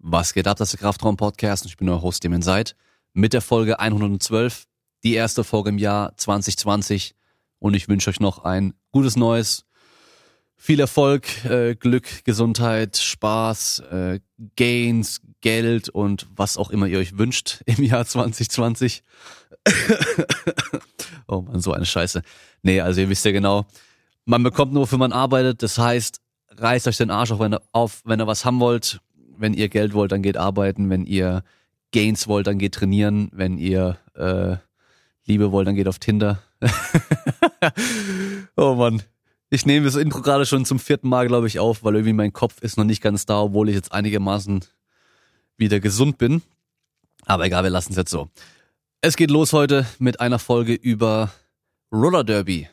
Was 0.00 0.32
geht 0.32 0.46
ab, 0.46 0.56
das 0.56 0.68
ist 0.68 0.80
der 0.80 0.86
Kraftraum-Podcast 0.86 1.64
und 1.64 1.70
ich 1.70 1.76
bin 1.76 1.88
euer 1.88 2.02
Host, 2.02 2.22
dem 2.22 2.40
seid, 2.40 2.76
mit 3.14 3.32
der 3.32 3.40
Folge 3.40 3.80
112, 3.80 4.66
die 5.02 5.14
erste 5.14 5.42
Folge 5.42 5.70
im 5.70 5.78
Jahr 5.78 6.16
2020 6.16 7.16
und 7.58 7.74
ich 7.74 7.88
wünsche 7.88 8.10
euch 8.10 8.20
noch 8.20 8.44
ein 8.44 8.74
gutes 8.92 9.16
Neues, 9.16 9.64
viel 10.54 10.78
Erfolg, 10.78 11.44
äh, 11.44 11.74
Glück, 11.74 12.24
Gesundheit, 12.24 12.96
Spaß, 12.96 13.80
äh, 13.90 14.20
Gains, 14.54 15.20
Geld 15.40 15.88
und 15.88 16.28
was 16.34 16.56
auch 16.56 16.70
immer 16.70 16.86
ihr 16.86 16.98
euch 16.98 17.18
wünscht 17.18 17.62
im 17.66 17.82
Jahr 17.82 18.06
2020. 18.06 19.02
oh 21.26 21.42
man, 21.42 21.60
so 21.60 21.72
eine 21.72 21.86
Scheiße. 21.86 22.22
Nee, 22.62 22.80
also 22.80 23.00
ihr 23.00 23.08
wisst 23.08 23.24
ja 23.24 23.32
genau, 23.32 23.66
man 24.24 24.44
bekommt 24.44 24.72
nur, 24.72 24.90
wenn 24.92 24.98
man 25.00 25.12
arbeitet. 25.12 25.62
Das 25.64 25.76
heißt, 25.76 26.20
reißt 26.56 26.86
euch 26.86 26.98
den 26.98 27.10
Arsch 27.10 27.32
auf, 27.32 27.40
wenn 27.40 27.54
ihr, 27.54 27.62
auf, 27.72 28.02
wenn 28.04 28.20
ihr 28.20 28.26
was 28.28 28.44
haben 28.44 28.60
wollt. 28.60 29.00
Wenn 29.38 29.54
ihr 29.54 29.68
Geld 29.68 29.94
wollt, 29.94 30.12
dann 30.12 30.22
geht 30.22 30.36
arbeiten. 30.36 30.90
Wenn 30.90 31.06
ihr 31.06 31.42
Gains 31.92 32.28
wollt, 32.28 32.46
dann 32.46 32.58
geht 32.58 32.74
trainieren. 32.74 33.28
Wenn 33.32 33.58
ihr 33.58 33.98
äh, 34.14 34.56
Liebe 35.26 35.52
wollt, 35.52 35.68
dann 35.68 35.74
geht 35.74 35.88
auf 35.88 35.98
Tinder. 35.98 36.42
oh 38.56 38.74
Mann. 38.74 39.02
Ich 39.50 39.64
nehme 39.64 39.86
das 39.86 39.96
Intro 39.96 40.20
gerade 40.20 40.44
schon 40.44 40.66
zum 40.66 40.78
vierten 40.78 41.08
Mal, 41.08 41.26
glaube 41.26 41.46
ich, 41.46 41.58
auf, 41.58 41.82
weil 41.82 41.94
irgendwie 41.94 42.12
mein 42.12 42.34
Kopf 42.34 42.60
ist 42.60 42.76
noch 42.76 42.84
nicht 42.84 43.02
ganz 43.02 43.24
da, 43.24 43.40
obwohl 43.40 43.70
ich 43.70 43.74
jetzt 43.74 43.92
einigermaßen 43.92 44.62
wieder 45.56 45.80
gesund 45.80 46.18
bin. 46.18 46.42
Aber 47.24 47.46
egal, 47.46 47.62
wir 47.62 47.70
lassen 47.70 47.92
es 47.92 47.96
jetzt 47.96 48.10
so. 48.10 48.28
Es 49.00 49.16
geht 49.16 49.30
los 49.30 49.52
heute 49.52 49.86
mit 49.98 50.20
einer 50.20 50.38
Folge 50.38 50.74
über 50.74 51.30
Roller 51.92 52.24
Derby. 52.24 52.68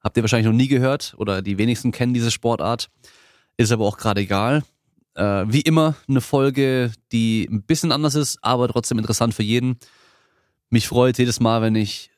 Habt 0.00 0.16
ihr 0.16 0.22
wahrscheinlich 0.22 0.46
noch 0.46 0.56
nie 0.56 0.68
gehört 0.68 1.14
oder 1.18 1.42
die 1.42 1.58
wenigsten 1.58 1.92
kennen 1.92 2.14
diese 2.14 2.30
Sportart. 2.30 2.88
Ist 3.56 3.72
aber 3.72 3.84
auch 3.84 3.98
gerade 3.98 4.20
egal. 4.20 4.62
Äh, 5.14 5.44
wie 5.48 5.60
immer 5.60 5.96
eine 6.08 6.20
Folge, 6.20 6.92
die 7.12 7.48
ein 7.50 7.62
bisschen 7.62 7.92
anders 7.92 8.14
ist, 8.14 8.38
aber 8.42 8.68
trotzdem 8.68 8.98
interessant 8.98 9.34
für 9.34 9.42
jeden. 9.42 9.78
Mich 10.70 10.88
freut 10.88 11.18
jedes 11.18 11.40
Mal, 11.40 11.62
wenn 11.62 11.74
ich 11.74 12.10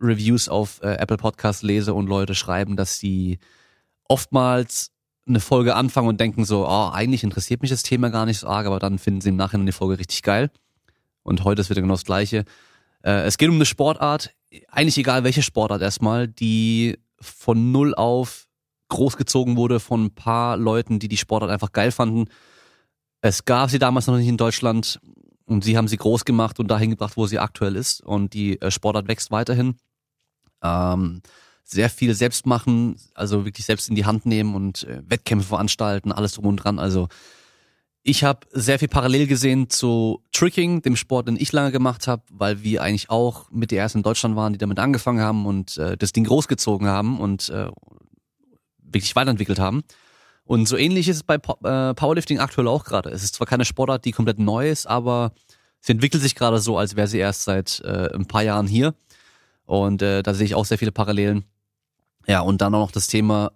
Reviews 0.00 0.48
auf 0.48 0.82
äh, 0.82 0.94
Apple 0.94 1.16
Podcast 1.16 1.62
lese 1.62 1.94
und 1.94 2.06
Leute 2.06 2.34
schreiben, 2.34 2.76
dass 2.76 2.98
sie 2.98 3.38
oftmals 4.08 4.90
eine 5.26 5.40
Folge 5.40 5.74
anfangen 5.74 6.08
und 6.08 6.20
denken 6.20 6.44
so, 6.44 6.66
oh, 6.66 6.90
eigentlich 6.92 7.24
interessiert 7.24 7.62
mich 7.62 7.70
das 7.70 7.82
Thema 7.82 8.10
gar 8.10 8.26
nicht 8.26 8.40
so 8.40 8.46
arg, 8.46 8.66
aber 8.66 8.78
dann 8.78 8.98
finden 8.98 9.20
sie 9.20 9.30
im 9.30 9.36
Nachhinein 9.36 9.66
die 9.66 9.72
Folge 9.72 9.98
richtig 9.98 10.22
geil. 10.22 10.50
Und 11.22 11.44
heute 11.44 11.62
ist 11.62 11.70
wieder 11.70 11.80
genau 11.80 11.94
das 11.94 12.04
Gleiche. 12.04 12.44
Äh, 13.02 13.22
es 13.22 13.38
geht 13.38 13.48
um 13.48 13.54
eine 13.54 13.64
Sportart, 13.64 14.34
eigentlich 14.68 14.98
egal 14.98 15.24
welche 15.24 15.42
Sportart 15.42 15.80
erstmal, 15.82 16.28
die 16.28 16.98
von 17.20 17.72
null 17.72 17.94
auf 17.94 18.48
großgezogen 18.88 19.56
wurde 19.56 19.80
von 19.80 20.06
ein 20.06 20.14
paar 20.14 20.56
Leuten, 20.56 20.98
die 20.98 21.08
die 21.08 21.16
Sportart 21.16 21.50
einfach 21.50 21.72
geil 21.72 21.90
fanden. 21.90 22.26
Es 23.20 23.44
gab 23.44 23.70
sie 23.70 23.78
damals 23.78 24.06
noch 24.06 24.16
nicht 24.16 24.28
in 24.28 24.36
Deutschland 24.36 25.00
und 25.46 25.64
sie 25.64 25.76
haben 25.76 25.88
sie 25.88 25.96
groß 25.96 26.24
gemacht 26.24 26.58
und 26.58 26.68
dahin 26.68 26.90
gebracht, 26.90 27.16
wo 27.16 27.26
sie 27.26 27.38
aktuell 27.38 27.76
ist. 27.76 28.00
Und 28.02 28.34
die 28.34 28.60
äh, 28.60 28.70
Sportart 28.70 29.08
wächst 29.08 29.30
weiterhin. 29.30 29.76
Ähm, 30.62 31.22
sehr 31.64 31.88
viel 31.88 32.14
selbst 32.14 32.46
machen, 32.46 32.96
also 33.14 33.46
wirklich 33.46 33.64
selbst 33.64 33.88
in 33.88 33.94
die 33.94 34.04
Hand 34.04 34.26
nehmen 34.26 34.54
und 34.54 34.84
äh, 34.84 35.02
Wettkämpfe 35.06 35.48
veranstalten, 35.48 36.12
alles 36.12 36.32
drum 36.32 36.46
und 36.46 36.56
dran. 36.56 36.78
Also 36.78 37.08
ich 38.02 38.22
habe 38.22 38.46
sehr 38.52 38.78
viel 38.78 38.88
parallel 38.88 39.26
gesehen 39.26 39.70
zu 39.70 40.22
Tricking, 40.30 40.82
dem 40.82 40.94
Sport, 40.94 41.26
den 41.26 41.40
ich 41.40 41.52
lange 41.52 41.72
gemacht 41.72 42.06
habe, 42.06 42.22
weil 42.30 42.62
wir 42.62 42.82
eigentlich 42.82 43.08
auch 43.08 43.50
mit 43.50 43.70
der 43.70 43.80
ersten 43.80 43.98
in 44.00 44.02
Deutschland 44.02 44.36
waren, 44.36 44.52
die 44.52 44.58
damit 44.58 44.78
angefangen 44.78 45.20
haben 45.20 45.46
und 45.46 45.78
äh, 45.78 45.96
das 45.96 46.12
Ding 46.12 46.24
großgezogen 46.24 46.86
haben 46.86 47.18
und 47.18 47.48
äh, 47.48 47.70
wirklich 48.94 49.16
weiterentwickelt 49.16 49.58
haben. 49.58 49.82
Und 50.44 50.68
so 50.68 50.76
ähnlich 50.76 51.08
ist 51.08 51.16
es 51.16 51.22
bei 51.22 51.36
äh, 51.36 51.94
Powerlifting 51.94 52.38
aktuell 52.38 52.68
auch 52.68 52.84
gerade. 52.84 53.10
Es 53.10 53.22
ist 53.22 53.34
zwar 53.34 53.46
keine 53.46 53.64
Sportart, 53.64 54.04
die 54.04 54.12
komplett 54.12 54.38
neu 54.38 54.70
ist, 54.70 54.86
aber 54.86 55.32
sie 55.80 55.92
entwickelt 55.92 56.22
sich 56.22 56.34
gerade 56.34 56.58
so, 56.58 56.78
als 56.78 56.96
wäre 56.96 57.08
sie 57.08 57.18
erst 57.18 57.44
seit 57.44 57.80
äh, 57.80 58.14
ein 58.14 58.26
paar 58.26 58.42
Jahren 58.42 58.66
hier. 58.66 58.94
Und 59.66 60.02
äh, 60.02 60.22
da 60.22 60.34
sehe 60.34 60.46
ich 60.46 60.54
auch 60.54 60.66
sehr 60.66 60.78
viele 60.78 60.92
Parallelen. 60.92 61.44
Ja, 62.26 62.40
und 62.40 62.60
dann 62.60 62.74
auch 62.74 62.80
noch 62.80 62.92
das 62.92 63.06
Thema 63.06 63.52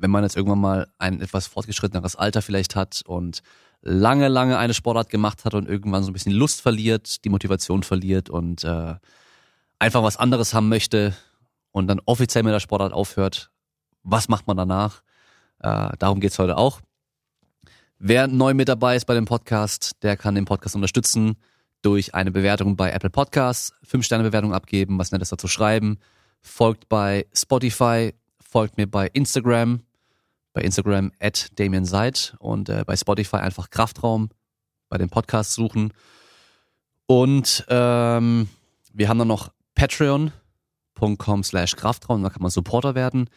wenn 0.00 0.10
man 0.10 0.24
jetzt 0.24 0.36
irgendwann 0.36 0.60
mal 0.60 0.88
ein 0.98 1.20
etwas 1.20 1.46
fortgeschritteneres 1.46 2.16
Alter 2.16 2.42
vielleicht 2.42 2.74
hat 2.74 3.02
und 3.06 3.42
lange, 3.82 4.28
lange 4.28 4.58
eine 4.58 4.74
Sportart 4.74 5.10
gemacht 5.10 5.44
hat 5.44 5.54
und 5.54 5.68
irgendwann 5.68 6.02
so 6.02 6.10
ein 6.10 6.12
bisschen 6.12 6.32
Lust 6.32 6.60
verliert, 6.60 7.24
die 7.24 7.28
Motivation 7.28 7.82
verliert 7.82 8.30
und 8.30 8.64
äh, 8.64 8.94
einfach 9.78 10.02
was 10.02 10.16
anderes 10.16 10.54
haben 10.54 10.68
möchte 10.68 11.14
und 11.70 11.86
dann 11.86 12.00
offiziell 12.04 12.42
mit 12.42 12.52
der 12.52 12.60
Sportart 12.60 12.92
aufhört, 12.92 13.50
was 14.02 14.28
macht 14.28 14.46
man 14.46 14.56
danach? 14.56 15.02
Äh, 15.60 15.90
darum 15.98 16.20
geht's 16.20 16.38
heute 16.38 16.56
auch. 16.56 16.80
Wer 17.98 18.28
neu 18.28 18.54
mit 18.54 18.68
dabei 18.68 18.96
ist 18.96 19.04
bei 19.04 19.14
dem 19.14 19.26
Podcast, 19.26 19.92
der 20.02 20.16
kann 20.16 20.34
den 20.34 20.46
Podcast 20.46 20.74
unterstützen 20.74 21.36
durch 21.82 22.14
eine 22.14 22.30
Bewertung 22.30 22.76
bei 22.76 22.90
Apple 22.90 23.10
Podcasts, 23.10 23.72
fünf 23.82 24.04
Sterne 24.04 24.24
Bewertung 24.24 24.54
abgeben, 24.54 24.98
was 24.98 25.12
Nettes 25.12 25.30
dazu 25.30 25.48
schreiben, 25.48 25.98
folgt 26.40 26.88
bei 26.88 27.26
Spotify, 27.34 28.14
folgt 28.40 28.76
mir 28.76 28.86
bei 28.86 29.08
Instagram, 29.08 29.82
bei 30.52 30.62
Instagram 30.62 31.12
at 31.20 31.48
Damien 31.58 31.84
Seid 31.84 32.34
und 32.38 32.68
äh, 32.68 32.84
bei 32.86 32.96
Spotify 32.96 33.36
einfach 33.36 33.70
Kraftraum 33.70 34.30
bei 34.88 34.98
den 34.98 35.10
Podcasts 35.10 35.54
suchen. 35.54 35.92
Und 37.06 37.64
ähm, 37.68 38.48
wir 38.92 39.08
haben 39.08 39.18
dann 39.18 39.28
noch 39.28 39.50
patreon.com 39.74 41.42
slash 41.44 41.76
Kraftraum, 41.76 42.22
da 42.22 42.30
kann 42.30 42.42
man 42.42 42.50
Supporter 42.50 42.94
werden. 42.94 43.28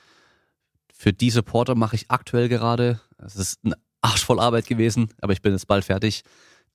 Für 0.95 1.11
die 1.11 1.31
Supporter 1.31 1.75
mache 1.75 1.95
ich 1.95 2.09
aktuell 2.09 2.47
gerade, 2.47 3.01
es 3.17 3.35
ist 3.35 3.63
ein 3.65 3.73
Arsch 4.01 4.23
voll 4.23 4.39
Arbeit 4.39 4.67
gewesen, 4.67 5.09
aber 5.21 5.33
ich 5.33 5.41
bin 5.41 5.51
jetzt 5.51 5.67
bald 5.67 5.83
fertig, 5.83 6.23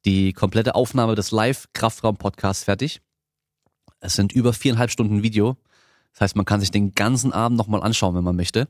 die 0.04 0.32
komplette 0.32 0.74
Aufnahme 0.74 1.14
des 1.14 1.30
Live-Kraftraum-Podcasts 1.30 2.64
fertig. 2.64 3.00
Es 4.00 4.14
sind 4.14 4.32
über 4.32 4.52
viereinhalb 4.52 4.90
Stunden 4.90 5.22
Video. 5.22 5.56
Das 6.12 6.20
heißt, 6.20 6.36
man 6.36 6.44
kann 6.44 6.60
sich 6.60 6.70
den 6.70 6.94
ganzen 6.94 7.32
Abend 7.32 7.56
nochmal 7.56 7.82
anschauen, 7.82 8.14
wenn 8.14 8.24
man 8.24 8.36
möchte. 8.36 8.68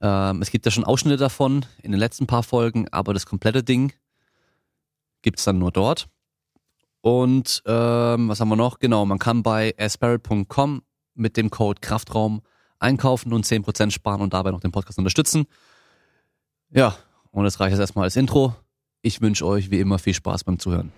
Ähm, 0.00 0.42
es 0.42 0.50
gibt 0.50 0.64
ja 0.64 0.72
schon 0.72 0.84
Ausschnitte 0.84 1.18
davon 1.18 1.66
in 1.82 1.92
den 1.92 2.00
letzten 2.00 2.26
paar 2.26 2.42
Folgen, 2.42 2.88
aber 2.88 3.12
das 3.12 3.26
komplette 3.26 3.62
Ding 3.62 3.92
gibt's 5.22 5.44
dann 5.44 5.58
nur 5.58 5.72
dort. 5.72 6.08
Und 7.02 7.62
ähm, 7.66 8.28
was 8.28 8.40
haben 8.40 8.48
wir 8.48 8.56
noch? 8.56 8.78
Genau, 8.78 9.04
man 9.06 9.18
kann 9.18 9.42
bei 9.42 9.74
asparrot.com 9.78 10.82
mit 11.14 11.36
dem 11.36 11.50
Code 11.50 11.80
Kraftraum 11.80 12.42
einkaufen 12.80 13.32
und 13.32 13.46
10% 13.46 13.90
sparen 13.90 14.20
und 14.20 14.34
dabei 14.34 14.50
noch 14.50 14.60
den 14.60 14.72
Podcast 14.72 14.98
unterstützen. 14.98 15.46
Ja, 16.70 16.96
und 17.30 17.44
das 17.44 17.60
reicht 17.60 17.72
jetzt 17.72 17.80
erstmal 17.80 18.04
als 18.04 18.16
Intro. 18.16 18.54
Ich 19.02 19.20
wünsche 19.20 19.46
euch 19.46 19.70
wie 19.70 19.80
immer 19.80 19.98
viel 19.98 20.14
Spaß 20.14 20.44
beim 20.44 20.58
Zuhören. 20.58 20.92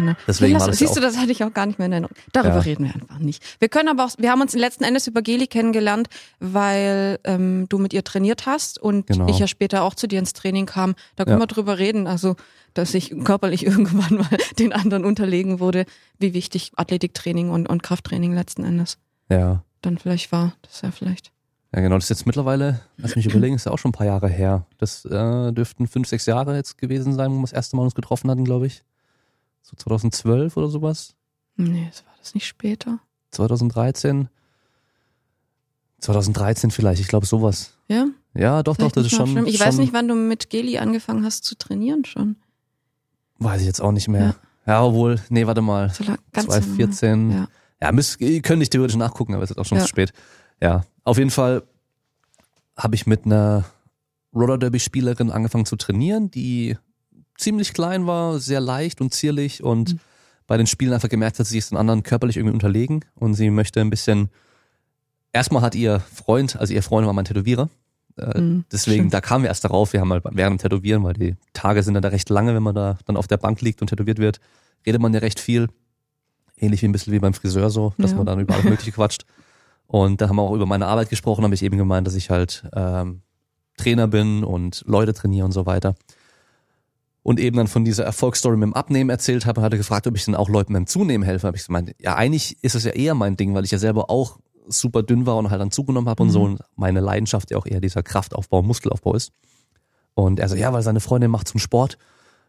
Genau. 0.00 0.16
Deswegen 0.26 0.58
lass, 0.58 0.78
siehst 0.78 0.96
du, 0.96 1.00
das 1.00 1.16
hatte 1.16 1.32
ich 1.32 1.44
auch 1.44 1.52
gar 1.52 1.66
nicht 1.66 1.78
mehr 1.78 1.86
in 1.86 1.92
Erinnerung. 1.92 2.16
Darüber 2.32 2.56
ja. 2.56 2.60
reden 2.60 2.84
wir 2.84 2.94
einfach 2.94 3.18
nicht. 3.18 3.42
Wir 3.58 3.68
können 3.68 3.88
aber 3.88 4.04
auch, 4.04 4.10
wir 4.18 4.30
haben 4.30 4.40
uns 4.40 4.54
letzten 4.54 4.84
Endes 4.84 5.06
über 5.06 5.22
Geli 5.22 5.46
kennengelernt, 5.46 6.08
weil 6.38 7.18
ähm, 7.24 7.66
du 7.68 7.78
mit 7.78 7.92
ihr 7.92 8.04
trainiert 8.04 8.46
hast 8.46 8.78
und 8.78 9.06
genau. 9.06 9.28
ich 9.28 9.38
ja 9.38 9.46
später 9.46 9.82
auch 9.82 9.94
zu 9.94 10.06
dir 10.06 10.18
ins 10.18 10.32
Training 10.32 10.66
kam. 10.66 10.94
Da 11.16 11.24
können 11.24 11.38
ja. 11.38 11.42
wir 11.42 11.46
drüber 11.46 11.78
reden. 11.78 12.06
Also, 12.06 12.36
dass 12.74 12.94
ich 12.94 13.14
körperlich 13.24 13.66
irgendwann 13.66 14.18
mal 14.18 14.38
den 14.58 14.72
anderen 14.72 15.04
unterlegen 15.04 15.60
wurde, 15.60 15.84
wie 16.18 16.34
wichtig 16.34 16.72
Athletiktraining 16.76 17.50
und, 17.50 17.68
und 17.68 17.82
Krafttraining 17.82 18.34
letzten 18.34 18.64
Endes 18.64 18.98
ja. 19.30 19.62
dann 19.82 19.98
vielleicht 19.98 20.32
war. 20.32 20.54
Das 20.62 20.82
ja 20.82 20.90
vielleicht. 20.90 21.32
Ja, 21.72 21.80
genau, 21.80 21.94
das 21.94 22.04
ist 22.04 22.10
jetzt 22.10 22.26
mittlerweile, 22.26 22.80
lass 22.96 23.14
mich 23.14 23.26
überlegen, 23.26 23.54
ist 23.54 23.66
ja 23.66 23.70
auch 23.70 23.78
schon 23.78 23.90
ein 23.90 23.92
paar 23.92 24.06
Jahre 24.06 24.28
her. 24.28 24.66
Das 24.78 25.04
äh, 25.04 25.52
dürften 25.52 25.86
fünf, 25.86 26.08
sechs 26.08 26.26
Jahre 26.26 26.56
jetzt 26.56 26.78
gewesen 26.78 27.12
sein, 27.12 27.30
wo 27.30 27.36
wir 27.36 27.42
das 27.42 27.52
erste 27.52 27.76
Mal 27.76 27.84
uns 27.84 27.94
getroffen 27.94 28.28
hatten, 28.28 28.44
glaube 28.44 28.66
ich. 28.66 28.82
So 29.62 29.76
2012 29.76 30.56
oder 30.56 30.68
sowas? 30.68 31.14
Nee, 31.56 31.86
das 31.90 32.04
war 32.06 32.14
das 32.18 32.34
nicht 32.34 32.46
später. 32.46 33.00
2013? 33.30 34.28
2013 36.00 36.70
vielleicht, 36.70 37.00
ich 37.00 37.08
glaube 37.08 37.26
sowas. 37.26 37.74
Ja? 37.88 38.06
Ja, 38.34 38.62
doch, 38.62 38.76
vielleicht 38.76 38.96
doch, 38.96 39.02
das 39.02 39.12
ist 39.12 39.16
schon. 39.16 39.28
Schlimm. 39.28 39.46
Ich 39.46 39.58
schon, 39.58 39.66
weiß 39.66 39.76
nicht, 39.78 39.92
wann 39.92 40.08
du 40.08 40.14
mit 40.14 40.50
Geli 40.50 40.78
angefangen 40.78 41.24
hast 41.24 41.44
zu 41.44 41.56
trainieren 41.56 42.04
schon. 42.04 42.36
Weiß 43.38 43.60
ich 43.60 43.66
jetzt 43.66 43.80
auch 43.80 43.92
nicht 43.92 44.08
mehr. 44.08 44.36
Ja, 44.66 44.74
ja 44.74 44.82
obwohl, 44.82 45.20
nee, 45.28 45.46
warte 45.46 45.62
mal. 45.62 45.90
So 45.90 46.04
lang, 46.04 46.18
ganz 46.32 46.46
2014. 46.46 47.30
Ja, 47.30 47.48
ja 47.80 47.92
müsst, 47.92 48.20
ihr 48.20 48.42
könnt 48.42 48.60
nicht 48.60 48.72
theoretisch 48.72 48.96
nachgucken, 48.96 49.34
aber 49.34 49.42
es 49.42 49.50
ist 49.50 49.58
auch 49.58 49.64
schon 49.64 49.78
ja. 49.78 49.84
zu 49.84 49.88
spät. 49.88 50.12
Ja, 50.60 50.84
auf 51.04 51.18
jeden 51.18 51.30
Fall 51.30 51.62
habe 52.76 52.94
ich 52.94 53.06
mit 53.06 53.26
einer 53.26 53.64
Roller 54.34 54.58
Derby 54.58 54.78
Spielerin 54.78 55.30
angefangen 55.30 55.66
zu 55.66 55.76
trainieren, 55.76 56.30
die 56.30 56.76
ziemlich 57.40 57.72
klein 57.74 58.06
war, 58.06 58.38
sehr 58.38 58.60
leicht 58.60 59.00
und 59.00 59.12
zierlich 59.14 59.62
und 59.62 59.94
mhm. 59.94 60.00
bei 60.46 60.56
den 60.56 60.66
Spielen 60.66 60.92
einfach 60.92 61.08
gemerkt 61.08 61.38
hat, 61.38 61.46
sie 61.46 61.58
ist 61.58 61.70
den 61.70 61.78
anderen 61.78 62.02
körperlich 62.02 62.36
irgendwie 62.36 62.54
unterlegen 62.54 63.04
und 63.14 63.34
sie 63.34 63.50
möchte 63.50 63.80
ein 63.80 63.90
bisschen. 63.90 64.28
Erstmal 65.32 65.62
hat 65.62 65.74
ihr 65.74 66.00
Freund, 66.00 66.56
also 66.56 66.74
ihr 66.74 66.82
Freund 66.82 67.06
war 67.06 67.12
mein 67.12 67.24
Tätowierer. 67.24 67.68
Äh, 68.18 68.40
mhm, 68.40 68.64
deswegen, 68.72 69.04
schön. 69.04 69.10
da 69.10 69.20
kamen 69.20 69.44
wir 69.44 69.48
erst 69.48 69.64
darauf. 69.64 69.92
Wir 69.92 70.00
haben 70.00 70.12
halt 70.12 70.24
während 70.32 70.60
dem 70.60 70.62
Tätowieren, 70.62 71.04
weil 71.04 71.14
die 71.14 71.36
Tage 71.52 71.82
sind 71.82 71.94
dann 71.94 72.02
da 72.02 72.08
recht 72.08 72.28
lange, 72.30 72.54
wenn 72.54 72.62
man 72.62 72.74
da 72.74 72.98
dann 73.06 73.16
auf 73.16 73.28
der 73.28 73.36
Bank 73.36 73.60
liegt 73.60 73.80
und 73.80 73.88
tätowiert 73.88 74.18
wird, 74.18 74.40
redet 74.84 75.00
man 75.00 75.14
ja 75.14 75.20
recht 75.20 75.38
viel. 75.38 75.68
Ähnlich 76.56 76.82
wie 76.82 76.86
ein 76.86 76.92
bisschen 76.92 77.12
wie 77.12 77.20
beim 77.20 77.32
Friseur 77.32 77.70
so, 77.70 77.94
dass 77.96 78.10
ja. 78.10 78.16
man 78.16 78.26
dann 78.26 78.40
über 78.40 78.54
alles 78.54 78.64
Mögliche 78.64 78.92
quatscht. 78.92 79.24
Und 79.86 80.20
da 80.20 80.28
haben 80.28 80.36
wir 80.36 80.42
auch 80.42 80.54
über 80.54 80.66
meine 80.66 80.86
Arbeit 80.86 81.08
gesprochen, 81.10 81.42
habe 81.44 81.54
ich 81.54 81.62
eben 81.62 81.78
gemeint, 81.78 82.06
dass 82.06 82.14
ich 82.14 82.30
halt 82.30 82.64
ähm, 82.74 83.22
Trainer 83.76 84.08
bin 84.08 84.44
und 84.44 84.84
Leute 84.86 85.14
trainiere 85.14 85.46
und 85.46 85.52
so 85.52 85.66
weiter. 85.66 85.94
Und 87.22 87.38
eben 87.38 87.56
dann 87.56 87.66
von 87.66 87.84
dieser 87.84 88.04
Erfolgsstory 88.04 88.56
mit 88.56 88.66
dem 88.68 88.74
Abnehmen 88.74 89.10
erzählt 89.10 89.44
habe, 89.44 89.60
hatte 89.60 89.76
gefragt, 89.76 90.06
ob 90.06 90.16
ich 90.16 90.24
dann 90.24 90.34
auch 90.34 90.48
Leuten 90.48 90.72
beim 90.72 90.86
Zunehmen 90.86 91.22
helfe. 91.22 91.46
Habe 91.46 91.56
ich 91.56 91.66
gemeint, 91.66 91.94
ja, 91.98 92.16
eigentlich 92.16 92.56
ist 92.62 92.74
es 92.74 92.84
ja 92.84 92.92
eher 92.92 93.14
mein 93.14 93.36
Ding, 93.36 93.54
weil 93.54 93.64
ich 93.64 93.70
ja 93.70 93.78
selber 93.78 94.08
auch 94.08 94.38
super 94.68 95.02
dünn 95.02 95.26
war 95.26 95.36
und 95.36 95.50
halt 95.50 95.60
dann 95.60 95.70
zugenommen 95.70 96.08
habe 96.08 96.22
mhm. 96.22 96.28
und 96.28 96.32
so. 96.32 96.42
Und 96.42 96.60
meine 96.76 97.00
Leidenschaft 97.00 97.50
ja 97.50 97.58
auch 97.58 97.66
eher 97.66 97.80
dieser 97.80 98.02
Kraftaufbau, 98.02 98.62
Muskelaufbau 98.62 99.14
ist. 99.14 99.32
Und 100.14 100.40
er 100.40 100.48
so, 100.48 100.56
ja, 100.56 100.72
weil 100.72 100.82
seine 100.82 101.00
Freundin 101.00 101.30
macht 101.30 101.48
zum 101.48 101.60
Sport 101.60 101.98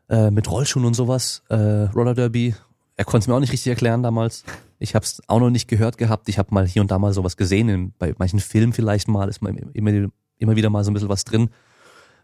äh, 0.09 0.31
mit 0.31 0.49
Rollschuhen 0.49 0.85
und 0.85 0.93
sowas, 0.93 1.43
äh, 1.49 1.55
Roller 1.55 2.13
Derby. 2.13 2.55
Er 2.97 3.05
konnte 3.05 3.23
es 3.23 3.27
mir 3.27 3.35
auch 3.35 3.39
nicht 3.39 3.51
richtig 3.51 3.69
erklären 3.69 4.03
damals. 4.03 4.43
Ich 4.77 4.95
habe 4.95 5.03
es 5.03 5.21
auch 5.27 5.39
noch 5.39 5.49
nicht 5.49 5.67
gehört 5.67 5.97
gehabt. 5.97 6.29
Ich 6.29 6.37
habe 6.37 6.53
mal 6.53 6.67
hier 6.67 6.81
und 6.81 6.91
da 6.91 6.99
mal 6.99 7.13
sowas 7.13 7.37
gesehen. 7.37 7.69
In, 7.69 7.93
bei 7.97 8.13
manchen 8.17 8.39
Filmen 8.39 8.73
vielleicht 8.73 9.07
mal 9.07 9.29
ist 9.29 9.41
mal 9.41 9.55
immer, 9.73 10.09
immer 10.37 10.55
wieder 10.55 10.69
mal 10.69 10.83
so 10.83 10.91
ein 10.91 10.93
bisschen 10.93 11.09
was 11.09 11.23
drin. 11.23 11.49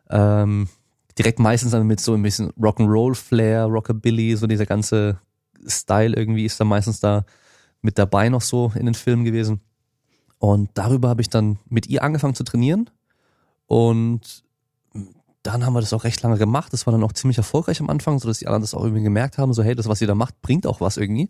Ähm, 0.09 0.67
direkt 1.17 1.39
meistens 1.39 1.71
dann 1.71 1.87
mit 1.87 1.99
so 1.99 2.13
ein 2.13 2.23
bisschen 2.23 2.51
Rock'n'Roll-Flair, 2.53 3.65
Rockabilly, 3.65 4.35
so 4.35 4.47
dieser 4.47 4.65
ganze 4.65 5.19
Style 5.65 6.15
irgendwie 6.15 6.45
ist 6.45 6.59
dann 6.59 6.67
meistens 6.67 6.99
da 6.99 7.25
mit 7.81 7.97
dabei 7.97 8.29
noch 8.29 8.41
so 8.41 8.71
in 8.75 8.85
den 8.85 8.95
Filmen 8.95 9.25
gewesen. 9.25 9.61
Und 10.39 10.69
darüber 10.75 11.09
habe 11.09 11.21
ich 11.21 11.29
dann 11.29 11.57
mit 11.67 11.87
ihr 11.87 12.03
angefangen 12.03 12.35
zu 12.35 12.43
trainieren. 12.43 12.89
Und 13.65 14.43
dann 15.43 15.65
haben 15.65 15.73
wir 15.73 15.81
das 15.81 15.93
auch 15.93 16.03
recht 16.03 16.21
lange 16.21 16.37
gemacht. 16.37 16.73
Das 16.73 16.85
war 16.85 16.91
dann 16.91 17.03
auch 17.03 17.13
ziemlich 17.13 17.37
erfolgreich 17.37 17.79
am 17.79 17.89
Anfang, 17.89 18.19
so 18.19 18.27
dass 18.27 18.39
die 18.39 18.47
anderen 18.47 18.61
das 18.61 18.73
auch 18.73 18.83
irgendwie 18.83 19.03
gemerkt 19.03 19.37
haben, 19.37 19.53
so 19.53 19.63
hey, 19.63 19.75
das, 19.75 19.87
was 19.87 19.99
sie 19.99 20.05
da 20.05 20.15
macht, 20.15 20.41
bringt 20.41 20.67
auch 20.67 20.81
was 20.81 20.97
irgendwie 20.97 21.29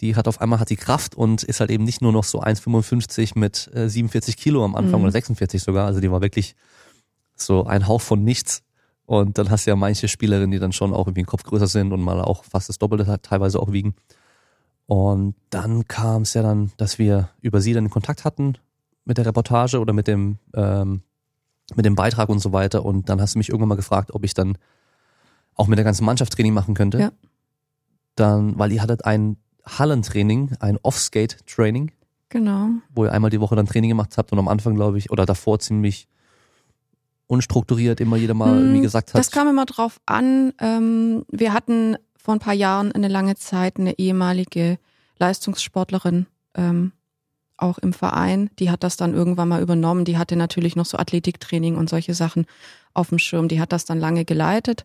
die 0.00 0.16
hat 0.16 0.28
auf 0.28 0.40
einmal 0.40 0.60
hat 0.60 0.70
die 0.70 0.76
Kraft 0.76 1.14
und 1.14 1.42
ist 1.42 1.60
halt 1.60 1.70
eben 1.70 1.84
nicht 1.84 2.00
nur 2.00 2.12
noch 2.12 2.24
so 2.24 2.40
1,55 2.40 3.38
mit 3.38 3.70
äh, 3.74 3.88
47 3.88 4.36
Kilo 4.36 4.64
am 4.64 4.74
Anfang 4.74 5.00
mhm. 5.00 5.04
oder 5.04 5.12
46 5.12 5.62
sogar. 5.62 5.86
Also 5.86 6.00
die 6.00 6.10
war 6.10 6.22
wirklich 6.22 6.54
so 7.36 7.64
ein 7.64 7.86
Hauch 7.86 8.00
von 8.00 8.24
nichts. 8.24 8.62
Und 9.10 9.38
dann 9.38 9.50
hast 9.50 9.66
du 9.66 9.72
ja 9.72 9.76
manche 9.76 10.06
Spielerinnen, 10.06 10.52
die 10.52 10.60
dann 10.60 10.70
schon 10.70 10.94
auch 10.94 11.08
irgendwie 11.08 11.22
einen 11.22 11.26
Kopf 11.26 11.42
größer 11.42 11.66
sind 11.66 11.92
und 11.92 12.00
mal 12.00 12.20
auch 12.20 12.44
fast 12.44 12.68
das 12.68 12.78
Doppelte 12.78 13.20
teilweise 13.22 13.58
auch 13.58 13.72
wiegen. 13.72 13.96
Und 14.86 15.34
dann 15.50 15.88
kam 15.88 16.22
es 16.22 16.34
ja 16.34 16.42
dann, 16.42 16.70
dass 16.76 17.00
wir 17.00 17.28
über 17.40 17.60
sie 17.60 17.72
dann 17.72 17.86
in 17.86 17.90
Kontakt 17.90 18.24
hatten 18.24 18.54
mit 19.04 19.18
der 19.18 19.26
Reportage 19.26 19.80
oder 19.80 19.92
mit 19.92 20.06
dem, 20.06 20.38
ähm, 20.54 21.02
mit 21.74 21.86
dem 21.86 21.96
Beitrag 21.96 22.28
und 22.28 22.38
so 22.38 22.52
weiter. 22.52 22.84
Und 22.84 23.08
dann 23.08 23.20
hast 23.20 23.34
du 23.34 23.38
mich 23.40 23.48
irgendwann 23.48 23.70
mal 23.70 23.74
gefragt, 23.74 24.14
ob 24.14 24.24
ich 24.24 24.32
dann 24.32 24.56
auch 25.56 25.66
mit 25.66 25.76
der 25.76 25.84
ganzen 25.84 26.04
Mannschaft 26.04 26.32
Training 26.32 26.54
machen 26.54 26.74
könnte. 26.74 27.00
Ja. 27.00 27.10
Dann, 28.14 28.56
weil 28.60 28.70
ihr 28.70 28.80
hattet 28.80 29.06
einen 29.06 29.38
Hallentraining, 29.66 30.52
ein 30.60 30.78
Off-Skate-Training. 30.84 31.90
Genau. 32.28 32.68
Wo 32.94 33.06
ihr 33.06 33.12
einmal 33.12 33.30
die 33.30 33.40
Woche 33.40 33.56
dann 33.56 33.66
Training 33.66 33.90
gemacht 33.90 34.16
habt 34.16 34.30
und 34.30 34.38
am 34.38 34.46
Anfang, 34.46 34.76
glaube 34.76 34.98
ich, 34.98 35.10
oder 35.10 35.26
davor 35.26 35.58
ziemlich 35.58 36.06
unstrukturiert 37.30 38.00
immer 38.00 38.16
jeder 38.16 38.34
mal 38.34 38.50
hm, 38.50 38.58
irgendwie 38.58 38.80
gesagt 38.80 39.10
hat. 39.10 39.18
Das 39.18 39.30
kam 39.30 39.48
immer 39.48 39.64
drauf 39.64 40.00
an. 40.04 40.52
Ähm, 40.60 41.24
wir 41.30 41.52
hatten 41.52 41.96
vor 42.16 42.34
ein 42.34 42.40
paar 42.40 42.54
Jahren 42.54 42.90
eine 42.92 43.08
lange 43.08 43.36
Zeit 43.36 43.78
eine 43.78 43.98
ehemalige 43.98 44.78
Leistungssportlerin 45.18 46.26
ähm, 46.54 46.92
auch 47.56 47.78
im 47.78 47.92
Verein. 47.92 48.50
Die 48.58 48.70
hat 48.70 48.82
das 48.82 48.96
dann 48.96 49.14
irgendwann 49.14 49.48
mal 49.48 49.62
übernommen. 49.62 50.04
Die 50.04 50.18
hatte 50.18 50.34
natürlich 50.34 50.74
noch 50.74 50.86
so 50.86 50.98
Athletiktraining 50.98 51.76
und 51.76 51.88
solche 51.88 52.14
Sachen 52.14 52.46
auf 52.94 53.10
dem 53.10 53.18
Schirm. 53.18 53.46
Die 53.46 53.60
hat 53.60 53.72
das 53.72 53.84
dann 53.84 54.00
lange 54.00 54.24
geleitet. 54.24 54.82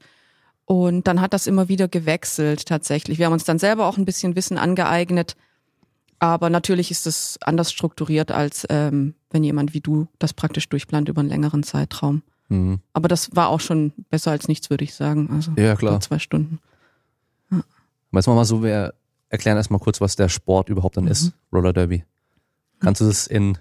Und 0.65 1.07
dann 1.07 1.21
hat 1.21 1.33
das 1.33 1.47
immer 1.47 1.67
wieder 1.67 1.87
gewechselt 1.87 2.67
tatsächlich. 2.67 3.17
Wir 3.17 3.25
haben 3.25 3.33
uns 3.33 3.43
dann 3.43 3.59
selber 3.59 3.87
auch 3.87 3.97
ein 3.97 4.05
bisschen 4.05 4.35
Wissen 4.35 4.57
angeeignet. 4.57 5.35
Aber 6.19 6.49
natürlich 6.49 6.91
ist 6.91 7.07
es 7.07 7.39
anders 7.41 7.71
strukturiert, 7.71 8.31
als 8.31 8.65
ähm, 8.69 9.15
wenn 9.31 9.43
jemand 9.43 9.73
wie 9.73 9.81
du 9.81 10.07
das 10.19 10.33
praktisch 10.33 10.69
durchplant 10.69 11.09
über 11.09 11.21
einen 11.21 11.29
längeren 11.29 11.63
Zeitraum. 11.63 12.21
Mhm. 12.49 12.79
Aber 12.93 13.07
das 13.07 13.35
war 13.35 13.49
auch 13.49 13.59
schon 13.59 13.91
besser 14.09 14.31
als 14.31 14.47
nichts, 14.47 14.69
würde 14.69 14.83
ich 14.83 14.93
sagen. 14.93 15.29
Also 15.31 15.51
ja, 15.55 15.75
klar. 15.75 15.99
zwei 16.01 16.19
Stunden. 16.19 16.59
Ja. 17.51 17.63
Du 18.21 18.31
mal 18.31 18.45
so, 18.45 18.63
wir 18.63 18.93
erklären 19.29 19.57
erstmal 19.57 19.79
kurz, 19.79 20.01
was 20.01 20.15
der 20.15 20.29
Sport 20.29 20.69
überhaupt 20.69 20.97
dann 20.97 21.05
mhm. 21.05 21.11
ist, 21.11 21.33
Roller 21.51 21.73
Derby. 21.73 22.03
Kannst 22.79 23.01
du 23.01 23.05
das 23.05 23.27
in 23.27 23.57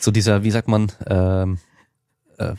so 0.00 0.10
dieser, 0.10 0.42
wie 0.42 0.50
sagt 0.50 0.68
man, 0.68 0.92
ähm, 1.06 1.58
äh, 2.38 2.54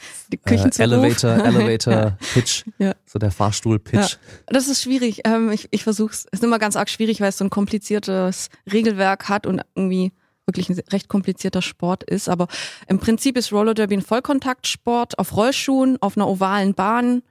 äh, 0.46 0.70
Elevator, 0.78 1.32
Elevator 1.46 2.18
Pitch, 2.34 2.64
ja. 2.80 2.96
so 3.06 3.20
der 3.20 3.32
Fahrstuhl 3.32 3.80
Pitch. 3.80 4.14
Ja. 4.14 4.18
Das 4.48 4.68
ist 4.68 4.82
schwierig. 4.82 5.22
Ähm, 5.26 5.52
ich 5.52 5.68
ich 5.72 5.84
versuche 5.84 6.12
es. 6.12 6.26
ist 6.32 6.44
immer 6.44 6.58
ganz 6.60 6.76
arg 6.76 6.90
schwierig, 6.90 7.22
weil 7.22 7.30
es 7.30 7.38
so 7.38 7.46
ein 7.46 7.50
kompliziertes 7.50 8.50
Regelwerk 8.72 9.30
hat 9.30 9.46
und 9.46 9.62
irgendwie 9.76 10.12
wirklich 10.48 10.70
ein 10.70 10.80
recht 10.92 11.10
komplizierter 11.10 11.62
Sport 11.62 12.04
ist. 12.04 12.30
Aber 12.30 12.48
im 12.88 13.00
Prinzip 13.00 13.38
ist 13.38 13.52
Roller 13.52 13.74
Derby 13.74 13.98
ein 13.98 14.02
Vollkontaktsport 14.02 15.20
auf 15.20 15.36
Rollschuhen, 15.36 16.02
auf 16.02 16.18
einer 16.18 16.28
ovalen 16.28 16.74
Bahn, 16.74 17.22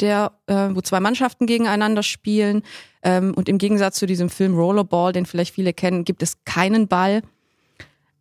der, 0.00 0.32
äh, 0.46 0.70
wo 0.72 0.80
zwei 0.80 0.98
Mannschaften 0.98 1.46
gegeneinander 1.46 2.02
spielen. 2.02 2.62
Ähm, 3.02 3.34
und 3.34 3.48
im 3.48 3.58
Gegensatz 3.58 3.98
zu 3.98 4.06
diesem 4.06 4.30
Film 4.30 4.54
Rollerball, 4.54 5.12
den 5.12 5.26
vielleicht 5.26 5.54
viele 5.54 5.72
kennen, 5.72 6.04
gibt 6.04 6.22
es 6.22 6.44
keinen 6.44 6.88
Ball. 6.88 7.22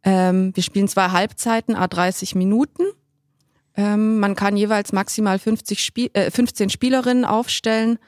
Ähm, 0.03 0.51
wir 0.56 0.63
spielen 0.63 0.88
zwei 0.88 1.09
Halbzeiten, 1.09 1.75
a 1.75 1.88
30 1.88 2.36
Minuten. 2.36 2.83
Ähm, 3.75 4.19
man 4.19 4.36
kann 4.36 4.57
jeweils 4.57 4.92
maximal 4.92 5.39
50 5.39 5.83
Spiel, 5.83 6.09
äh, 6.13 6.30
15 6.30 6.69
Spielerinnen 6.69 7.24
aufstellen 7.24 8.00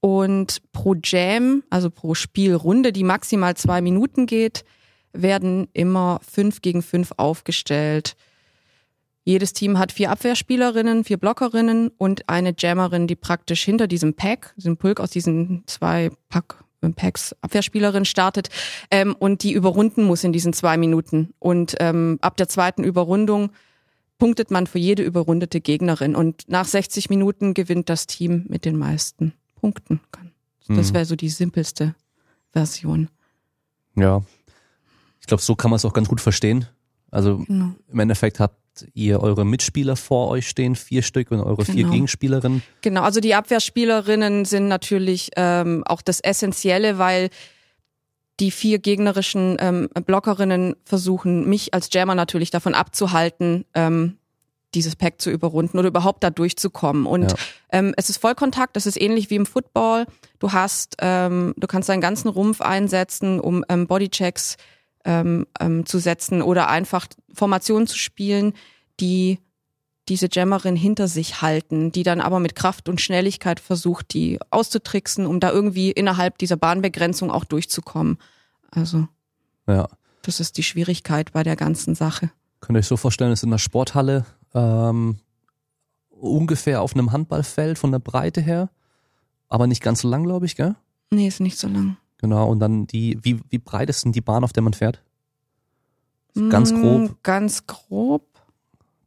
und 0.00 0.60
pro 0.72 0.96
Jam, 1.02 1.62
also 1.70 1.88
pro 1.88 2.14
Spielrunde, 2.14 2.92
die 2.92 3.04
maximal 3.04 3.56
zwei 3.56 3.80
Minuten 3.80 4.26
geht, 4.26 4.64
werden 5.14 5.68
immer 5.72 6.20
fünf 6.28 6.60
gegen 6.60 6.82
fünf 6.82 7.12
aufgestellt. 7.16 8.16
Jedes 9.24 9.54
Team 9.54 9.78
hat 9.78 9.90
vier 9.90 10.10
Abwehrspielerinnen, 10.10 11.04
vier 11.04 11.16
Blockerinnen 11.16 11.88
und 11.96 12.28
eine 12.28 12.54
Jammerin, 12.56 13.06
die 13.06 13.16
praktisch 13.16 13.64
hinter 13.64 13.86
diesem 13.86 14.14
Pack, 14.14 14.52
diesem 14.56 14.76
Pulk 14.76 15.00
aus 15.00 15.10
diesen 15.10 15.62
zwei 15.66 16.10
Pack, 16.28 16.62
äh, 16.82 16.90
Packs 16.90 17.34
Abwehrspielerin 17.40 18.04
startet 18.04 18.50
ähm, 18.90 19.16
und 19.18 19.42
die 19.42 19.52
überrunden 19.52 20.04
muss 20.04 20.24
in 20.24 20.32
diesen 20.32 20.52
zwei 20.52 20.76
Minuten. 20.76 21.32
Und 21.38 21.74
ähm, 21.80 22.18
ab 22.20 22.36
der 22.36 22.48
zweiten 22.48 22.84
Überrundung 22.84 23.50
punktet 24.18 24.50
man 24.50 24.66
für 24.66 24.78
jede 24.78 25.02
überrundete 25.02 25.60
Gegnerin 25.60 26.14
und 26.14 26.48
nach 26.48 26.66
60 26.66 27.08
Minuten 27.08 27.54
gewinnt 27.54 27.88
das 27.88 28.06
Team 28.06 28.44
mit 28.48 28.64
den 28.64 28.76
meisten 28.76 29.32
Punkten. 29.56 30.00
Das 30.68 30.90
mhm. 30.90 30.94
wäre 30.94 31.04
so 31.04 31.16
die 31.16 31.28
simpelste 31.30 31.94
Version. 32.52 33.08
Ja, 33.96 34.22
ich 35.24 35.26
glaube, 35.26 35.42
so 35.42 35.56
kann 35.56 35.70
man 35.70 35.76
es 35.76 35.86
auch 35.86 35.94
ganz 35.94 36.08
gut 36.08 36.20
verstehen. 36.20 36.66
Also 37.10 37.38
genau. 37.38 37.70
im 37.90 37.98
Endeffekt 37.98 38.40
habt 38.40 38.58
ihr 38.92 39.20
eure 39.20 39.46
Mitspieler 39.46 39.96
vor 39.96 40.28
euch 40.28 40.46
stehen, 40.46 40.76
vier 40.76 41.00
Stück 41.00 41.30
und 41.30 41.40
eure 41.40 41.64
genau. 41.64 41.78
vier 41.78 41.88
Gegenspielerinnen. 41.88 42.62
Genau, 42.82 43.00
also 43.00 43.20
die 43.20 43.34
Abwehrspielerinnen 43.34 44.44
sind 44.44 44.68
natürlich 44.68 45.30
ähm, 45.36 45.82
auch 45.86 46.02
das 46.02 46.20
Essentielle, 46.20 46.98
weil 46.98 47.30
die 48.38 48.50
vier 48.50 48.78
gegnerischen 48.78 49.56
ähm, 49.60 49.88
Blockerinnen 50.04 50.76
versuchen, 50.84 51.48
mich 51.48 51.72
als 51.72 51.88
Jammer 51.90 52.14
natürlich 52.14 52.50
davon 52.50 52.74
abzuhalten, 52.74 53.64
ähm, 53.72 54.18
dieses 54.74 54.94
Pack 54.94 55.22
zu 55.22 55.30
überrunden 55.30 55.78
oder 55.78 55.88
überhaupt 55.88 56.22
da 56.22 56.28
durchzukommen. 56.28 57.06
Und 57.06 57.30
ja. 57.30 57.38
ähm, 57.72 57.94
es 57.96 58.10
ist 58.10 58.18
Vollkontakt, 58.18 58.76
das 58.76 58.84
ist 58.84 59.00
ähnlich 59.00 59.30
wie 59.30 59.36
im 59.36 59.46
Football. 59.46 60.04
Du 60.38 60.52
hast, 60.52 60.96
ähm, 60.98 61.54
du 61.56 61.66
kannst 61.66 61.88
deinen 61.88 62.02
ganzen 62.02 62.28
Rumpf 62.28 62.60
einsetzen, 62.60 63.40
um 63.40 63.64
ähm, 63.70 63.86
Bodychecks 63.86 64.58
ähm, 65.04 65.46
ähm, 65.60 65.86
zu 65.86 65.98
setzen 65.98 66.42
oder 66.42 66.68
einfach 66.68 67.06
Formationen 67.32 67.86
zu 67.86 67.98
spielen, 67.98 68.54
die 69.00 69.38
diese 70.08 70.28
Jammerin 70.30 70.76
hinter 70.76 71.08
sich 71.08 71.40
halten, 71.40 71.90
die 71.90 72.02
dann 72.02 72.20
aber 72.20 72.38
mit 72.38 72.54
Kraft 72.54 72.88
und 72.88 73.00
Schnelligkeit 73.00 73.58
versucht, 73.58 74.12
die 74.12 74.38
auszutricksen, 74.50 75.26
um 75.26 75.40
da 75.40 75.50
irgendwie 75.50 75.90
innerhalb 75.90 76.38
dieser 76.38 76.56
Bahnbegrenzung 76.56 77.30
auch 77.30 77.44
durchzukommen. 77.44 78.18
Also, 78.70 79.08
ja. 79.66 79.88
das 80.22 80.40
ist 80.40 80.58
die 80.58 80.62
Schwierigkeit 80.62 81.32
bei 81.32 81.42
der 81.42 81.56
ganzen 81.56 81.94
Sache. 81.94 82.30
Könnt 82.60 82.76
ihr 82.76 82.80
euch 82.80 82.86
so 82.86 82.96
vorstellen, 82.96 83.32
es 83.32 83.40
ist 83.40 83.44
in 83.44 83.50
der 83.50 83.58
Sporthalle 83.58 84.26
ähm, 84.54 85.18
ungefähr 86.10 86.82
auf 86.82 86.94
einem 86.94 87.12
Handballfeld 87.12 87.78
von 87.78 87.92
der 87.92 87.98
Breite 87.98 88.40
her, 88.40 88.70
aber 89.48 89.66
nicht 89.66 89.82
ganz 89.82 90.00
so 90.02 90.08
lang, 90.08 90.24
glaube 90.24 90.46
ich, 90.46 90.56
gell? 90.56 90.74
Nee, 91.10 91.28
ist 91.28 91.40
nicht 91.40 91.58
so 91.58 91.68
lang. 91.68 91.96
Genau, 92.24 92.48
und 92.48 92.58
dann 92.58 92.86
die, 92.86 93.18
wie, 93.20 93.38
wie 93.50 93.58
breit 93.58 93.90
ist 93.90 94.02
denn 94.02 94.12
die 94.12 94.22
Bahn, 94.22 94.44
auf 94.44 94.54
der 94.54 94.62
man 94.62 94.72
fährt? 94.72 95.02
Ganz 96.48 96.72
mm, 96.72 96.80
grob. 96.80 97.22
Ganz 97.22 97.66
grob. 97.66 98.26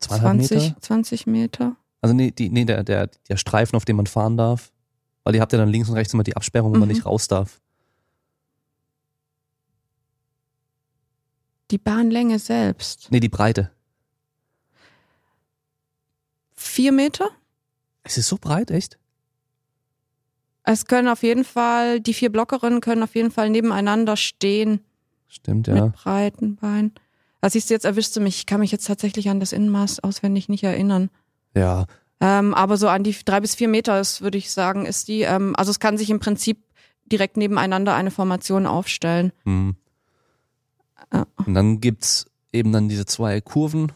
20, 0.02 0.52
Meter? 0.52 0.82
20 0.82 1.26
Meter. 1.26 1.76
Also 2.00 2.14
nee, 2.14 2.30
die, 2.30 2.52
nee 2.52 2.64
der, 2.64 2.84
der, 2.84 3.10
der 3.28 3.38
Streifen, 3.38 3.76
auf 3.76 3.86
dem 3.86 3.96
man 3.96 4.06
fahren 4.06 4.38
darf. 4.38 4.72
Weil 5.24 5.34
ihr 5.34 5.42
habt 5.42 5.52
ja 5.52 5.58
dann 5.58 5.70
links 5.70 5.90
und 5.90 5.96
rechts 5.96 6.14
immer 6.14 6.22
die 6.22 6.36
Absperrung, 6.36 6.70
wo 6.70 6.76
mhm. 6.76 6.82
man 6.82 6.90
nicht 6.90 7.08
raus 7.08 7.28
darf. 7.28 7.60
Die 11.72 11.80
Bahnlänge 11.80 12.38
selbst. 12.38 13.08
Nee, 13.10 13.20
die 13.20 13.30
Breite. 13.30 13.72
Vier 16.54 16.92
Meter? 16.92 17.32
Es 18.04 18.20
ist 18.20 18.28
so 18.28 18.38
breit, 18.40 18.70
echt? 18.70 19.00
Es 20.70 20.86
können 20.86 21.08
auf 21.08 21.24
jeden 21.24 21.46
Fall, 21.46 22.02
die 22.02 22.14
vier 22.14 22.30
Blockerinnen 22.30 22.82
können 22.82 23.02
auf 23.02 23.16
jeden 23.16 23.32
Fall 23.32 23.50
nebeneinander 23.50 24.18
stehen. 24.18 24.82
Stimmt, 25.30 25.68
ja. 25.68 25.86
Mit 25.86 25.94
breiten 25.94 26.58
Beinen. 26.58 26.92
Was 27.40 27.54
siehst 27.54 27.70
du 27.70 27.74
jetzt, 27.74 27.86
erwischst 27.86 28.14
du 28.18 28.20
mich. 28.20 28.40
Ich 28.40 28.46
kann 28.48 28.60
mich 28.60 28.74
jetzt 28.74 28.86
tatsächlich 28.86 29.30
an 29.30 29.40
das 29.40 29.54
Innenmaß 29.54 30.02
auswendig 30.02 30.50
nicht 30.50 30.66
erinnern. 30.66 31.10
Ja. 31.56 31.86
Ähm, 32.20 32.54
aber 32.54 32.76
so 32.76 32.90
an 32.90 33.04
die 33.04 33.16
drei 33.24 33.40
bis 33.40 33.56
vier 33.56 33.70
Meter 33.70 33.98
ist, 34.02 34.22
würde 34.22 34.38
ich 34.38 34.52
sagen, 34.52 34.86
ist 34.86 35.08
die. 35.08 35.22
Ähm, 35.22 35.56
also 35.56 35.72
es 35.72 35.80
kann 35.80 35.98
sich 35.98 36.10
im 36.10 36.20
Prinzip 36.20 36.58
direkt 37.06 37.38
nebeneinander 37.38 37.96
eine 37.96 38.12
Formation 38.12 38.66
aufstellen. 38.66 39.32
Mhm. 39.46 39.78
Ja. 41.14 41.28
Und 41.46 41.54
dann 41.54 41.80
gibt's 41.80 42.26
eben 42.52 42.74
dann 42.74 42.90
diese 42.90 43.06
zwei 43.06 43.40
Kurven. 43.40 43.94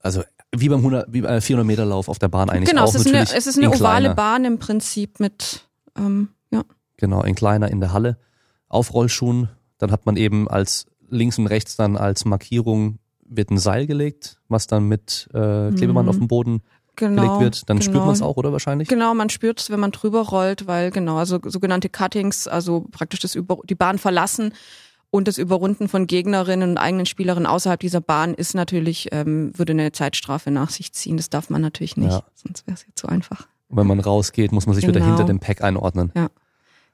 Also 0.00 0.22
wie 0.56 0.70
beim 0.70 0.78
100, 0.78 1.12
wie 1.12 1.20
beim 1.20 1.42
400 1.42 1.66
Meter 1.66 1.84
Lauf 1.84 2.08
auf 2.08 2.18
der 2.18 2.28
Bahn 2.28 2.48
eigentlich 2.48 2.70
genau, 2.70 2.84
auch. 2.84 2.92
Genau, 2.94 3.18
es, 3.18 3.34
es 3.34 3.46
ist 3.46 3.58
eine 3.58 3.70
ovale 3.70 4.14
Bahn 4.14 4.46
im 4.46 4.58
Prinzip 4.58 5.20
mit, 5.20 5.67
ähm, 5.98 6.28
ja. 6.50 6.62
Genau, 6.96 7.22
in 7.22 7.34
kleiner 7.34 7.70
in 7.70 7.80
der 7.80 7.92
Halle. 7.92 8.18
Auf 8.68 8.92
Rollschuhen. 8.94 9.48
Dann 9.78 9.92
hat 9.92 10.06
man 10.06 10.16
eben 10.16 10.48
als 10.48 10.86
links 11.08 11.38
und 11.38 11.46
rechts 11.46 11.76
dann 11.76 11.96
als 11.96 12.24
Markierung 12.24 12.98
wird 13.24 13.50
ein 13.50 13.58
Seil 13.58 13.86
gelegt, 13.86 14.40
was 14.48 14.66
dann 14.66 14.84
mit 14.88 15.28
äh, 15.32 15.70
Klebeband 15.70 16.06
mhm. 16.06 16.08
auf 16.08 16.16
dem 16.16 16.28
Boden 16.28 16.62
genau, 16.96 17.22
gelegt 17.22 17.40
wird. 17.40 17.70
Dann 17.70 17.78
genau. 17.78 17.90
spürt 17.90 18.04
man 18.04 18.14
es 18.14 18.22
auch, 18.22 18.36
oder 18.36 18.52
wahrscheinlich? 18.52 18.88
Genau, 18.88 19.14
man 19.14 19.30
spürt 19.30 19.60
es, 19.60 19.70
wenn 19.70 19.80
man 19.80 19.92
drüber 19.92 20.22
rollt, 20.22 20.66
weil 20.66 20.90
genau, 20.90 21.16
also 21.16 21.38
sogenannte 21.44 21.88
Cuttings, 21.88 22.48
also 22.48 22.86
praktisch 22.90 23.20
das 23.20 23.34
über 23.34 23.58
die 23.64 23.74
Bahn 23.74 23.98
verlassen 23.98 24.52
und 25.10 25.28
das 25.28 25.38
Überrunden 25.38 25.88
von 25.88 26.06
Gegnerinnen 26.06 26.70
und 26.70 26.78
eigenen 26.78 27.06
Spielerinnen 27.06 27.46
außerhalb 27.46 27.80
dieser 27.80 28.00
Bahn 28.00 28.34
ist 28.34 28.54
natürlich, 28.54 29.08
ähm, 29.12 29.56
würde 29.56 29.72
eine 29.72 29.92
Zeitstrafe 29.92 30.50
nach 30.50 30.70
sich 30.70 30.92
ziehen. 30.92 31.16
Das 31.16 31.30
darf 31.30 31.50
man 31.50 31.62
natürlich 31.62 31.96
nicht, 31.96 32.12
ja. 32.12 32.24
sonst 32.34 32.66
wäre 32.66 32.74
es 32.74 32.86
jetzt 32.86 32.98
zu 32.98 33.08
einfach. 33.08 33.48
Wenn 33.68 33.86
man 33.86 34.00
rausgeht, 34.00 34.52
muss 34.52 34.66
man 34.66 34.74
sich 34.74 34.84
genau. 34.84 34.96
wieder 34.96 35.06
hinter 35.06 35.24
dem 35.24 35.40
Pack 35.40 35.62
einordnen. 35.62 36.12
Ja. 36.14 36.28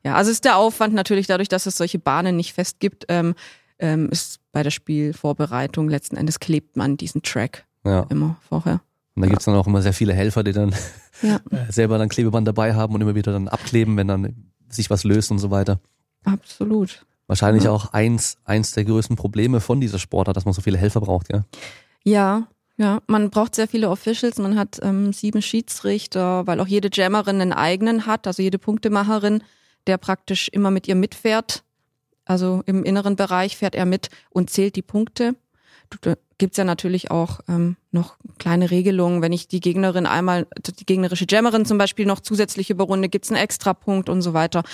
Ja, 0.04 0.16
also 0.16 0.30
ist 0.30 0.44
der 0.44 0.58
Aufwand 0.58 0.92
natürlich 0.92 1.26
dadurch, 1.26 1.48
dass 1.48 1.64
es 1.64 1.78
solche 1.78 1.98
Bahnen 1.98 2.36
nicht 2.36 2.52
fest 2.52 2.78
gibt, 2.78 3.06
ähm, 3.08 3.34
ähm, 3.78 4.10
ist 4.10 4.38
bei 4.52 4.62
der 4.62 4.70
Spielvorbereitung 4.70 5.88
letzten 5.88 6.16
Endes 6.16 6.40
klebt 6.40 6.76
man 6.76 6.98
diesen 6.98 7.22
Track 7.22 7.64
ja. 7.84 8.06
immer 8.10 8.36
vorher. 8.46 8.82
Und 9.14 9.22
da 9.22 9.26
ja. 9.26 9.30
gibt's 9.30 9.46
dann 9.46 9.54
auch 9.54 9.66
immer 9.66 9.80
sehr 9.80 9.94
viele 9.94 10.12
Helfer, 10.12 10.44
die 10.44 10.52
dann 10.52 10.74
ja. 11.22 11.40
selber 11.70 11.98
dann 11.98 12.10
Klebeband 12.10 12.46
dabei 12.46 12.74
haben 12.74 12.94
und 12.94 13.00
immer 13.00 13.14
wieder 13.14 13.32
dann 13.32 13.48
abkleben, 13.48 13.96
wenn 13.96 14.08
dann 14.08 14.50
sich 14.68 14.90
was 14.90 15.04
löst 15.04 15.30
und 15.30 15.38
so 15.38 15.50
weiter. 15.50 15.80
Absolut. 16.24 17.06
Wahrscheinlich 17.26 17.64
ja. 17.64 17.70
auch 17.70 17.92
eins, 17.92 18.36
eins 18.44 18.72
der 18.72 18.84
größten 18.84 19.16
Probleme 19.16 19.60
von 19.60 19.80
dieser 19.80 19.98
Sportart, 19.98 20.36
dass 20.36 20.44
man 20.44 20.52
so 20.52 20.60
viele 20.60 20.76
Helfer 20.76 21.00
braucht, 21.00 21.32
ja? 21.32 21.44
Ja, 22.02 22.48
ja. 22.76 23.00
Man 23.06 23.30
braucht 23.30 23.54
sehr 23.54 23.68
viele 23.68 23.90
Officials. 23.90 24.38
Man 24.38 24.58
hat 24.58 24.80
ähm, 24.82 25.12
sieben 25.12 25.42
Schiedsrichter, 25.42 26.46
weil 26.46 26.60
auch 26.60 26.66
jede 26.66 26.88
Jammerin 26.92 27.40
einen 27.40 27.52
eigenen 27.52 28.06
hat, 28.06 28.26
also 28.26 28.42
jede 28.42 28.58
Punktemacherin, 28.58 29.42
der 29.86 29.98
praktisch 29.98 30.48
immer 30.48 30.70
mit 30.70 30.88
ihr 30.88 30.94
mitfährt. 30.94 31.62
Also 32.24 32.62
im 32.66 32.84
inneren 32.84 33.16
Bereich 33.16 33.56
fährt 33.56 33.74
er 33.74 33.84
mit 33.84 34.08
und 34.30 34.50
zählt 34.50 34.76
die 34.76 34.82
Punkte. 34.82 35.36
Da 36.00 36.14
gibt's 36.38 36.56
ja 36.56 36.64
natürlich 36.64 37.10
auch 37.10 37.40
ähm, 37.48 37.76
noch 37.92 38.16
kleine 38.38 38.70
Regelungen. 38.70 39.22
Wenn 39.22 39.32
ich 39.32 39.46
die 39.46 39.60
Gegnerin 39.60 40.06
einmal, 40.06 40.46
die 40.58 40.86
gegnerische 40.86 41.26
Jammerin 41.28 41.66
zum 41.66 41.78
Beispiel 41.78 42.06
noch 42.06 42.20
zusätzlich 42.20 42.70
überrunde, 42.70 43.08
gibt's 43.08 43.30
einen 43.30 43.40
Extrapunkt 43.40 44.08
und 44.08 44.22
so 44.22 44.32
weiter. 44.32 44.64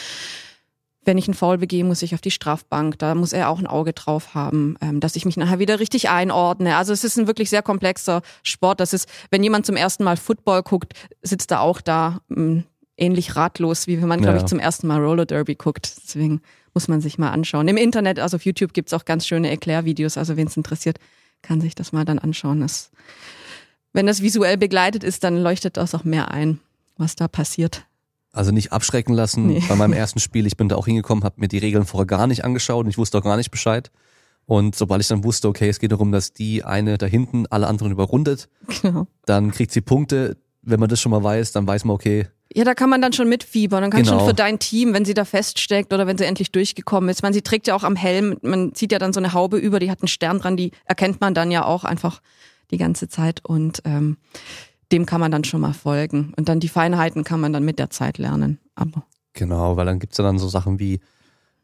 Wenn 1.02 1.16
ich 1.16 1.26
einen 1.26 1.34
Foul 1.34 1.56
begehe, 1.56 1.82
muss 1.84 2.02
ich 2.02 2.14
auf 2.14 2.20
die 2.20 2.30
Strafbank. 2.30 2.98
Da 2.98 3.14
muss 3.14 3.32
er 3.32 3.48
auch 3.48 3.58
ein 3.58 3.66
Auge 3.66 3.94
drauf 3.94 4.34
haben, 4.34 4.76
ähm, 4.82 5.00
dass 5.00 5.16
ich 5.16 5.24
mich 5.24 5.36
nachher 5.36 5.58
wieder 5.58 5.80
richtig 5.80 6.10
einordne. 6.10 6.76
Also 6.76 6.92
es 6.92 7.04
ist 7.04 7.18
ein 7.18 7.26
wirklich 7.26 7.48
sehr 7.48 7.62
komplexer 7.62 8.20
Sport. 8.42 8.80
Das 8.80 8.92
ist, 8.92 9.08
wenn 9.30 9.42
jemand 9.42 9.64
zum 9.64 9.76
ersten 9.76 10.04
Mal 10.04 10.18
Football 10.18 10.62
guckt, 10.62 10.92
sitzt 11.22 11.50
er 11.52 11.62
auch 11.62 11.80
da 11.80 12.20
ähm, 12.30 12.64
ähnlich 12.98 13.34
ratlos, 13.34 13.86
wie 13.86 14.00
wenn 14.00 14.08
man, 14.08 14.20
glaube 14.20 14.38
ich, 14.38 14.44
zum 14.44 14.58
ersten 14.58 14.86
Mal 14.86 15.00
Roller 15.00 15.24
Derby 15.24 15.54
guckt. 15.54 15.90
Deswegen 16.04 16.42
muss 16.74 16.86
man 16.86 17.00
sich 17.00 17.18
mal 17.18 17.30
anschauen. 17.30 17.66
Im 17.66 17.76
Internet, 17.76 18.18
also 18.18 18.36
auf 18.36 18.44
YouTube 18.44 18.74
gibt's 18.74 18.92
auch 18.92 19.04
ganz 19.04 19.26
schöne 19.26 19.50
Erklärvideos. 19.50 20.18
Also 20.18 20.36
wen 20.36 20.46
es 20.46 20.56
interessiert, 20.56 20.98
kann 21.42 21.60
sich 21.60 21.74
das 21.74 21.92
mal 21.92 22.04
dann 22.04 22.18
anschauen. 22.18 22.60
Das, 22.60 22.90
wenn 23.92 24.06
das 24.06 24.22
visuell 24.22 24.58
begleitet 24.58 25.02
ist, 25.02 25.24
dann 25.24 25.42
leuchtet 25.42 25.76
das 25.76 25.94
auch 25.94 26.04
mehr 26.04 26.30
ein, 26.30 26.60
was 26.96 27.16
da 27.16 27.26
passiert. 27.26 27.86
Also 28.32 28.52
nicht 28.52 28.72
abschrecken 28.72 29.12
lassen. 29.12 29.48
Nee. 29.48 29.62
Bei 29.68 29.74
meinem 29.74 29.92
ersten 29.92 30.20
Spiel, 30.20 30.46
ich 30.46 30.56
bin 30.56 30.68
da 30.68 30.76
auch 30.76 30.86
hingekommen, 30.86 31.24
habe 31.24 31.40
mir 31.40 31.48
die 31.48 31.58
Regeln 31.58 31.84
vorher 31.84 32.06
gar 32.06 32.26
nicht 32.26 32.44
angeschaut 32.44 32.84
und 32.84 32.90
ich 32.90 32.98
wusste 32.98 33.18
auch 33.18 33.24
gar 33.24 33.36
nicht 33.36 33.50
Bescheid. 33.50 33.90
Und 34.46 34.74
sobald 34.76 35.00
ich 35.00 35.08
dann 35.08 35.24
wusste, 35.24 35.48
okay, 35.48 35.68
es 35.68 35.78
geht 35.78 35.92
darum, 35.92 36.12
dass 36.12 36.32
die 36.32 36.64
eine 36.64 36.98
da 36.98 37.06
hinten 37.06 37.46
alle 37.46 37.66
anderen 37.66 37.92
überrundet, 37.92 38.48
genau. 38.82 39.06
dann 39.24 39.50
kriegt 39.50 39.72
sie 39.72 39.80
Punkte. 39.80 40.36
Wenn 40.62 40.80
man 40.80 40.88
das 40.88 41.00
schon 41.00 41.10
mal 41.10 41.22
weiß, 41.22 41.52
dann 41.52 41.66
weiß 41.66 41.84
man, 41.84 41.94
okay, 41.94 42.26
ja, 42.52 42.64
da 42.64 42.74
kann 42.74 42.90
man 42.90 43.00
dann 43.00 43.12
schon 43.12 43.28
mitfiebern. 43.28 43.80
Dann 43.82 43.90
kann 43.90 44.02
genau. 44.02 44.18
schon 44.18 44.26
für 44.26 44.34
dein 44.34 44.58
Team, 44.58 44.92
wenn 44.92 45.04
sie 45.04 45.14
da 45.14 45.24
feststeckt 45.24 45.92
oder 45.92 46.06
wenn 46.06 46.18
sie 46.18 46.24
endlich 46.24 46.50
durchgekommen 46.50 47.08
ist. 47.08 47.22
Man, 47.22 47.32
sie 47.32 47.42
trägt 47.42 47.68
ja 47.68 47.76
auch 47.76 47.84
am 47.84 47.94
Helm, 47.94 48.36
man 48.42 48.74
zieht 48.74 48.90
ja 48.90 48.98
dann 48.98 49.12
so 49.12 49.20
eine 49.20 49.32
Haube 49.32 49.56
über, 49.56 49.78
die 49.78 49.90
hat 49.90 50.02
einen 50.02 50.08
Stern 50.08 50.40
dran, 50.40 50.56
die 50.56 50.72
erkennt 50.84 51.20
man 51.20 51.32
dann 51.32 51.52
ja 51.52 51.64
auch 51.64 51.84
einfach 51.84 52.20
die 52.72 52.78
ganze 52.78 53.08
Zeit 53.08 53.44
und 53.44 53.82
ähm, 53.84 54.16
dem 54.92 55.06
kann 55.06 55.20
man 55.20 55.30
dann 55.30 55.44
schon 55.44 55.60
mal 55.60 55.72
folgen. 55.72 56.32
Und 56.36 56.48
dann 56.48 56.60
die 56.60 56.68
Feinheiten 56.68 57.24
kann 57.24 57.40
man 57.40 57.52
dann 57.52 57.64
mit 57.64 57.78
der 57.78 57.90
Zeit 57.90 58.18
lernen. 58.18 58.58
Aber 58.74 59.04
genau, 59.32 59.76
weil 59.76 59.86
dann 59.86 59.98
gibt's 59.98 60.18
ja 60.18 60.24
dann 60.24 60.38
so 60.38 60.48
Sachen 60.48 60.78
wie 60.78 61.00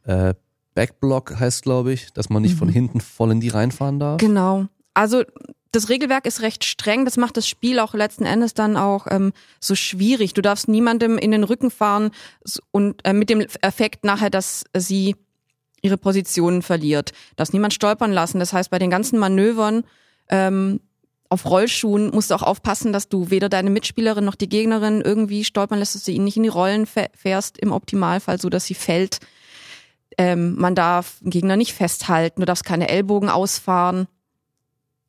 äh, 0.05 0.35
Backblock 0.75 1.39
heißt, 1.39 1.63
glaube 1.63 1.93
ich, 1.93 2.13
dass 2.13 2.29
man 2.29 2.43
nicht 2.43 2.55
mhm. 2.55 2.59
von 2.59 2.69
hinten 2.69 3.01
voll 3.01 3.33
in 3.33 3.41
die 3.41 3.49
reinfahren 3.49 3.99
darf. 3.99 4.19
Genau. 4.19 4.67
Also 4.95 5.25
das 5.73 5.89
Regelwerk 5.89 6.27
ist 6.27 6.41
recht 6.41 6.65
streng, 6.65 7.05
das 7.05 7.17
macht 7.17 7.37
das 7.37 7.49
Spiel 7.49 7.81
auch 7.81 7.93
letzten 7.93 8.25
Endes 8.25 8.55
dann 8.55 8.77
auch 8.77 9.07
ähm, 9.11 9.33
so 9.61 9.75
schwierig. 9.75 10.33
Du 10.33 10.43
darfst 10.43 10.69
niemandem 10.69 11.19
in 11.19 11.33
den 11.33 11.45
Rücken 11.45 11.71
fahren 11.71 12.13
und 12.71 13.05
äh, 13.05 13.13
mit 13.13 13.29
dem 13.29 13.41
Effekt 13.61 14.05
nachher, 14.05 14.31
dass 14.31 14.65
sie 14.75 15.17
ihre 15.83 15.99
Positionen 15.99 16.63
verliert. 16.63 17.11
Du 17.11 17.37
darfst 17.37 17.53
niemand 17.53 17.75
stolpern 17.75 18.13
lassen. 18.13 18.39
Das 18.39 18.53
heißt, 18.53 18.71
bei 18.71 18.79
den 18.79 18.91
ganzen 18.91 19.19
Manövern 19.19 19.85
ähm, 20.29 20.81
auf 21.29 21.45
Rollschuhen 21.45 22.11
musst 22.11 22.31
du 22.31 22.35
auch 22.35 22.43
aufpassen, 22.43 22.93
dass 22.93 23.09
du 23.09 23.31
weder 23.31 23.49
deine 23.49 23.71
Mitspielerin 23.71 24.25
noch 24.25 24.35
die 24.35 24.49
Gegnerin 24.49 25.01
irgendwie 25.01 25.45
stolpern 25.45 25.79
lässt, 25.79 25.95
dass 25.95 26.05
du 26.05 26.13
ihn 26.13 26.25
nicht 26.25 26.37
in 26.37 26.43
die 26.43 26.49
Rollen 26.49 26.87
fährst, 26.87 27.59
im 27.59 27.73
Optimalfall, 27.73 28.41
so 28.41 28.49
dass 28.49 28.67
sie 28.67 28.75
fällt. 28.75 29.19
Ähm, 30.19 30.57
man 30.57 30.75
darf 30.75 31.19
den 31.21 31.31
Gegner 31.31 31.57
nicht 31.57 31.75
festhalten, 31.75 32.41
du 32.41 32.47
darfst 32.47 32.65
keine 32.65 32.89
Ellbogen 32.89 33.29
ausfahren 33.29 34.09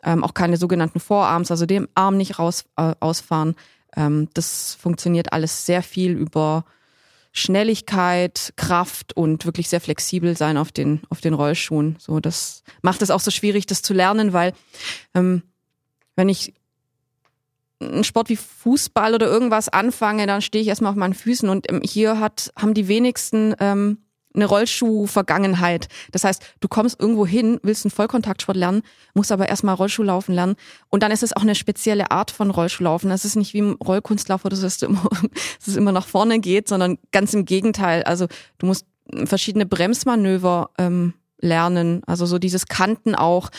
ähm, 0.03 0.23
auch 0.23 0.33
keine 0.33 0.57
sogenannten 0.57 0.99
Vorarms, 0.99 1.51
also 1.51 1.65
dem 1.65 1.87
Arm 1.95 2.17
nicht 2.17 2.39
raus, 2.39 2.65
äh, 2.77 2.93
ausfahren. 2.99 3.55
Ähm, 3.95 4.29
das 4.33 4.75
funktioniert 4.75 5.33
alles 5.33 5.65
sehr 5.65 5.83
viel 5.83 6.11
über 6.11 6.65
Schnelligkeit, 7.33 8.53
Kraft 8.55 9.15
und 9.15 9.45
wirklich 9.45 9.69
sehr 9.69 9.81
flexibel 9.81 10.35
sein 10.35 10.57
auf 10.57 10.71
den, 10.71 11.01
auf 11.09 11.21
den 11.21 11.33
Rollschuhen. 11.33 11.97
So, 11.99 12.19
das 12.19 12.63
macht 12.81 13.01
es 13.01 13.11
auch 13.11 13.19
so 13.19 13.31
schwierig, 13.31 13.65
das 13.65 13.81
zu 13.81 13.93
lernen, 13.93 14.33
weil 14.33 14.53
ähm, 15.13 15.43
wenn 16.17 16.27
ich 16.27 16.53
einen 17.79 18.03
Sport 18.03 18.27
wie 18.27 18.35
Fußball 18.35 19.13
oder 19.13 19.27
irgendwas 19.27 19.69
anfange, 19.69 20.27
dann 20.27 20.41
stehe 20.41 20.61
ich 20.61 20.67
erstmal 20.67 20.91
auf 20.91 20.97
meinen 20.97 21.13
Füßen 21.13 21.47
und 21.47 21.71
ähm, 21.71 21.81
hier 21.83 22.19
hat, 22.19 22.51
haben 22.57 22.73
die 22.73 22.87
wenigsten 22.87 23.55
ähm, 23.59 23.99
eine 24.33 24.45
Rollschuh-Vergangenheit. 24.45 25.87
Das 26.11 26.23
heißt, 26.23 26.43
du 26.59 26.67
kommst 26.67 26.99
irgendwo 26.99 27.25
hin, 27.25 27.59
willst 27.63 27.85
einen 27.85 27.91
Vollkontaktsport 27.91 28.57
lernen, 28.57 28.83
musst 29.13 29.31
aber 29.31 29.49
erstmal 29.49 29.75
Rollschuh 29.75 30.03
laufen 30.03 30.33
lernen. 30.33 30.55
Und 30.89 31.01
dann 31.01 31.11
ist 31.11 31.23
es 31.23 31.35
auch 31.35 31.41
eine 31.41 31.55
spezielle 31.55 32.11
Art 32.11 32.29
von 32.29 32.51
Rollschuhlaufen. 32.51 33.09
Das 33.09 33.25
ist 33.25 33.35
nicht 33.35 33.53
wie 33.53 33.59
im 33.59 33.73
Rollkunstlauf, 33.73 34.43
wo 34.43 34.49
immer, 34.49 35.09
dass 35.59 35.67
es 35.67 35.75
immer 35.75 35.91
nach 35.91 36.07
vorne 36.07 36.39
geht, 36.39 36.67
sondern 36.67 36.97
ganz 37.11 37.33
im 37.33 37.45
Gegenteil. 37.45 38.03
Also 38.03 38.27
du 38.59 38.67
musst 38.67 38.85
verschiedene 39.25 39.65
Bremsmanöver 39.65 40.69
ähm, 40.77 41.13
lernen, 41.39 42.01
also 42.05 42.25
so 42.25 42.39
dieses 42.39 42.67
Kanten 42.67 43.15
auch 43.15 43.49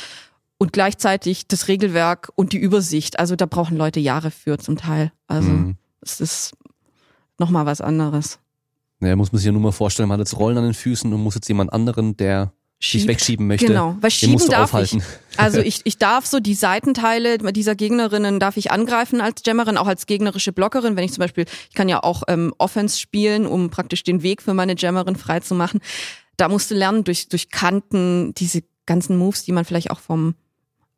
und 0.58 0.72
gleichzeitig 0.72 1.46
das 1.46 1.68
Regelwerk 1.68 2.30
und 2.34 2.52
die 2.52 2.58
Übersicht. 2.58 3.18
Also 3.18 3.36
da 3.36 3.46
brauchen 3.46 3.76
Leute 3.76 4.00
Jahre 4.00 4.30
für 4.30 4.58
zum 4.58 4.76
Teil. 4.76 5.12
Also 5.26 5.50
mhm. 5.50 5.76
es 6.00 6.20
ist 6.20 6.52
nochmal 7.38 7.66
was 7.66 7.80
anderes. 7.80 8.38
Naja, 9.00 9.14
muss 9.14 9.32
man 9.32 9.38
sich 9.38 9.46
ja 9.46 9.52
nur 9.52 9.62
mal 9.62 9.72
vorstellen, 9.72 10.08
man 10.08 10.18
hat 10.18 10.26
jetzt 10.26 10.38
Rollen 10.38 10.58
an 10.58 10.64
den 10.64 10.74
Füßen 10.74 11.12
und 11.12 11.22
muss 11.22 11.36
jetzt 11.36 11.48
jemand 11.48 11.72
anderen, 11.72 12.16
der 12.16 12.52
Schiebt. 12.80 13.02
sich 13.02 13.08
wegschieben 13.08 13.46
möchte. 13.46 13.66
Genau, 13.66 13.96
weil 14.00 14.10
schieben 14.10 14.38
darf 14.48 14.74
aufhalten. 14.74 14.98
ich. 14.98 15.38
Also 15.38 15.58
ich, 15.64 15.80
ich 15.84 15.98
darf 15.98 16.26
so 16.26 16.40
die 16.40 16.54
Seitenteile 16.54 17.38
dieser 17.38 17.76
Gegnerinnen 17.76 18.40
darf 18.40 18.56
ich 18.56 18.72
angreifen 18.72 19.20
als 19.20 19.42
Jammerin, 19.44 19.76
auch 19.76 19.86
als 19.86 20.06
gegnerische 20.06 20.52
Blockerin. 20.52 20.96
Wenn 20.96 21.04
ich 21.04 21.12
zum 21.12 21.22
Beispiel, 21.22 21.44
ich 21.68 21.74
kann 21.74 21.88
ja 21.88 22.02
auch 22.02 22.24
ähm, 22.28 22.52
Offense 22.58 22.98
spielen, 22.98 23.46
um 23.46 23.70
praktisch 23.70 24.02
den 24.02 24.22
Weg 24.22 24.42
für 24.42 24.54
meine 24.54 24.76
Jammerin 24.76 25.16
frei 25.16 25.40
zu 25.40 25.54
machen. 25.54 25.80
Da 26.36 26.48
musst 26.48 26.70
du 26.70 26.74
lernen 26.74 27.04
durch, 27.04 27.28
durch 27.28 27.50
Kanten, 27.50 28.32
diese 28.34 28.62
ganzen 28.86 29.16
Moves, 29.16 29.44
die 29.44 29.52
man 29.52 29.64
vielleicht 29.64 29.90
auch 29.90 30.00
vom 30.00 30.34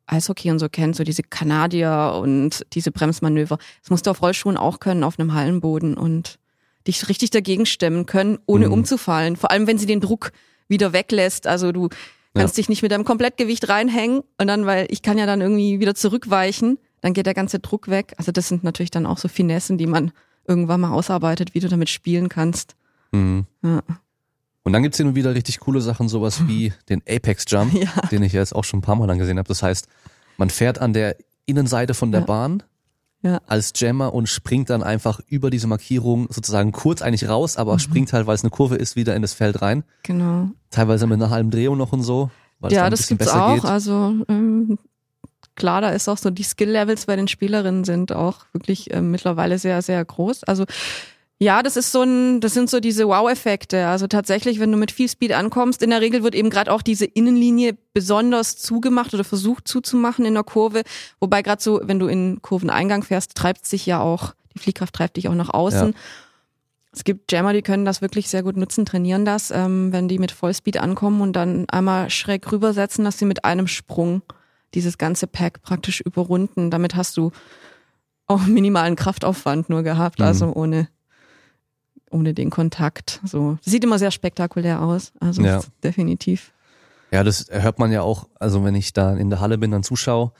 Eishockey 0.05 0.51
und 0.51 0.59
so 0.59 0.69
kennt, 0.69 0.95
so 0.95 1.03
diese 1.03 1.23
Kanadier 1.23 2.19
und 2.21 2.65
diese 2.73 2.91
Bremsmanöver. 2.91 3.57
Das 3.81 3.89
musst 3.89 4.07
du 4.07 4.11
auf 4.11 4.21
Rollschuhen 4.21 4.57
auch 4.57 4.79
können, 4.79 5.03
auf 5.03 5.19
einem 5.19 5.33
Hallenboden 5.33 5.95
und 5.95 6.39
dich 6.87 7.07
richtig 7.07 7.29
dagegen 7.29 7.65
stemmen 7.65 8.05
können, 8.05 8.39
ohne 8.45 8.67
mhm. 8.67 8.73
umzufallen. 8.73 9.35
Vor 9.35 9.51
allem, 9.51 9.67
wenn 9.67 9.77
sie 9.77 9.85
den 9.85 10.01
Druck 10.01 10.31
wieder 10.67 10.93
weglässt. 10.93 11.47
Also 11.47 11.71
du 11.71 11.89
kannst 12.33 12.57
ja. 12.57 12.61
dich 12.61 12.69
nicht 12.69 12.81
mit 12.81 12.91
deinem 12.91 13.05
Komplettgewicht 13.05 13.69
reinhängen 13.69 14.21
und 14.37 14.47
dann, 14.47 14.65
weil 14.65 14.87
ich 14.89 15.01
kann 15.01 15.17
ja 15.17 15.25
dann 15.25 15.41
irgendwie 15.41 15.79
wieder 15.79 15.95
zurückweichen, 15.95 16.79
dann 17.01 17.13
geht 17.13 17.25
der 17.25 17.33
ganze 17.33 17.59
Druck 17.59 17.89
weg. 17.89 18.13
Also 18.17 18.31
das 18.31 18.47
sind 18.47 18.63
natürlich 18.63 18.91
dann 18.91 19.05
auch 19.05 19.17
so 19.17 19.27
Finessen, 19.27 19.77
die 19.77 19.87
man 19.87 20.11
irgendwann 20.47 20.81
mal 20.81 20.91
ausarbeitet, 20.91 21.53
wie 21.53 21.59
du 21.59 21.67
damit 21.67 21.89
spielen 21.89 22.29
kannst. 22.29 22.75
Mhm. 23.11 23.45
Ja. 23.63 23.81
Und 24.63 24.73
dann 24.73 24.83
gibt's 24.83 24.97
hier 24.97 25.05
nun 25.05 25.15
wieder 25.15 25.33
richtig 25.33 25.59
coole 25.59 25.81
Sachen, 25.81 26.07
sowas 26.07 26.47
wie 26.47 26.73
den 26.89 27.01
Apex 27.07 27.45
Jump, 27.47 27.73
ja. 27.73 27.89
den 28.11 28.23
ich 28.23 28.33
jetzt 28.33 28.55
auch 28.55 28.63
schon 28.63 28.79
ein 28.79 28.83
paar 28.83 28.95
Mal 28.95 29.07
dann 29.07 29.17
gesehen 29.17 29.37
habe. 29.37 29.47
Das 29.47 29.63
heißt, 29.63 29.87
man 30.37 30.49
fährt 30.49 30.79
an 30.79 30.93
der 30.93 31.15
Innenseite 31.45 31.93
von 31.93 32.11
der 32.11 32.21
ja. 32.21 32.25
Bahn 32.25 32.63
ja. 33.23 33.41
als 33.47 33.73
Jammer 33.75 34.13
und 34.13 34.27
springt 34.27 34.69
dann 34.69 34.83
einfach 34.83 35.19
über 35.27 35.49
diese 35.49 35.67
Markierung 35.67 36.27
sozusagen 36.29 36.71
kurz 36.71 37.01
eigentlich 37.01 37.27
raus, 37.29 37.57
aber 37.57 37.73
mhm. 37.73 37.79
springt 37.79 38.13
halt, 38.13 38.27
weil 38.27 38.35
es 38.35 38.43
eine 38.43 38.51
Kurve 38.51 38.75
ist, 38.75 38.95
wieder 38.95 39.15
in 39.15 39.21
das 39.21 39.33
Feld 39.33 39.61
rein. 39.61 39.83
Genau. 40.03 40.49
Teilweise 40.69 41.07
mit 41.07 41.21
einer 41.21 41.29
halben 41.29 41.51
Drehung 41.51 41.77
noch 41.77 41.93
und 41.93 42.03
so. 42.03 42.29
ja, 42.69 42.89
das 42.89 43.07
gibt's 43.07 43.27
auch. 43.27 43.55
Geht. 43.55 43.65
Also 43.65 44.15
ähm, 44.27 44.77
klar, 45.55 45.81
da 45.81 45.89
ist 45.89 46.07
auch 46.07 46.17
so 46.17 46.29
die 46.29 46.43
Skill-Levels 46.43 47.05
bei 47.05 47.15
den 47.15 47.27
Spielerinnen 47.27 47.83
sind 47.83 48.11
auch 48.11 48.45
wirklich 48.53 48.91
äh, 48.91 49.01
mittlerweile 49.01 49.59
sehr, 49.59 49.81
sehr 49.81 50.03
groß. 50.03 50.43
Also 50.45 50.65
ja, 51.41 51.63
das 51.63 51.75
ist 51.75 51.91
so 51.91 52.03
ein, 52.03 52.39
das 52.39 52.53
sind 52.53 52.69
so 52.69 52.79
diese 52.79 53.07
Wow-Effekte. 53.07 53.87
Also 53.87 54.05
tatsächlich, 54.05 54.59
wenn 54.59 54.71
du 54.71 54.77
mit 54.77 54.91
viel 54.91 55.09
Speed 55.09 55.31
ankommst, 55.31 55.81
in 55.81 55.89
der 55.89 55.99
Regel 55.99 56.21
wird 56.21 56.35
eben 56.35 56.51
gerade 56.51 56.71
auch 56.71 56.83
diese 56.83 57.05
Innenlinie 57.05 57.75
besonders 57.95 58.57
zugemacht 58.57 59.11
oder 59.15 59.23
versucht 59.23 59.67
zuzumachen 59.67 60.23
in 60.23 60.35
der 60.35 60.43
Kurve. 60.43 60.83
Wobei 61.19 61.41
gerade 61.41 61.59
so, 61.59 61.81
wenn 61.83 61.97
du 61.97 62.05
in 62.05 62.43
Kurveneingang 62.43 63.01
fährst, 63.01 63.33
treibt 63.33 63.65
sich 63.65 63.87
ja 63.87 63.99
auch, 63.99 64.35
die 64.53 64.59
Fliehkraft 64.59 64.93
treibt 64.93 65.17
dich 65.17 65.29
auch 65.29 65.33
nach 65.33 65.49
außen. 65.49 65.93
Ja. 65.93 65.97
Es 66.93 67.03
gibt 67.03 67.31
Jammer, 67.31 67.53
die 67.53 67.63
können 67.63 67.85
das 67.85 68.03
wirklich 68.03 68.29
sehr 68.29 68.43
gut 68.43 68.55
nutzen, 68.55 68.85
trainieren 68.85 69.25
das, 69.25 69.49
ähm, 69.49 69.91
wenn 69.91 70.07
die 70.07 70.19
mit 70.19 70.31
Vollspeed 70.31 70.77
ankommen 70.77 71.21
und 71.21 71.33
dann 71.33 71.67
einmal 71.69 72.11
schräg 72.11 72.51
rübersetzen, 72.51 73.03
dass 73.03 73.17
sie 73.17 73.25
mit 73.25 73.45
einem 73.45 73.65
Sprung 73.65 74.21
dieses 74.75 74.99
ganze 74.99 75.25
Pack 75.25 75.63
praktisch 75.63 76.01
überrunden. 76.01 76.69
Damit 76.69 76.93
hast 76.93 77.17
du 77.17 77.31
auch 78.27 78.45
minimalen 78.45 78.95
Kraftaufwand 78.95 79.69
nur 79.69 79.81
gehabt, 79.81 80.19
mhm. 80.19 80.25
also 80.25 80.53
ohne 80.53 80.87
ohne 82.11 82.33
den 82.33 82.49
Kontakt. 82.49 83.19
So 83.23 83.57
sieht 83.61 83.83
immer 83.83 83.99
sehr 83.99 84.11
spektakulär 84.11 84.81
aus. 84.81 85.11
Also 85.19 85.41
ja. 85.41 85.61
definitiv. 85.83 86.51
Ja, 87.11 87.23
das 87.23 87.47
hört 87.49 87.79
man 87.79 87.91
ja 87.91 88.01
auch. 88.01 88.27
Also 88.39 88.63
wenn 88.63 88.75
ich 88.75 88.93
da 88.93 89.15
in 89.15 89.29
der 89.29 89.39
Halle 89.39 89.57
bin, 89.57 89.71
dann 89.71 89.83
zuschaue, 89.83 90.31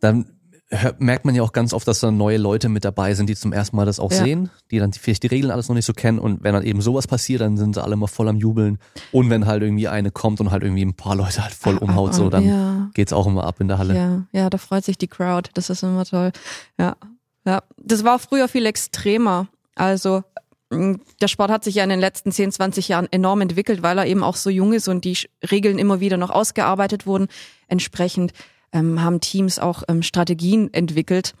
dann 0.00 0.26
hört, 0.68 1.00
merkt 1.00 1.24
man 1.24 1.34
ja 1.34 1.42
auch 1.42 1.52
ganz 1.52 1.72
oft, 1.72 1.86
dass 1.86 2.00
da 2.00 2.10
neue 2.10 2.38
Leute 2.38 2.68
mit 2.68 2.84
dabei 2.84 3.14
sind, 3.14 3.28
die 3.28 3.36
zum 3.36 3.52
ersten 3.52 3.76
Mal 3.76 3.86
das 3.86 4.00
auch 4.00 4.10
ja. 4.10 4.24
sehen, 4.24 4.50
die 4.70 4.78
dann 4.78 4.92
vielleicht 4.92 5.22
die 5.22 5.28
Regeln 5.28 5.50
alles 5.50 5.68
noch 5.68 5.74
nicht 5.74 5.84
so 5.84 5.92
kennen. 5.92 6.18
Und 6.18 6.42
wenn 6.42 6.54
dann 6.54 6.62
eben 6.62 6.80
sowas 6.80 7.06
passiert, 7.06 7.40
dann 7.42 7.56
sind 7.56 7.74
sie 7.74 7.82
alle 7.82 7.94
immer 7.94 8.08
voll 8.08 8.28
am 8.28 8.36
Jubeln. 8.36 8.78
Und 9.12 9.30
wenn 9.30 9.46
halt 9.46 9.62
irgendwie 9.62 9.88
eine 9.88 10.10
kommt 10.10 10.40
und 10.40 10.50
halt 10.50 10.62
irgendwie 10.62 10.84
ein 10.84 10.94
paar 10.94 11.16
Leute 11.16 11.42
halt 11.42 11.52
voll 11.52 11.76
umhaut, 11.76 12.14
so 12.14 12.30
dann 12.30 12.46
ja. 12.46 12.90
geht's 12.94 13.12
auch 13.12 13.26
immer 13.26 13.44
ab 13.44 13.60
in 13.60 13.68
der 13.68 13.78
Halle. 13.78 13.94
Ja, 13.94 14.26
ja, 14.32 14.50
da 14.50 14.58
freut 14.58 14.84
sich 14.84 14.98
die 14.98 15.08
Crowd. 15.08 15.50
Das 15.54 15.70
ist 15.70 15.82
immer 15.82 16.04
toll. 16.04 16.32
Ja, 16.78 16.96
ja. 17.44 17.62
Das 17.76 18.04
war 18.04 18.18
früher 18.18 18.48
viel 18.48 18.66
extremer. 18.66 19.48
Also 19.76 20.22
der 20.70 21.28
Sport 21.28 21.50
hat 21.50 21.64
sich 21.64 21.76
ja 21.76 21.84
in 21.84 21.90
den 21.90 22.00
letzten 22.00 22.32
10, 22.32 22.52
20 22.52 22.88
Jahren 22.88 23.08
enorm 23.10 23.40
entwickelt, 23.42 23.82
weil 23.82 23.98
er 23.98 24.06
eben 24.06 24.24
auch 24.24 24.36
so 24.36 24.50
jung 24.50 24.72
ist 24.72 24.88
und 24.88 25.04
die 25.04 25.16
Regeln 25.50 25.78
immer 25.78 26.00
wieder 26.00 26.16
noch 26.16 26.30
ausgearbeitet 26.30 27.06
wurden. 27.06 27.28
Entsprechend 27.68 28.32
ähm, 28.72 29.02
haben 29.02 29.20
Teams 29.20 29.58
auch 29.58 29.84
ähm, 29.88 30.02
Strategien 30.02 30.72
entwickelt. 30.72 31.34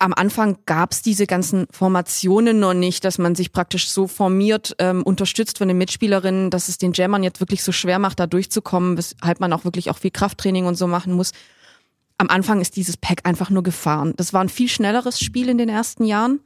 Am 0.00 0.14
Anfang 0.14 0.58
gab 0.64 0.92
es 0.92 1.02
diese 1.02 1.26
ganzen 1.26 1.66
Formationen 1.72 2.60
noch 2.60 2.74
nicht, 2.74 3.04
dass 3.04 3.18
man 3.18 3.34
sich 3.34 3.50
praktisch 3.50 3.90
so 3.90 4.06
formiert, 4.06 4.76
ähm, 4.78 5.02
unterstützt 5.02 5.58
von 5.58 5.66
den 5.66 5.76
Mitspielerinnen, 5.78 6.50
dass 6.50 6.68
es 6.68 6.78
den 6.78 6.92
Jammern 6.92 7.24
jetzt 7.24 7.40
wirklich 7.40 7.64
so 7.64 7.72
schwer 7.72 7.98
macht, 7.98 8.20
da 8.20 8.28
durchzukommen, 8.28 8.96
weshalb 8.96 9.40
man 9.40 9.52
auch 9.52 9.64
wirklich 9.64 9.90
auch 9.90 9.98
viel 9.98 10.12
Krafttraining 10.12 10.66
und 10.66 10.76
so 10.76 10.86
machen 10.86 11.14
muss. 11.14 11.32
Am 12.16 12.28
Anfang 12.28 12.60
ist 12.60 12.76
dieses 12.76 12.96
Pack 12.96 13.20
einfach 13.24 13.50
nur 13.50 13.64
gefahren. 13.64 14.14
Das 14.16 14.32
war 14.32 14.40
ein 14.40 14.48
viel 14.48 14.68
schnelleres 14.68 15.18
Spiel 15.18 15.48
in 15.48 15.58
den 15.58 15.68
ersten 15.68 16.04
Jahren. 16.04 16.40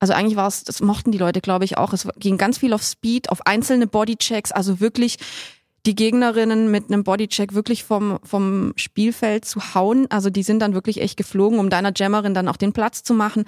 Also 0.00 0.14
eigentlich 0.14 0.36
war 0.36 0.48
es, 0.48 0.64
das 0.64 0.80
mochten 0.80 1.12
die 1.12 1.18
Leute, 1.18 1.42
glaube 1.42 1.66
ich, 1.66 1.76
auch. 1.76 1.92
Es 1.92 2.08
ging 2.16 2.38
ganz 2.38 2.58
viel 2.58 2.72
auf 2.72 2.82
Speed, 2.82 3.28
auf 3.28 3.46
einzelne 3.46 3.86
Bodychecks, 3.86 4.50
also 4.50 4.80
wirklich 4.80 5.18
die 5.86 5.94
Gegnerinnen 5.94 6.70
mit 6.70 6.90
einem 6.90 7.04
Bodycheck 7.04 7.54
wirklich 7.54 7.84
vom, 7.84 8.18
vom 8.22 8.72
Spielfeld 8.76 9.44
zu 9.44 9.74
hauen. 9.74 10.06
Also 10.10 10.30
die 10.30 10.42
sind 10.42 10.60
dann 10.60 10.74
wirklich 10.74 11.00
echt 11.00 11.16
geflogen, 11.16 11.58
um 11.58 11.70
deiner 11.70 11.92
Jammerin 11.94 12.34
dann 12.34 12.48
auch 12.48 12.56
den 12.56 12.72
Platz 12.72 13.02
zu 13.02 13.14
machen. 13.14 13.44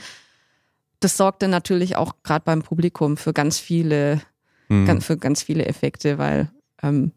Das 1.00 1.16
sorgte 1.16 1.48
natürlich 1.48 1.96
auch 1.96 2.14
gerade 2.22 2.44
beim 2.44 2.62
Publikum 2.62 3.16
für 3.16 3.32
ganz 3.32 3.58
viele, 3.58 4.20
mhm. 4.68 4.86
ganz, 4.86 5.06
für 5.06 5.16
ganz 5.16 5.42
viele 5.42 5.66
Effekte, 5.66 6.18
weil, 6.18 6.50
ähm, 6.82 7.12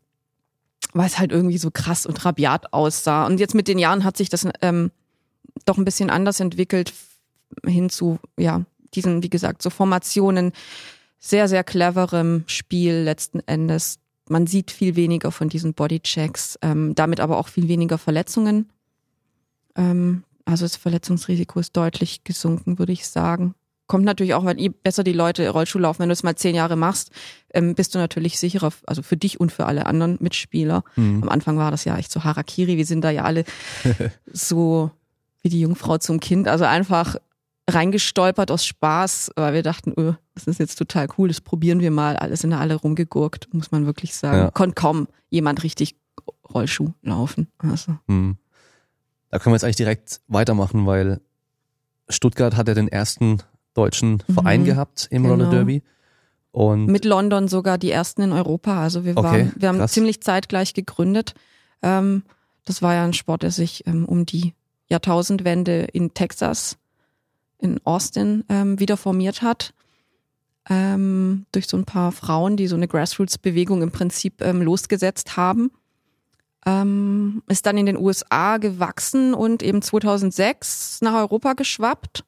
weil 0.94 1.08
es 1.08 1.20
halt 1.20 1.32
irgendwie 1.32 1.58
so 1.58 1.72
krass 1.72 2.06
und 2.06 2.24
rabiat 2.24 2.74
aussah. 2.74 3.26
Und 3.26 3.40
jetzt 3.40 3.56
mit 3.56 3.68
den 3.68 3.80
Jahren 3.80 4.04
hat 4.06 4.18
sich 4.18 4.30
das 4.30 4.48
ähm, 4.62 4.92
doch 5.66 5.78
ein 5.78 5.86
bisschen 5.86 6.10
anders 6.10 6.40
entwickelt 6.40 6.94
hin 7.66 7.90
zu, 7.90 8.20
ja, 8.38 8.66
diesen, 8.94 9.24
wie 9.24 9.30
gesagt, 9.30 9.62
so 9.62 9.70
Formationen, 9.70 10.52
sehr, 11.20 11.48
sehr 11.48 11.64
cleverem 11.64 12.44
Spiel 12.48 12.94
letzten 12.94 13.40
Endes. 13.48 14.00
Man 14.30 14.48
sieht 14.48 14.72
viel 14.72 14.96
weniger 14.96 15.32
von 15.32 15.50
diesen 15.50 15.74
Bodychecks, 15.74 16.60
ähm, 16.62 16.96
damit 16.96 17.20
aber 17.20 17.38
auch 17.38 17.48
viel 17.48 17.68
weniger 17.68 17.98
Verletzungen. 17.98 18.70
Ähm, 19.76 20.24
also 20.46 20.66
das 20.66 20.76
Verletzungsrisiko 20.76 21.60
ist 21.60 21.76
deutlich 21.76 22.24
gesunken, 22.24 22.78
würde 22.78 22.94
ich 22.94 23.08
sagen. 23.08 23.56
Kommt 23.88 24.06
natürlich 24.06 24.34
auch, 24.34 24.46
weil 24.46 24.60
je 24.60 24.70
besser 24.70 25.04
die 25.04 25.14
Leute 25.14 25.48
Rollschuh 25.50 25.78
laufen, 25.78 26.00
wenn 26.00 26.10
du 26.10 26.14
es 26.14 26.24
mal 26.24 26.36
zehn 26.36 26.56
Jahre 26.56 26.76
machst, 26.76 27.12
ähm, 27.54 27.76
bist 27.76 27.94
du 27.94 28.00
natürlich 28.00 28.40
sicherer, 28.40 28.72
also 28.88 29.04
für 29.04 29.18
dich 29.18 29.40
und 29.40 29.52
für 29.52 29.68
alle 29.68 29.86
anderen 29.86 30.18
Mitspieler. 30.20 30.84
Mhm. 30.96 31.22
Am 31.24 31.30
Anfang 31.30 31.58
war 31.58 31.70
das 31.70 31.86
ja 31.86 31.96
echt 31.98 32.12
so 32.12 32.24
Harakiri, 32.24 32.78
wir 32.78 32.86
sind 32.86 33.02
da 33.02 33.12
ja 33.12 33.24
alle 33.24 33.46
so 34.32 34.90
wie 35.44 35.50
die 35.50 35.62
Jungfrau 35.62 36.00
zum 36.00 36.20
Kind. 36.20 36.48
Also 36.48 36.66
einfach 36.66 37.18
reingestolpert 37.70 38.52
aus 38.52 38.66
Spaß, 38.66 39.32
weil 39.36 39.54
wir 39.54 39.64
dachten, 39.64 39.94
oh, 39.96 40.14
das 40.36 40.48
ist 40.48 40.60
jetzt 40.60 40.76
total 40.76 41.08
cool, 41.18 41.28
das 41.28 41.42
probieren 41.42 41.80
wir 41.80 41.92
mal. 41.92 42.16
Alle 42.16 42.38
sind 42.38 42.52
da 42.52 42.60
alle 42.60 42.76
rumgegurkt, 42.76 43.54
muss 43.54 43.72
man 43.72 43.86
wirklich 43.86 44.16
sagen. 44.16 44.38
Ja. 44.38 44.52
Konnte 44.52 44.76
kaum 44.76 45.08
jemand 45.30 45.64
richtig 45.64 45.96
Rollschuh 46.54 46.94
laufen. 47.02 47.48
Also. 47.58 47.98
Hm. 48.08 48.38
Da 49.32 49.40
können 49.40 49.54
wir 49.54 49.56
jetzt 49.56 49.64
eigentlich 49.64 49.76
direkt 49.78 50.22
weitermachen, 50.28 50.86
weil 50.86 51.22
Stuttgart 52.08 52.56
hat 52.56 52.68
ja 52.68 52.74
den 52.74 52.88
ersten 52.88 53.42
deutschen 53.74 54.22
Verein 54.32 54.62
mhm, 54.62 54.66
gehabt 54.66 55.08
im 55.10 55.24
genau. 55.24 55.36
Roller 55.36 55.50
Derby. 55.50 55.84
Und 56.52 56.86
Mit 56.86 57.04
London 57.04 57.50
sogar 57.50 57.78
die 57.78 57.92
ersten 57.92 58.22
in 58.22 58.32
Europa. 58.32 58.82
Also 58.82 59.04
wir 59.04 59.16
waren, 59.18 59.26
okay, 59.26 59.52
wir 59.58 59.68
haben 59.68 59.80
krass. 59.80 59.92
ziemlich 59.92 60.22
zeitgleich 60.22 60.74
gegründet. 60.74 61.34
Ähm, 61.82 62.24
das 62.64 62.82
war 62.82 62.94
ja 62.94 63.04
ein 63.04 63.14
Sport, 63.14 63.44
der 63.44 63.52
sich 63.52 63.86
ähm, 63.88 64.06
um 64.06 64.26
die 64.26 64.54
Jahrtausendwende 64.88 65.82
in 65.92 66.14
Texas 66.14 66.78
in 67.60 67.80
Austin 67.84 68.44
ähm, 68.50 68.80
wieder 68.80 68.98
formiert 68.98 69.42
hat. 69.42 69.74
Ähm, 70.68 71.46
durch 71.52 71.68
so 71.68 71.78
ein 71.78 71.86
paar 71.86 72.12
Frauen, 72.12 72.58
die 72.58 72.68
so 72.68 72.76
eine 72.76 72.88
Grassroots-Bewegung 72.88 73.84
im 73.84 73.92
Prinzip 73.92 74.42
ähm, 74.42 74.62
losgesetzt 74.62 75.38
haben. 75.38 75.72
Ähm, 76.66 77.44
ist 77.48 77.68
dann 77.68 77.78
in 77.78 77.86
den 77.86 77.98
USA 77.98 78.58
gewachsen 78.58 79.36
und 79.36 79.62
eben 79.62 79.84
2006 79.84 81.02
nach 81.02 81.14
Europa 81.14 81.54
geschwappt. 81.54 82.24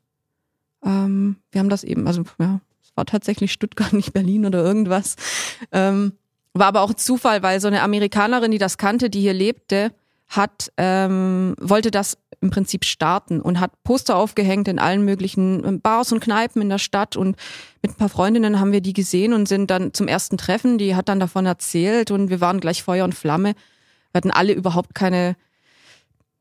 Ähm, 0.86 1.38
wir 1.52 1.60
haben 1.60 1.70
das 1.70 1.84
eben, 1.84 2.06
also 2.06 2.24
ja, 2.38 2.62
es 2.84 2.92
war 2.96 3.06
tatsächlich 3.06 3.52
Stuttgart, 3.52 3.94
nicht 3.94 4.14
Berlin 4.14 4.46
oder 4.46 4.64
irgendwas. 4.64 5.16
Ähm, 5.72 6.14
war 6.54 6.68
aber 6.68 6.82
auch 6.82 6.94
Zufall, 6.94 7.44
weil 7.44 7.60
so 7.60 7.68
eine 7.68 7.82
Amerikanerin, 7.82 8.52
die 8.52 8.58
das 8.58 8.78
kannte, 8.78 9.10
die 9.10 9.22
hier 9.22 9.34
lebte, 9.34 9.92
hat 10.28 10.72
ähm, 10.78 11.56
wollte 11.60 11.90
das 11.90 12.18
im 12.42 12.50
Prinzip 12.50 12.86
starten 12.86 13.42
und 13.42 13.60
hat 13.60 13.72
Poster 13.84 14.16
aufgehängt 14.16 14.68
in 14.68 14.80
allen 14.80 15.04
möglichen 15.04 15.66
ähm, 15.66 15.82
Bars 15.82 16.12
und 16.12 16.20
Kneipen 16.20 16.62
in 16.62 16.70
der 16.70 16.78
Stadt 16.78 17.16
und 17.16 17.36
mit 17.82 17.92
ein 17.92 17.96
paar 17.96 18.10
Freundinnen 18.10 18.60
haben 18.60 18.72
wir 18.72 18.82
die 18.82 18.94
gesehen 18.94 19.34
und 19.34 19.48
sind 19.48 19.72
dann 19.72 19.94
zum 19.94 20.08
ersten 20.08 20.38
Treffen, 20.38 20.78
die 20.78 20.96
hat 20.96 21.10
dann 21.10 21.20
davon 21.20 21.46
erzählt 21.46 22.12
und 22.12 22.30
wir 22.30 22.42
waren 22.42 22.60
gleich 22.60 22.84
Feuer 22.84 23.06
und 23.06 23.16
Flamme. 23.16 23.54
Wir 24.12 24.20
hatten 24.20 24.32
alle 24.32 24.54
überhaupt 24.54 24.94
keine 24.94 25.36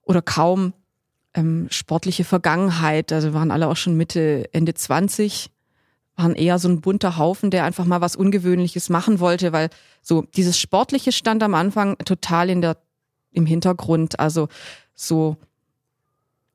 oder 0.02 0.22
kaum 0.22 0.72
ähm, 1.34 1.68
sportliche 1.70 2.24
Vergangenheit, 2.24 3.12
also 3.12 3.34
waren 3.34 3.50
alle 3.50 3.68
auch 3.68 3.76
schon 3.76 3.96
Mitte, 3.96 4.48
Ende 4.52 4.74
20, 4.74 5.50
waren 6.16 6.34
eher 6.34 6.58
so 6.58 6.68
ein 6.68 6.80
bunter 6.80 7.18
Haufen, 7.18 7.50
der 7.50 7.64
einfach 7.64 7.84
mal 7.84 8.00
was 8.00 8.16
Ungewöhnliches 8.16 8.88
machen 8.88 9.20
wollte, 9.20 9.52
weil 9.52 9.68
so 10.02 10.22
dieses 10.34 10.58
Sportliche 10.58 11.12
stand 11.12 11.42
am 11.42 11.54
Anfang 11.54 11.98
total 11.98 12.50
in 12.50 12.62
der 12.62 12.78
im 13.32 13.44
Hintergrund, 13.44 14.18
also 14.18 14.48
so 14.94 15.36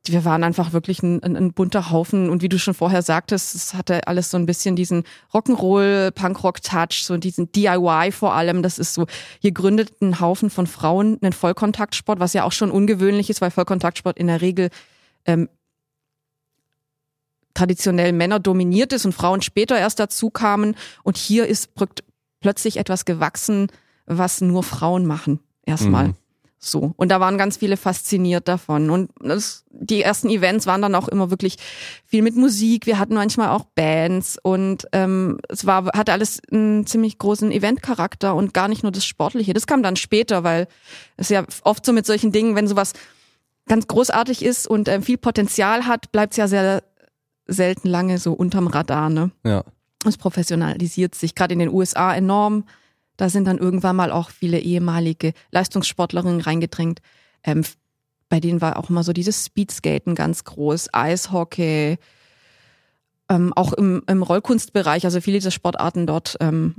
wir 0.08 0.26
waren 0.26 0.44
einfach 0.44 0.74
wirklich 0.74 1.04
ein, 1.04 1.22
ein, 1.22 1.36
ein, 1.36 1.54
bunter 1.54 1.92
Haufen 1.92 2.30
und 2.30 2.42
wie 2.42 2.50
du 2.50 2.58
schon 2.58 2.74
vorher 2.74 3.04
sagtest, 3.04 3.54
es 3.54 3.74
hatte 3.76 4.08
alles 4.08 4.32
so 4.32 4.38
ein 4.38 4.48
bisschen 4.48 4.76
diesen 4.76 5.04
Rock'n'Roll, 5.32 6.10
Punkrock-Touch, 6.12 7.04
so 7.04 7.18
diesen 7.18 7.52
DIY 7.52 8.12
vor 8.12 8.34
allem. 8.34 8.64
Das 8.64 8.80
ist 8.80 8.96
so, 8.96 9.06
hier 9.40 9.52
gründet 9.52 10.02
ein 10.02 10.20
Haufen 10.20 10.50
von 10.50 10.66
Frauen 10.66 11.20
einen 11.22 11.34
Vollkontaktsport, 11.34 12.20
was 12.20 12.34
ja 12.34 12.46
auch 12.46 12.52
schon 12.52 12.72
ungewöhnlich 12.72 13.30
ist, 13.30 13.42
weil 13.42 13.52
Vollkontaktsport 13.52 14.18
in 14.18 14.28
der 14.28 14.42
Regel 14.42 14.70
ähm, 15.26 15.50
traditionell 17.54 18.12
Männer 18.12 18.40
dominiert 18.40 18.94
ist 18.94 19.06
und 19.06 19.14
Frauen 19.14 19.44
später 19.44 19.78
erst 19.78 20.00
dazu 20.00 20.32
kamen. 20.32 20.76
Und 21.04 21.18
hier 21.18 21.46
ist 21.46 21.70
plötzlich 22.40 22.78
etwas 22.78 23.06
gewachsen, 23.06 23.68
was 24.08 24.42
nur 24.42 24.64
Frauen 24.64 25.06
machen. 25.06 25.40
Erstmal. 25.64 26.10
Mhm. 26.10 26.16
So. 26.64 26.94
Und 26.96 27.10
da 27.10 27.20
waren 27.20 27.40
ganz 27.40 27.58
viele 27.58 27.76
fasziniert 27.76 28.48
davon. 28.48 28.92
Und 28.92 29.10
das, 29.20 29.66
die 29.72 30.04
ersten 30.04 30.30
Events 30.30 30.68
waren 30.68 30.84
dann 30.84 30.94
auch 30.94 31.08
immer 31.08 31.32
wirklich 31.32 31.58
viel 32.06 32.22
mit 32.22 32.36
Musik. 32.36 32.86
Wir 32.86 33.00
hatten 33.00 33.16
manchmal 33.16 33.50
auch 33.50 33.66
Bands 33.74 34.38
und 34.42 34.88
ähm, 34.92 35.40
es 35.50 35.66
war, 35.66 35.86
hatte 35.88 36.12
alles 36.12 36.40
einen 36.52 36.86
ziemlich 36.86 37.18
großen 37.18 37.52
Eventcharakter 37.52 38.36
und 38.36 38.54
gar 38.54 38.68
nicht 38.68 38.84
nur 38.84 38.92
das 38.92 39.06
Sportliche. 39.06 39.54
Das 39.54 39.66
kam 39.66 39.82
dann 39.82 39.96
später, 39.96 40.44
weil 40.44 40.68
es 41.18 41.30
ja 41.30 41.46
oft 41.64 41.84
so 41.84 41.94
mit 41.94 42.06
solchen 42.06 42.32
Dingen, 42.32 42.56
wenn 42.56 42.68
sowas 42.68 42.94
ganz 43.68 43.88
großartig 43.88 44.46
ist 44.46 44.68
und 44.68 44.88
äh, 44.88 45.02
viel 45.02 45.18
Potenzial 45.18 45.88
hat, 45.88 46.12
bleibt 46.12 46.34
es 46.34 46.38
ja 46.38 46.48
sehr 46.48 46.84
selten 47.48 47.88
lange 47.88 48.20
so 48.20 48.34
unterm 48.34 48.68
Radar. 48.68 49.10
Ne? 49.10 49.32
Ja. 49.44 49.64
Es 50.06 50.18
professionalisiert 50.18 51.16
sich 51.16 51.34
gerade 51.34 51.54
in 51.54 51.60
den 51.60 51.70
USA 51.70 52.14
enorm. 52.14 52.66
Da 53.22 53.30
sind 53.30 53.46
dann 53.46 53.60
irgendwann 53.60 53.96
mal 53.96 54.12
auch 54.12 54.32
viele 54.32 54.58
ehemalige 54.58 55.34
Leistungssportlerinnen 55.52 56.42
reingedrängt. 56.42 57.02
Ähm, 57.44 57.64
bei 58.30 58.40
denen 58.40 58.62
war 58.62 58.80
auch 58.80 58.90
immer 58.90 59.04
so 59.04 59.14
dieses 59.14 59.46
Speedskaten 59.46 60.16
ganz 60.16 60.44
groß, 60.44 60.92
Eishockey, 60.92 62.00
ähm, 63.30 63.54
auch 63.54 63.74
im, 63.74 64.02
im 64.08 64.24
Rollkunstbereich, 64.24 65.06
also 65.06 65.22
viele 65.22 65.38
dieser 65.38 65.52
Sportarten 65.52 66.08
dort 66.08 66.36
ähm, 66.40 66.78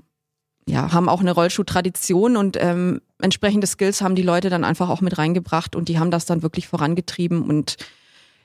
ja, 0.66 0.92
haben 0.92 1.08
auch 1.08 1.20
eine 1.20 1.30
Rollschuhtradition 1.30 2.36
und 2.36 2.56
ähm, 2.60 3.02
entsprechende 3.20 3.68
Skills 3.68 4.02
haben 4.02 4.16
die 4.16 4.22
Leute 4.22 4.50
dann 4.50 4.64
einfach 4.64 4.88
auch 4.88 5.00
mit 5.00 5.18
reingebracht 5.18 5.76
und 5.76 5.88
die 5.88 6.00
haben 6.00 6.10
das 6.10 6.26
dann 6.26 6.42
wirklich 6.42 6.66
vorangetrieben 6.66 7.42
und 7.42 7.76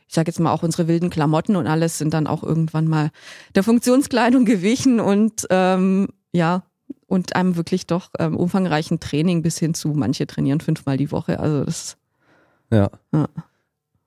ich 0.07 0.13
sage 0.13 0.29
jetzt 0.29 0.39
mal 0.39 0.51
auch 0.51 0.61
unsere 0.61 0.87
wilden 0.87 1.09
Klamotten 1.09 1.55
und 1.55 1.65
alles 1.65 1.97
sind 1.97 2.13
dann 2.13 2.27
auch 2.27 2.43
irgendwann 2.43 2.87
mal 2.87 3.09
der 3.55 3.63
Funktionskleidung 3.63 4.45
gewichen 4.45 4.99
und 4.99 5.47
ähm, 5.49 6.09
ja, 6.31 6.61
und 7.07 7.35
einem 7.35 7.55
wirklich 7.55 7.87
doch 7.87 8.09
ähm, 8.19 8.35
umfangreichen 8.35 8.99
Training 8.99 9.41
bis 9.41 9.57
hin 9.57 9.73
zu, 9.73 9.89
manche 9.89 10.27
trainieren 10.27 10.59
fünfmal 10.59 10.97
die 10.97 11.11
Woche. 11.11 11.39
Also 11.39 11.63
das. 11.63 11.97
Ja. 12.71 12.89
ja. 13.13 13.27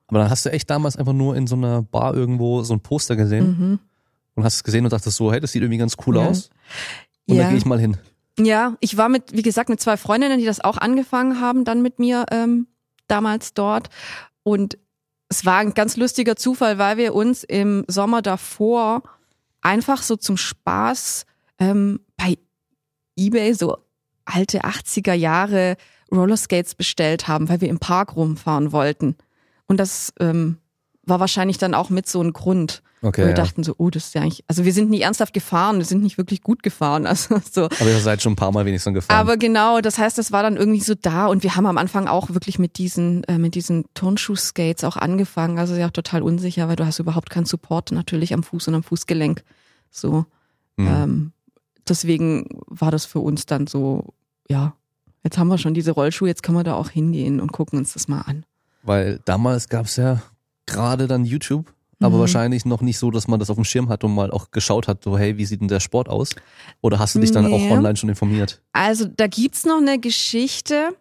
Aber 0.09 0.19
dann 0.19 0.31
hast 0.31 0.45
du 0.45 0.51
echt 0.51 0.69
damals 0.69 0.97
einfach 0.97 1.13
nur 1.13 1.37
in 1.37 1.47
so 1.47 1.57
einer 1.57 1.83
Bar 1.83 2.15
irgendwo 2.15 2.63
so 2.63 2.75
ein 2.75 2.81
Poster 2.81 3.17
gesehen 3.17 3.47
mhm. 3.59 3.79
und 4.35 4.45
hast 4.45 4.57
es 4.57 4.65
gesehen 4.65 4.85
und 4.85 4.93
dachtest 4.93 5.17
so, 5.17 5.33
hey, 5.33 5.41
das 5.41 5.53
sieht 5.53 5.63
irgendwie 5.63 5.79
ganz 5.79 5.97
cool 6.07 6.17
ja. 6.17 6.27
aus. 6.27 6.51
Und 7.27 7.37
ja. 7.37 7.45
da 7.45 7.49
gehe 7.49 7.59
ich 7.59 7.65
mal 7.65 7.79
hin. 7.79 7.97
Ja, 8.39 8.77
ich 8.81 8.97
war 8.97 9.09
mit, 9.09 9.33
wie 9.33 9.43
gesagt, 9.43 9.69
mit 9.69 9.81
zwei 9.81 9.97
Freundinnen, 9.97 10.39
die 10.39 10.45
das 10.45 10.61
auch 10.61 10.79
angefangen 10.79 11.41
haben, 11.41 11.65
dann 11.65 11.83
mit 11.83 11.99
mir 11.99 12.27
ähm, 12.31 12.67
damals 13.07 13.55
dort. 13.55 13.89
Und 14.43 14.79
es 15.29 15.45
war 15.45 15.59
ein 15.59 15.75
ganz 15.75 15.97
lustiger 15.97 16.37
Zufall, 16.37 16.79
weil 16.79 16.97
wir 16.97 17.15
uns 17.15 17.45
im 17.45 17.85
Sommer 17.87 18.23
davor 18.23 19.03
einfach 19.61 20.03
so 20.03 20.17
zum 20.17 20.37
Spaß 20.37 21.27
ähm, 21.59 22.01
eBay 23.17 23.55
so 23.55 23.77
alte 24.25 24.63
80er 24.63 25.15
Jahre 25.15 25.77
Rollerskates 26.13 26.75
bestellt 26.75 27.29
haben, 27.29 27.49
weil 27.49 27.61
wir 27.61 27.69
im 27.69 27.79
Park 27.79 28.17
rumfahren 28.17 28.73
wollten. 28.73 29.17
Und 29.67 29.79
das 29.79 30.13
ähm, 30.21 30.59
war 31.05 31.21
wahrscheinlich 31.21 31.59
dann 31.59 31.75
auch 31.75 31.91
mit 31.91 32.09
so 32.09 32.23
ein 32.23 32.33
Grund. 32.33 32.83
Okay, 33.03 33.23
wir 33.23 33.29
ja. 33.29 33.35
dachten 33.35 33.65
so, 33.65 33.75
oh, 33.79 33.89
das 33.89 34.07
ist 34.07 34.15
ja 34.15 34.21
eigentlich, 34.21 34.45
also 34.47 34.67
wir 34.67 34.75
sind 34.75 34.91
nicht 34.91 35.05
ernsthaft 35.05 35.33
gefahren, 35.33 35.79
wir 35.79 35.87
sind 35.87 36.03
nicht 36.03 36.19
wirklich 36.19 36.43
gut 36.43 36.63
gefahren. 36.63 37.07
Also 37.11 37.41
so. 37.51 37.65
Aber 37.65 37.89
ihr 37.89 37.99
seid 38.01 38.21
schon 38.21 38.35
ein 38.35 38.37
paar 38.37 38.53
Mal 38.53 38.67
wenigstens 38.67 38.93
gefahren. 38.93 39.19
Aber 39.19 39.39
genau, 39.39 39.81
das 39.81 39.99
heißt, 39.99 40.19
das 40.19 40.33
war 40.33 40.43
dann 40.43 40.57
irgendwie 40.57 40.81
so 40.81 40.95
da 40.95 41.27
und 41.27 41.43
wir 41.43 41.57
haben 41.57 41.67
am 41.67 41.79
Anfang 41.79 42.09
auch 42.09 42.31
wirklich 42.31 42.59
mit 42.59 42.77
diesen, 42.77 43.25
äh, 43.25 43.39
mit 43.39 43.55
diesen 43.55 43.87
Turnschuh-Skates 43.95 44.85
auch 44.85 44.97
angefangen. 44.97 45.59
Also 45.59 45.75
ja 45.77 45.87
auch 45.87 45.93
total 45.93 46.23
unsicher, 46.23 46.69
weil 46.69 46.77
du 46.77 46.85
hast 46.85 46.99
überhaupt 46.99 47.31
keinen 47.31 47.47
Support 47.47 47.91
natürlich 47.93 48.35
am 48.35 48.43
Fuß 48.43 48.69
und 48.69 48.75
am 48.75 48.83
Fußgelenk. 48.83 49.45
So. 49.91 50.27
Mhm. 50.77 50.87
Ähm, 50.87 51.33
deswegen 51.91 52.47
war 52.67 52.91
das 52.91 53.05
für 53.05 53.21
uns 53.21 53.47
dann 53.47 53.67
so, 53.67 54.15
ja, 54.49 54.75
jetzt 55.23 55.37
haben 55.37 55.49
wir 55.49 55.59
schon 55.59 55.75
diese 55.75 55.93
Rollschuhe, 55.93 56.29
jetzt 56.29 56.43
können 56.43 56.57
wir 56.57 56.65
da 56.65 56.75
auch 56.75 56.89
hingehen 56.89 57.41
und 57.41 57.53
gucken 57.53 57.79
uns 57.79 57.93
das 57.93 58.09
mal 58.09 58.23
an. 58.23 58.45
Weil 58.83 59.21
damals 59.25 59.69
gab 59.69 59.87
es 59.87 59.97
ja 59.97 60.23
gerade 60.67 61.07
dann 61.07 61.25
YouTube, 61.25 61.73
aber 62.01 62.17
mhm. 62.17 62.21
wahrscheinlich 62.21 62.65
noch 62.65 62.81
nicht 62.81 62.99
so, 62.99 63.11
dass 63.11 63.29
man 63.29 63.39
das 63.39 63.51
auf 63.51 63.57
dem 63.57 63.65
Schirm 63.65 63.89
hat 63.91 64.05
und 64.05 64.15
mal 64.15 64.31
auch 64.31 64.51
geschaut 64.51 64.89
hat, 64.89 65.05
so 65.05 65.19
hey, 65.19 65.37
wie 65.37 65.45
sieht 65.45 65.61
denn 65.61 65.69
der 65.69 65.81
Sport 65.81 66.09
aus? 66.09 66.31
Oder 66.81 66.99
hast 66.99 67.15
du 67.15 67.19
dich 67.19 67.33
dann 67.33 67.47
nee. 67.47 67.55
auch 67.55 67.77
online 67.77 67.97
schon 67.97 68.09
informiert? 68.09 68.63
Also 68.73 69.05
da 69.05 69.27
gibt's 69.27 69.67
noch 69.67 69.79
eine 69.79 69.99
Geschichte 69.99 70.97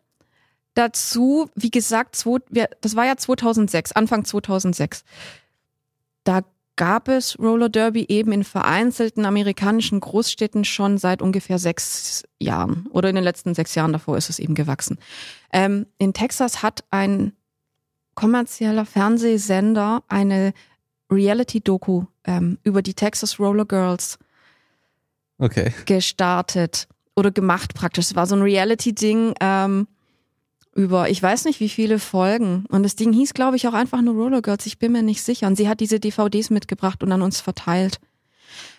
dazu, 0.74 1.50
wie 1.56 1.72
gesagt, 1.72 2.26
das 2.82 2.96
war 2.96 3.06
ja 3.06 3.16
2006, 3.16 3.94
Anfang 3.94 4.26
2006. 4.26 5.04
Da 6.24 6.42
gab 6.80 7.10
es 7.10 7.38
Roller 7.38 7.68
Derby 7.68 8.06
eben 8.08 8.32
in 8.32 8.46
vereinzelten 8.46 9.26
amerikanischen 9.26 10.00
Großstädten 10.00 10.64
schon 10.64 10.98
seit 10.98 11.22
ungefähr 11.22 11.60
sechs 11.60 12.24
Jahren 12.40 12.88
oder 12.92 13.10
in 13.10 13.16
den 13.16 13.24
letzten 13.26 13.54
sechs 13.54 13.76
Jahren 13.76 13.92
davor 13.92 14.16
ist 14.16 14.30
es 14.30 14.40
eben 14.40 14.56
gewachsen. 14.56 14.98
Ähm, 15.52 15.88
in 15.98 16.14
Texas 16.14 16.64
hat 16.64 16.86
ein 16.90 17.34
kommerzieller 18.16 18.86
Fernsehsender 18.86 20.04
eine 20.08 20.54
Reality-Doku 21.12 22.06
ähm, 22.24 22.60
über 22.64 22.82
die 22.82 22.94
Texas 22.94 23.42
Roller 23.42 23.66
Girls 23.66 24.18
okay. 25.38 25.74
gestartet 25.86 26.88
oder 27.14 27.32
gemacht 27.32 27.74
praktisch. 27.74 28.06
Es 28.06 28.16
war 28.16 28.26
so 28.26 28.38
ein 28.38 28.42
Reality-Ding. 28.42 29.34
Ähm, 29.42 29.88
über, 30.76 31.10
ich 31.10 31.22
weiß 31.22 31.46
nicht 31.46 31.60
wie 31.60 31.70
viele 31.70 32.00
Folgen. 32.00 32.66
Und 32.70 32.84
das 32.84 32.96
Ding 32.96 33.12
hieß, 33.14 33.34
glaube 33.34 33.58
ich, 33.58 33.68
auch 33.68 33.74
einfach 33.74 34.02
nur 34.02 34.16
Roller 34.16 34.42
Girls. 34.42 34.66
Ich 34.66 34.80
bin 34.80 34.92
mir 34.92 35.04
nicht 35.04 35.24
sicher. 35.24 35.48
Und 35.48 35.56
sie 35.56 35.68
hat 35.68 35.80
diese 35.80 36.00
DVDs 36.00 36.50
mitgebracht 36.50 37.04
und 37.04 37.12
an 37.12 37.22
uns 37.22 37.42
verteilt. 37.42 38.00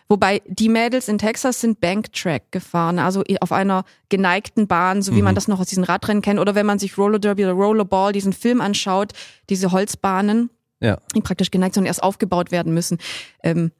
Wobei 0.08 0.42
die 0.46 0.68
Mädels 0.68 1.06
in 1.06 1.18
Texas 1.18 1.60
sind 1.60 1.80
Banktrack 1.80 2.50
gefahren, 2.50 2.98
also 2.98 3.22
auf 3.40 3.52
einer 3.52 3.84
geneigten 4.08 4.66
Bahn, 4.66 5.02
so 5.02 5.12
wie 5.12 5.18
mhm. 5.18 5.26
man 5.26 5.34
das 5.36 5.46
noch 5.46 5.60
aus 5.60 5.68
diesen 5.68 5.84
Radrennen 5.84 6.20
kennt. 6.20 6.40
Oder 6.40 6.56
wenn 6.56 6.66
man 6.66 6.80
sich 6.80 6.98
Roller 6.98 7.20
Derby 7.20 7.44
oder 7.44 7.52
Rollerball, 7.52 8.12
diesen 8.12 8.32
Film 8.32 8.60
anschaut, 8.60 9.12
diese 9.48 9.70
Holzbahnen, 9.70 10.50
ja. 10.80 10.98
die 11.14 11.20
praktisch 11.20 11.52
geneigt 11.52 11.74
sind 11.74 11.82
und 11.82 11.86
erst 11.86 12.02
aufgebaut 12.02 12.50
werden 12.50 12.74
müssen. 12.74 12.98
Ähm, 13.44 13.70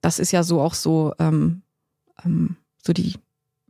das 0.00 0.20
ist 0.20 0.30
ja 0.30 0.44
so 0.44 0.60
auch 0.60 0.74
so, 0.74 1.12
ähm, 1.18 1.62
ähm, 2.24 2.56
so 2.80 2.92
die 2.92 3.14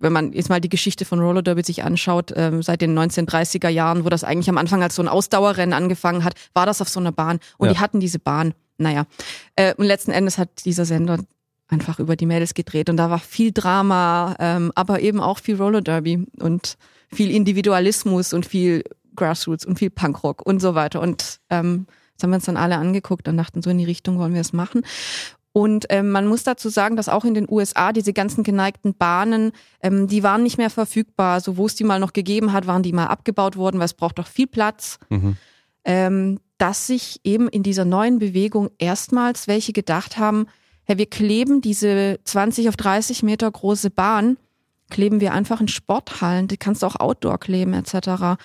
wenn 0.04 0.12
man 0.12 0.32
jetzt 0.32 0.50
mal 0.50 0.60
die 0.60 0.68
Geschichte 0.68 1.04
von 1.04 1.18
Roller 1.18 1.42
Derby 1.42 1.64
sich 1.64 1.82
anschaut, 1.82 2.32
ähm, 2.36 2.62
seit 2.62 2.80
den 2.80 2.96
1930er 2.96 3.68
Jahren, 3.68 4.04
wo 4.04 4.08
das 4.10 4.22
eigentlich 4.22 4.48
am 4.48 4.58
Anfang 4.58 4.82
als 4.82 4.94
so 4.94 5.02
ein 5.02 5.08
Ausdauerrennen 5.08 5.72
angefangen 5.72 6.22
hat, 6.22 6.34
war 6.52 6.66
das 6.66 6.80
auf 6.80 6.88
so 6.88 7.00
einer 7.00 7.10
Bahn. 7.10 7.40
Und 7.58 7.68
ja. 7.68 7.72
die 7.72 7.78
hatten 7.80 7.98
diese 7.98 8.18
Bahn. 8.18 8.54
Naja. 8.78 9.06
Äh, 9.56 9.74
und 9.74 9.86
letzten 9.86 10.10
Endes 10.10 10.38
hat 10.38 10.64
dieser 10.64 10.84
Sender 10.84 11.18
einfach 11.68 11.98
über 11.98 12.16
die 12.16 12.26
Mädels 12.26 12.54
gedreht 12.54 12.90
und 12.90 12.98
da 12.98 13.08
war 13.08 13.18
viel 13.18 13.50
Drama, 13.50 14.36
ähm, 14.38 14.70
aber 14.74 15.00
eben 15.00 15.20
auch 15.20 15.38
viel 15.38 15.56
Roller 15.56 15.80
Derby 15.80 16.26
und 16.38 16.76
viel 17.10 17.30
Individualismus 17.30 18.32
und 18.32 18.44
viel 18.44 18.84
Grassroots 19.16 19.64
und 19.64 19.78
viel 19.78 19.90
Punkrock 19.90 20.44
und 20.44 20.60
so 20.60 20.74
weiter. 20.74 21.00
Und 21.00 21.40
ähm, 21.50 21.86
das 22.16 22.24
haben 22.24 22.30
wir 22.30 22.36
uns 22.36 22.44
dann 22.44 22.56
alle 22.56 22.76
angeguckt 22.76 23.28
und 23.28 23.36
dachten, 23.36 23.62
so 23.62 23.70
in 23.70 23.78
die 23.78 23.84
Richtung 23.84 24.18
wollen 24.18 24.34
wir 24.34 24.40
es 24.40 24.52
machen. 24.52 24.82
Und 25.56 25.86
ähm, 25.90 26.10
man 26.10 26.26
muss 26.26 26.42
dazu 26.42 26.68
sagen, 26.68 26.96
dass 26.96 27.08
auch 27.08 27.24
in 27.24 27.34
den 27.34 27.46
USA 27.48 27.92
diese 27.92 28.12
ganzen 28.12 28.42
geneigten 28.42 28.92
Bahnen, 28.92 29.52
ähm, 29.80 30.08
die 30.08 30.24
waren 30.24 30.42
nicht 30.42 30.58
mehr 30.58 30.68
verfügbar. 30.68 31.40
So 31.40 31.56
wo 31.56 31.66
es 31.66 31.76
die 31.76 31.84
mal 31.84 32.00
noch 32.00 32.12
gegeben 32.12 32.52
hat, 32.52 32.66
waren 32.66 32.82
die 32.82 32.92
mal 32.92 33.06
abgebaut 33.06 33.56
worden, 33.56 33.78
weil 33.78 33.86
es 33.86 33.94
braucht 33.94 34.18
doch 34.18 34.26
viel 34.26 34.48
Platz. 34.48 34.98
Mhm. 35.10 35.36
Ähm, 35.84 36.40
dass 36.58 36.88
sich 36.88 37.20
eben 37.22 37.48
in 37.48 37.62
dieser 37.62 37.84
neuen 37.84 38.18
Bewegung 38.18 38.68
erstmals 38.78 39.46
welche 39.46 39.72
gedacht 39.72 40.18
haben, 40.18 40.46
hey, 40.86 40.98
wir 40.98 41.06
kleben 41.06 41.60
diese 41.60 42.18
20 42.24 42.68
auf 42.68 42.76
30 42.76 43.22
Meter 43.22 43.48
große 43.48 43.90
Bahn, 43.90 44.36
kleben 44.90 45.20
wir 45.20 45.34
einfach 45.34 45.60
in 45.60 45.68
Sporthallen, 45.68 46.48
die 46.48 46.56
kannst 46.56 46.82
du 46.82 46.86
auch 46.86 46.96
Outdoor 46.96 47.38
kleben 47.38 47.74
etc. 47.74 47.94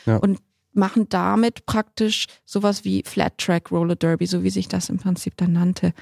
Ja. 0.05 0.17
Und 0.21 0.37
machen 0.73 1.09
damit 1.09 1.65
praktisch 1.65 2.27
sowas 2.45 2.85
wie 2.85 3.01
Flat 3.03 3.39
Track 3.39 3.71
Roller 3.71 3.95
Derby, 3.95 4.27
so 4.27 4.43
wie 4.43 4.51
sich 4.51 4.67
das 4.67 4.89
im 4.89 4.97
Prinzip 4.99 5.35
dann 5.37 5.53
nannte. 5.53 5.93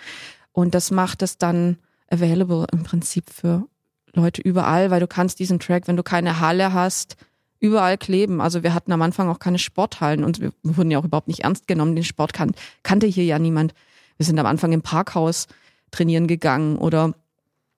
Und 0.58 0.74
das 0.74 0.90
macht 0.90 1.22
es 1.22 1.38
dann 1.38 1.78
available 2.10 2.66
im 2.72 2.82
Prinzip 2.82 3.30
für 3.30 3.68
Leute 4.14 4.42
überall, 4.42 4.90
weil 4.90 5.00
du 5.00 5.06
kannst 5.06 5.38
diesen 5.38 5.60
Track, 5.60 5.88
wenn 5.88 5.98
du 5.98 6.02
keine 6.02 6.40
Halle 6.40 6.74
hast, 6.74 7.16
überall 7.60 7.96
kleben. 8.00 8.42
Also 8.42 8.64
wir 8.64 8.74
hatten 8.74 8.92
am 8.92 9.04
Anfang 9.04 9.30
auch 9.30 9.38
keine 9.38 9.60
Sporthallen 9.60 10.24
und 10.24 10.42
wir 10.42 10.52
wurden 10.64 10.90
ja 10.90 10.98
auch 10.98 11.06
überhaupt 11.06 11.28
nicht 11.28 11.42
ernst 11.42 11.68
genommen. 11.68 11.94
Den 11.94 12.04
Sport 12.04 12.34
kan 12.34 12.54
kannte 12.82 13.06
hier 13.06 13.24
ja 13.24 13.38
niemand. 13.38 13.76
Wir 14.18 14.26
sind 14.26 14.40
am 14.40 14.48
Anfang 14.48 14.72
im 14.72 14.82
Parkhaus 14.82 15.46
trainieren 15.92 16.26
gegangen 16.26 16.78
oder 16.80 17.14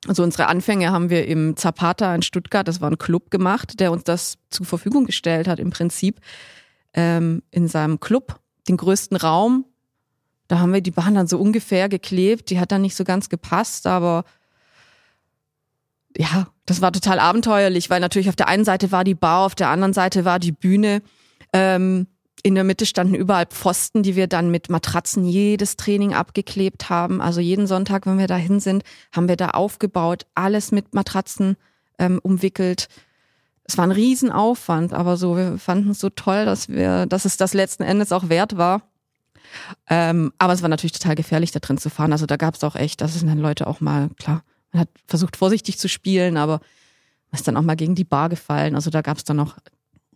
also 0.07 0.23
unsere 0.23 0.47
Anfänge 0.47 0.89
haben 0.93 1.09
wir 1.09 1.27
im 1.27 1.57
Zapata 1.57 2.15
in 2.15 2.21
Stuttgart, 2.21 2.65
das 2.65 2.79
war 2.79 2.89
ein 2.89 2.97
Club 2.97 3.29
gemacht, 3.29 3.81
der 3.81 3.91
uns 3.91 4.05
das 4.05 4.37
zur 4.51 4.65
Verfügung 4.65 5.05
gestellt 5.05 5.49
hat 5.49 5.59
im 5.59 5.71
Prinzip 5.71 6.21
ähm, 6.93 7.43
in 7.51 7.67
seinem 7.67 7.99
Club, 7.99 8.39
den 8.69 8.77
größten 8.77 9.17
Raum 9.17 9.65
da 10.49 10.59
haben 10.59 10.73
wir 10.73 10.81
die 10.81 10.91
Bahn 10.91 11.13
dann 11.13 11.27
so 11.27 11.39
ungefähr 11.39 11.88
geklebt. 11.88 12.49
Die 12.49 12.59
hat 12.59 12.71
dann 12.71 12.81
nicht 12.81 12.95
so 12.95 13.03
ganz 13.03 13.29
gepasst, 13.29 13.85
aber 13.85 14.25
ja, 16.17 16.47
das 16.65 16.81
war 16.81 16.91
total 16.91 17.19
abenteuerlich, 17.19 17.89
weil 17.91 17.99
natürlich 17.99 18.29
auf 18.29 18.35
der 18.35 18.47
einen 18.47 18.65
Seite 18.65 18.91
war 18.91 19.03
die 19.03 19.15
Bar, 19.15 19.45
auf 19.45 19.53
der 19.53 19.69
anderen 19.69 19.93
Seite 19.93 20.25
war 20.25 20.39
die 20.39 20.51
Bühne. 20.51 21.03
Ähm, 21.53 22.07
in 22.41 22.55
der 22.55 22.63
Mitte 22.63 22.88
standen 22.88 23.13
überall 23.13 23.45
Pfosten, 23.45 24.01
die 24.01 24.15
wir 24.15 24.25
dann 24.25 24.49
mit 24.49 24.69
Matratzen 24.69 25.23
jedes 25.23 25.75
Training 25.75 26.15
abgeklebt 26.15 26.89
haben. 26.89 27.21
Also 27.21 27.41
jeden 27.41 27.67
Sonntag, 27.67 28.07
wenn 28.07 28.17
wir 28.17 28.27
dahin 28.27 28.59
sind, 28.59 28.83
haben 29.12 29.27
wir 29.27 29.35
da 29.35 29.51
aufgebaut, 29.51 30.25
alles 30.33 30.71
mit 30.71 30.95
Matratzen 30.95 31.57
ähm, 31.99 32.19
umwickelt. 32.23 32.88
es 33.65 33.77
war 33.77 33.85
ein 33.85 33.91
Riesenaufwand, 33.91 34.93
aber 34.93 35.15
so, 35.15 35.38
wir 35.38 35.59
fanden 35.59 35.91
es 35.91 35.99
so 35.99 36.09
toll, 36.09 36.45
dass 36.45 36.69
wir, 36.69 37.05
dass 37.05 37.25
es 37.25 37.38
das 37.38 37.53
letzten 37.53 37.83
Endes 37.83 38.12
auch 38.12 38.29
wert 38.29 38.57
war. 38.57 38.89
Ähm, 39.89 40.31
aber 40.38 40.53
es 40.53 40.62
war 40.62 40.69
natürlich 40.69 40.93
total 40.93 41.15
gefährlich, 41.15 41.51
da 41.51 41.59
drin 41.59 41.77
zu 41.77 41.89
fahren. 41.89 42.12
Also 42.12 42.25
da 42.25 42.38
gab 42.38 42.55
es 42.55 42.63
auch 42.63 42.75
echt, 42.75 43.01
das 43.01 43.13
sind 43.13 43.27
dann 43.27 43.39
Leute 43.39 43.67
auch 43.67 43.81
mal, 43.81 44.09
klar, 44.17 44.43
man 44.71 44.81
hat 44.81 44.89
versucht 45.07 45.38
vorsichtig 45.38 45.77
zu 45.77 45.89
spielen, 45.89 46.38
aber 46.38 46.62
ist 47.31 47.47
dann 47.47 47.57
auch 47.57 47.63
mal 47.63 47.75
gegen 47.75 47.95
die 47.95 48.03
Bar 48.03 48.29
gefallen. 48.29 48.75
Also 48.75 48.89
da 48.89 49.01
gab 49.01 49.17
es 49.17 49.23
dann 49.23 49.39
auch 49.39 49.55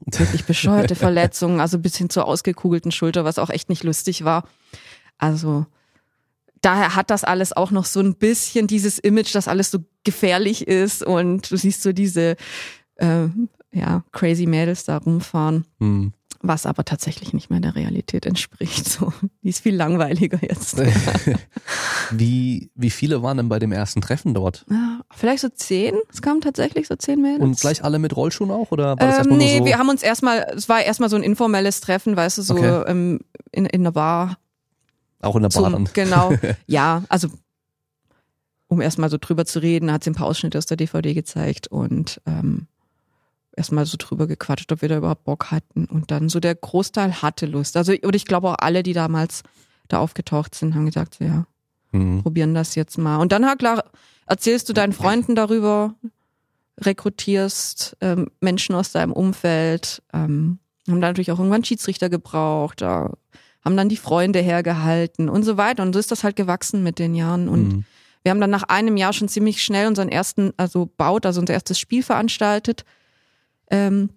wirklich 0.06 0.44
bescheuerte 0.46 0.96
Verletzungen, 0.96 1.60
also 1.60 1.80
bis 1.80 1.96
hin 1.96 2.10
zur 2.10 2.28
ausgekugelten 2.28 2.92
Schulter, 2.92 3.26
was 3.26 3.40
auch 3.40 3.50
echt 3.50 3.70
nicht 3.70 3.84
lustig 3.84 4.24
war. 4.24 4.48
Also 5.18 5.66
daher 6.62 6.96
hat 6.96 7.10
das 7.10 7.24
alles 7.24 7.54
auch 7.54 7.72
noch 7.72 7.86
so 7.86 8.00
ein 8.00 8.16
bisschen 8.16 8.68
dieses 8.68 8.98
Image, 9.00 9.34
dass 9.36 9.48
alles 9.48 9.72
so 9.72 9.80
gefährlich 10.04 10.68
ist 10.68 11.04
und 11.04 11.52
du 11.52 11.58
siehst 11.58 11.84
so 11.84 11.94
diese 11.94 12.36
äh, 12.96 13.28
ja, 13.72 14.04
crazy 14.12 14.46
Mädels 14.46 14.86
da 14.86 14.98
rumfahren. 14.98 15.66
Hm. 15.80 16.14
Was 16.46 16.66
aber 16.66 16.84
tatsächlich 16.84 17.32
nicht 17.32 17.50
mehr 17.50 17.62
der 17.62 17.74
Realität 17.74 18.26
entspricht. 18.26 18.90
So, 18.90 19.14
die 19.44 19.50
ist 19.50 19.62
viel 19.62 19.76
langweiliger 19.76 20.40
jetzt. 20.42 20.78
wie, 22.12 22.70
wie 22.76 22.90
viele 22.90 23.24
waren 23.24 23.38
denn 23.38 23.48
bei 23.48 23.60
dem 23.60 23.72
ersten 23.72 24.02
Treffen 24.02 24.34
dort? 24.34 24.66
Ja, 24.70 25.00
vielleicht 25.16 25.40
so 25.42 25.48
zehn. 25.48 25.96
Es 26.12 26.22
kamen 26.22 26.42
tatsächlich 26.42 26.90
so 26.90 26.98
zehn 26.98 27.22
Mädels. 27.22 27.42
Und 27.42 27.60
gleich 27.62 27.82
alle 27.86 27.98
mit 27.98 28.14
Rollschuhen 28.18 28.52
auch? 28.52 28.72
Oder 28.72 29.00
war 29.00 29.26
ähm, 29.26 29.38
nee, 29.38 29.60
so? 29.60 29.66
wir 29.66 29.78
haben 29.78 29.88
uns 29.88 30.04
erstmal, 30.04 30.46
es 30.54 30.68
war 30.68 30.84
erstmal 30.84 31.10
so 31.10 31.16
ein 31.16 31.24
informelles 31.24 31.80
Treffen, 31.80 32.18
weißt 32.18 32.40
du, 32.40 32.42
so 32.42 32.56
okay. 32.56 32.84
ähm, 32.88 33.22
in, 33.54 33.66
in 33.66 33.82
einer 33.82 33.94
Bar. 33.94 34.38
Auch 35.22 35.38
in 35.38 35.44
der 35.44 35.50
Bar 35.50 35.72
dann. 35.72 35.88
Genau. 35.94 36.34
ja, 36.68 37.04
also 37.08 37.30
um 38.68 38.82
erstmal 38.82 39.10
so 39.10 39.18
drüber 39.18 39.46
zu 39.46 39.60
reden, 39.60 39.94
hat 39.94 40.04
sie 40.04 40.10
ein 40.10 40.16
paar 40.16 40.28
Ausschnitte 40.28 40.58
aus 40.58 40.66
der 40.66 40.76
DVD 40.76 41.14
gezeigt 41.14 41.68
und 41.68 42.22
ähm, 42.26 42.68
erstmal 43.56 43.86
so 43.86 43.98
drüber 43.98 44.28
gequatscht, 44.28 44.72
ob 44.72 44.82
wir 44.82 44.90
da 44.90 44.98
überhaupt 44.98 45.24
Bock 45.24 45.52
hatten. 45.52 45.86
Und 45.86 46.12
dann 46.12 46.30
so 46.30 46.40
der 46.40 46.56
Großteil 46.56 47.22
hatte 47.22 47.46
Lust. 47.46 47.78
Also, 47.78 47.94
oder 47.94 48.16
ich 48.16 48.26
glaube 48.26 48.50
auch 48.50 48.58
alle, 48.60 48.84
die 48.84 48.94
damals 48.94 49.44
da 49.88 50.00
aufgetaucht 50.00 50.56
sind, 50.56 50.76
haben 50.76 50.86
gesagt, 50.86 51.16
so, 51.16 51.26
ja, 51.26 51.46
mhm. 51.92 52.24
probieren 52.24 52.54
das 52.54 52.76
jetzt 52.76 52.98
mal. 52.98 53.18
Und 53.18 53.32
dann, 53.32 53.58
klar, 53.58 53.84
erzählst 54.26 54.70
du 54.70 54.74
deinen 54.74 54.94
Freunden 54.94 55.36
darüber, 55.36 55.96
rekrutierst 56.80 57.98
ähm, 58.02 58.32
Menschen 58.42 58.76
aus 58.76 58.92
deinem 58.92 59.12
Umfeld, 59.12 60.02
ähm, 60.12 60.60
haben 60.88 61.02
da 61.02 61.08
natürlich 61.08 61.32
auch 61.32 61.40
irgendwann 61.40 61.64
Schiedsrichter 61.64 62.10
gebraucht, 62.10 62.82
da 62.82 63.14
haben 63.64 63.78
dann 63.78 63.88
die 63.88 63.98
Freunde 63.98 64.40
hergehalten 64.40 65.30
und 65.30 65.44
so 65.44 65.56
weiter. 65.56 65.84
Und 65.84 65.94
so 65.94 66.00
ist 66.00 66.12
das 66.12 66.24
halt 66.24 66.36
gewachsen 66.36 66.84
mit 66.84 67.00
den 67.00 67.16
Jahren. 67.16 67.48
Und 67.48 67.68
mhm. 67.70 67.86
wir 68.24 68.32
haben 68.32 68.42
dann 68.42 68.50
nach 68.50 68.64
einem 68.64 68.98
Jahr 68.98 69.14
schon 69.14 69.30
ziemlich 69.30 69.64
schnell 69.64 69.88
unseren 69.88 70.10
ersten, 70.10 70.52
also 70.58 70.90
baut, 70.98 71.26
also 71.26 71.40
unser 71.40 71.54
erstes 71.54 71.80
Spiel 71.80 72.04
veranstaltet 72.04 72.84
ähm, 73.74 74.10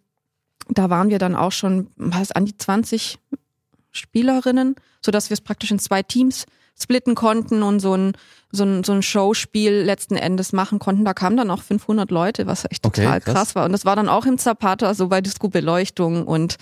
da 0.68 0.90
waren 0.90 1.08
wir 1.08 1.18
dann 1.18 1.34
auch 1.34 1.52
schon, 1.52 1.88
was, 1.96 2.30
an 2.32 2.44
die 2.44 2.56
20 2.56 3.18
Spielerinnen, 3.90 4.76
so 5.00 5.10
dass 5.10 5.30
wir 5.30 5.34
es 5.34 5.40
praktisch 5.40 5.70
in 5.70 5.78
zwei 5.78 6.02
Teams 6.02 6.44
splitten 6.78 7.14
konnten 7.14 7.62
und 7.62 7.80
so 7.80 7.94
ein, 7.94 8.12
so 8.52 8.64
ein, 8.64 8.84
so 8.84 8.92
ein 8.92 9.02
Showspiel 9.02 9.72
letzten 9.72 10.16
Endes 10.16 10.52
machen 10.52 10.78
konnten. 10.78 11.06
Da 11.06 11.14
kamen 11.14 11.38
dann 11.38 11.50
auch 11.50 11.62
500 11.62 12.10
Leute, 12.10 12.46
was 12.46 12.66
echt 12.66 12.82
total 12.82 13.06
okay, 13.06 13.20
krass. 13.20 13.34
krass. 13.34 13.54
war. 13.54 13.64
Und 13.64 13.72
das 13.72 13.86
war 13.86 13.96
dann 13.96 14.10
auch 14.10 14.26
im 14.26 14.36
Zapata, 14.36 14.92
so 14.92 15.08
bei 15.08 15.22
Disco-Beleuchtung 15.22 16.26
und 16.26 16.56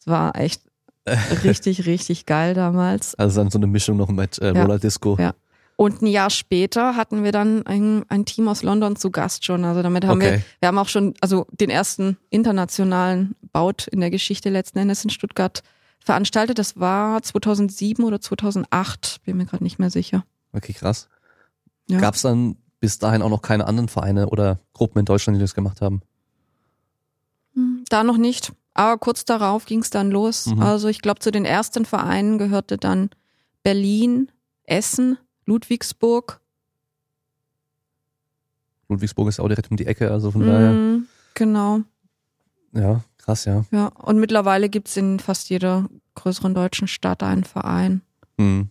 es 0.00 0.06
war 0.08 0.34
echt 0.34 0.62
richtig, 1.44 1.86
richtig 1.86 2.26
geil 2.26 2.54
damals. 2.54 3.14
Also 3.14 3.40
dann 3.40 3.50
so 3.50 3.58
eine 3.58 3.68
Mischung 3.68 3.96
noch 3.96 4.08
mit 4.08 4.38
äh, 4.38 4.48
Roller 4.48 4.80
Disco. 4.80 5.16
Ja. 5.20 5.34
Und 5.76 6.00
ein 6.00 6.06
Jahr 6.06 6.30
später 6.30 6.96
hatten 6.96 7.22
wir 7.22 7.32
dann 7.32 7.66
ein, 7.66 8.04
ein 8.08 8.24
Team 8.24 8.48
aus 8.48 8.62
London 8.62 8.96
zu 8.96 9.10
Gast 9.10 9.44
schon. 9.44 9.64
Also 9.64 9.82
damit 9.82 10.06
haben 10.06 10.18
okay. 10.18 10.32
wir, 10.32 10.42
wir 10.60 10.68
haben 10.68 10.78
auch 10.78 10.88
schon, 10.88 11.14
also 11.20 11.46
den 11.50 11.68
ersten 11.68 12.16
internationalen 12.30 13.36
Baut 13.52 13.86
in 13.86 14.00
der 14.00 14.10
Geschichte 14.10 14.48
letzten 14.48 14.78
Endes 14.78 15.04
in 15.04 15.10
Stuttgart 15.10 15.62
veranstaltet. 15.98 16.58
Das 16.58 16.80
war 16.80 17.22
2007 17.22 18.04
oder 18.04 18.20
2008, 18.20 19.20
bin 19.24 19.36
mir 19.36 19.44
gerade 19.44 19.62
nicht 19.62 19.78
mehr 19.78 19.90
sicher. 19.90 20.24
Okay, 20.54 20.72
krass. 20.72 21.08
Ja. 21.88 22.00
Gab 22.00 22.14
es 22.14 22.22
dann 22.22 22.56
bis 22.80 22.98
dahin 22.98 23.20
auch 23.20 23.28
noch 23.30 23.42
keine 23.42 23.66
anderen 23.66 23.88
Vereine 23.88 24.30
oder 24.30 24.60
Gruppen 24.72 25.00
in 25.00 25.04
Deutschland, 25.04 25.36
die 25.36 25.40
das 25.40 25.54
gemacht 25.54 25.82
haben? 25.82 26.00
Hm, 27.54 27.84
da 27.90 28.02
noch 28.02 28.16
nicht. 28.16 28.52
Aber 28.72 28.98
kurz 28.98 29.24
darauf 29.24 29.66
ging 29.66 29.80
es 29.80 29.90
dann 29.90 30.10
los. 30.10 30.46
Mhm. 30.46 30.62
Also 30.62 30.88
ich 30.88 31.02
glaube, 31.02 31.20
zu 31.20 31.30
den 31.30 31.44
ersten 31.44 31.84
Vereinen 31.84 32.38
gehörte 32.38 32.78
dann 32.78 33.10
Berlin, 33.62 34.30
Essen, 34.64 35.18
Ludwigsburg. 35.46 36.40
Ludwigsburg 38.88 39.28
ist 39.28 39.40
auch 39.40 39.48
direkt 39.48 39.70
um 39.70 39.76
die 39.76 39.86
Ecke, 39.86 40.10
also 40.10 40.30
von 40.30 40.42
mm, 40.42 40.46
daher. 40.46 41.00
Genau. 41.34 41.80
Ja, 42.72 43.02
krass, 43.18 43.44
ja. 43.46 43.64
Ja, 43.70 43.86
und 43.86 44.18
mittlerweile 44.18 44.68
gibt's 44.68 44.96
in 44.96 45.18
fast 45.18 45.48
jeder 45.50 45.88
größeren 46.14 46.54
deutschen 46.54 46.88
Stadt 46.88 47.22
einen 47.22 47.44
Verein. 47.44 48.02
Mhm. 48.36 48.68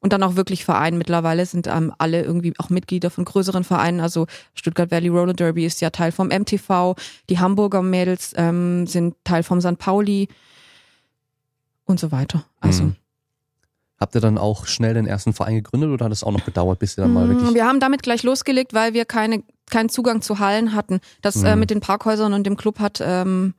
Und 0.00 0.12
dann 0.12 0.24
auch 0.24 0.34
wirklich 0.34 0.64
Verein. 0.64 0.98
Mittlerweile 0.98 1.46
sind 1.46 1.68
ähm, 1.68 1.92
alle 1.96 2.22
irgendwie 2.22 2.54
auch 2.58 2.70
Mitglieder 2.70 3.08
von 3.08 3.24
größeren 3.24 3.62
Vereinen. 3.62 4.00
Also 4.00 4.26
Stuttgart 4.52 4.90
Valley 4.90 5.08
Roller 5.08 5.32
Derby 5.32 5.64
ist 5.64 5.80
ja 5.80 5.90
Teil 5.90 6.10
vom 6.10 6.26
MTV. 6.26 6.96
Die 7.30 7.38
Hamburger 7.38 7.82
Mädels 7.82 8.32
ähm, 8.36 8.88
sind 8.88 9.14
Teil 9.22 9.44
vom 9.44 9.60
St. 9.60 9.78
Pauli 9.78 10.28
und 11.84 12.00
so 12.00 12.10
weiter. 12.10 12.44
Also 12.58 12.84
mhm. 12.84 12.96
Habt 14.02 14.16
ihr 14.16 14.20
dann 14.20 14.36
auch 14.36 14.66
schnell 14.66 14.94
den 14.94 15.06
ersten 15.06 15.32
Verein 15.32 15.54
gegründet 15.54 15.90
oder 15.90 16.06
hat 16.06 16.12
es 16.12 16.24
auch 16.24 16.32
noch 16.32 16.44
gedauert, 16.44 16.80
bis 16.80 16.98
ihr 16.98 17.02
dann 17.02 17.12
mal 17.12 17.28
wirklich. 17.28 17.52
Mm, 17.52 17.54
wir 17.54 17.66
haben 17.66 17.78
damit 17.78 18.02
gleich 18.02 18.24
losgelegt, 18.24 18.74
weil 18.74 18.94
wir 18.94 19.04
keine, 19.04 19.44
keinen 19.70 19.90
Zugang 19.90 20.22
zu 20.22 20.40
Hallen 20.40 20.74
hatten. 20.74 20.98
Das 21.20 21.36
mhm. 21.36 21.46
äh, 21.46 21.54
mit 21.54 21.70
den 21.70 21.78
Parkhäusern 21.78 22.32
und 22.32 22.44
dem 22.44 22.56
Club 22.56 22.80
hat 22.80 23.00
ähm, 23.00 23.54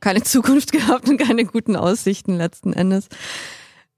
keine 0.00 0.22
Zukunft 0.22 0.72
gehabt 0.72 1.08
und 1.08 1.16
keine 1.16 1.46
guten 1.46 1.76
Aussichten 1.76 2.36
letzten 2.36 2.74
Endes. 2.74 3.08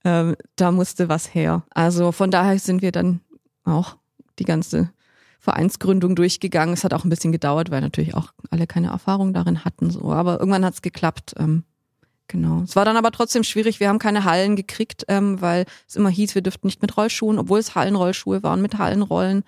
Ähm, 0.04 0.36
da 0.54 0.70
musste 0.70 1.08
was 1.08 1.34
her. 1.34 1.64
Also 1.70 2.12
von 2.12 2.30
daher 2.30 2.60
sind 2.60 2.80
wir 2.80 2.92
dann 2.92 3.20
auch 3.64 3.96
die 4.38 4.44
ganze 4.44 4.90
Vereinsgründung 5.40 6.14
durchgegangen. 6.14 6.74
Es 6.74 6.84
hat 6.84 6.94
auch 6.94 7.02
ein 7.02 7.10
bisschen 7.10 7.32
gedauert, 7.32 7.72
weil 7.72 7.80
natürlich 7.80 8.14
auch 8.14 8.32
alle 8.50 8.68
keine 8.68 8.90
Erfahrung 8.90 9.32
darin 9.32 9.64
hatten. 9.64 9.90
So, 9.90 10.12
aber 10.12 10.38
irgendwann 10.38 10.64
hat 10.64 10.74
es 10.74 10.82
geklappt. 10.82 11.34
Ähm, 11.38 11.64
Genau. 12.28 12.62
Es 12.62 12.76
war 12.76 12.84
dann 12.84 12.98
aber 12.98 13.10
trotzdem 13.10 13.42
schwierig. 13.42 13.80
Wir 13.80 13.88
haben 13.88 13.98
keine 13.98 14.24
Hallen 14.24 14.54
gekriegt, 14.54 15.06
ähm, 15.08 15.40
weil 15.40 15.64
es 15.88 15.96
immer 15.96 16.10
hieß, 16.10 16.34
wir 16.34 16.42
dürften 16.42 16.66
nicht 16.66 16.82
mit 16.82 16.96
Rollschuhen, 16.96 17.38
obwohl 17.38 17.58
es 17.58 17.74
Hallenrollschuhe 17.74 18.42
waren, 18.42 18.60
mit 18.60 18.76
Hallenrollen 18.76 19.44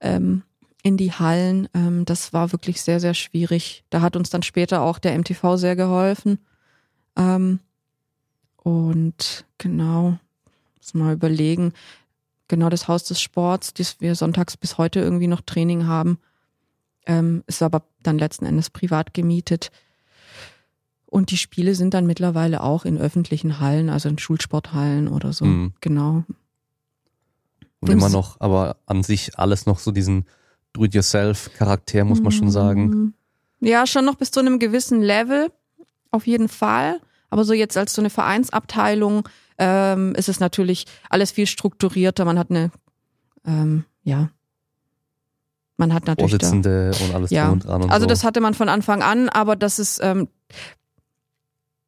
ähm, 0.00 0.42
in 0.82 0.96
die 0.96 1.12
Hallen. 1.12 1.68
Ähm, 1.72 2.04
das 2.04 2.32
war 2.32 2.50
wirklich 2.50 2.82
sehr, 2.82 2.98
sehr 2.98 3.14
schwierig. 3.14 3.84
Da 3.90 4.00
hat 4.00 4.16
uns 4.16 4.28
dann 4.28 4.42
später 4.42 4.82
auch 4.82 4.98
der 4.98 5.16
MTV 5.16 5.56
sehr 5.56 5.76
geholfen. 5.76 6.40
Ähm, 7.16 7.60
und 8.56 9.44
genau, 9.58 10.18
muss 10.78 10.94
mal 10.94 11.14
überlegen. 11.14 11.72
Genau 12.48 12.68
das 12.68 12.88
Haus 12.88 13.04
des 13.04 13.20
Sports, 13.20 13.72
das 13.72 14.00
wir 14.00 14.16
sonntags 14.16 14.56
bis 14.56 14.78
heute 14.78 14.98
irgendwie 14.98 15.28
noch 15.28 15.42
Training 15.42 15.86
haben, 15.86 16.18
ähm, 17.06 17.44
ist 17.46 17.62
aber 17.62 17.84
dann 18.02 18.18
letzten 18.18 18.46
Endes 18.46 18.70
privat 18.70 19.14
gemietet. 19.14 19.70
Und 21.10 21.32
die 21.32 21.36
Spiele 21.36 21.74
sind 21.74 21.92
dann 21.92 22.06
mittlerweile 22.06 22.62
auch 22.62 22.84
in 22.84 22.96
öffentlichen 22.96 23.58
Hallen, 23.58 23.90
also 23.90 24.08
in 24.08 24.18
Schulsporthallen 24.18 25.08
oder 25.08 25.32
so. 25.32 25.44
Mhm. 25.44 25.72
Genau. 25.80 26.24
Und 27.80 27.90
immer 27.90 28.08
noch, 28.08 28.40
aber 28.40 28.76
an 28.86 29.02
sich 29.02 29.36
alles 29.38 29.66
noch 29.66 29.80
so 29.80 29.90
diesen 29.90 30.24
Do-it-yourself-Charakter, 30.72 32.04
muss 32.04 32.22
man 32.22 32.30
schon 32.30 32.46
mhm. 32.46 32.52
sagen. 32.52 33.14
Ja, 33.60 33.86
schon 33.86 34.04
noch 34.04 34.14
bis 34.14 34.30
zu 34.30 34.38
einem 34.38 34.60
gewissen 34.60 35.02
Level, 35.02 35.50
auf 36.12 36.26
jeden 36.26 36.48
Fall. 36.48 37.00
Aber 37.28 37.44
so 37.44 37.54
jetzt 37.54 37.76
als 37.76 37.92
so 37.92 38.02
eine 38.02 38.10
Vereinsabteilung 38.10 39.28
ähm, 39.58 40.14
ist 40.14 40.28
es 40.28 40.38
natürlich 40.38 40.86
alles 41.08 41.32
viel 41.32 41.46
strukturierter. 41.46 42.24
Man 42.24 42.38
hat 42.38 42.50
eine, 42.50 42.70
ähm, 43.44 43.84
ja, 44.04 44.30
man 45.76 45.92
hat 45.92 46.06
natürlich 46.06 46.30
Vorsitzende 46.30 46.92
da, 46.92 47.04
und 47.04 47.14
alles 47.14 47.30
ja. 47.30 47.48
und 47.48 47.64
dran 47.64 47.82
und 47.82 47.90
Also 47.90 48.04
so. 48.04 48.08
das 48.08 48.22
hatte 48.22 48.40
man 48.40 48.54
von 48.54 48.68
Anfang 48.68 49.02
an, 49.02 49.28
aber 49.28 49.56
das 49.56 49.78
ist 49.78 49.98
ähm, 50.02 50.18
hm, 50.18 50.28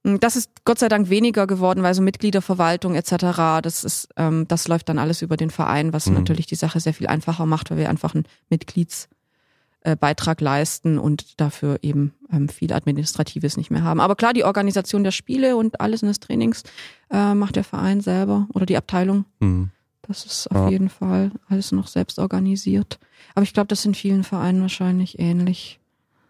das 0.05 0.37
ist 0.37 0.51
Gott 0.65 0.79
sei 0.79 0.89
Dank 0.89 1.11
weniger 1.11 1.47
geworden, 1.47 1.83
weil 1.83 1.95
so 1.95 2.03
Mitgliederverwaltung 2.03 2.95
etc., 2.95 3.61
das 3.63 3.85
ist, 3.85 4.09
ähm, 4.17 4.47
das 4.49 4.67
läuft 4.67 4.89
dann 4.89 4.99
alles 4.99 5.23
über 5.23 5.37
den 5.37 5.51
Verein, 5.51 5.93
was 5.93 6.07
mhm. 6.07 6.15
natürlich 6.15 6.47
die 6.47 6.57
Sache 6.57 6.81
sehr 6.81 6.95
viel 6.95 7.07
einfacher 7.07 7.47
macht, 7.47 7.71
weil 7.71 7.79
wir 7.79 7.89
einfach 7.89 8.15
einen 8.15 8.25
Mitgliedsbeitrag 8.49 10.41
äh, 10.41 10.45
leisten 10.45 10.99
und 10.99 11.41
dafür 11.41 11.79
eben 11.83 12.15
ähm, 12.33 12.49
viel 12.49 12.73
Administratives 12.73 13.57
nicht 13.57 13.71
mehr 13.71 13.85
haben. 13.85 14.01
Aber 14.01 14.17
klar, 14.17 14.33
die 14.33 14.45
Organisation 14.45 15.05
der 15.05 15.13
Spiele 15.13 15.57
und 15.57 15.81
alles 15.81 16.03
in 16.03 16.09
des 16.09 16.19
Trainings 16.19 16.65
äh, 17.11 17.35
macht 17.35 17.55
der 17.55 17.65
Verein 17.65 18.01
selber 18.01 18.49
oder 18.53 18.67
die 18.67 18.77
Abteilung. 18.77 19.25
Mhm. 19.39 19.71
Das 20.03 20.27
ist 20.27 20.51
auf 20.51 20.57
ja. 20.57 20.71
jeden 20.71 20.89
Fall 20.89 21.31
alles 21.49 21.71
noch 21.71 21.87
selbst 21.87 22.19
organisiert. 22.19 22.99
Aber 23.37 23.45
ich 23.45 23.53
glaube, 23.53 23.69
das 23.69 23.85
in 23.85 23.95
vielen 23.95 24.25
Vereinen 24.25 24.61
wahrscheinlich 24.61 25.21
ähnlich. 25.21 25.79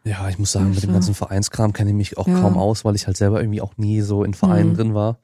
Ja, 0.05 0.29
ich 0.29 0.39
muss 0.39 0.53
sagen, 0.53 0.67
also. 0.67 0.77
mit 0.77 0.85
dem 0.85 0.93
ganzen 0.93 1.15
Vereinskram 1.15 1.73
kenne 1.73 1.91
ich 1.91 1.97
mich 1.97 2.19
auch 2.19 2.27
ja. 2.27 2.41
kaum 2.41 2.59
aus, 2.59 2.85
weil 2.85 2.95
ich 2.95 3.07
halt 3.07 3.17
selber 3.17 3.41
irgendwie 3.41 3.61
auch 3.61 3.77
nie 3.77 4.01
so 4.01 4.25
in 4.25 4.35
Vereinen 4.35 4.71
mhm. 4.71 4.77
drin 4.77 4.95
war. 4.95 5.19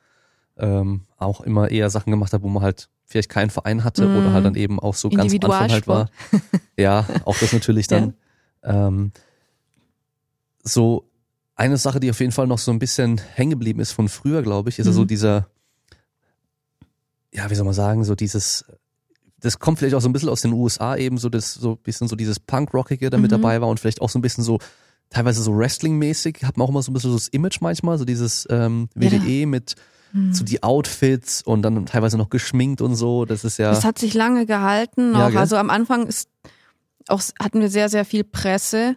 Ähm, 0.57 1.03
auch 1.17 1.41
immer 1.41 1.71
eher 1.71 1.91
Sachen 1.91 2.11
gemacht 2.11 2.33
habe, 2.33 2.45
wo 2.45 2.49
man 2.49 2.63
halt 2.63 2.89
vielleicht 3.05 3.29
keinen 3.29 3.51
Verein 3.51 3.85
hatte 3.85 4.07
mhm. 4.07 4.17
oder 4.17 4.33
halt 4.33 4.45
dann 4.45 4.55
eben 4.55 4.79
auch 4.79 4.95
so 4.95 5.09
ganz 5.09 5.33
am 5.33 5.51
Anfang 5.51 5.71
halt 5.71 5.89
war. 5.89 6.11
ja, 6.77 7.07
auch 7.25 7.37
das 7.39 7.53
natürlich 7.53 7.87
dann. 7.87 8.15
Ja. 8.63 8.89
Ähm, 8.89 9.13
so 10.63 11.09
eine 11.55 11.77
Sache, 11.77 12.01
die 12.01 12.11
auf 12.11 12.21
jeden 12.21 12.33
Fall 12.33 12.47
noch 12.47 12.59
so 12.59 12.71
ein 12.71 12.79
bisschen 12.79 13.21
hängen 13.35 13.51
geblieben 13.51 13.81
ist 13.81 13.93
von 13.93 14.09
früher, 14.09 14.43
glaube 14.43 14.69
ich, 14.69 14.79
ist 14.79 14.87
mhm. 14.87 14.91
also 14.91 15.05
dieser, 15.05 15.49
ja, 17.33 17.51
wie 17.51 17.55
soll 17.55 17.65
man 17.65 17.75
sagen, 17.75 18.05
so 18.05 18.15
dieses, 18.15 18.65
das 19.41 19.59
kommt 19.59 19.79
vielleicht 19.79 19.95
auch 19.95 20.01
so 20.01 20.09
ein 20.09 20.13
bisschen 20.13 20.29
aus 20.29 20.43
den 20.43 20.53
USA 20.53 20.97
eben, 20.97 21.19
so 21.19 21.29
das, 21.29 21.55
so 21.55 21.73
ein 21.73 21.79
bisschen 21.79 22.09
so 22.09 22.17
dieses 22.17 22.41
Punk-Rockige 22.41 23.11
da 23.11 23.19
mit 23.19 23.31
mhm. 23.31 23.37
dabei 23.37 23.61
war 23.61 23.69
und 23.69 23.79
vielleicht 23.79 24.01
auch 24.01 24.09
so 24.09 24.19
ein 24.19 24.23
bisschen 24.23 24.45
so, 24.45 24.59
teilweise 25.11 25.43
so 25.43 25.57
Wrestling-mäßig, 25.57 26.45
hat 26.45 26.57
man 26.57 26.67
auch 26.67 26.71
immer 26.71 26.83
so 26.83 26.91
ein 26.91 26.95
bisschen 26.95 27.11
so 27.11 27.17
das 27.17 27.29
Image 27.29 27.61
manchmal, 27.61 27.99
so 27.99 28.05
dieses 28.05 28.47
ähm, 28.51 28.89
WDE 28.95 29.41
ja. 29.41 29.47
mit 29.47 29.77
mhm. 30.13 30.33
so 30.33 30.45
die 30.45 30.63
Outfits 30.63 31.43
und 31.43 31.63
dann 31.63 31.87
teilweise 31.87 32.19
noch 32.19 32.31
geschminkt 32.31 32.81
und 32.81 32.95
so, 32.95 33.25
das 33.25 33.45
ist 33.45 33.59
ja. 33.59 33.71
Das 33.71 33.85
hat 33.85 33.99
sich 33.99 34.15
lange 34.15 34.47
gehalten, 34.47 35.13
noch. 35.13 35.31
Ja, 35.31 35.41
also 35.41 35.57
am 35.57 35.71
Anfang 35.71 36.07
ist 36.07 36.29
auch, 37.07 37.23
hatten 37.41 37.61
wir 37.61 37.71
sehr, 37.71 37.89
sehr 37.89 38.05
viel 38.05 38.25
Presse, 38.25 38.97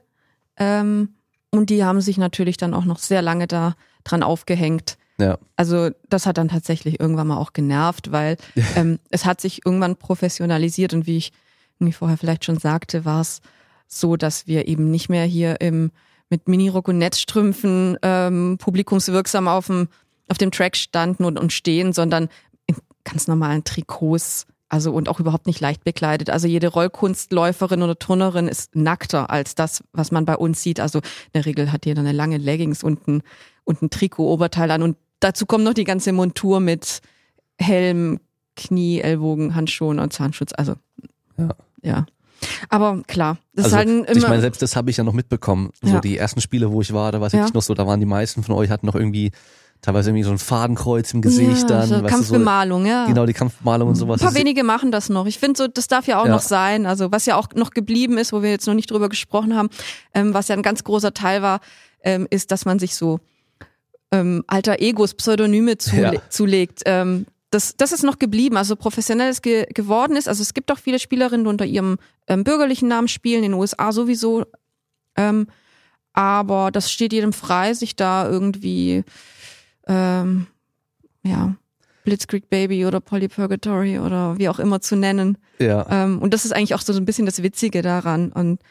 ähm, 0.57 1.15
und 1.49 1.69
die 1.69 1.83
haben 1.83 2.01
sich 2.01 2.17
natürlich 2.17 2.57
dann 2.57 2.73
auch 2.73 2.85
noch 2.85 2.99
sehr 2.99 3.21
lange 3.21 3.47
da 3.47 3.75
dran 4.03 4.23
aufgehängt. 4.23 4.97
Ja. 5.21 5.37
Also 5.55 5.89
das 6.09 6.25
hat 6.25 6.37
dann 6.37 6.49
tatsächlich 6.49 6.99
irgendwann 6.99 7.27
mal 7.27 7.37
auch 7.37 7.53
genervt, 7.53 8.11
weil 8.11 8.37
ähm, 8.75 8.99
es 9.09 9.25
hat 9.25 9.39
sich 9.39 9.65
irgendwann 9.65 9.95
professionalisiert 9.95 10.93
und 10.93 11.07
wie 11.07 11.17
ich 11.17 11.31
wie 11.79 11.91
vorher 11.91 12.17
vielleicht 12.17 12.45
schon 12.45 12.59
sagte, 12.59 13.05
war 13.05 13.21
es 13.21 13.41
so, 13.87 14.15
dass 14.15 14.45
wir 14.45 14.67
eben 14.67 14.91
nicht 14.91 15.09
mehr 15.09 15.25
hier 15.25 15.61
im 15.61 15.91
mit 16.29 16.47
Minirock 16.47 16.87
und 16.87 16.97
Netzstrümpfen 16.97 17.97
ähm, 18.03 18.57
publikumswirksam 18.59 19.47
auf 19.47 19.67
dem 19.67 19.89
auf 20.29 20.37
dem 20.37 20.51
Track 20.51 20.77
standen 20.77 21.25
und, 21.25 21.37
und 21.37 21.51
stehen, 21.51 21.91
sondern 21.91 22.29
in 22.67 22.77
ganz 23.03 23.27
normalen 23.27 23.63
Trikots 23.63 24.45
also 24.71 24.93
und 24.93 25.09
auch 25.09 25.19
überhaupt 25.19 25.47
nicht 25.47 25.59
leicht 25.59 25.83
bekleidet. 25.83 26.29
Also 26.29 26.47
jede 26.47 26.69
Rollkunstläuferin 26.69 27.83
oder 27.83 27.99
Turnerin 27.99 28.47
ist 28.47 28.73
nackter 28.73 29.29
als 29.29 29.53
das, 29.53 29.83
was 29.91 30.11
man 30.11 30.23
bei 30.23 30.37
uns 30.37 30.63
sieht. 30.63 30.79
Also 30.79 30.99
in 30.99 31.31
der 31.33 31.45
Regel 31.45 31.73
hat 31.73 31.85
jeder 31.85 31.99
eine 31.99 32.13
lange 32.13 32.37
Leggings 32.37 32.81
und 32.81 33.05
ein, 33.05 33.21
und 33.65 33.81
ein 33.81 33.89
Trikot-Oberteil 33.89 34.71
an. 34.71 34.81
Und 34.81 34.97
dazu 35.21 35.45
kommt 35.45 35.63
noch 35.63 35.73
die 35.73 35.85
ganze 35.85 36.11
Montur 36.11 36.59
mit 36.59 37.01
Helm, 37.57 38.19
Knie, 38.57 38.99
Ellbogen, 38.99 39.55
Handschuhen 39.55 39.99
und 39.99 40.11
Zahnschutz. 40.11 40.51
Also 40.55 40.75
ja. 41.37 41.49
ja. 41.81 42.05
Aber 42.69 43.01
klar, 43.07 43.37
das 43.53 43.65
also, 43.65 43.77
ist 43.77 43.77
halt 43.77 43.89
immer. 43.89 44.17
Ich 44.17 44.27
meine, 44.27 44.41
selbst 44.41 44.61
das 44.61 44.75
habe 44.75 44.89
ich 44.89 44.97
ja 44.97 45.03
noch 45.03 45.13
mitbekommen. 45.13 45.69
So 45.81 45.93
ja. 45.93 46.01
die 46.01 46.17
ersten 46.17 46.41
Spiele, 46.41 46.71
wo 46.71 46.81
ich 46.81 46.91
war, 46.91 47.11
da 47.11 47.19
war 47.19 47.27
es 47.27 47.33
ja. 47.33 47.47
noch 47.53 47.61
so, 47.61 47.73
da 47.73 47.85
waren 47.85 47.99
die 47.99 48.05
meisten 48.05 48.43
von 48.43 48.55
euch 48.55 48.69
hatten 48.69 48.87
noch 48.87 48.95
irgendwie 48.95 49.31
teilweise 49.81 50.11
irgendwie 50.11 50.23
so 50.23 50.31
ein 50.31 50.37
Fadenkreuz 50.37 51.13
im 51.13 51.21
Gesicht 51.21 51.63
ja, 51.63 51.67
dann. 51.67 51.89
So 51.89 52.01
Kampfbemalung, 52.03 52.83
so, 52.83 52.89
ja. 52.89 53.05
Genau, 53.05 53.25
die 53.25 53.33
Kampfbemalung 53.33 53.89
und 53.89 53.95
sowas. 53.95 54.21
Ein 54.21 54.27
paar 54.27 54.35
wenige 54.35 54.63
machen 54.63 54.91
das 54.91 55.09
noch. 55.09 55.25
Ich 55.25 55.39
finde 55.39 55.57
so, 55.57 55.67
das 55.67 55.87
darf 55.87 56.07
ja 56.07 56.19
auch 56.19 56.25
ja. 56.25 56.31
noch 56.31 56.41
sein. 56.41 56.85
Also 56.85 57.11
was 57.11 57.25
ja 57.25 57.35
auch 57.35 57.49
noch 57.55 57.71
geblieben 57.71 58.17
ist, 58.17 58.31
wo 58.31 58.41
wir 58.41 58.51
jetzt 58.51 58.67
noch 58.67 58.75
nicht 58.75 58.91
drüber 58.91 59.09
gesprochen 59.09 59.55
haben, 59.55 59.69
ähm, 60.13 60.33
was 60.33 60.47
ja 60.47 60.55
ein 60.55 60.61
ganz 60.61 60.83
großer 60.83 61.13
Teil 61.13 61.41
war, 61.41 61.61
ähm, 62.03 62.27
ist, 62.29 62.51
dass 62.51 62.65
man 62.65 62.79
sich 62.79 62.95
so 62.95 63.19
ähm, 64.11 64.43
alter 64.47 64.79
Egos, 64.79 65.13
Pseudonyme 65.13 65.77
zule 65.77 66.13
ja. 66.13 66.29
zulegt. 66.29 66.81
Ähm, 66.85 67.25
das, 67.49 67.75
das 67.75 67.91
ist 67.91 68.03
noch 68.03 68.17
geblieben, 68.17 68.57
also 68.57 68.75
professionelles 68.75 69.41
ge 69.41 69.65
geworden 69.73 70.15
ist. 70.15 70.27
Also 70.27 70.41
es 70.41 70.53
gibt 70.53 70.71
auch 70.71 70.79
viele 70.79 70.99
Spielerinnen, 70.99 71.43
die 71.43 71.49
unter 71.49 71.65
ihrem 71.65 71.97
ähm, 72.27 72.43
bürgerlichen 72.43 72.87
Namen 72.87 73.07
spielen, 73.07 73.43
in 73.43 73.51
den 73.51 73.59
USA 73.59 73.91
sowieso. 73.91 74.45
Ähm, 75.17 75.47
aber 76.13 76.71
das 76.71 76.91
steht 76.91 77.13
jedem 77.13 77.33
frei, 77.33 77.73
sich 77.73 77.95
da 77.95 78.29
irgendwie 78.29 79.03
ähm, 79.87 80.47
ja, 81.23 81.55
Blitzkrieg 82.03 82.49
Baby 82.49 82.85
oder 82.85 82.99
Polypurgatory 82.99 83.99
oder 83.99 84.37
wie 84.37 84.49
auch 84.49 84.59
immer 84.59 84.81
zu 84.81 84.95
nennen. 84.95 85.37
Ja. 85.59 85.85
Ähm, 85.89 86.19
und 86.19 86.33
das 86.33 86.45
ist 86.45 86.53
eigentlich 86.53 86.75
auch 86.75 86.81
so 86.81 86.93
ein 86.93 87.05
bisschen 87.05 87.25
das 87.25 87.43
Witzige 87.43 87.81
daran. 87.81 88.31
Und 88.31 88.61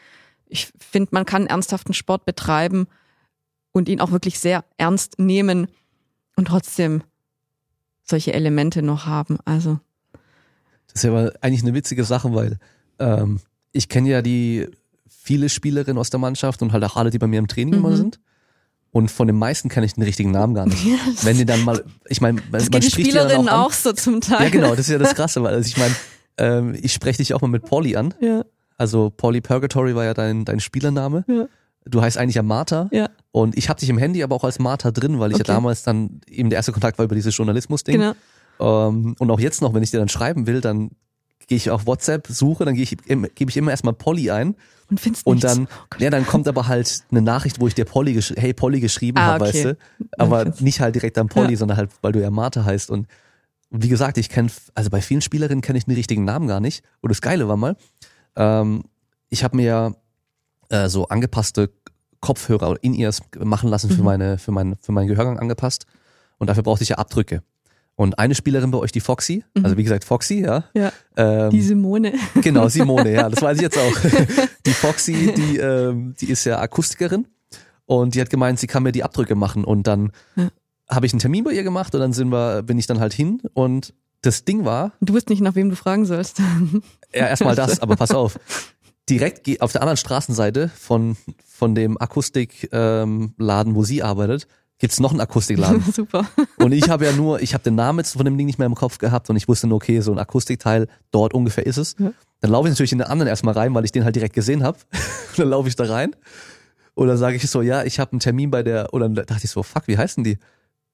ich 0.47 0.71
finde, 0.79 1.09
man 1.13 1.25
kann 1.25 1.47
ernsthaften 1.47 1.93
Sport 1.93 2.25
betreiben 2.25 2.87
und 3.71 3.89
ihn 3.89 4.01
auch 4.01 4.11
wirklich 4.11 4.39
sehr 4.39 4.63
ernst 4.77 5.19
nehmen 5.19 5.67
und 6.35 6.47
trotzdem 6.47 7.03
solche 8.03 8.33
Elemente 8.33 8.81
noch 8.81 9.05
haben. 9.05 9.37
Also. 9.45 9.79
Das 10.87 10.95
ist 10.95 11.03
ja 11.03 11.11
aber 11.11 11.33
eigentlich 11.41 11.63
eine 11.63 11.73
witzige 11.73 12.03
Sache, 12.03 12.33
weil 12.33 12.59
ähm, 12.99 13.39
ich 13.71 13.89
kenne 13.89 14.09
ja 14.09 14.21
die 14.21 14.67
viele 15.07 15.49
Spielerinnen 15.49 15.97
aus 15.97 16.09
der 16.09 16.19
Mannschaft 16.19 16.61
und 16.61 16.73
halt 16.73 16.83
auch 16.83 16.97
alle, 16.97 17.09
die 17.09 17.19
bei 17.19 17.27
mir 17.27 17.39
im 17.39 17.47
Training 17.47 17.79
mhm. 17.79 17.85
immer 17.85 17.95
sind. 17.95 18.19
Und 18.93 19.09
von 19.09 19.27
den 19.27 19.37
meisten 19.37 19.69
kenne 19.69 19.85
ich 19.85 19.93
den 19.93 20.03
richtigen 20.03 20.31
Namen 20.31 20.53
gar 20.53 20.65
nicht. 20.65 20.83
Wenn 21.23 21.37
die 21.37 21.45
dann 21.45 21.63
mal, 21.63 21.83
ich 22.09 22.19
meine, 22.19 22.41
man, 22.51 22.61
man 22.71 22.81
spricht 22.81 22.91
Spielerinnen 22.91 23.47
ja 23.47 23.61
auch, 23.61 23.67
auch, 23.67 23.71
so 23.71 23.93
zum 23.93 24.19
Teil. 24.19 24.43
Ja, 24.43 24.49
genau, 24.49 24.71
das 24.71 24.81
ist 24.81 24.89
ja 24.89 24.97
das 24.97 25.15
Krasse, 25.15 25.41
weil 25.43 25.53
also 25.53 25.67
ich 25.67 25.77
meine, 25.77 25.95
ähm, 26.37 26.77
ich 26.81 26.91
spreche 26.91 27.17
dich 27.17 27.33
auch 27.33 27.41
mal 27.41 27.47
mit 27.47 27.63
Polly 27.63 27.95
an. 27.95 28.13
Ja. 28.19 28.43
Also 28.77 29.09
Polly 29.15 29.39
Purgatory 29.39 29.95
war 29.95 30.03
ja 30.03 30.13
dein, 30.13 30.43
dein 30.43 30.59
Spielername. 30.59 31.23
Ja. 31.27 31.47
Du 31.85 32.01
heißt 32.01 32.17
eigentlich 32.17 32.35
ja 32.35 32.43
Martha. 32.43 32.89
Ja. 32.91 33.09
Und 33.31 33.57
ich 33.57 33.69
habe 33.69 33.79
dich 33.79 33.89
im 33.89 33.97
Handy 33.97 34.23
aber 34.23 34.35
auch 34.35 34.43
als 34.43 34.59
Martha 34.59 34.91
drin, 34.91 35.19
weil 35.19 35.31
ich 35.31 35.35
okay. 35.35 35.45
ja 35.47 35.55
damals 35.55 35.83
dann 35.83 36.21
eben 36.27 36.49
der 36.49 36.57
erste 36.57 36.71
Kontakt 36.71 36.97
war 36.97 37.05
über 37.05 37.15
dieses 37.15 37.35
Journalismus-Ding. 37.35 37.99
Genau. 37.99 38.13
Ähm, 38.59 39.15
und 39.17 39.31
auch 39.31 39.39
jetzt 39.39 39.61
noch, 39.61 39.73
wenn 39.73 39.83
ich 39.83 39.91
dir 39.91 39.99
dann 39.99 40.09
schreiben 40.09 40.47
will, 40.47 40.61
dann 40.61 40.91
gehe 41.47 41.57
ich 41.57 41.69
auf 41.69 41.85
WhatsApp, 41.85 42.27
suche, 42.27 42.65
dann 42.65 42.75
gehe 42.75 42.83
ich, 42.83 42.95
gebe 42.97 43.49
ich 43.49 43.57
immer 43.57 43.71
erstmal 43.71 43.93
Polly 43.93 44.31
ein. 44.31 44.55
Und 44.89 44.99
findest 44.99 45.25
Und 45.25 45.43
dann, 45.43 45.67
oh 45.67 45.95
ja, 45.99 46.09
dann 46.09 46.25
kommt 46.25 46.47
aber 46.47 46.67
halt 46.67 47.03
eine 47.11 47.21
Nachricht, 47.21 47.59
wo 47.59 47.67
ich 47.67 47.75
dir 47.75 47.85
Polly, 47.85 48.21
hey 48.21 48.53
Polly 48.53 48.79
geschrieben 48.79 49.17
ah, 49.17 49.33
habe, 49.33 49.45
okay. 49.45 49.53
weißt 49.53 49.65
du. 49.65 49.77
Aber 50.17 50.41
okay. 50.41 50.63
nicht 50.63 50.79
halt 50.79 50.95
direkt 50.95 51.17
an 51.17 51.27
Polly, 51.27 51.51
ja. 51.51 51.57
sondern 51.57 51.77
halt, 51.77 51.89
weil 52.01 52.11
du 52.11 52.21
ja 52.21 52.29
Martha 52.29 52.63
heißt. 52.63 52.89
Und 52.91 53.07
wie 53.69 53.89
gesagt, 53.89 54.17
ich 54.17 54.29
kenne, 54.29 54.49
also 54.75 54.89
bei 54.89 55.01
vielen 55.01 55.21
Spielerinnen 55.21 55.61
kenne 55.61 55.77
ich 55.77 55.85
den 55.85 55.95
richtigen 55.95 56.25
Namen 56.25 56.47
gar 56.47 56.59
nicht. 56.59 56.83
Und 56.99 57.09
das 57.09 57.21
Geile 57.21 57.47
war 57.47 57.57
mal, 57.57 57.75
ähm, 58.35 58.83
ich 59.29 59.43
habe 59.43 59.57
mir 59.57 59.95
äh, 60.71 60.89
so 60.89 61.07
angepasste 61.07 61.69
Kopfhörer 62.21 62.69
oder 62.69 62.83
In-Ears 62.83 63.21
machen 63.39 63.69
lassen 63.69 63.89
für 63.89 63.99
mhm. 63.99 64.05
meine, 64.05 64.37
für 64.37 64.51
mein, 64.51 64.75
für 64.79 64.91
meinen 64.91 65.07
Gehörgang 65.07 65.39
angepasst. 65.39 65.85
Und 66.37 66.47
dafür 66.47 66.63
brauchte 66.63 66.83
ich 66.83 66.89
ja 66.89 66.97
Abdrücke. 66.97 67.43
Und 67.95 68.17
eine 68.17 68.33
Spielerin 68.35 68.71
bei 68.71 68.77
euch, 68.77 68.91
die 68.91 68.99
Foxy, 68.99 69.43
mhm. 69.53 69.65
also 69.65 69.77
wie 69.77 69.83
gesagt 69.83 70.05
Foxy, 70.05 70.41
ja. 70.41 70.63
Ja. 70.73 70.91
Ähm, 71.17 71.49
die 71.49 71.61
Simone. 71.61 72.13
Genau, 72.41 72.67
Simone, 72.69 73.11
ja, 73.11 73.29
das 73.29 73.41
weiß 73.41 73.57
ich 73.57 73.63
jetzt 73.63 73.77
auch. 73.77 73.97
Die 74.65 74.73
Foxy, 74.73 75.33
die, 75.35 75.57
ähm, 75.57 76.13
die 76.21 76.29
ist 76.29 76.45
ja 76.45 76.59
Akustikerin 76.59 77.25
und 77.87 78.13
die 78.13 78.21
hat 78.21 78.29
gemeint, 78.29 78.59
sie 78.59 78.67
kann 78.67 78.83
mir 78.83 78.91
die 78.91 79.03
Abdrücke 79.03 79.33
machen 79.33 79.65
und 79.65 79.87
dann 79.87 80.11
ja. 80.35 80.49
habe 80.87 81.07
ich 81.07 81.13
einen 81.13 81.19
Termin 81.19 81.43
bei 81.43 81.51
ihr 81.51 81.63
gemacht 81.63 81.95
und 81.95 82.01
dann 82.01 82.13
sind 82.13 82.31
wir, 82.31 82.61
bin 82.61 82.77
ich 82.77 82.85
dann 82.85 82.99
halt 82.99 83.11
hin 83.11 83.41
und 83.53 83.95
das 84.21 84.45
Ding 84.45 84.65
war. 84.65 84.91
Du 85.01 85.13
wusst 85.15 85.29
nicht, 85.29 85.41
nach 85.41 85.55
wem 85.55 85.71
du 85.71 85.75
fragen 85.75 86.05
sollst. 86.05 86.39
Ja, 87.13 87.27
erstmal 87.27 87.55
das, 87.55 87.79
aber 87.81 87.95
pass 87.95 88.11
auf. 88.11 88.39
Direkt 89.09 89.61
auf 89.61 89.71
der 89.71 89.81
anderen 89.81 89.97
Straßenseite 89.97 90.69
von, 90.69 91.17
von 91.45 91.75
dem 91.75 91.99
Akustikladen, 91.99 93.33
ähm, 93.37 93.75
wo 93.75 93.83
sie 93.83 94.03
arbeitet, 94.03 94.47
gibt's 94.79 94.99
noch 94.99 95.11
einen 95.11 95.21
Akustikladen. 95.21 95.83
Super. 95.93 96.25
Und 96.57 96.71
ich 96.71 96.89
habe 96.89 97.05
ja 97.05 97.11
nur, 97.11 97.41
ich 97.41 97.53
habe 97.53 97.63
den 97.63 97.75
Namen 97.75 97.99
jetzt 97.99 98.13
von 98.13 98.25
dem 98.25 98.37
Ding 98.37 98.47
nicht 98.47 98.59
mehr 98.59 98.65
im 98.65 98.75
Kopf 98.75 98.97
gehabt 98.97 99.29
und 99.29 99.35
ich 99.35 99.47
wusste 99.47 99.67
nur, 99.67 99.77
okay, 99.77 99.99
so 100.01 100.11
ein 100.11 100.19
Akustikteil, 100.19 100.87
dort 101.11 101.33
ungefähr 101.33 101.65
ist 101.65 101.77
es. 101.77 101.95
Ja. 101.99 102.13
Dann 102.39 102.51
laufe 102.51 102.67
ich 102.67 102.71
natürlich 102.71 102.91
in 102.91 102.97
den 102.97 103.07
anderen 103.07 103.27
erstmal 103.27 103.53
rein, 103.53 103.73
weil 103.73 103.85
ich 103.85 103.91
den 103.91 104.03
halt 104.03 104.15
direkt 104.15 104.33
gesehen 104.33 104.63
habe. 104.63 104.77
dann 105.37 105.49
laufe 105.49 105.67
ich 105.67 105.75
da 105.75 105.85
rein 105.85 106.15
und 106.93 107.07
dann 107.07 107.17
sage 107.17 107.35
ich 107.35 107.49
so, 107.49 107.61
ja, 107.61 107.83
ich 107.83 107.99
habe 107.99 108.11
einen 108.11 108.19
Termin 108.19 108.51
bei 108.51 108.63
der, 108.63 108.93
oder 108.93 109.07
dann 109.07 109.25
dachte 109.25 109.41
ich 109.43 109.51
so, 109.51 109.63
fuck, 109.63 109.87
wie 109.87 109.97
heißen 109.97 110.23
die? 110.23 110.37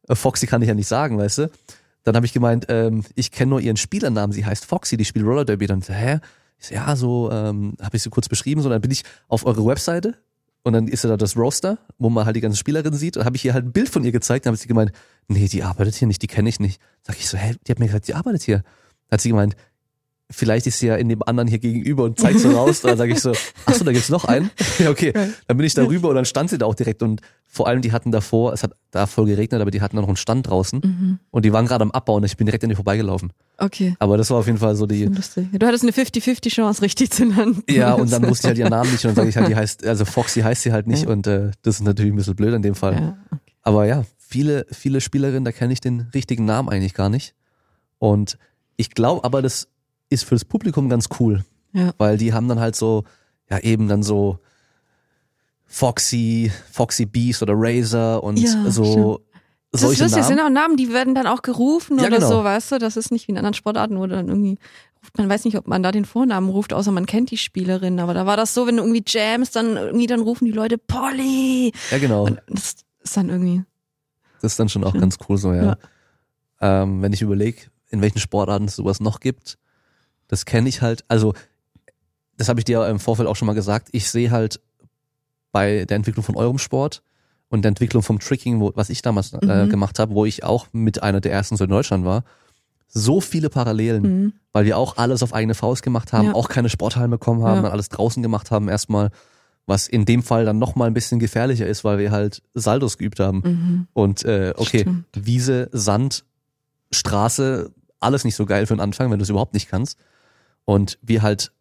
Äh, 0.07 0.15
Foxy 0.15 0.47
kann 0.47 0.61
ich 0.61 0.67
ja 0.67 0.73
nicht 0.73 0.87
sagen, 0.87 1.17
weißt 1.17 1.39
du? 1.39 1.51
Dann 2.03 2.15
habe 2.15 2.25
ich 2.25 2.33
gemeint, 2.33 2.67
ähm, 2.69 3.03
ich 3.15 3.31
kenne 3.31 3.49
nur 3.49 3.59
ihren 3.59 3.77
Spielernamen, 3.77 4.31
sie 4.31 4.45
heißt 4.45 4.65
Foxy, 4.65 4.95
die 4.95 5.05
spielt 5.05 5.25
Roller 5.25 5.45
Derby. 5.45 5.67
Dann 5.67 5.81
so, 5.81 5.93
hä? 5.93 6.19
Ich 6.59 6.67
so, 6.67 6.75
ja, 6.75 6.95
so 6.95 7.31
ähm, 7.31 7.75
habe 7.81 7.97
ich 7.97 8.03
so 8.03 8.09
kurz 8.09 8.27
beschrieben, 8.29 8.61
so 8.61 8.69
dann 8.69 8.81
bin 8.81 8.91
ich 8.91 9.03
auf 9.27 9.45
eure 9.45 9.65
Webseite 9.65 10.15
und 10.63 10.73
dann 10.73 10.87
ist 10.87 11.03
da 11.05 11.15
das 11.15 11.37
Roaster, 11.37 11.77
wo 11.97 12.09
man 12.09 12.25
halt 12.25 12.35
die 12.35 12.41
ganzen 12.41 12.57
Spielerinnen 12.57 12.99
sieht. 12.99 13.15
Und 13.15 13.25
habe 13.25 13.37
ich 13.37 13.45
ihr 13.45 13.53
halt 13.53 13.65
ein 13.65 13.71
Bild 13.71 13.89
von 13.89 14.03
ihr 14.03 14.11
gezeigt. 14.11 14.45
Dann 14.45 14.51
habe 14.51 14.57
sie 14.57 14.67
gemeint, 14.67 14.91
nee, 15.27 15.47
die 15.47 15.63
arbeitet 15.63 15.95
hier 15.95 16.07
nicht, 16.07 16.21
die 16.21 16.27
kenne 16.27 16.49
ich 16.49 16.59
nicht. 16.59 16.81
Sag 17.03 17.17
ich 17.17 17.29
so, 17.29 17.37
hä, 17.37 17.55
die 17.65 17.71
hat 17.71 17.79
mir 17.79 17.85
gesagt, 17.85 18.07
die 18.07 18.15
arbeitet 18.15 18.41
hier. 18.41 18.63
Hat 19.09 19.21
sie 19.21 19.29
gemeint, 19.29 19.55
vielleicht 20.29 20.67
ist 20.67 20.79
sie 20.79 20.87
ja 20.87 20.95
in 20.95 21.09
dem 21.09 21.23
anderen 21.23 21.47
hier 21.47 21.59
gegenüber 21.59 22.03
und 22.03 22.19
zeigt 22.19 22.39
so 22.39 22.51
raus. 22.51 22.81
Dann 22.81 22.97
sage 22.97 23.13
ich 23.13 23.19
so, 23.19 23.31
ach 23.65 23.73
so, 23.73 23.83
da 23.83 23.91
gibt's 23.91 24.09
noch 24.09 24.25
einen. 24.25 24.49
ja, 24.79 24.89
okay. 24.89 25.13
Dann 25.47 25.57
bin 25.57 25.65
ich 25.65 25.73
da 25.73 25.85
rüber 25.85 26.09
und 26.09 26.15
dann 26.15 26.25
stand 26.25 26.49
sie 26.49 26.57
da 26.57 26.65
auch 26.65 26.75
direkt 26.75 27.01
und 27.01 27.21
vor 27.47 27.67
allem 27.67 27.81
die 27.81 27.93
hatten 27.93 28.11
davor, 28.11 28.51
es 28.53 28.61
hat 28.61 28.73
da 28.91 29.05
voll 29.05 29.25
geregnet, 29.25 29.61
aber 29.61 29.71
die 29.71 29.81
hatten 29.81 29.95
da 29.95 30.01
noch 30.01 30.09
einen 30.09 30.17
Stand 30.17 30.47
draußen 30.47 30.81
mhm. 30.83 31.19
und 31.31 31.45
die 31.45 31.53
waren 31.53 31.65
gerade 31.65 31.83
am 31.83 31.91
Abbau 31.91 32.15
und 32.15 32.25
ich 32.25 32.35
bin 32.35 32.45
direkt 32.45 32.63
an 32.63 32.69
die 32.69 32.75
vorbeigelaufen. 32.75 33.31
Okay. 33.57 33.95
Aber 33.99 34.17
das 34.17 34.29
war 34.29 34.37
auf 34.37 34.47
jeden 34.47 34.59
Fall 34.59 34.75
so 34.75 34.85
die. 34.85 35.05
Lustig. 35.05 35.47
Du 35.53 35.65
hattest 35.65 35.83
eine 35.83 35.93
50-50 35.93 36.49
Chance, 36.49 36.81
richtig 36.81 37.11
zu 37.11 37.25
landen. 37.25 37.63
Ja, 37.69 37.93
und 37.93 38.11
dann 38.11 38.21
wusste 38.27 38.47
ich 38.47 38.49
halt 38.49 38.57
ihren 38.57 38.69
Namen 38.69 38.91
nicht 38.91 39.05
und 39.05 39.09
dann 39.09 39.15
sage 39.15 39.29
ich 39.29 39.37
halt, 39.37 39.47
die 39.47 39.55
heißt, 39.55 39.85
also 39.85 40.03
Foxy 40.03 40.41
heißt 40.41 40.63
sie 40.63 40.73
halt 40.73 40.87
nicht 40.87 41.03
ja. 41.03 41.09
und 41.09 41.25
äh, 41.25 41.51
das 41.61 41.75
ist 41.75 41.81
natürlich 41.83 42.11
ein 42.11 42.17
bisschen 42.17 42.35
blöd 42.35 42.53
in 42.53 42.61
dem 42.61 42.75
Fall. 42.75 42.93
Ja, 42.93 43.17
okay. 43.31 43.53
Aber 43.63 43.85
ja, 43.85 44.03
viele, 44.17 44.65
viele 44.71 44.99
Spielerinnen, 45.01 45.45
da 45.45 45.51
kenne 45.51 45.73
ich 45.73 45.79
den 45.79 46.07
richtigen 46.13 46.45
Namen 46.45 46.69
eigentlich 46.69 46.93
gar 46.93 47.09
nicht. 47.09 47.33
Und 47.97 48.37
ich 48.75 48.91
glaube 48.91 49.23
aber, 49.23 49.41
das 49.41 49.69
ist 50.09 50.23
fürs 50.23 50.45
Publikum 50.45 50.89
ganz 50.89 51.09
cool. 51.19 51.43
Ja. 51.73 51.93
Weil 51.97 52.17
die 52.17 52.33
haben 52.33 52.47
dann 52.47 52.59
halt 52.59 52.75
so, 52.75 53.03
ja 53.49 53.59
eben 53.59 53.87
dann 53.87 54.03
so 54.03 54.39
Foxy, 55.65 56.51
Foxy 56.71 57.05
Beast 57.05 57.41
oder 57.41 57.53
Razor 57.55 58.23
und 58.23 58.37
ja, 58.37 58.71
so. 58.71 59.21
Das 59.71 59.81
solche 59.81 60.05
ist 60.05 60.11
lustig, 60.11 60.21
Namen. 60.21 60.27
sind 60.27 60.39
auch 60.39 60.49
Namen, 60.49 60.77
die 60.77 60.93
werden 60.93 61.13
dann 61.13 61.27
auch 61.27 61.41
gerufen 61.41 61.99
ja, 61.99 62.07
oder 62.07 62.17
genau. 62.17 62.29
so, 62.29 62.43
weißt 62.43 62.71
du? 62.71 62.77
Das 62.79 62.95
ist 62.95 63.11
nicht 63.11 63.27
wie 63.27 63.33
in 63.33 63.37
anderen 63.37 63.53
Sportarten, 63.53 63.99
wo 63.99 64.07
dann 64.07 64.29
irgendwie 64.29 64.57
ruft, 65.07 65.17
man 65.17 65.29
weiß 65.29 65.45
nicht, 65.45 65.57
ob 65.57 65.67
man 65.67 65.83
da 65.83 65.91
den 65.91 66.05
Vornamen 66.05 66.49
ruft, 66.49 66.73
außer 66.73 66.91
man 66.91 67.05
kennt 67.05 67.31
die 67.31 67.37
Spielerin. 67.37 67.99
Aber 67.99 68.13
da 68.13 68.25
war 68.25 68.37
das 68.37 68.53
so, 68.53 68.67
wenn 68.67 68.77
du 68.77 68.83
irgendwie 68.83 69.03
jams, 69.05 69.51
dann 69.51 69.75
irgendwie 69.75 70.07
dann 70.07 70.21
rufen 70.21 70.45
die 70.45 70.51
Leute 70.51 70.77
Polly. 70.77 71.73
Ja, 71.91 71.97
genau. 71.97 72.29
Das, 72.47 72.75
ist 73.03 73.17
dann 73.17 73.29
irgendwie. 73.29 73.63
Das 74.41 74.53
ist 74.53 74.59
dann 74.59 74.69
schon 74.69 74.83
auch 74.83 74.91
schön. 74.91 75.01
ganz 75.01 75.17
cool 75.27 75.37
so, 75.37 75.53
ja. 75.53 75.63
ja. 75.63 75.77
Ähm, 76.59 77.01
wenn 77.01 77.13
ich 77.13 77.21
überlege, 77.21 77.63
in 77.89 78.01
welchen 78.01 78.19
Sportarten 78.19 78.65
es 78.65 78.75
sowas 78.75 78.99
noch 78.99 79.19
gibt, 79.19 79.57
das 80.27 80.45
kenne 80.45 80.69
ich 80.69 80.81
halt, 80.81 81.05
also 81.07 81.33
das 82.37 82.49
habe 82.49 82.59
ich 82.59 82.65
dir 82.65 82.85
im 82.87 82.99
Vorfeld 82.99 83.27
auch 83.27 83.35
schon 83.35 83.47
mal 83.47 83.53
gesagt, 83.53 83.89
ich 83.91 84.09
sehe 84.09 84.31
halt 84.31 84.59
bei 85.51 85.85
der 85.85 85.97
Entwicklung 85.97 86.23
von 86.23 86.35
eurem 86.35 86.57
Sport 86.57 87.01
und 87.49 87.63
der 87.63 87.69
Entwicklung 87.69 88.03
vom 88.03 88.19
Tricking, 88.19 88.59
wo, 88.59 88.71
was 88.75 88.89
ich 88.89 89.01
damals 89.01 89.33
äh, 89.33 89.65
mhm. 89.65 89.69
gemacht 89.69 89.99
habe, 89.99 90.13
wo 90.13 90.25
ich 90.25 90.43
auch 90.43 90.67
mit 90.71 91.01
einer 91.01 91.21
der 91.21 91.31
ersten 91.31 91.57
so 91.57 91.63
in 91.63 91.69
Deutschland 91.69 92.05
war, 92.05 92.23
so 92.87 93.21
viele 93.21 93.49
Parallelen, 93.49 94.03
mhm. 94.03 94.33
weil 94.53 94.65
wir 94.65 94.77
auch 94.77 94.97
alles 94.97 95.23
auf 95.23 95.33
eigene 95.33 95.55
Faust 95.55 95.83
gemacht 95.83 96.13
haben, 96.13 96.27
ja. 96.27 96.33
auch 96.33 96.49
keine 96.49 96.69
Sporthallen 96.69 97.11
bekommen 97.11 97.43
haben, 97.43 97.63
ja. 97.63 97.69
alles 97.69 97.89
draußen 97.89 98.23
gemacht 98.23 98.51
haben 98.51 98.69
erstmal, 98.69 99.09
was 99.65 99.87
in 99.87 100.05
dem 100.05 100.23
Fall 100.23 100.45
dann 100.45 100.59
nochmal 100.59 100.87
ein 100.87 100.93
bisschen 100.93 101.19
gefährlicher 101.19 101.67
ist, 101.67 101.83
weil 101.83 101.97
wir 101.97 102.11
halt 102.11 102.41
Saldos 102.53 102.97
geübt 102.97 103.19
haben. 103.19 103.41
Mhm. 103.43 103.87
Und 103.93 104.23
äh, 104.23 104.53
okay, 104.55 104.81
Stimmt. 104.81 105.05
Wiese, 105.13 105.69
Sand, 105.73 106.23
Straße, 106.91 107.71
alles 107.99 108.23
nicht 108.23 108.35
so 108.35 108.45
geil 108.45 108.65
für 108.65 108.75
den 108.75 108.79
Anfang, 108.79 109.11
wenn 109.11 109.19
du 109.19 109.23
es 109.23 109.29
überhaupt 109.29 109.53
nicht 109.53 109.69
kannst. 109.69 109.97
Und 110.67 110.99
wir 111.01 111.21
halt 111.21 111.53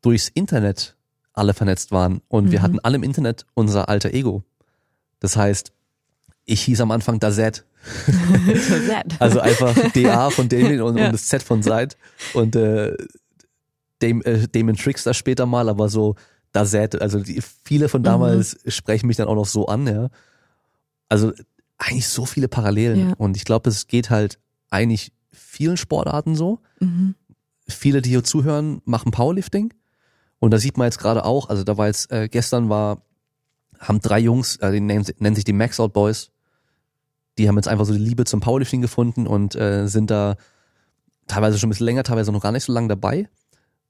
durchs 0.00 0.28
Internet 0.28 0.96
alle 1.32 1.54
vernetzt 1.54 1.90
waren 1.90 2.20
und 2.28 2.46
mhm. 2.46 2.52
wir 2.52 2.62
hatten 2.62 2.78
alle 2.80 2.96
im 2.96 3.02
Internet 3.02 3.46
unser 3.54 3.88
alter 3.88 4.14
Ego. 4.14 4.44
Das 5.18 5.36
heißt, 5.36 5.72
ich 6.44 6.62
hieß 6.62 6.80
am 6.80 6.92
Anfang 6.92 7.18
Dazet. 7.18 7.64
also 9.18 9.40
einfach 9.40 9.74
DA 9.92 10.30
von 10.30 10.48
Damien 10.48 10.82
und, 10.82 10.96
ja. 10.96 11.06
und, 11.06 11.12
das 11.12 11.26
Z 11.26 11.42
von 11.42 11.62
Seid 11.62 11.96
und 12.32 12.54
äh, 12.54 12.96
Damon, 13.98 14.22
äh, 14.22 14.46
Damon 14.48 14.76
Trickster 14.76 15.14
später 15.14 15.46
mal, 15.46 15.68
aber 15.68 15.88
so 15.88 16.14
Dazet, 16.52 17.00
also 17.00 17.20
die, 17.20 17.42
viele 17.64 17.88
von 17.88 18.04
damals 18.04 18.56
mhm. 18.64 18.70
sprechen 18.70 19.06
mich 19.08 19.16
dann 19.16 19.28
auch 19.28 19.34
noch 19.34 19.46
so 19.46 19.66
an, 19.66 19.86
ja. 19.86 20.10
Also 21.08 21.32
eigentlich 21.76 22.08
so 22.08 22.24
viele 22.24 22.48
Parallelen 22.48 23.10
ja. 23.10 23.14
und 23.18 23.36
ich 23.36 23.44
glaube, 23.44 23.68
es 23.68 23.88
geht 23.88 24.10
halt 24.10 24.38
eigentlich 24.70 25.12
vielen 25.32 25.76
Sportarten 25.76 26.36
so. 26.36 26.60
Mhm. 26.78 27.14
Viele, 27.68 28.02
die 28.02 28.10
hier 28.10 28.24
zuhören, 28.24 28.80
machen 28.84 29.12
Powerlifting 29.12 29.74
und 30.38 30.52
da 30.52 30.58
sieht 30.58 30.76
man 30.76 30.86
jetzt 30.86 30.98
gerade 30.98 31.24
auch, 31.24 31.48
also 31.48 31.64
da 31.64 31.76
war 31.76 31.86
jetzt, 31.86 32.10
äh, 32.10 32.28
gestern 32.28 32.68
war, 32.68 33.02
haben 33.78 34.00
drei 34.00 34.18
Jungs, 34.18 34.56
äh, 34.56 34.72
die 34.72 34.80
nennen, 34.80 35.06
nennen 35.18 35.36
sich 35.36 35.44
die 35.44 35.52
Max 35.52 35.78
Out 35.80 35.92
Boys, 35.92 36.30
die 37.38 37.48
haben 37.48 37.56
jetzt 37.56 37.68
einfach 37.68 37.84
so 37.84 37.92
die 37.92 37.98
Liebe 37.98 38.24
zum 38.24 38.40
Powerlifting 38.40 38.80
gefunden 38.80 39.26
und 39.26 39.54
äh, 39.54 39.86
sind 39.86 40.10
da 40.10 40.36
teilweise 41.28 41.58
schon 41.58 41.68
ein 41.68 41.70
bisschen 41.70 41.86
länger, 41.86 42.02
teilweise 42.02 42.32
noch 42.32 42.42
gar 42.42 42.52
nicht 42.52 42.64
so 42.64 42.72
lange 42.72 42.88
dabei. 42.88 43.28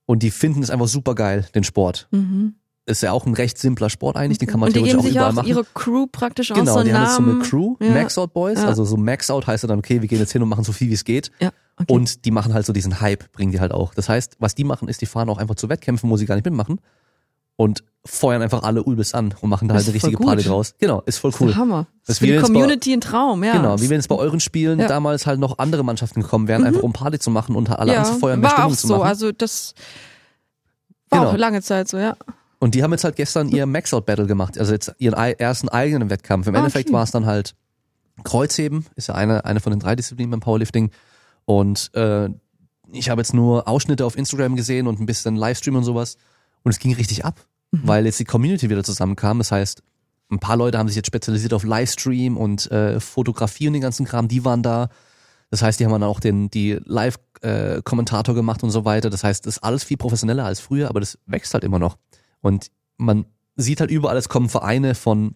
Und 0.04 0.22
die 0.22 0.30
finden 0.30 0.62
es 0.62 0.70
einfach 0.70 0.88
super 0.88 1.14
geil, 1.14 1.46
den 1.54 1.64
Sport. 1.64 2.08
Mhm. 2.10 2.54
Ist 2.88 3.02
ja 3.02 3.12
auch 3.12 3.26
ein 3.26 3.34
recht 3.34 3.58
simpler 3.58 3.90
Sport 3.90 4.16
eigentlich, 4.16 4.38
den 4.38 4.48
kann 4.48 4.60
man 4.60 4.68
und 4.68 4.72
theoretisch 4.72 4.98
auch 4.98 5.04
überall 5.04 5.30
auch 5.30 5.34
machen. 5.34 5.48
ihre 5.48 5.64
Crew 5.74 6.06
praktisch 6.06 6.48
genau, 6.48 6.72
aus 6.72 6.78
so 6.78 6.84
die 6.84 6.94
haben 6.94 7.02
jetzt 7.04 7.16
so 7.16 7.22
eine 7.22 7.38
Crew, 7.40 7.76
ja. 7.80 7.90
Max 7.90 8.16
Out 8.16 8.32
Boys, 8.32 8.60
ja. 8.60 8.66
also 8.66 8.84
so 8.84 8.96
Max 8.96 9.30
Out 9.30 9.46
heißt 9.46 9.64
ja 9.64 9.68
dann, 9.68 9.78
okay, 9.78 10.00
wir 10.00 10.08
gehen 10.08 10.18
jetzt 10.18 10.32
hin 10.32 10.42
und 10.42 10.48
machen 10.48 10.64
so 10.64 10.72
viel 10.72 10.88
wie 10.88 10.94
es 10.94 11.04
geht. 11.04 11.30
Ja. 11.38 11.50
Okay. 11.76 11.92
Und 11.92 12.24
die 12.24 12.30
machen 12.30 12.54
halt 12.54 12.66
so 12.66 12.72
diesen 12.72 13.00
Hype, 13.00 13.30
bringen 13.32 13.52
die 13.52 13.60
halt 13.60 13.72
auch. 13.72 13.94
Das 13.94 14.08
heißt, 14.08 14.36
was 14.40 14.54
die 14.54 14.64
machen, 14.64 14.88
ist, 14.88 15.00
die 15.00 15.06
fahren 15.06 15.28
auch 15.28 15.38
einfach 15.38 15.54
zu 15.54 15.68
Wettkämpfen, 15.68 16.10
wo 16.10 16.16
sie 16.16 16.26
gar 16.26 16.34
nicht 16.34 16.44
mitmachen 16.44 16.80
und 17.58 17.82
feuern 18.04 18.40
einfach 18.40 18.62
alle 18.62 18.84
Ulbis 18.84 19.14
an 19.14 19.34
und 19.40 19.50
machen 19.50 19.68
da 19.68 19.74
halt 19.74 19.84
eine 19.84 19.94
richtige 19.94 20.16
Party 20.16 20.44
draus. 20.44 20.74
Genau, 20.78 21.02
ist 21.06 21.18
voll 21.18 21.32
cool. 21.40 21.48
Das 21.48 21.56
ist 21.56 21.56
Hammer. 21.56 21.86
Das 22.06 22.14
ist 22.14 22.18
für 22.20 22.26
die 22.26 22.38
Community 22.38 22.90
bei, 22.90 22.96
ein 22.96 23.00
Traum, 23.00 23.44
ja. 23.44 23.52
Genau, 23.52 23.80
wie 23.80 23.90
wenn 23.90 23.98
es 23.98 24.06
bei 24.06 24.14
euren 24.14 24.38
Spielen 24.38 24.78
ja. 24.78 24.86
damals 24.86 25.26
halt 25.26 25.40
noch 25.40 25.58
andere 25.58 25.82
Mannschaften 25.82 26.22
gekommen 26.22 26.46
wären, 26.46 26.62
mhm. 26.62 26.68
einfach 26.68 26.82
um 26.82 26.92
Party 26.92 27.18
zu 27.18 27.30
machen 27.30 27.56
und 27.56 27.68
alle 27.70 27.92
ja, 27.92 27.98
anzufeuern, 27.98 28.40
mehr 28.40 28.50
Stimmung 28.50 28.72
auch 28.72 28.76
zu 28.76 28.86
machen. 28.86 28.98
So, 29.00 29.04
also 29.04 29.32
das 29.32 29.74
war 31.10 31.20
genau. 31.20 31.32
auch 31.32 31.36
lange 31.36 31.60
Zeit 31.60 31.88
so, 31.88 31.98
ja. 31.98 32.16
Und 32.58 32.74
die 32.74 32.82
haben 32.82 32.90
jetzt 32.92 33.04
halt 33.04 33.16
gestern 33.16 33.48
ihr 33.48 33.66
Max-Out-Battle 33.66 34.26
gemacht, 34.26 34.58
also 34.58 34.72
jetzt 34.72 34.92
ihren 34.98 35.14
ersten 35.14 35.68
eigenen 35.68 36.10
Wettkampf. 36.10 36.46
Im 36.46 36.54
ah, 36.54 36.58
Endeffekt 36.58 36.92
war 36.92 37.04
es 37.04 37.12
dann 37.12 37.24
halt 37.26 37.54
Kreuzheben, 38.24 38.84
ist 38.96 39.08
ja 39.08 39.14
eine, 39.14 39.44
eine 39.44 39.60
von 39.60 39.70
den 39.70 39.78
drei 39.78 39.94
Disziplinen 39.94 40.30
beim 40.32 40.40
Powerlifting. 40.40 40.90
Und 41.44 41.94
äh, 41.94 42.28
ich 42.90 43.10
habe 43.10 43.20
jetzt 43.20 43.32
nur 43.32 43.68
Ausschnitte 43.68 44.04
auf 44.04 44.16
Instagram 44.16 44.56
gesehen 44.56 44.88
und 44.88 44.98
ein 44.98 45.06
bisschen 45.06 45.36
Livestream 45.36 45.76
und 45.76 45.84
sowas. 45.84 46.16
Und 46.64 46.72
es 46.72 46.80
ging 46.80 46.94
richtig 46.94 47.24
ab 47.24 47.46
mhm. 47.70 47.80
weil 47.84 48.06
jetzt 48.06 48.18
die 48.18 48.24
Community 48.24 48.70
wieder 48.70 48.84
zusammenkam. 48.84 49.38
Das 49.38 49.52
heißt, 49.52 49.82
ein 50.30 50.38
paar 50.38 50.56
Leute 50.56 50.78
haben 50.78 50.88
sich 50.88 50.96
jetzt 50.96 51.06
spezialisiert 51.06 51.54
auf 51.54 51.64
Livestream 51.64 52.36
und 52.36 52.70
äh, 52.70 53.00
Fotografie 53.00 53.68
und 53.68 53.74
den 53.74 53.82
ganzen 53.82 54.06
Kram, 54.06 54.28
die 54.28 54.44
waren 54.44 54.62
da. 54.62 54.88
Das 55.50 55.62
heißt, 55.62 55.80
die 55.80 55.86
haben 55.86 55.92
dann 55.92 56.02
auch 56.02 56.20
den, 56.20 56.50
die 56.50 56.78
Live-Kommentator 56.84 58.34
äh, 58.34 58.36
gemacht 58.36 58.62
und 58.62 58.70
so 58.70 58.84
weiter. 58.84 59.08
Das 59.08 59.24
heißt, 59.24 59.46
das 59.46 59.56
ist 59.56 59.62
alles 59.62 59.84
viel 59.84 59.96
professioneller 59.96 60.44
als 60.44 60.60
früher, 60.60 60.90
aber 60.90 61.00
das 61.00 61.18
wächst 61.24 61.54
halt 61.54 61.64
immer 61.64 61.78
noch. 61.78 61.96
Und 62.40 62.70
man 62.96 63.26
sieht 63.56 63.80
halt 63.80 63.90
überall, 63.90 64.16
es 64.16 64.28
kommen 64.28 64.48
Vereine 64.48 64.94
von 64.94 65.34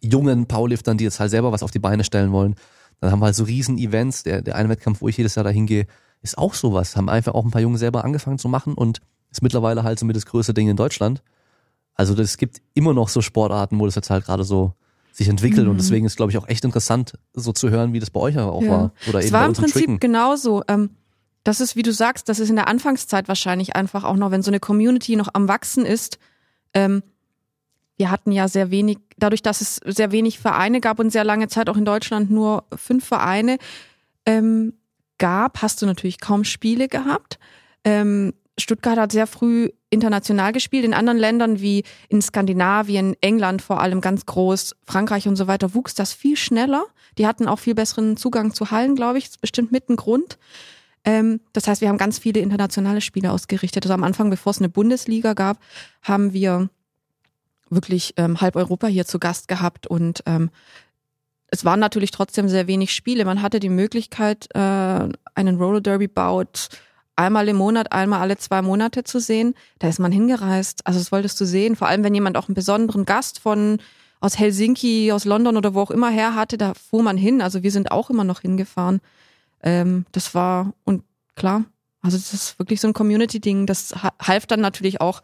jungen 0.00 0.46
Powerliftern, 0.46 0.98
die 0.98 1.04
jetzt 1.04 1.20
halt 1.20 1.30
selber 1.30 1.52
was 1.52 1.62
auf 1.62 1.70
die 1.70 1.78
Beine 1.78 2.04
stellen 2.04 2.32
wollen. 2.32 2.56
Dann 3.00 3.10
haben 3.10 3.20
wir 3.20 3.26
halt 3.26 3.36
so 3.36 3.44
riesen 3.44 3.78
Events. 3.78 4.22
Der, 4.22 4.42
der 4.42 4.56
eine 4.56 4.68
Wettkampf, 4.68 5.00
wo 5.00 5.08
ich 5.08 5.16
jedes 5.16 5.34
Jahr 5.34 5.44
dahin 5.44 5.66
gehe, 5.66 5.86
ist 6.22 6.38
auch 6.38 6.54
sowas. 6.54 6.96
Haben 6.96 7.08
einfach 7.08 7.34
auch 7.34 7.44
ein 7.44 7.50
paar 7.50 7.60
Junge 7.62 7.78
selber 7.78 8.04
angefangen 8.04 8.38
zu 8.38 8.48
machen 8.48 8.74
und 8.74 9.00
ist 9.30 9.42
mittlerweile 9.42 9.82
halt 9.82 9.98
so 9.98 10.06
mit 10.06 10.16
das 10.16 10.26
größte 10.26 10.54
Ding 10.54 10.68
in 10.68 10.76
Deutschland. 10.76 11.22
Also 11.94 12.20
es 12.20 12.38
gibt 12.38 12.60
immer 12.74 12.92
noch 12.92 13.08
so 13.08 13.20
Sportarten, 13.20 13.78
wo 13.78 13.86
das 13.86 13.94
jetzt 13.94 14.10
halt 14.10 14.24
gerade 14.24 14.44
so 14.44 14.72
sich 15.12 15.28
entwickelt 15.28 15.64
mhm. 15.64 15.72
und 15.72 15.76
deswegen 15.76 16.06
ist 16.06 16.16
glaube 16.16 16.32
ich 16.32 16.38
auch 16.38 16.48
echt 16.48 16.64
interessant, 16.64 17.14
so 17.34 17.52
zu 17.52 17.70
hören, 17.70 17.92
wie 17.92 18.00
das 18.00 18.10
bei 18.10 18.18
euch 18.18 18.36
auch 18.36 18.62
ja. 18.62 18.70
war 18.70 18.92
oder 19.08 19.20
es 19.20 19.26
eben 19.26 19.34
war 19.34 19.46
im 19.46 19.52
Prinzip 19.52 19.74
Tricken. 19.74 20.00
genauso. 20.00 20.64
Ähm, 20.66 20.90
das 21.44 21.60
ist, 21.60 21.76
wie 21.76 21.82
du 21.82 21.92
sagst, 21.92 22.28
das 22.28 22.40
ist 22.40 22.50
in 22.50 22.56
der 22.56 22.68
Anfangszeit 22.68 23.28
wahrscheinlich 23.28 23.76
einfach 23.76 24.04
auch 24.04 24.16
noch, 24.16 24.30
wenn 24.30 24.42
so 24.42 24.50
eine 24.50 24.60
Community 24.60 25.14
noch 25.14 25.28
am 25.34 25.46
wachsen 25.46 25.84
ist. 25.84 26.18
Ähm, 26.72 27.02
wir 27.96 28.10
hatten 28.10 28.32
ja 28.32 28.48
sehr 28.48 28.70
wenig, 28.70 28.98
dadurch, 29.18 29.42
dass 29.42 29.60
es 29.60 29.76
sehr 29.76 30.10
wenig 30.10 30.38
Vereine 30.38 30.80
gab 30.80 30.98
und 30.98 31.10
sehr 31.10 31.22
lange 31.22 31.48
Zeit 31.48 31.68
auch 31.68 31.76
in 31.76 31.84
Deutschland 31.84 32.30
nur 32.30 32.64
fünf 32.74 33.04
Vereine 33.04 33.58
ähm, 34.26 34.74
gab, 35.18 35.62
hast 35.62 35.80
du 35.80 35.86
natürlich 35.86 36.18
kaum 36.18 36.44
Spiele 36.44 36.88
gehabt. 36.88 37.38
Ähm, 37.84 38.32
Stuttgart 38.58 38.98
hat 38.98 39.12
sehr 39.12 39.26
früh 39.26 39.70
international 39.90 40.52
gespielt. 40.52 40.84
In 40.84 40.94
anderen 40.94 41.18
Ländern 41.18 41.60
wie 41.60 41.84
in 42.08 42.22
Skandinavien, 42.22 43.16
England 43.20 43.62
vor 43.62 43.80
allem 43.80 44.00
ganz 44.00 44.26
groß, 44.26 44.76
Frankreich 44.84 45.28
und 45.28 45.36
so 45.36 45.46
weiter 45.46 45.74
wuchs 45.74 45.94
das 45.94 46.12
viel 46.12 46.36
schneller. 46.36 46.86
Die 47.18 47.26
hatten 47.26 47.46
auch 47.46 47.58
viel 47.58 47.74
besseren 47.74 48.16
Zugang 48.16 48.54
zu 48.54 48.70
Hallen, 48.70 48.96
glaube 48.96 49.18
ich. 49.18 49.30
Bestimmt 49.40 49.72
mit 49.72 49.88
ein 49.88 49.96
Grund. 49.96 50.38
Ähm, 51.04 51.40
das 51.52 51.68
heißt, 51.68 51.80
wir 51.80 51.88
haben 51.88 51.98
ganz 51.98 52.18
viele 52.18 52.40
internationale 52.40 53.00
Spiele 53.00 53.30
ausgerichtet. 53.30 53.84
Also 53.84 53.94
am 53.94 54.04
Anfang, 54.04 54.30
bevor 54.30 54.50
es 54.50 54.58
eine 54.58 54.68
Bundesliga 54.68 55.34
gab, 55.34 55.58
haben 56.02 56.32
wir 56.32 56.68
wirklich 57.70 58.14
ähm, 58.16 58.40
halb 58.40 58.56
Europa 58.56 58.86
hier 58.86 59.06
zu 59.06 59.18
Gast 59.18 59.48
gehabt 59.48 59.86
und 59.86 60.22
ähm, 60.26 60.50
es 61.48 61.64
waren 61.64 61.80
natürlich 61.80 62.10
trotzdem 62.10 62.48
sehr 62.48 62.66
wenig 62.66 62.92
Spiele. 62.92 63.24
Man 63.24 63.40
hatte 63.40 63.60
die 63.60 63.68
Möglichkeit, 63.68 64.48
äh, 64.54 64.58
einen 64.58 65.56
Roller 65.56 65.80
Derby 65.80 66.08
baut 66.08 66.68
einmal 67.16 67.48
im 67.48 67.56
Monat, 67.56 67.92
einmal 67.92 68.20
alle 68.20 68.36
zwei 68.36 68.62
Monate 68.62 69.04
zu 69.04 69.20
sehen. 69.20 69.54
Da 69.78 69.88
ist 69.88 70.00
man 70.00 70.12
hingereist. 70.12 70.86
Also 70.86 70.98
das 70.98 71.12
wolltest 71.12 71.40
du 71.40 71.44
sehen. 71.44 71.76
Vor 71.76 71.88
allem, 71.88 72.04
wenn 72.04 72.14
jemand 72.14 72.36
auch 72.36 72.48
einen 72.48 72.54
besonderen 72.54 73.04
Gast 73.04 73.38
von 73.38 73.78
aus 74.20 74.38
Helsinki, 74.38 75.12
aus 75.12 75.24
London 75.24 75.56
oder 75.56 75.74
wo 75.74 75.80
auch 75.80 75.90
immer 75.90 76.10
her 76.10 76.34
hatte, 76.34 76.58
da 76.58 76.74
fuhr 76.74 77.02
man 77.02 77.16
hin. 77.16 77.42
Also 77.42 77.62
wir 77.62 77.70
sind 77.70 77.90
auch 77.92 78.10
immer 78.10 78.24
noch 78.24 78.40
hingefahren. 78.40 79.00
Ähm, 79.62 80.06
das 80.12 80.34
war, 80.34 80.74
und 80.84 81.04
klar, 81.36 81.64
also 82.00 82.16
das 82.16 82.34
ist 82.34 82.58
wirklich 82.58 82.80
so 82.80 82.88
ein 82.88 82.94
Community-Ding. 82.94 83.66
Das 83.66 83.94
half 84.20 84.46
dann 84.46 84.60
natürlich 84.60 85.00
auch, 85.00 85.22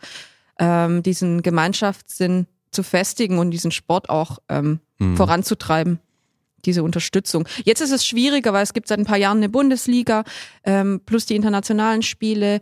ähm, 0.58 1.02
diesen 1.02 1.42
Gemeinschaftssinn 1.42 2.46
zu 2.70 2.82
festigen 2.82 3.38
und 3.38 3.50
diesen 3.50 3.72
Sport 3.72 4.08
auch 4.08 4.38
ähm, 4.48 4.80
mhm. 4.98 5.16
voranzutreiben 5.16 5.98
diese 6.64 6.82
Unterstützung. 6.82 7.48
Jetzt 7.64 7.80
ist 7.80 7.90
es 7.90 8.06
schwieriger, 8.06 8.52
weil 8.52 8.62
es 8.62 8.74
gibt 8.74 8.88
seit 8.88 8.98
ein 8.98 9.06
paar 9.06 9.16
Jahren 9.16 9.38
eine 9.38 9.48
Bundesliga 9.48 10.24
ähm, 10.64 11.00
plus 11.06 11.26
die 11.26 11.36
internationalen 11.36 12.02
Spiele. 12.02 12.60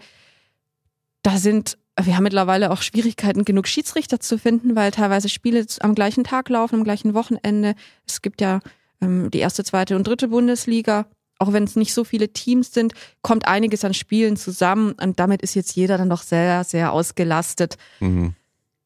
Da 1.23 1.37
sind 1.39 1.79
wir 2.01 2.17
haben 2.17 2.23
mittlerweile 2.23 2.71
auch 2.71 2.81
Schwierigkeiten, 2.81 3.45
genug 3.45 3.67
Schiedsrichter 3.67 4.21
zu 4.21 4.39
finden, 4.39 4.77
weil 4.77 4.93
teilweise 4.93 5.29
Spiele 5.29 5.67
am 5.81 5.97
gleichen 5.97 6.23
Tag 6.23 6.49
laufen, 6.49 6.77
am 6.77 6.85
gleichen 6.85 7.13
Wochenende. 7.13 7.75
Es 8.07 8.23
gibt 8.23 8.41
ja 8.41 8.61
ähm, 9.01 9.33
die 9.33 9.41
erste, 9.41 9.65
zweite 9.65 9.97
und 9.97 10.07
dritte 10.07 10.29
Bundesliga. 10.29 11.07
Auch 11.39 11.53
wenn 11.53 11.65
es 11.65 11.77
nicht 11.77 11.95
so 11.95 12.05
viele 12.05 12.33
Teams 12.33 12.73
sind, 12.73 12.95
kommt 13.23 13.47
einiges 13.47 13.85
an 13.85 13.95
Spielen 13.95 14.37
zusammen 14.37 14.93
und 15.01 15.21
damit 15.21 15.43
ist 15.43 15.55
jetzt 15.55 15.75
jeder 15.77 15.97
dann 15.97 16.11
doch 16.11 16.23
sehr, 16.23 16.65
sehr 16.65 16.93
ausgelastet. 16.93 17.77
Mhm. 18.01 18.35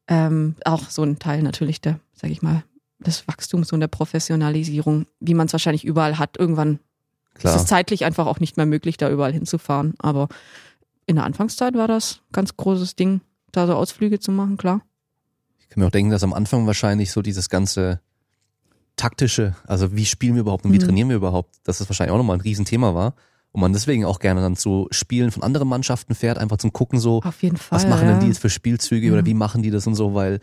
Ähm, 0.07 0.55
auch 0.65 0.89
so 0.89 1.01
ein 1.03 1.17
Teil 1.17 1.41
natürlich 1.41 1.81
der, 1.81 1.99
sag 2.13 2.29
ich 2.29 2.41
mal, 2.41 2.63
des 2.99 3.27
Wachstums 3.27 3.71
und 3.71 3.79
der 3.79 3.87
Professionalisierung, 3.87 5.05
wie 5.19 5.33
man 5.33 5.47
es 5.47 5.53
wahrscheinlich 5.53 5.85
überall 5.85 6.19
hat. 6.19 6.37
Irgendwann 6.37 6.79
Klar. 7.33 7.55
ist 7.55 7.61
es 7.61 7.67
zeitlich 7.67 8.05
einfach 8.05 8.27
auch 8.27 8.39
nicht 8.39 8.57
mehr 8.57 8.65
möglich, 8.65 8.97
da 8.97 9.09
überall 9.09 9.33
hinzufahren. 9.33 9.95
Aber 9.99 10.27
in 11.05 11.15
der 11.15 11.25
Anfangszeit 11.25 11.73
war 11.75 11.87
das 11.87 12.21
ganz 12.31 12.55
großes 12.55 12.95
Ding, 12.95 13.21
da 13.51 13.67
so 13.67 13.75
Ausflüge 13.75 14.19
zu 14.19 14.31
machen, 14.31 14.57
klar. 14.57 14.81
Ich 15.59 15.69
kann 15.69 15.81
mir 15.81 15.87
auch 15.87 15.91
denken, 15.91 16.11
dass 16.11 16.23
am 16.23 16.33
Anfang 16.33 16.67
wahrscheinlich 16.67 17.11
so 17.11 17.21
dieses 17.21 17.49
ganze 17.49 17.99
taktische, 18.95 19.55
also 19.65 19.95
wie 19.95 20.05
spielen 20.05 20.35
wir 20.35 20.41
überhaupt 20.41 20.65
und 20.65 20.73
wie 20.73 20.79
mhm. 20.79 20.83
trainieren 20.83 21.09
wir 21.09 21.15
überhaupt, 21.15 21.55
dass 21.63 21.79
das 21.79 21.89
wahrscheinlich 21.89 22.13
auch 22.13 22.17
nochmal 22.17 22.37
ein 22.37 22.41
Riesenthema 22.41 22.93
war. 22.93 23.15
Und 23.51 23.61
man 23.61 23.71
deswegen 23.71 24.03
auch 24.03 24.17
gerne 24.17 24.41
dann 24.41 24.55
zu 24.55 24.87
Spielen 24.89 25.29
von 25.29 25.43
anderen 25.43 25.67
Mannschaften 25.67 26.15
fährt, 26.15 26.39
einfach 26.39 26.57
zum 26.57 26.73
Gucken 26.73 26.99
so, 26.99 27.21
Auf 27.23 27.43
jeden 27.43 27.57
Fall, 27.57 27.75
was 27.77 27.87
machen 27.87 28.07
ja. 28.07 28.13
denn 28.13 28.21
die 28.21 28.27
jetzt 28.27 28.39
für 28.39 28.49
Spielzüge 28.49 29.07
mhm. 29.07 29.13
oder 29.13 29.25
wie 29.27 29.35
machen 29.35 29.61
die 29.61 29.69
das 29.69 29.85
und 29.85 29.93
so, 29.93 30.15
weil 30.15 30.39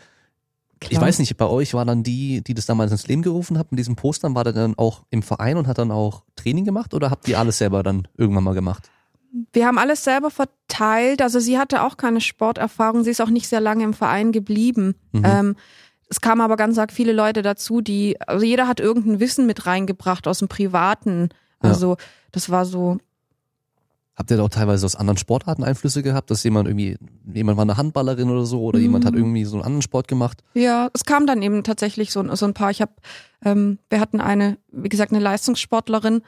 Klar. 0.81 0.93
Ich 0.93 1.01
weiß 1.01 1.19
nicht, 1.19 1.37
bei 1.37 1.47
euch 1.47 1.75
war 1.75 1.85
dann 1.85 2.03
die, 2.03 2.43
die 2.43 2.55
das 2.55 2.65
damals 2.65 2.91
ins 2.91 3.07
Leben 3.07 3.21
gerufen 3.21 3.59
hat 3.59 3.71
mit 3.71 3.79
diesen 3.79 3.97
Postern, 3.97 4.35
war 4.35 4.45
der 4.45 4.55
dann 4.55 4.79
auch 4.79 5.03
im 5.11 5.23
Verein 5.23 5.59
und 5.59 5.67
hat 5.67 5.77
dann 5.77 5.91
auch 5.91 6.23
Training 6.37 6.65
gemacht 6.65 6.95
oder 6.95 7.11
habt 7.11 7.29
ihr 7.29 7.39
alles 7.39 7.59
selber 7.59 7.83
dann 7.83 8.09
irgendwann 8.17 8.45
mal 8.45 8.55
gemacht? 8.55 8.91
Wir 9.53 9.67
haben 9.67 9.79
alles 9.79 10.03
selber 10.05 10.31
verteilt. 10.31 11.21
Also 11.21 11.39
sie 11.39 11.59
hatte 11.59 11.85
auch 11.85 11.99
keine 11.99 12.23
Sporterfahrung. 12.23 13.05
Sie 13.05 13.11
ist 13.11 13.21
auch 13.21 13.29
nicht 13.29 13.47
sehr 13.47 13.61
lange 13.61 13.85
im 13.85 13.93
Verein 13.93 14.33
geblieben. 14.33 14.95
Mhm. 15.13 15.23
Ähm, 15.25 15.57
es 16.11 16.21
kamen 16.21 16.41
aber 16.41 16.57
ganz 16.57 16.77
arg 16.77 16.93
viele 16.93 17.13
Leute 17.13 17.41
dazu, 17.41 17.81
die, 17.81 18.21
also 18.21 18.45
jeder 18.45 18.67
hat 18.67 18.81
irgendein 18.81 19.21
Wissen 19.21 19.47
mit 19.47 19.65
reingebracht 19.67 20.27
aus 20.27 20.41
dem 20.41 20.49
Privaten. 20.49 21.31
Also 21.61 21.91
ja. 21.91 21.97
das 22.33 22.51
war 22.51 22.67
so. 22.67 22.99
Habt 24.17 24.31
ihr 24.33 24.37
da 24.37 24.43
auch 24.43 24.51
teilweise 24.51 24.85
aus 24.85 24.97
anderen 24.97 25.17
Sportarten 25.17 25.63
Einflüsse 25.63 26.03
gehabt, 26.03 26.31
dass 26.31 26.43
jemand 26.43 26.69
irgendwie, 26.69 26.99
jemand 27.33 27.57
war 27.57 27.63
eine 27.63 27.77
Handballerin 27.77 28.29
oder 28.29 28.45
so 28.45 28.61
oder 28.61 28.79
mhm. 28.79 28.85
jemand 28.85 29.05
hat 29.05 29.13
mhm. 29.13 29.21
irgendwie 29.21 29.45
so 29.45 29.57
einen 29.57 29.65
anderen 29.65 29.83
Sport 29.83 30.09
gemacht? 30.09 30.43
Ja, 30.55 30.91
es 30.93 31.05
kam 31.05 31.29
dann 31.29 31.43
eben 31.43 31.63
tatsächlich 31.63 32.11
so, 32.11 32.35
so 32.35 32.45
ein 32.45 32.55
paar. 32.55 32.73
Ich 32.73 32.83
habe, 32.83 32.93
ähm, 33.45 33.79
wir 33.89 34.01
hatten 34.01 34.21
eine, 34.21 34.59
wie 34.73 34.89
gesagt, 34.89 35.13
eine 35.13 35.23
Leistungssportlerin, 35.23 36.23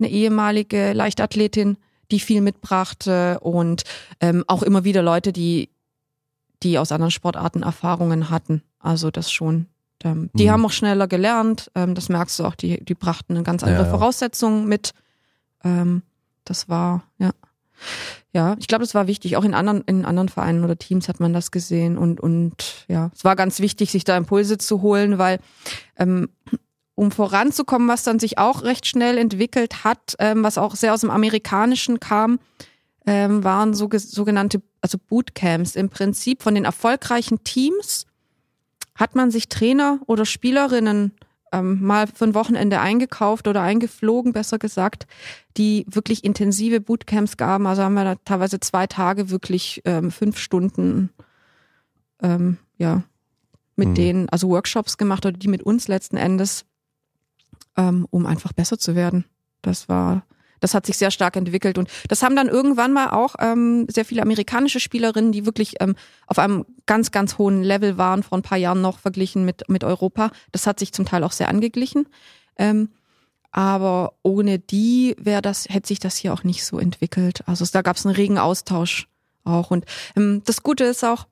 eine 0.00 0.10
ehemalige 0.10 0.92
Leichtathletin, 0.92 1.76
die 2.10 2.18
viel 2.18 2.40
mitbrachte 2.40 3.38
und 3.40 3.84
ähm, 4.20 4.44
auch 4.48 4.64
immer 4.64 4.82
wieder 4.82 5.02
Leute, 5.02 5.32
die, 5.32 5.70
die 6.62 6.78
aus 6.78 6.92
anderen 6.92 7.10
Sportarten 7.10 7.62
Erfahrungen 7.62 8.30
hatten. 8.30 8.62
Also 8.78 9.10
das 9.10 9.30
schon. 9.32 9.66
Ähm, 10.02 10.30
die 10.32 10.46
mhm. 10.46 10.50
haben 10.50 10.66
auch 10.66 10.72
schneller 10.72 11.06
gelernt. 11.06 11.70
Ähm, 11.74 11.94
das 11.94 12.08
merkst 12.08 12.38
du 12.38 12.44
auch. 12.44 12.54
Die, 12.54 12.84
die 12.84 12.94
brachten 12.94 13.34
eine 13.34 13.42
ganz 13.42 13.62
andere 13.62 13.82
ja, 13.82 13.86
ja. 13.86 13.90
Voraussetzung 13.90 14.66
mit. 14.66 14.92
Ähm, 15.64 16.02
das 16.44 16.68
war, 16.68 17.02
ja. 17.18 17.30
Ja, 18.32 18.56
ich 18.60 18.68
glaube, 18.68 18.84
das 18.84 18.94
war 18.94 19.06
wichtig. 19.06 19.36
Auch 19.36 19.44
in 19.44 19.54
anderen, 19.54 19.82
in 19.86 20.04
anderen 20.04 20.28
Vereinen 20.28 20.64
oder 20.64 20.78
Teams 20.78 21.08
hat 21.08 21.18
man 21.18 21.32
das 21.32 21.50
gesehen. 21.50 21.98
Und, 21.98 22.20
und 22.20 22.84
ja, 22.88 23.10
es 23.14 23.24
war 23.24 23.36
ganz 23.36 23.58
wichtig, 23.60 23.90
sich 23.90 24.04
da 24.04 24.16
Impulse 24.16 24.58
zu 24.58 24.82
holen, 24.82 25.18
weil 25.18 25.40
ähm, 25.96 26.28
um 26.94 27.10
voranzukommen, 27.10 27.88
was 27.88 28.02
dann 28.02 28.18
sich 28.18 28.38
auch 28.38 28.62
recht 28.62 28.86
schnell 28.86 29.18
entwickelt 29.18 29.84
hat, 29.84 30.16
ähm, 30.18 30.44
was 30.44 30.58
auch 30.58 30.76
sehr 30.76 30.94
aus 30.94 31.00
dem 31.00 31.10
Amerikanischen 31.10 31.98
kam, 31.98 32.38
ähm, 33.10 33.42
waren 33.42 33.74
so, 33.74 33.88
sogenannte 33.92 34.62
also 34.80 34.96
Bootcamps. 34.96 35.74
Im 35.74 35.88
Prinzip 35.88 36.44
von 36.44 36.54
den 36.54 36.64
erfolgreichen 36.64 37.42
Teams 37.42 38.06
hat 38.94 39.16
man 39.16 39.32
sich 39.32 39.48
Trainer 39.48 39.98
oder 40.06 40.24
Spielerinnen 40.24 41.10
ähm, 41.50 41.82
mal 41.82 42.06
für 42.06 42.26
ein 42.26 42.34
Wochenende 42.34 42.78
eingekauft 42.78 43.48
oder 43.48 43.62
eingeflogen, 43.62 44.32
besser 44.32 44.60
gesagt, 44.60 45.08
die 45.56 45.84
wirklich 45.88 46.22
intensive 46.22 46.80
Bootcamps 46.80 47.36
gaben. 47.36 47.66
Also 47.66 47.82
haben 47.82 47.94
wir 47.94 48.04
da 48.04 48.14
teilweise 48.24 48.60
zwei 48.60 48.86
Tage 48.86 49.28
wirklich 49.28 49.82
ähm, 49.86 50.12
fünf 50.12 50.38
Stunden 50.38 51.10
ähm, 52.22 52.58
ja 52.78 53.02
mit 53.74 53.88
mhm. 53.88 53.94
denen, 53.96 54.28
also 54.28 54.50
Workshops 54.50 54.98
gemacht 54.98 55.26
oder 55.26 55.36
die 55.36 55.48
mit 55.48 55.64
uns 55.64 55.88
letzten 55.88 56.16
Endes, 56.16 56.64
ähm, 57.76 58.06
um 58.10 58.24
einfach 58.26 58.52
besser 58.52 58.78
zu 58.78 58.94
werden. 58.94 59.24
Das 59.62 59.88
war 59.88 60.22
das 60.60 60.74
hat 60.74 60.86
sich 60.86 60.96
sehr 60.96 61.10
stark 61.10 61.36
entwickelt 61.36 61.78
und 61.78 61.88
das 62.08 62.22
haben 62.22 62.36
dann 62.36 62.48
irgendwann 62.48 62.92
mal 62.92 63.10
auch 63.10 63.34
ähm, 63.40 63.86
sehr 63.90 64.04
viele 64.04 64.22
amerikanische 64.22 64.80
Spielerinnen, 64.80 65.32
die 65.32 65.46
wirklich 65.46 65.74
ähm, 65.80 65.96
auf 66.26 66.38
einem 66.38 66.64
ganz, 66.86 67.10
ganz 67.10 67.38
hohen 67.38 67.62
Level 67.62 67.98
waren, 67.98 68.22
vor 68.22 68.38
ein 68.38 68.42
paar 68.42 68.58
Jahren 68.58 68.80
noch 68.80 68.98
verglichen 68.98 69.44
mit, 69.44 69.68
mit 69.68 69.84
Europa. 69.84 70.30
Das 70.52 70.66
hat 70.66 70.78
sich 70.78 70.92
zum 70.92 71.06
Teil 71.06 71.24
auch 71.24 71.32
sehr 71.32 71.48
angeglichen. 71.48 72.06
Ähm, 72.56 72.90
aber 73.52 74.14
ohne 74.22 74.58
die 74.58 75.16
wäre 75.18 75.42
das, 75.42 75.68
hätte 75.68 75.88
sich 75.88 75.98
das 75.98 76.16
hier 76.16 76.32
auch 76.32 76.44
nicht 76.44 76.64
so 76.64 76.78
entwickelt. 76.78 77.42
Also 77.46 77.64
da 77.70 77.82
gab 77.82 77.96
es 77.96 78.06
einen 78.06 78.14
regen 78.14 78.38
Austausch 78.38 79.08
auch. 79.44 79.70
Und 79.70 79.86
ähm, 80.16 80.42
das 80.44 80.62
Gute 80.62 80.84
ist 80.84 81.04
auch, 81.04 81.26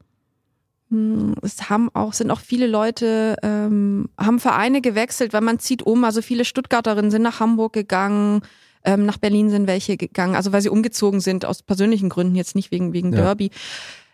hm, 0.90 1.34
es 1.42 1.70
haben 1.70 1.90
auch, 1.94 2.12
sind 2.12 2.30
auch 2.30 2.40
viele 2.40 2.66
Leute, 2.66 3.36
ähm, 3.42 4.08
haben 4.18 4.40
Vereine 4.40 4.80
gewechselt, 4.80 5.32
weil 5.32 5.42
man 5.42 5.58
zieht 5.58 5.82
um. 5.82 6.04
Also 6.04 6.22
viele 6.22 6.44
Stuttgarterinnen 6.44 7.10
sind 7.10 7.22
nach 7.22 7.40
Hamburg 7.40 7.72
gegangen, 7.72 8.42
ähm, 8.84 9.06
nach 9.06 9.18
Berlin 9.18 9.50
sind 9.50 9.66
welche 9.66 9.96
gegangen, 9.96 10.36
also 10.36 10.52
weil 10.52 10.62
sie 10.62 10.70
umgezogen 10.70 11.20
sind 11.20 11.44
aus 11.44 11.62
persönlichen 11.62 12.08
Gründen, 12.08 12.34
jetzt 12.34 12.54
nicht 12.54 12.70
wegen, 12.70 12.92
wegen 12.92 13.12
ja. 13.12 13.20
Derby. 13.20 13.50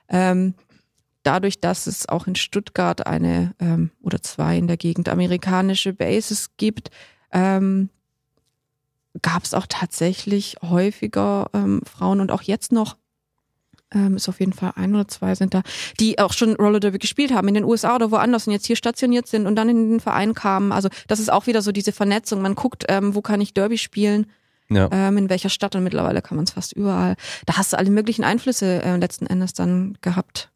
Ähm, 0.08 0.54
dadurch, 1.22 1.60
dass 1.60 1.86
es 1.86 2.08
auch 2.08 2.26
in 2.26 2.36
Stuttgart 2.36 3.06
eine 3.06 3.54
ähm, 3.58 3.90
oder 4.02 4.22
zwei 4.22 4.58
in 4.58 4.68
der 4.68 4.76
Gegend 4.76 5.08
amerikanische 5.08 5.92
Bases 5.92 6.50
gibt, 6.56 6.90
ähm, 7.32 7.88
gab 9.22 9.44
es 9.44 9.54
auch 9.54 9.66
tatsächlich 9.68 10.56
häufiger 10.62 11.50
ähm, 11.54 11.80
Frauen 11.84 12.20
und 12.20 12.30
auch 12.30 12.42
jetzt 12.42 12.72
noch 12.72 12.96
ähm, 13.92 14.16
ist 14.16 14.28
auf 14.28 14.40
jeden 14.40 14.52
Fall 14.52 14.72
ein 14.76 14.94
oder 14.94 15.08
zwei 15.08 15.34
sind 15.34 15.54
da, 15.54 15.62
die 16.00 16.18
auch 16.18 16.32
schon 16.32 16.56
Roller 16.56 16.80
Derby 16.80 16.98
gespielt 16.98 17.32
haben 17.32 17.48
in 17.48 17.54
den 17.54 17.64
USA 17.64 17.94
oder 17.94 18.10
woanders 18.10 18.46
und 18.46 18.52
jetzt 18.52 18.66
hier 18.66 18.76
stationiert 18.76 19.28
sind 19.28 19.46
und 19.46 19.56
dann 19.56 19.68
in 19.68 19.90
den 19.90 20.00
Verein 20.00 20.34
kamen. 20.34 20.72
Also 20.72 20.88
das 21.06 21.20
ist 21.20 21.30
auch 21.30 21.46
wieder 21.46 21.62
so 21.62 21.70
diese 21.70 21.92
Vernetzung. 21.92 22.42
Man 22.42 22.54
guckt, 22.54 22.84
ähm, 22.88 23.14
wo 23.14 23.22
kann 23.22 23.40
ich 23.40 23.54
Derby 23.54 23.78
spielen 23.78 24.26
ja. 24.68 24.88
ähm, 24.90 25.16
in 25.16 25.30
welcher 25.30 25.48
Stadt 25.48 25.74
und 25.76 25.84
mittlerweile 25.84 26.22
kann 26.22 26.36
man 26.36 26.44
es 26.44 26.52
fast 26.52 26.72
überall. 26.72 27.16
Da 27.46 27.56
hast 27.56 27.72
du 27.72 27.78
alle 27.78 27.90
möglichen 27.90 28.24
Einflüsse 28.24 28.82
äh, 28.82 28.96
letzten 28.96 29.26
Endes 29.26 29.52
dann 29.52 29.96
gehabt 30.00 30.50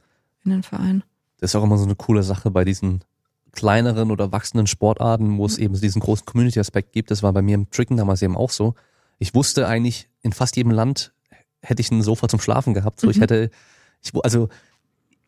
in 0.45 0.51
den 0.51 0.63
Verein. 0.63 1.03
Das 1.41 1.51
ist 1.51 1.57
auch 1.57 1.65
immer 1.65 1.79
so 1.79 1.85
eine 1.85 1.95
coole 1.95 2.23
Sache 2.23 2.51
bei 2.51 2.65
diesen 2.65 3.05
kleineren 3.53 4.11
oder 4.11 4.33
wachsenden 4.33 4.67
Sportarten, 4.67 5.39
wo 5.39 5.47
es 5.47 5.59
mhm. 5.59 5.65
eben 5.65 5.81
diesen 5.81 6.01
großen 6.01 6.25
Community-Aspekt 6.25 6.93
gibt. 6.93 7.11
Das 7.11 7.23
war 7.23 7.33
bei 7.33 7.43
mir 7.43 7.55
im 7.55 7.71
Tricken 7.71 7.97
damals 7.97 8.23
eben 8.23 8.37
auch 8.37 8.51
so. 8.51 8.75
Ich 9.19 9.35
wusste 9.35 9.67
eigentlich, 9.67 10.09
in 10.23 10.33
fast 10.33 10.57
jedem 10.57 10.73
Land 10.73 11.13
hätte 11.61 11.81
ich 11.81 11.91
ein 11.91 12.03
Sofa 12.03 12.29
zum 12.29 12.41
Schlafen 12.41 12.75
gehabt. 12.75 13.01
So, 13.01 13.07
mhm. 13.07 13.13
ich 13.13 13.21
hätte, 13.21 13.51
ich, 14.03 14.13
also, 14.23 14.49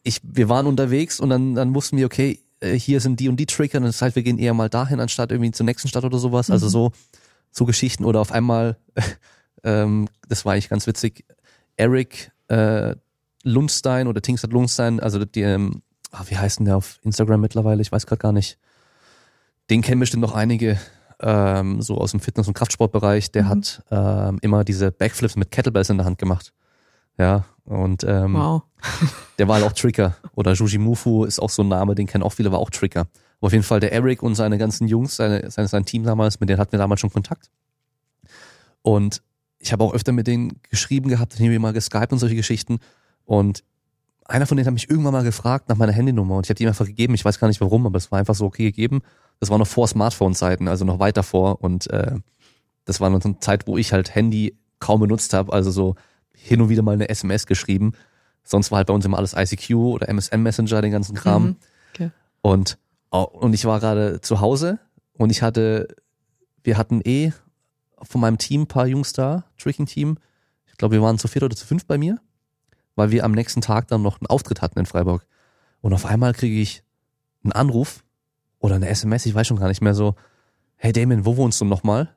ich, 0.02 0.20
wir 0.22 0.48
waren 0.48 0.66
unterwegs 0.66 1.20
und 1.20 1.30
dann, 1.30 1.54
dann 1.54 1.74
wussten 1.74 1.96
wir, 1.96 2.06
okay, 2.06 2.38
äh, 2.60 2.78
hier 2.78 3.00
sind 3.00 3.20
die 3.20 3.28
und 3.28 3.36
die 3.36 3.46
Trigger, 3.46 3.78
und 3.78 3.84
das 3.84 4.00
heißt, 4.00 4.16
wir 4.16 4.22
gehen 4.22 4.38
eher 4.38 4.54
mal 4.54 4.68
dahin, 4.68 5.00
anstatt 5.00 5.32
irgendwie 5.32 5.50
zur 5.50 5.66
nächsten 5.66 5.88
Stadt 5.88 6.04
oder 6.04 6.18
sowas. 6.18 6.50
Also 6.50 6.66
mhm. 6.66 6.66
Also 6.66 6.68
so, 6.68 6.92
so 7.50 7.64
Geschichten 7.64 8.04
oder 8.04 8.20
auf 8.20 8.32
einmal, 8.32 8.76
ähm, 9.64 10.08
das 10.28 10.44
war 10.44 10.52
eigentlich 10.52 10.68
ganz 10.68 10.86
witzig, 10.86 11.24
Eric 11.76 12.32
äh, 12.48 12.94
Lundstein 13.42 14.06
oder 14.06 14.20
Tingstad 14.20 14.52
Lundstein, 14.52 15.00
also 15.00 15.24
die, 15.24 15.42
ähm, 15.42 15.82
ah, 16.10 16.24
wie 16.26 16.36
heißt 16.36 16.58
denn 16.58 16.66
der 16.66 16.76
auf 16.76 16.98
Instagram 17.02 17.40
mittlerweile? 17.40 17.80
Ich 17.80 17.92
weiß 17.92 18.06
gerade 18.06 18.20
gar 18.20 18.32
nicht. 18.32 18.58
Den 19.70 19.82
kennen 19.82 20.00
bestimmt 20.00 20.22
noch 20.22 20.34
einige, 20.34 20.78
ähm, 21.20 21.80
so 21.80 21.98
aus 21.98 22.10
dem 22.10 22.20
Fitness- 22.20 22.48
und 22.48 22.54
Kraftsportbereich. 22.54 23.30
Der 23.32 23.44
mhm. 23.44 23.48
hat 23.48 23.82
ähm, 23.90 24.38
immer 24.42 24.64
diese 24.64 24.90
Backflips 24.90 25.36
mit 25.36 25.50
Kettlebells 25.50 25.90
in 25.90 25.98
der 25.98 26.06
Hand 26.06 26.18
gemacht. 26.18 26.52
Ja, 27.18 27.44
und 27.64 28.04
ähm, 28.04 28.34
wow. 28.34 28.62
der 29.38 29.48
war 29.48 29.56
halt 29.56 29.64
auch 29.64 29.72
Tricker. 29.72 30.16
Oder 30.34 30.52
Juji 30.52 30.78
Mufu 30.78 31.24
ist 31.24 31.40
auch 31.40 31.50
so 31.50 31.62
ein 31.62 31.68
Name, 31.68 31.94
den 31.94 32.06
kennen 32.06 32.24
auch 32.24 32.32
viele, 32.32 32.50
war 32.50 32.58
auch 32.58 32.70
Tricker. 32.70 33.06
Aber 33.40 33.46
auf 33.46 33.52
jeden 33.52 33.64
Fall 33.64 33.80
der 33.80 33.92
Eric 33.92 34.22
und 34.22 34.34
seine 34.34 34.58
ganzen 34.58 34.86
Jungs, 34.86 35.16
seine, 35.16 35.50
sein, 35.50 35.66
sein 35.66 35.84
Team 35.84 36.04
damals, 36.04 36.40
mit 36.40 36.48
denen 36.48 36.58
hatten 36.58 36.72
wir 36.72 36.78
damals 36.78 37.00
schon 37.00 37.10
Kontakt. 37.10 37.50
Und 38.82 39.22
ich 39.58 39.72
habe 39.72 39.82
auch 39.84 39.94
öfter 39.94 40.12
mit 40.12 40.26
denen 40.26 40.60
geschrieben 40.68 41.08
gehabt, 41.08 41.34
haben 41.38 41.50
wir 41.50 41.60
mal 41.60 41.72
geskypt 41.72 42.12
und 42.12 42.18
solche 42.18 42.36
Geschichten. 42.36 42.78
Und 43.24 43.64
einer 44.24 44.46
von 44.46 44.56
denen 44.56 44.66
hat 44.66 44.74
mich 44.74 44.88
irgendwann 44.88 45.12
mal 45.12 45.24
gefragt 45.24 45.68
nach 45.68 45.76
meiner 45.76 45.92
Handynummer 45.92 46.36
und 46.36 46.46
ich 46.46 46.50
habe 46.50 46.56
die 46.56 46.64
ihm 46.64 46.68
einfach 46.68 46.86
gegeben. 46.86 47.14
Ich 47.14 47.24
weiß 47.24 47.38
gar 47.38 47.48
nicht 47.48 47.60
warum, 47.60 47.86
aber 47.86 47.96
es 47.96 48.10
war 48.12 48.18
einfach 48.18 48.34
so 48.34 48.46
okay 48.46 48.64
gegeben. 48.64 49.00
Das 49.38 49.50
war 49.50 49.58
noch 49.58 49.66
vor 49.66 49.88
Smartphone-Zeiten, 49.88 50.68
also 50.68 50.84
noch 50.84 50.98
weiter 50.98 51.22
vor. 51.22 51.62
Und 51.62 51.90
äh, 51.90 52.16
das 52.84 53.00
war 53.00 53.10
noch 53.10 53.24
eine 53.24 53.38
Zeit, 53.40 53.66
wo 53.66 53.76
ich 53.76 53.92
halt 53.92 54.14
Handy 54.14 54.56
kaum 54.78 55.00
benutzt 55.00 55.32
habe, 55.32 55.52
also 55.52 55.70
so 55.70 55.94
hin 56.32 56.60
und 56.60 56.68
wieder 56.68 56.82
mal 56.82 56.92
eine 56.92 57.08
SMS 57.08 57.46
geschrieben. 57.46 57.92
Sonst 58.44 58.70
war 58.70 58.78
halt 58.78 58.88
bei 58.88 58.94
uns 58.94 59.04
immer 59.04 59.18
alles 59.18 59.34
ICQ 59.34 59.74
oder 59.74 60.08
MSN 60.08 60.42
Messenger, 60.42 60.82
den 60.82 60.92
ganzen 60.92 61.14
Kram. 61.14 61.44
Mhm, 61.44 61.56
okay. 61.94 62.10
Und 62.42 62.78
und 63.10 63.54
ich 63.54 63.64
war 63.64 63.80
gerade 63.80 64.20
zu 64.20 64.40
Hause 64.40 64.78
und 65.14 65.30
ich 65.30 65.42
hatte, 65.42 65.88
wir 66.62 66.76
hatten 66.76 67.00
eh 67.04 67.32
von 68.02 68.20
meinem 68.20 68.38
Team 68.38 68.62
ein 68.62 68.66
paar 68.66 68.86
Jungs 68.86 69.12
da, 69.12 69.44
Tricking-Team. 69.58 70.18
Ich 70.66 70.76
glaube, 70.76 70.94
wir 70.94 71.02
waren 71.02 71.18
zu 71.18 71.28
viert 71.28 71.42
oder 71.42 71.56
zu 71.56 71.66
fünf 71.66 71.84
bei 71.86 71.98
mir, 71.98 72.18
weil 72.94 73.10
wir 73.10 73.24
am 73.24 73.32
nächsten 73.32 73.60
Tag 73.60 73.88
dann 73.88 74.02
noch 74.02 74.20
einen 74.20 74.26
Auftritt 74.26 74.62
hatten 74.62 74.78
in 74.78 74.86
Freiburg. 74.86 75.26
Und 75.80 75.92
auf 75.92 76.06
einmal 76.06 76.32
kriege 76.32 76.60
ich 76.60 76.82
einen 77.42 77.52
Anruf 77.52 78.04
oder 78.58 78.76
eine 78.76 78.88
SMS, 78.88 79.26
ich 79.26 79.34
weiß 79.34 79.46
schon 79.46 79.58
gar 79.58 79.68
nicht 79.68 79.80
mehr 79.80 79.94
so, 79.94 80.14
hey 80.76 80.92
Damien, 80.92 81.24
wo 81.24 81.36
wohnst 81.36 81.60
du 81.60 81.64
nochmal? 81.64 82.14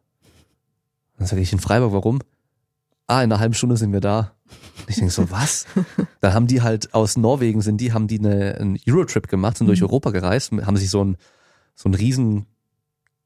Dann 1.18 1.28
sage 1.28 1.42
ich 1.42 1.54
in 1.54 1.60
Freiburg, 1.60 1.94
warum? 1.94 2.20
Ah, 3.08 3.24
in 3.24 3.32
einer 3.32 3.40
halben 3.40 3.54
Stunde 3.54 3.78
sind 3.78 3.92
wir 3.92 4.00
da. 4.00 4.34
Und 4.80 4.90
ich 4.90 4.96
denke 4.96 5.12
so, 5.12 5.30
was? 5.30 5.66
Dann 6.22 6.34
haben 6.34 6.48
die 6.48 6.62
halt 6.62 6.94
aus 6.94 7.18
Norwegen 7.18 7.62
sind 7.62 7.80
die, 7.82 7.94
haben 7.94 8.08
die 8.08 8.20
eine, 8.20 8.56
einen 8.56 8.80
Eurotrip 8.88 9.28
gemacht, 9.28 9.58
sind 9.58 9.68
durch 9.68 9.82
mhm. 9.82 9.88
Europa 9.88 10.12
gereist, 10.12 10.52
haben 10.52 10.78
sich 10.78 10.90
so 10.90 11.04
ein 11.04 11.18
so 11.76 11.88
einen 11.88 11.96
riesen 11.96 12.46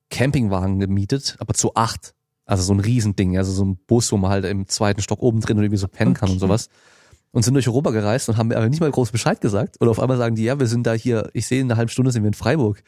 Campingwagen 0.10 0.80
gemietet, 0.80 1.36
aber 1.40 1.54
zu 1.54 1.76
acht. 1.76 2.14
Also 2.46 2.64
so 2.64 2.74
ein 2.74 2.80
Riesending, 2.80 3.38
also 3.38 3.52
so 3.52 3.66
ein 3.66 3.78
Bus, 3.88 4.12
wo 4.12 4.18
man 4.18 4.32
halt 4.32 4.46
im 4.46 4.68
zweiten 4.68 5.02
Stock 5.02 5.22
oben 5.22 5.42
drin 5.42 5.58
irgendwie 5.58 5.78
so 5.78 5.90
pennen 5.90 6.14
kann 6.14 6.30
okay. 6.30 6.34
und 6.34 6.40
sowas. 6.40 6.70
Und 7.32 7.44
sind 7.44 7.56
durch 7.56 7.68
Europa 7.68 7.92
gereist 7.92 8.30
und 8.30 8.38
haben 8.38 8.48
mir 8.48 8.56
aber 8.56 8.70
nicht 8.70 8.80
mal 8.80 8.90
groß 8.90 9.12
Bescheid 9.12 9.42
gesagt. 9.42 9.76
Und 9.82 9.90
auf 9.90 10.00
einmal 10.00 10.18
sagen 10.18 10.36
die, 10.36 10.46
ja, 10.46 10.58
wir 10.58 10.68
sind 10.68 10.88
da 10.88 10.94
hier, 10.94 11.30
ich 11.34 11.46
sehe 11.46 11.60
in 11.60 11.68
einer 11.68 11.78
halben 11.78 11.90
Stunde 11.90 12.12
sind 12.12 12.24
wir 12.24 12.30
in 12.30 12.34
Freiburg. 12.34 12.84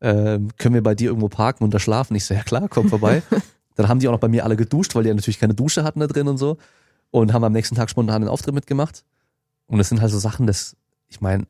Ähm, 0.00 0.48
können 0.58 0.74
wir 0.74 0.82
bei 0.82 0.96
dir 0.96 1.10
irgendwo 1.10 1.28
parken 1.28 1.62
und 1.62 1.72
da 1.72 1.78
schlafen? 1.78 2.16
Ich 2.16 2.24
so, 2.24 2.34
ja 2.34 2.42
klar, 2.42 2.68
komm 2.68 2.88
vorbei. 2.88 3.22
Dann 3.74 3.88
haben 3.88 3.98
die 3.98 4.08
auch 4.08 4.12
noch 4.12 4.20
bei 4.20 4.28
mir 4.28 4.44
alle 4.44 4.56
geduscht, 4.56 4.94
weil 4.94 5.02
die 5.02 5.08
ja 5.08 5.14
natürlich 5.14 5.40
keine 5.40 5.54
Dusche 5.54 5.84
hatten 5.84 6.00
da 6.00 6.06
drin 6.06 6.28
und 6.28 6.38
so 6.38 6.58
und 7.10 7.32
haben 7.32 7.44
am 7.44 7.52
nächsten 7.52 7.74
Tag 7.74 7.90
spontan 7.90 8.16
einen 8.16 8.28
Auftritt 8.28 8.54
mitgemacht. 8.54 9.04
Und 9.66 9.80
es 9.80 9.88
sind 9.88 10.00
halt 10.00 10.12
so 10.12 10.18
Sachen, 10.18 10.46
dass, 10.46 10.76
ich 11.08 11.20
meine, 11.20 11.44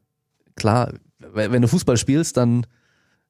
klar, 0.56 0.92
wenn 1.18 1.62
du 1.62 1.68
Fußball 1.68 1.96
spielst, 1.96 2.36
dann 2.36 2.66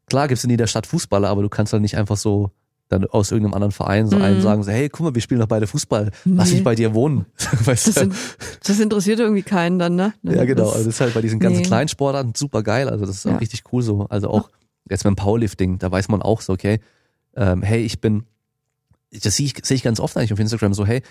klar 0.07 0.29
gibt's 0.29 0.45
in 0.45 0.51
jeder 0.51 0.67
Stadt 0.67 0.87
Fußballer, 0.87 1.29
aber 1.29 1.43
du 1.43 1.49
kannst 1.49 1.73
halt 1.73 1.83
nicht 1.83 1.97
einfach 1.97 2.17
so 2.17 2.51
dann 2.89 3.07
aus 3.07 3.31
irgendeinem 3.31 3.55
anderen 3.55 3.73
Verein 3.73 4.09
so 4.09 4.17
mhm. 4.17 4.23
einem 4.23 4.43
sagen, 4.43 4.63
so, 4.63 4.71
hey, 4.71 4.89
guck 4.89 5.07
mal, 5.07 5.15
wir 5.15 5.23
spielen 5.23 5.41
doch 5.41 5.49
beide 5.49 5.67
Fußball, 5.67 6.11
lass 6.25 6.51
nee. 6.51 6.59
ich 6.59 6.65
bei 6.65 6.75
dir 6.75 6.93
wohnen. 6.93 7.27
weißt 7.65 7.89
das, 7.89 7.97
in, 7.97 8.15
das, 8.63 8.79
interessiert 8.79 9.21
irgendwie 9.21 9.43
keinen 9.43 9.79
dann, 9.79 9.95
ne? 9.95 10.13
Ja, 10.23 10.45
genau. 10.45 10.65
Das, 10.65 10.73
also 10.75 10.85
das 10.85 10.95
ist 10.95 11.01
halt 11.01 11.15
bei 11.15 11.23
diesen 11.23 11.41
ganzen 11.41 11.63
nee. 11.63 11.67
kleinen 11.67 11.89
Sportarten 11.89 12.35
super 12.37 12.63
geil. 12.63 12.89
Also 12.89 13.07
das 13.07 13.17
ist 13.17 13.25
ja. 13.25 13.37
auch 13.37 13.41
richtig 13.41 13.63
cool 13.73 13.83
so. 13.83 14.07
Also 14.11 14.29
auch 14.29 14.51
jetzt 14.89 15.05
beim 15.05 15.17
Powerlifting, 15.17 15.79
da 15.79 15.91
weiß 15.91 16.09
man 16.09 16.21
auch 16.21 16.43
so, 16.43 16.53
okay, 16.53 16.79
ähm, 17.37 17.63
hey, 17.63 17.83
ich 17.83 18.01
bin, 18.01 18.25
das 19.23 19.37
sehe 19.37 19.47
ich, 19.47 19.55
sehe 19.65 19.77
ich 19.77 19.83
ganz 19.83 20.01
oft 20.01 20.17
eigentlich 20.17 20.33
auf 20.33 20.39
Instagram 20.39 20.75
so, 20.75 20.87
hey, 20.87 21.03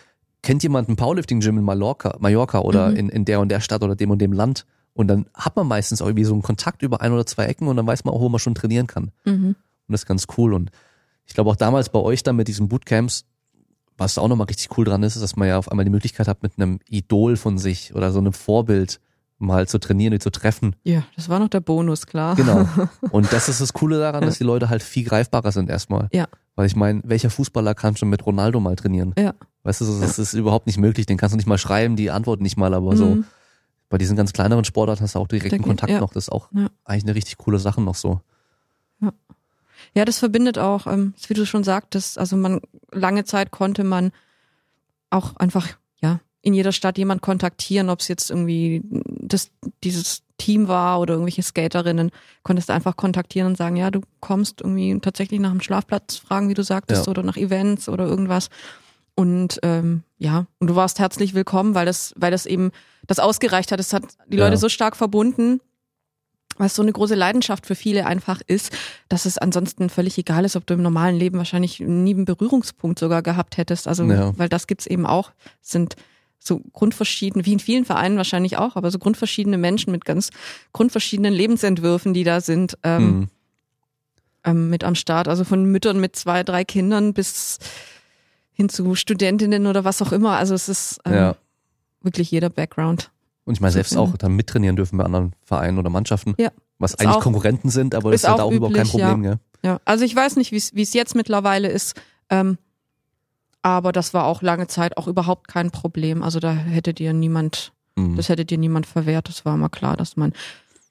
kennt 0.41 0.63
jemand 0.63 0.89
ein 0.89 0.95
Powerlifting-Gym 0.95 1.57
in 1.57 1.63
Mallorca, 1.63 2.15
Mallorca 2.19 2.59
oder 2.59 2.89
mhm. 2.89 2.97
in, 2.97 3.09
in 3.09 3.25
der 3.25 3.39
und 3.39 3.49
der 3.49 3.61
Stadt 3.61 3.83
oder 3.83 3.95
dem 3.95 4.11
und 4.11 4.19
dem 4.19 4.33
Land? 4.33 4.65
Und 4.93 5.07
dann 5.07 5.25
hat 5.33 5.55
man 5.55 5.67
meistens 5.67 6.01
auch 6.01 6.07
irgendwie 6.07 6.25
so 6.25 6.33
einen 6.33 6.43
Kontakt 6.43 6.83
über 6.83 7.01
ein 7.01 7.11
oder 7.11 7.25
zwei 7.25 7.45
Ecken 7.45 7.67
und 7.67 7.77
dann 7.77 7.87
weiß 7.87 8.03
man 8.03 8.13
auch, 8.13 8.21
wo 8.21 8.29
man 8.29 8.39
schon 8.39 8.53
trainieren 8.53 8.87
kann. 8.87 9.11
Mhm. 9.25 9.55
Und 9.87 9.91
das 9.91 10.01
ist 10.01 10.05
ganz 10.05 10.27
cool. 10.37 10.53
Und 10.53 10.69
ich 11.25 11.33
glaube 11.33 11.49
auch 11.49 11.55
damals 11.55 11.89
bei 11.89 11.99
euch 11.99 12.21
dann 12.23 12.35
mit 12.35 12.47
diesen 12.47 12.67
Bootcamps, 12.67 13.25
was 13.97 14.15
da 14.15 14.21
auch 14.21 14.27
nochmal 14.27 14.47
richtig 14.47 14.77
cool 14.77 14.85
dran 14.85 15.03
ist, 15.03 15.15
ist, 15.15 15.21
dass 15.21 15.35
man 15.35 15.47
ja 15.47 15.57
auf 15.57 15.71
einmal 15.71 15.85
die 15.85 15.91
Möglichkeit 15.91 16.27
hat, 16.27 16.43
mit 16.43 16.53
einem 16.57 16.79
Idol 16.87 17.37
von 17.37 17.57
sich 17.57 17.95
oder 17.95 18.11
so 18.11 18.19
einem 18.19 18.33
Vorbild 18.33 18.99
mal 19.39 19.67
zu 19.67 19.79
trainieren 19.79 20.13
und 20.13 20.23
zu 20.23 20.31
treffen. 20.31 20.75
Ja, 20.83 21.03
das 21.15 21.29
war 21.29 21.39
noch 21.39 21.49
der 21.49 21.59
Bonus, 21.59 22.05
klar. 22.05 22.35
Genau. 22.35 22.67
Und 23.11 23.31
das 23.33 23.49
ist 23.49 23.59
das 23.61 23.73
Coole 23.73 23.99
daran, 23.99 24.21
dass 24.23 24.37
die 24.37 24.43
Leute 24.43 24.69
halt 24.69 24.81
viel 24.81 25.03
greifbarer 25.03 25.51
sind 25.51 25.69
erstmal. 25.69 26.07
Ja. 26.13 26.27
Weil 26.55 26.67
ich 26.67 26.75
meine, 26.75 27.01
welcher 27.03 27.29
Fußballer 27.29 27.73
kann 27.73 27.97
schon 27.97 28.09
mit 28.09 28.25
Ronaldo 28.25 28.59
mal 28.59 28.75
trainieren? 28.75 29.13
Ja. 29.17 29.33
Weißt 29.63 29.81
du, 29.81 29.85
das 29.99 30.19
ist 30.19 30.33
überhaupt 30.33 30.67
nicht 30.67 30.77
möglich. 30.77 31.05
Den 31.05 31.17
kannst 31.17 31.33
du 31.33 31.37
nicht 31.37 31.47
mal 31.47 31.57
schreiben, 31.57 31.95
die 31.95 32.11
Antwort 32.11 32.41
nicht 32.41 32.57
mal, 32.57 32.73
aber 32.73 32.91
mhm. 32.91 32.97
so 32.97 33.23
bei 33.89 33.97
diesen 33.97 34.17
ganz 34.17 34.33
kleineren 34.33 34.65
Sportarten 34.65 35.03
hast 35.03 35.15
du 35.15 35.19
auch 35.19 35.27
direkten 35.27 35.57
geht, 35.57 35.67
Kontakt 35.67 35.91
ja. 35.91 35.99
noch. 35.99 36.13
Das 36.13 36.25
ist 36.25 36.31
auch 36.31 36.49
ja. 36.51 36.67
eigentlich 36.83 37.03
eine 37.03 37.15
richtig 37.15 37.37
coole 37.37 37.59
Sache 37.59 37.81
noch 37.81 37.95
so. 37.95 38.21
Ja. 39.01 39.13
Ja, 39.95 40.05
das 40.05 40.19
verbindet 40.19 40.57
auch, 40.57 40.87
ähm, 40.87 41.13
wie 41.27 41.33
du 41.33 41.45
schon 41.45 41.63
sagtest, 41.63 42.17
also 42.17 42.35
man 42.35 42.61
lange 42.91 43.25
Zeit 43.25 43.51
konnte 43.51 43.83
man 43.83 44.11
auch 45.09 45.35
einfach 45.35 45.67
ja 46.01 46.19
in 46.41 46.53
jeder 46.53 46.71
Stadt 46.71 46.97
jemand 46.97 47.21
kontaktieren, 47.21 47.89
ob 47.89 48.01
es 48.01 48.07
jetzt 48.07 48.29
irgendwie 48.29 48.81
das 48.83 49.51
dieses 49.83 50.23
Team 50.43 50.67
war 50.67 50.99
oder 50.99 51.13
irgendwelche 51.13 51.41
Skaterinnen, 51.41 52.11
konntest 52.43 52.67
du 52.67 52.73
einfach 52.73 52.97
kontaktieren 52.97 53.47
und 53.47 53.57
sagen, 53.57 53.77
ja, 53.77 53.91
du 53.91 54.01
kommst 54.19 54.59
irgendwie 54.59 54.99
tatsächlich 54.99 55.39
nach 55.39 55.51
einem 55.51 55.61
Schlafplatz 55.61 56.17
fragen, 56.17 56.49
wie 56.49 56.53
du 56.53 56.63
sagtest, 56.63 57.05
ja. 57.05 57.11
oder 57.11 57.23
nach 57.23 57.37
Events 57.37 57.87
oder 57.87 58.05
irgendwas. 58.05 58.49
Und 59.15 59.59
ähm, 59.63 60.03
ja, 60.17 60.47
und 60.59 60.67
du 60.67 60.75
warst 60.75 60.99
herzlich 60.99 61.33
willkommen, 61.33 61.75
weil 61.75 61.85
das, 61.85 62.13
weil 62.17 62.31
das 62.31 62.45
eben 62.45 62.71
das 63.07 63.19
ausgereicht 63.19 63.71
hat. 63.71 63.79
Es 63.79 63.93
hat 63.93 64.03
die 64.27 64.37
Leute 64.37 64.55
ja. 64.55 64.57
so 64.57 64.67
stark 64.67 64.97
verbunden, 64.97 65.61
was 66.57 66.75
so 66.75 66.81
eine 66.81 66.91
große 66.91 67.15
Leidenschaft 67.15 67.65
für 67.65 67.75
viele 67.75 68.05
einfach 68.05 68.41
ist, 68.45 68.73
dass 69.07 69.25
es 69.25 69.37
ansonsten 69.37 69.89
völlig 69.89 70.17
egal 70.17 70.43
ist, 70.43 70.57
ob 70.57 70.67
du 70.67 70.73
im 70.73 70.81
normalen 70.81 71.15
Leben 71.15 71.37
wahrscheinlich 71.37 71.79
nie 71.79 72.13
einen 72.13 72.25
Berührungspunkt 72.25 72.99
sogar 72.99 73.21
gehabt 73.21 73.55
hättest. 73.55 73.87
Also, 73.87 74.03
ja. 74.03 74.37
weil 74.37 74.49
das 74.49 74.67
gibt's 74.67 74.87
eben 74.87 75.05
auch, 75.05 75.31
sind 75.61 75.95
so 76.45 76.59
grundverschieden, 76.73 77.45
wie 77.45 77.53
in 77.53 77.59
vielen 77.59 77.85
Vereinen 77.85 78.17
wahrscheinlich 78.17 78.57
auch, 78.57 78.75
aber 78.75 78.91
so 78.91 78.99
grundverschiedene 78.99 79.57
Menschen 79.57 79.91
mit 79.91 80.05
ganz 80.05 80.29
grundverschiedenen 80.73 81.33
Lebensentwürfen, 81.33 82.13
die 82.13 82.23
da 82.23 82.41
sind, 82.41 82.77
ähm, 82.83 83.05
mhm. 83.05 83.27
ähm, 84.43 84.69
mit 84.69 84.83
am 84.83 84.95
Start. 84.95 85.27
Also 85.27 85.43
von 85.43 85.65
Müttern 85.65 85.99
mit 85.99 86.15
zwei, 86.15 86.43
drei 86.43 86.63
Kindern 86.63 87.13
bis 87.13 87.59
hin 88.51 88.69
zu 88.69 88.95
Studentinnen 88.95 89.67
oder 89.67 89.83
was 89.83 90.01
auch 90.01 90.11
immer. 90.11 90.37
Also 90.37 90.53
es 90.53 90.69
ist 90.69 90.99
ähm, 91.05 91.13
ja. 91.13 91.35
wirklich 92.01 92.29
jeder 92.29 92.49
Background. 92.49 93.09
Und 93.45 93.55
ich 93.55 93.61
meine, 93.61 93.71
selbst 93.71 93.97
auch 93.97 94.15
dann 94.17 94.35
mittrainieren 94.35 94.75
dürfen 94.75 94.97
bei 94.97 95.03
anderen 95.03 95.33
Vereinen 95.43 95.77
oder 95.77 95.89
Mannschaften. 95.89 96.33
Ja. 96.37 96.51
Was 96.79 96.91
ist 96.91 96.99
eigentlich 96.99 97.17
auch, 97.17 97.21
Konkurrenten 97.21 97.69
sind, 97.69 97.95
aber 97.95 98.11
das 98.11 98.23
ist 98.23 98.29
halt 98.29 98.39
auch, 98.39 98.51
überhaupt 98.51 98.75
kein 98.75 98.87
Problem, 98.87 99.23
ja. 99.23 99.31
ja. 99.31 99.39
Ja, 99.63 99.79
also 99.85 100.03
ich 100.03 100.13
weiß 100.13 100.35
nicht, 100.35 100.51
wie 100.51 100.81
es 100.81 100.93
jetzt 100.93 101.15
mittlerweile 101.15 101.69
ist. 101.69 101.95
Ähm, 102.29 102.57
aber 103.64 103.93
das 103.93 104.14
war 104.14 104.26
auch 104.26 104.41
lange 104.41 104.68
Zeit 104.68 104.97
auch 104.97 105.07
überhaupt 105.07 105.47
kein 105.47 105.72
Problem. 105.72 106.22
Also 106.22 106.39
da 106.39 106.51
hätte 106.51 106.93
dir 106.93 107.14
niemand, 107.14 107.72
mhm. 107.95 108.18
das 108.18 108.30
hätte 108.30 108.45
dir 108.45 108.57
niemand 108.57 108.86
verwehrt. 108.86 109.30
Das 109.30 109.45
war 109.45 109.55
immer 109.55 109.70
klar, 109.70 109.95
dass 109.95 110.18
man, 110.18 110.34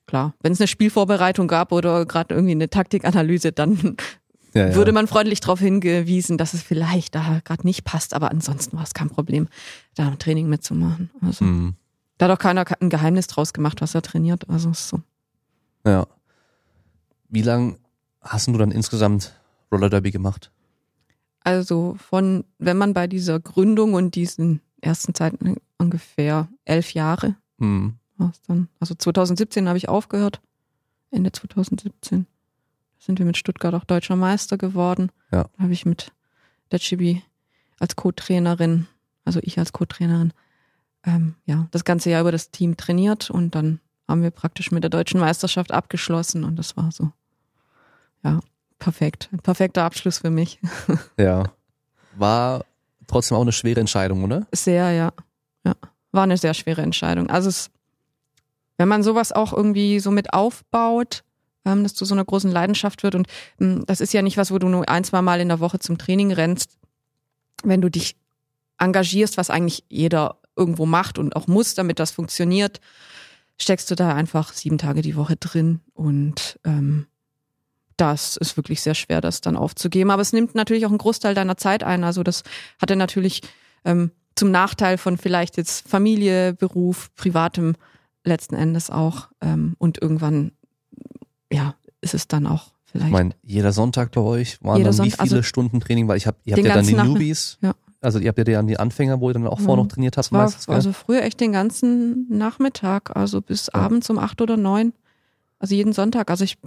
klar, 0.06 0.34
wenn 0.40 0.52
es 0.52 0.60
eine 0.60 0.68
Spielvorbereitung 0.68 1.46
gab 1.48 1.70
oder 1.70 2.06
gerade 2.06 2.34
irgendwie 2.34 2.52
eine 2.52 2.70
Taktikanalyse, 2.70 3.52
dann 3.52 3.96
ja, 4.54 4.68
ja. 4.68 4.74
würde 4.74 4.92
man 4.92 5.06
freundlich 5.06 5.40
darauf 5.40 5.60
hingewiesen, 5.60 6.38
dass 6.38 6.54
es 6.54 6.62
vielleicht 6.62 7.14
da 7.14 7.40
gerade 7.44 7.66
nicht 7.66 7.84
passt, 7.84 8.14
aber 8.14 8.30
ansonsten 8.30 8.76
war 8.78 8.84
es 8.84 8.94
kein 8.94 9.10
Problem, 9.10 9.48
da 9.94 10.08
ein 10.08 10.18
Training 10.18 10.48
mitzumachen. 10.48 11.10
Also 11.20 11.44
mhm. 11.44 11.74
da 12.16 12.26
hat 12.26 12.38
auch 12.38 12.42
keiner 12.42 12.64
ein 12.80 12.88
Geheimnis 12.88 13.26
draus 13.26 13.52
gemacht, 13.52 13.82
was 13.82 13.94
er 13.94 14.00
trainiert. 14.00 14.48
Also 14.48 14.70
ist 14.70 14.88
so. 14.88 15.02
Ja. 15.84 16.06
Wie 17.28 17.42
lang 17.42 17.78
hast 18.22 18.48
du 18.48 18.56
dann 18.56 18.70
insgesamt 18.70 19.34
Roller 19.70 19.90
Derby 19.90 20.10
gemacht? 20.10 20.50
Also 21.44 21.96
von, 21.98 22.44
wenn 22.58 22.76
man 22.76 22.94
bei 22.94 23.06
dieser 23.06 23.40
Gründung 23.40 23.94
und 23.94 24.14
diesen 24.14 24.60
ersten 24.80 25.14
Zeiten 25.14 25.56
ungefähr 25.78 26.48
elf 26.64 26.94
Jahre 26.94 27.36
mhm. 27.58 27.94
dann. 28.46 28.68
Also 28.80 28.94
2017 28.94 29.68
habe 29.68 29.78
ich 29.78 29.88
aufgehört. 29.88 30.40
Ende 31.10 31.32
2017 31.32 32.26
sind 32.98 33.18
wir 33.18 33.26
mit 33.26 33.36
Stuttgart 33.36 33.74
auch 33.74 33.84
deutscher 33.84 34.16
Meister 34.16 34.56
geworden. 34.56 35.10
Ja. 35.30 35.44
Da 35.56 35.64
habe 35.64 35.72
ich 35.72 35.84
mit 35.84 36.12
der 36.70 36.78
Chibi 36.78 37.22
als 37.78 37.96
Co-Trainerin, 37.96 38.86
also 39.24 39.40
ich 39.42 39.58
als 39.58 39.72
Co-Trainerin, 39.72 40.32
ähm, 41.04 41.34
ja, 41.46 41.66
das 41.72 41.84
ganze 41.84 42.10
Jahr 42.10 42.20
über 42.20 42.32
das 42.32 42.50
Team 42.50 42.76
trainiert 42.76 43.28
und 43.30 43.54
dann 43.54 43.80
haben 44.06 44.22
wir 44.22 44.30
praktisch 44.30 44.70
mit 44.70 44.84
der 44.84 44.90
deutschen 44.90 45.18
Meisterschaft 45.20 45.72
abgeschlossen 45.72 46.44
und 46.44 46.56
das 46.56 46.76
war 46.76 46.92
so, 46.92 47.10
ja, 48.22 48.40
perfekt. 48.82 49.28
Ein 49.32 49.38
perfekter 49.38 49.84
Abschluss 49.84 50.18
für 50.18 50.30
mich. 50.30 50.58
Ja. 51.18 51.44
War 52.16 52.64
trotzdem 53.06 53.38
auch 53.38 53.42
eine 53.42 53.52
schwere 53.52 53.80
Entscheidung, 53.80 54.24
oder? 54.24 54.46
Sehr, 54.52 54.90
ja. 54.90 55.12
Ja. 55.64 55.74
War 56.10 56.24
eine 56.24 56.36
sehr 56.36 56.52
schwere 56.52 56.82
Entscheidung. 56.82 57.30
Also 57.30 57.48
es, 57.48 57.70
wenn 58.76 58.88
man 58.88 59.02
sowas 59.02 59.32
auch 59.32 59.52
irgendwie 59.52 59.98
so 60.00 60.10
mit 60.10 60.34
aufbaut, 60.34 61.22
ähm, 61.64 61.84
dass 61.84 61.94
zu 61.94 62.04
so 62.04 62.14
einer 62.14 62.24
großen 62.24 62.50
Leidenschaft 62.50 63.02
wird. 63.02 63.14
Und 63.14 63.28
ähm, 63.60 63.84
das 63.86 64.00
ist 64.00 64.12
ja 64.12 64.20
nicht 64.20 64.36
was, 64.36 64.50
wo 64.50 64.58
du 64.58 64.68
nur 64.68 64.88
ein, 64.88 65.04
zwei 65.04 65.22
Mal 65.22 65.40
in 65.40 65.48
der 65.48 65.60
Woche 65.60 65.78
zum 65.78 65.96
Training 65.96 66.32
rennst. 66.32 66.76
Wenn 67.62 67.80
du 67.80 67.88
dich 67.88 68.16
engagierst, 68.78 69.36
was 69.36 69.48
eigentlich 69.48 69.84
jeder 69.88 70.38
irgendwo 70.56 70.86
macht 70.86 71.18
und 71.18 71.36
auch 71.36 71.46
muss, 71.46 71.74
damit 71.74 71.98
das 71.98 72.10
funktioniert, 72.10 72.80
steckst 73.58 73.90
du 73.90 73.94
da 73.94 74.14
einfach 74.14 74.52
sieben 74.52 74.76
Tage 74.76 75.02
die 75.02 75.16
Woche 75.16 75.36
drin 75.36 75.80
und 75.94 76.58
ähm, 76.64 77.06
das 78.02 78.36
ist 78.36 78.56
wirklich 78.56 78.82
sehr 78.82 78.94
schwer, 78.94 79.20
das 79.20 79.40
dann 79.40 79.56
aufzugeben. 79.56 80.10
Aber 80.10 80.22
es 80.22 80.32
nimmt 80.32 80.56
natürlich 80.56 80.84
auch 80.86 80.90
einen 80.90 80.98
Großteil 80.98 81.36
deiner 81.36 81.56
Zeit 81.56 81.84
ein. 81.84 82.02
Also 82.02 82.24
das 82.24 82.42
hat 82.80 82.90
er 82.90 82.96
natürlich 82.96 83.42
ähm, 83.84 84.10
zum 84.34 84.50
Nachteil 84.50 84.98
von 84.98 85.16
vielleicht 85.18 85.56
jetzt 85.56 85.88
Familie, 85.88 86.52
Beruf, 86.52 87.14
Privatem 87.14 87.76
letzten 88.24 88.56
Endes 88.56 88.90
auch. 88.90 89.28
Ähm, 89.40 89.76
und 89.78 90.02
irgendwann 90.02 90.50
ja, 91.52 91.76
ist 92.00 92.14
es 92.14 92.26
dann 92.26 92.48
auch 92.48 92.72
vielleicht. 92.84 93.06
Ich 93.06 93.12
meine, 93.12 93.30
jeder 93.44 93.72
Sonntag 93.72 94.10
bei 94.10 94.20
euch 94.20 94.60
waren 94.64 94.82
dann 94.82 94.92
Sonntag, 94.92 95.20
wie 95.20 95.28
viele 95.28 95.36
also 95.36 95.42
Stunden 95.44 95.78
Training, 95.78 96.08
weil 96.08 96.16
ich 96.16 96.26
hab, 96.26 96.36
ihr 96.44 96.56
habt 96.56 96.66
ja 96.66 96.74
dann 96.74 96.86
die 96.86 96.94
Newbies. 96.94 97.58
Ja. 97.60 97.74
Also 98.00 98.18
ihr 98.18 98.30
habt 98.30 98.38
ja 98.38 98.44
dann 98.44 98.66
die 98.66 98.80
Anfänger, 98.80 99.20
wo 99.20 99.30
ihr 99.30 99.34
dann 99.34 99.46
auch 99.46 99.60
ja. 99.60 99.64
vorher 99.64 99.84
noch 99.84 99.88
trainiert 99.88 100.16
habt. 100.16 100.32
War, 100.32 100.42
meistens, 100.42 100.68
also 100.68 100.92
früher 100.92 101.22
echt 101.22 101.38
den 101.38 101.52
ganzen 101.52 102.26
Nachmittag, 102.28 103.14
also 103.14 103.40
bis 103.40 103.70
ja. 103.72 103.80
abends 103.80 104.10
um 104.10 104.18
acht 104.18 104.40
oder 104.40 104.56
neun. 104.56 104.92
Also 105.60 105.76
jeden 105.76 105.92
Sonntag. 105.92 106.28
Also 106.30 106.42
ich, 106.42 106.58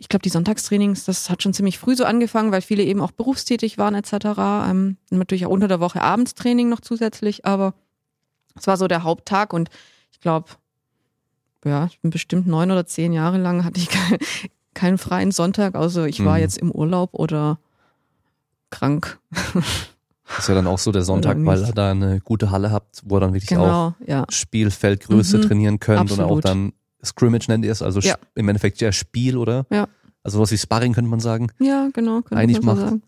ich 0.00 0.08
glaube, 0.08 0.22
die 0.22 0.30
Sonntagstrainings, 0.30 1.04
das 1.04 1.28
hat 1.28 1.42
schon 1.42 1.52
ziemlich 1.52 1.78
früh 1.78 1.94
so 1.94 2.04
angefangen, 2.04 2.52
weil 2.52 2.62
viele 2.62 2.82
eben 2.82 3.02
auch 3.02 3.12
berufstätig 3.12 3.76
waren 3.76 3.94
etc. 3.94 4.12
Ähm, 4.70 4.96
natürlich 5.10 5.44
auch 5.44 5.50
unter 5.50 5.68
der 5.68 5.78
Woche 5.78 6.00
Abendstraining 6.00 6.70
noch 6.70 6.80
zusätzlich, 6.80 7.44
aber 7.44 7.74
es 8.56 8.66
war 8.66 8.78
so 8.78 8.88
der 8.88 9.04
Haupttag 9.04 9.52
und 9.52 9.68
ich 10.10 10.20
glaube, 10.20 10.48
ja, 11.66 11.84
ich 11.84 12.00
bin 12.00 12.10
bestimmt 12.10 12.46
neun 12.46 12.70
oder 12.70 12.86
zehn 12.86 13.12
Jahre 13.12 13.36
lang 13.36 13.62
hatte 13.62 13.78
ich 13.78 13.88
kein, 13.90 14.18
keinen 14.72 14.96
freien 14.96 15.32
Sonntag, 15.32 15.74
außer 15.74 16.06
ich 16.06 16.24
war 16.24 16.36
mhm. 16.36 16.40
jetzt 16.40 16.56
im 16.56 16.70
Urlaub 16.70 17.10
oder 17.12 17.58
krank. 18.70 19.18
Das 20.24 20.38
ist 20.38 20.48
ja 20.48 20.54
dann 20.54 20.66
auch 20.66 20.78
so 20.78 20.92
der 20.92 21.02
Sonntag, 21.02 21.36
weil 21.44 21.62
ihr 21.62 21.72
da 21.72 21.90
eine 21.90 22.20
gute 22.20 22.50
Halle 22.50 22.70
habt, 22.70 23.02
wo 23.04 23.18
ihr 23.18 23.20
dann 23.20 23.34
wirklich 23.34 23.50
genau, 23.50 23.88
auch 23.88 23.92
ja. 24.06 24.24
Spielfeldgröße 24.30 25.38
mhm, 25.38 25.42
trainieren 25.42 25.78
könnt 25.78 26.00
Absolut. 26.00 26.30
und 26.30 26.38
auch 26.38 26.40
dann 26.40 26.72
Scrimmage 27.04 27.46
nennt 27.48 27.64
ihr 27.64 27.72
es, 27.72 27.82
also 27.82 28.00
ja. 28.00 28.16
im 28.34 28.48
Endeffekt 28.48 28.80
ja 28.80 28.92
Spiel, 28.92 29.36
oder? 29.36 29.66
Ja. 29.70 29.88
Also 30.22 30.38
was 30.38 30.50
wie 30.50 30.58
Sparring 30.58 30.92
könnte 30.92 31.10
man 31.10 31.20
sagen. 31.20 31.50
Ja, 31.58 31.88
genau. 31.92 32.20
Eigentlich 32.30 32.62
macht. 32.62 32.88
So 32.88 33.00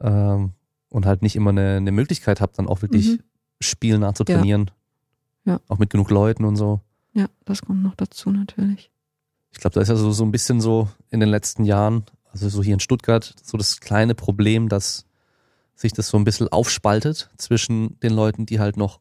ähm, 0.00 0.52
und 0.88 1.06
halt 1.06 1.22
nicht 1.22 1.36
immer 1.36 1.50
eine, 1.50 1.76
eine 1.76 1.92
Möglichkeit 1.92 2.40
habt, 2.40 2.58
dann 2.58 2.68
auch 2.68 2.82
wirklich 2.82 3.08
mhm. 3.08 3.18
Spiel 3.60 3.98
nachzutrainieren. 3.98 4.70
Ja. 5.44 5.54
ja. 5.54 5.60
Auch 5.68 5.78
mit 5.78 5.90
genug 5.90 6.10
Leuten 6.10 6.44
und 6.44 6.56
so. 6.56 6.80
Ja, 7.12 7.26
das 7.44 7.62
kommt 7.62 7.82
noch 7.82 7.94
dazu 7.94 8.30
natürlich. 8.30 8.90
Ich 9.52 9.60
glaube, 9.60 9.74
da 9.74 9.80
ist 9.80 9.88
ja 9.88 9.96
so, 9.96 10.12
so 10.12 10.24
ein 10.24 10.32
bisschen 10.32 10.60
so 10.60 10.88
in 11.10 11.20
den 11.20 11.30
letzten 11.30 11.64
Jahren, 11.64 12.04
also 12.30 12.48
so 12.48 12.62
hier 12.62 12.74
in 12.74 12.80
Stuttgart, 12.80 13.34
so 13.42 13.56
das 13.56 13.80
kleine 13.80 14.14
Problem, 14.14 14.68
dass 14.68 15.06
sich 15.74 15.92
das 15.92 16.08
so 16.08 16.18
ein 16.18 16.24
bisschen 16.24 16.48
aufspaltet 16.48 17.30
zwischen 17.38 17.98
den 18.00 18.12
Leuten, 18.12 18.46
die 18.46 18.60
halt 18.60 18.76
noch 18.76 19.00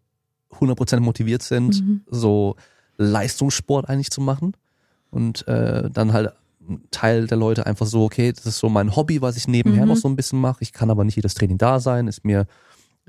100% 0.51 0.99
motiviert 1.01 1.43
sind, 1.43 1.81
mhm. 1.81 2.01
so 2.07 2.55
Leistungssport 2.97 3.89
eigentlich 3.89 4.11
zu 4.11 4.21
machen. 4.21 4.55
und 5.11 5.47
äh, 5.47 5.89
dann 5.89 6.13
halt 6.13 6.33
ein 6.67 6.83
Teil 6.91 7.27
der 7.27 7.37
Leute 7.37 7.65
einfach 7.65 7.85
so, 7.85 8.03
okay, 8.03 8.33
das 8.33 8.45
ist 8.45 8.59
so 8.59 8.69
mein 8.69 8.95
Hobby, 8.95 9.21
was 9.21 9.37
ich 9.37 9.47
nebenher 9.47 9.83
mhm. 9.83 9.89
noch 9.89 9.97
so 9.97 10.07
ein 10.07 10.15
bisschen 10.15 10.39
mache. 10.39 10.57
Ich 10.61 10.73
kann 10.73 10.89
aber 10.89 11.03
nicht 11.03 11.15
jedes 11.15 11.33
Training 11.33 11.57
da 11.57 11.79
sein. 11.79 12.07
Ist 12.07 12.25
mir, 12.25 12.47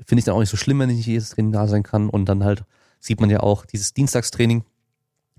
finde 0.05 0.19
ich 0.19 0.25
dann 0.25 0.35
auch 0.35 0.39
nicht 0.39 0.49
so 0.49 0.57
schlimm, 0.57 0.79
wenn 0.79 0.89
ich 0.89 0.97
nicht 0.97 1.07
jedes 1.07 1.31
Training 1.31 1.51
da 1.51 1.67
sein 1.67 1.83
kann. 1.83 2.09
Und 2.09 2.25
dann 2.25 2.43
halt 2.43 2.63
sieht 2.99 3.19
man 3.19 3.29
ja 3.29 3.41
auch, 3.41 3.65
dieses 3.65 3.93
Dienstagstraining 3.93 4.63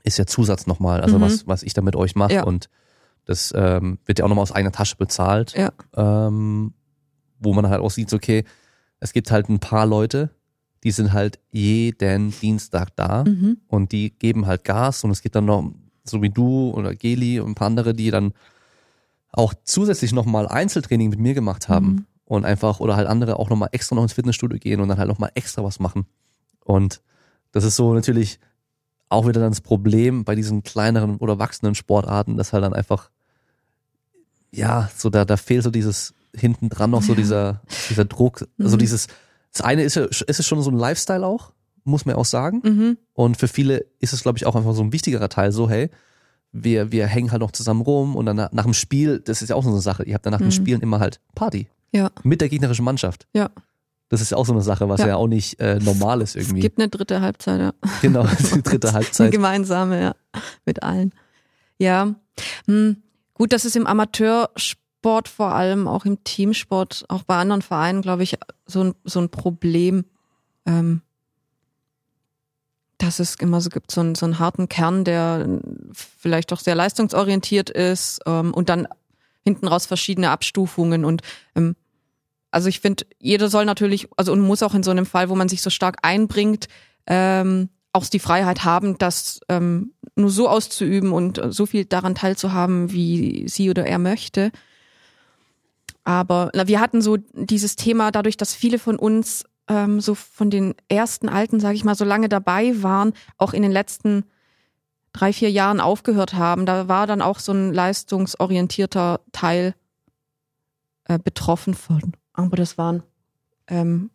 ist 0.02 0.18
ja 0.18 0.26
Zusatz 0.26 0.66
nochmal, 0.66 1.00
also 1.00 1.18
mhm. 1.18 1.22
was, 1.22 1.46
was 1.46 1.62
ich 1.62 1.74
da 1.74 1.80
mit 1.80 1.96
euch 1.96 2.14
mache. 2.14 2.34
Ja. 2.34 2.44
Und 2.44 2.68
das 3.24 3.52
ähm, 3.56 3.98
wird 4.04 4.18
ja 4.18 4.24
auch 4.24 4.28
nochmal 4.28 4.42
aus 4.42 4.52
eigener 4.52 4.72
Tasche 4.72 4.96
bezahlt. 4.96 5.54
Ja. 5.56 5.72
Ähm, 5.96 6.74
wo 7.38 7.52
man 7.52 7.68
halt 7.68 7.80
auch 7.80 7.90
sieht, 7.90 8.12
okay, 8.12 8.44
es 9.00 9.12
gibt 9.12 9.30
halt 9.30 9.48
ein 9.48 9.60
paar 9.60 9.86
Leute, 9.86 10.30
die 10.84 10.90
sind 10.90 11.12
halt 11.12 11.38
jeden 11.50 12.32
Dienstag 12.40 12.94
da 12.96 13.24
mhm. 13.24 13.58
und 13.66 13.92
die 13.92 14.10
geben 14.10 14.46
halt 14.46 14.64
Gas 14.64 15.04
und 15.04 15.10
es 15.10 15.22
gibt 15.22 15.34
dann 15.34 15.46
noch, 15.46 15.72
so 16.04 16.22
wie 16.22 16.30
du 16.30 16.70
oder 16.70 16.94
Geli 16.94 17.40
und 17.40 17.50
ein 17.50 17.54
paar 17.54 17.66
andere, 17.66 17.94
die 17.94 18.10
dann 18.10 18.32
auch 19.32 19.54
zusätzlich 19.64 20.12
nochmal 20.12 20.48
Einzeltraining 20.48 21.10
mit 21.10 21.18
mir 21.18 21.34
gemacht 21.34 21.68
haben 21.68 21.86
mhm. 21.86 22.06
und 22.24 22.44
einfach 22.44 22.80
oder 22.80 22.96
halt 22.96 23.08
andere 23.08 23.38
auch 23.38 23.50
nochmal 23.50 23.68
extra 23.72 23.94
noch 23.94 24.02
ins 24.02 24.12
Fitnessstudio 24.12 24.58
gehen 24.58 24.80
und 24.80 24.88
dann 24.88 24.98
halt 24.98 25.08
nochmal 25.08 25.32
extra 25.34 25.64
was 25.64 25.80
machen. 25.80 26.06
Und 26.64 27.02
das 27.52 27.64
ist 27.64 27.76
so 27.76 27.92
natürlich 27.92 28.38
auch 29.08 29.26
wieder 29.26 29.40
dann 29.40 29.50
das 29.50 29.60
Problem 29.60 30.24
bei 30.24 30.34
diesen 30.34 30.62
kleineren 30.62 31.16
oder 31.16 31.38
wachsenden 31.38 31.74
Sportarten, 31.74 32.36
dass 32.36 32.52
halt 32.52 32.62
dann 32.62 32.74
einfach, 32.74 33.10
ja, 34.52 34.90
so 34.94 35.10
da, 35.10 35.24
da 35.24 35.36
fehlt 35.36 35.64
so 35.64 35.70
dieses 35.70 36.14
hinten 36.34 36.68
dran 36.68 36.90
noch 36.90 37.02
so 37.02 37.14
dieser, 37.14 37.62
dieser 37.88 38.04
Druck, 38.04 38.46
also 38.58 38.76
mhm. 38.76 38.80
dieses, 38.80 39.08
das 39.52 39.62
eine 39.62 39.82
ist 39.82 39.96
ja, 39.96 40.04
ist 40.04 40.22
es 40.40 40.46
schon 40.46 40.62
so 40.62 40.70
ein 40.70 40.76
Lifestyle 40.76 41.26
auch, 41.26 41.52
muss 41.84 42.04
man 42.04 42.16
auch 42.16 42.24
sagen. 42.24 42.60
Mhm. 42.64 42.98
Und 43.12 43.36
für 43.36 43.48
viele 43.48 43.86
ist 43.98 44.12
es, 44.12 44.22
glaube 44.22 44.38
ich, 44.38 44.46
auch 44.46 44.56
einfach 44.56 44.74
so 44.74 44.82
ein 44.82 44.92
wichtigerer 44.92 45.28
Teil, 45.28 45.52
so, 45.52 45.68
hey, 45.68 45.90
wir, 46.52 46.92
wir 46.92 47.06
hängen 47.06 47.30
halt 47.30 47.40
noch 47.40 47.52
zusammen 47.52 47.82
rum 47.82 48.16
und 48.16 48.26
dann 48.26 48.36
nach, 48.36 48.52
nach 48.52 48.64
dem 48.64 48.74
Spiel, 48.74 49.20
das 49.20 49.42
ist 49.42 49.48
ja 49.48 49.56
auch 49.56 49.64
so 49.64 49.70
eine 49.70 49.80
Sache, 49.80 50.04
ihr 50.04 50.14
habt 50.14 50.26
dann 50.26 50.32
nach 50.32 50.40
mhm. 50.40 50.46
dem 50.46 50.52
Spielen 50.52 50.80
immer 50.80 51.00
halt 51.00 51.20
Party. 51.34 51.68
Ja. 51.92 52.10
Mit 52.22 52.40
der 52.40 52.48
gegnerischen 52.48 52.84
Mannschaft. 52.84 53.26
Ja. 53.34 53.50
Das 54.10 54.22
ist 54.22 54.30
ja 54.30 54.38
auch 54.38 54.46
so 54.46 54.52
eine 54.52 54.62
Sache, 54.62 54.88
was 54.88 55.00
ja, 55.00 55.08
ja 55.08 55.16
auch 55.16 55.26
nicht 55.26 55.60
äh, 55.60 55.78
normal 55.80 56.22
ist 56.22 56.34
irgendwie. 56.34 56.60
Es 56.60 56.62
gibt 56.62 56.78
eine 56.78 56.88
dritte 56.88 57.20
Halbzeit, 57.20 57.60
ja. 57.60 57.72
Genau, 58.02 58.26
die 58.26 58.62
dritte 58.62 58.92
Halbzeit. 58.92 59.26
Eine 59.26 59.30
gemeinsame, 59.30 60.00
ja. 60.00 60.14
Mit 60.64 60.82
allen. 60.82 61.12
Ja. 61.78 62.14
Hm. 62.66 63.02
Gut, 63.34 63.52
das 63.52 63.64
ist 63.64 63.76
im 63.76 63.86
Amateursport 63.86 64.87
Sport 64.98 65.28
vor 65.28 65.52
allem, 65.54 65.86
auch 65.86 66.04
im 66.04 66.24
Teamsport, 66.24 67.04
auch 67.08 67.22
bei 67.22 67.36
anderen 67.36 67.62
Vereinen, 67.62 68.02
glaube 68.02 68.24
ich, 68.24 68.36
so 68.66 68.82
ein, 68.82 68.94
so 69.04 69.20
ein 69.20 69.28
Problem, 69.28 70.04
ähm, 70.66 71.02
dass 72.98 73.20
es 73.20 73.36
immer 73.36 73.60
so 73.60 73.70
gibt, 73.70 73.92
so 73.92 74.00
einen, 74.00 74.16
so 74.16 74.26
einen 74.26 74.40
harten 74.40 74.68
Kern, 74.68 75.04
der 75.04 75.60
vielleicht 75.92 76.52
auch 76.52 76.58
sehr 76.58 76.74
leistungsorientiert 76.74 77.70
ist 77.70 78.20
ähm, 78.26 78.52
und 78.52 78.68
dann 78.68 78.88
hinten 79.44 79.68
raus 79.68 79.86
verschiedene 79.86 80.30
Abstufungen 80.30 81.04
und 81.04 81.22
ähm, 81.54 81.76
also 82.50 82.68
ich 82.68 82.80
finde, 82.80 83.04
jeder 83.20 83.50
soll 83.50 83.66
natürlich, 83.66 84.08
also 84.16 84.32
und 84.32 84.40
muss 84.40 84.64
auch 84.64 84.74
in 84.74 84.82
so 84.82 84.90
einem 84.90 85.06
Fall, 85.06 85.28
wo 85.28 85.36
man 85.36 85.48
sich 85.48 85.62
so 85.62 85.70
stark 85.70 85.98
einbringt, 86.02 86.66
ähm, 87.06 87.68
auch 87.92 88.06
die 88.06 88.18
Freiheit 88.18 88.64
haben, 88.64 88.98
das 88.98 89.40
ähm, 89.48 89.92
nur 90.16 90.30
so 90.30 90.48
auszuüben 90.48 91.12
und 91.12 91.40
so 91.50 91.66
viel 91.66 91.84
daran 91.84 92.14
teilzuhaben, 92.14 92.90
wie 92.90 93.46
sie 93.48 93.70
oder 93.70 93.86
er 93.86 93.98
möchte. 93.98 94.50
Aber 96.08 96.50
na, 96.54 96.66
wir 96.66 96.80
hatten 96.80 97.02
so 97.02 97.18
dieses 97.34 97.76
Thema 97.76 98.10
dadurch, 98.10 98.38
dass 98.38 98.54
viele 98.54 98.78
von 98.78 98.98
uns 98.98 99.44
ähm, 99.68 100.00
so 100.00 100.14
von 100.14 100.48
den 100.48 100.74
ersten 100.88 101.28
Alten, 101.28 101.60
sage 101.60 101.74
ich 101.74 101.84
mal, 101.84 101.94
so 101.94 102.06
lange 102.06 102.30
dabei 102.30 102.82
waren, 102.82 103.12
auch 103.36 103.52
in 103.52 103.60
den 103.60 103.70
letzten 103.70 104.24
drei, 105.12 105.34
vier 105.34 105.50
Jahren 105.50 105.80
aufgehört 105.80 106.32
haben. 106.32 106.64
Da 106.64 106.88
war 106.88 107.06
dann 107.06 107.20
auch 107.20 107.40
so 107.40 107.52
ein 107.52 107.74
leistungsorientierter 107.74 109.20
Teil 109.32 109.74
äh, 111.04 111.18
betroffen 111.18 111.74
von. 111.74 112.14
Aber 112.32 112.56
das 112.56 112.78
waren, 112.78 113.02
ähm, 113.66 114.08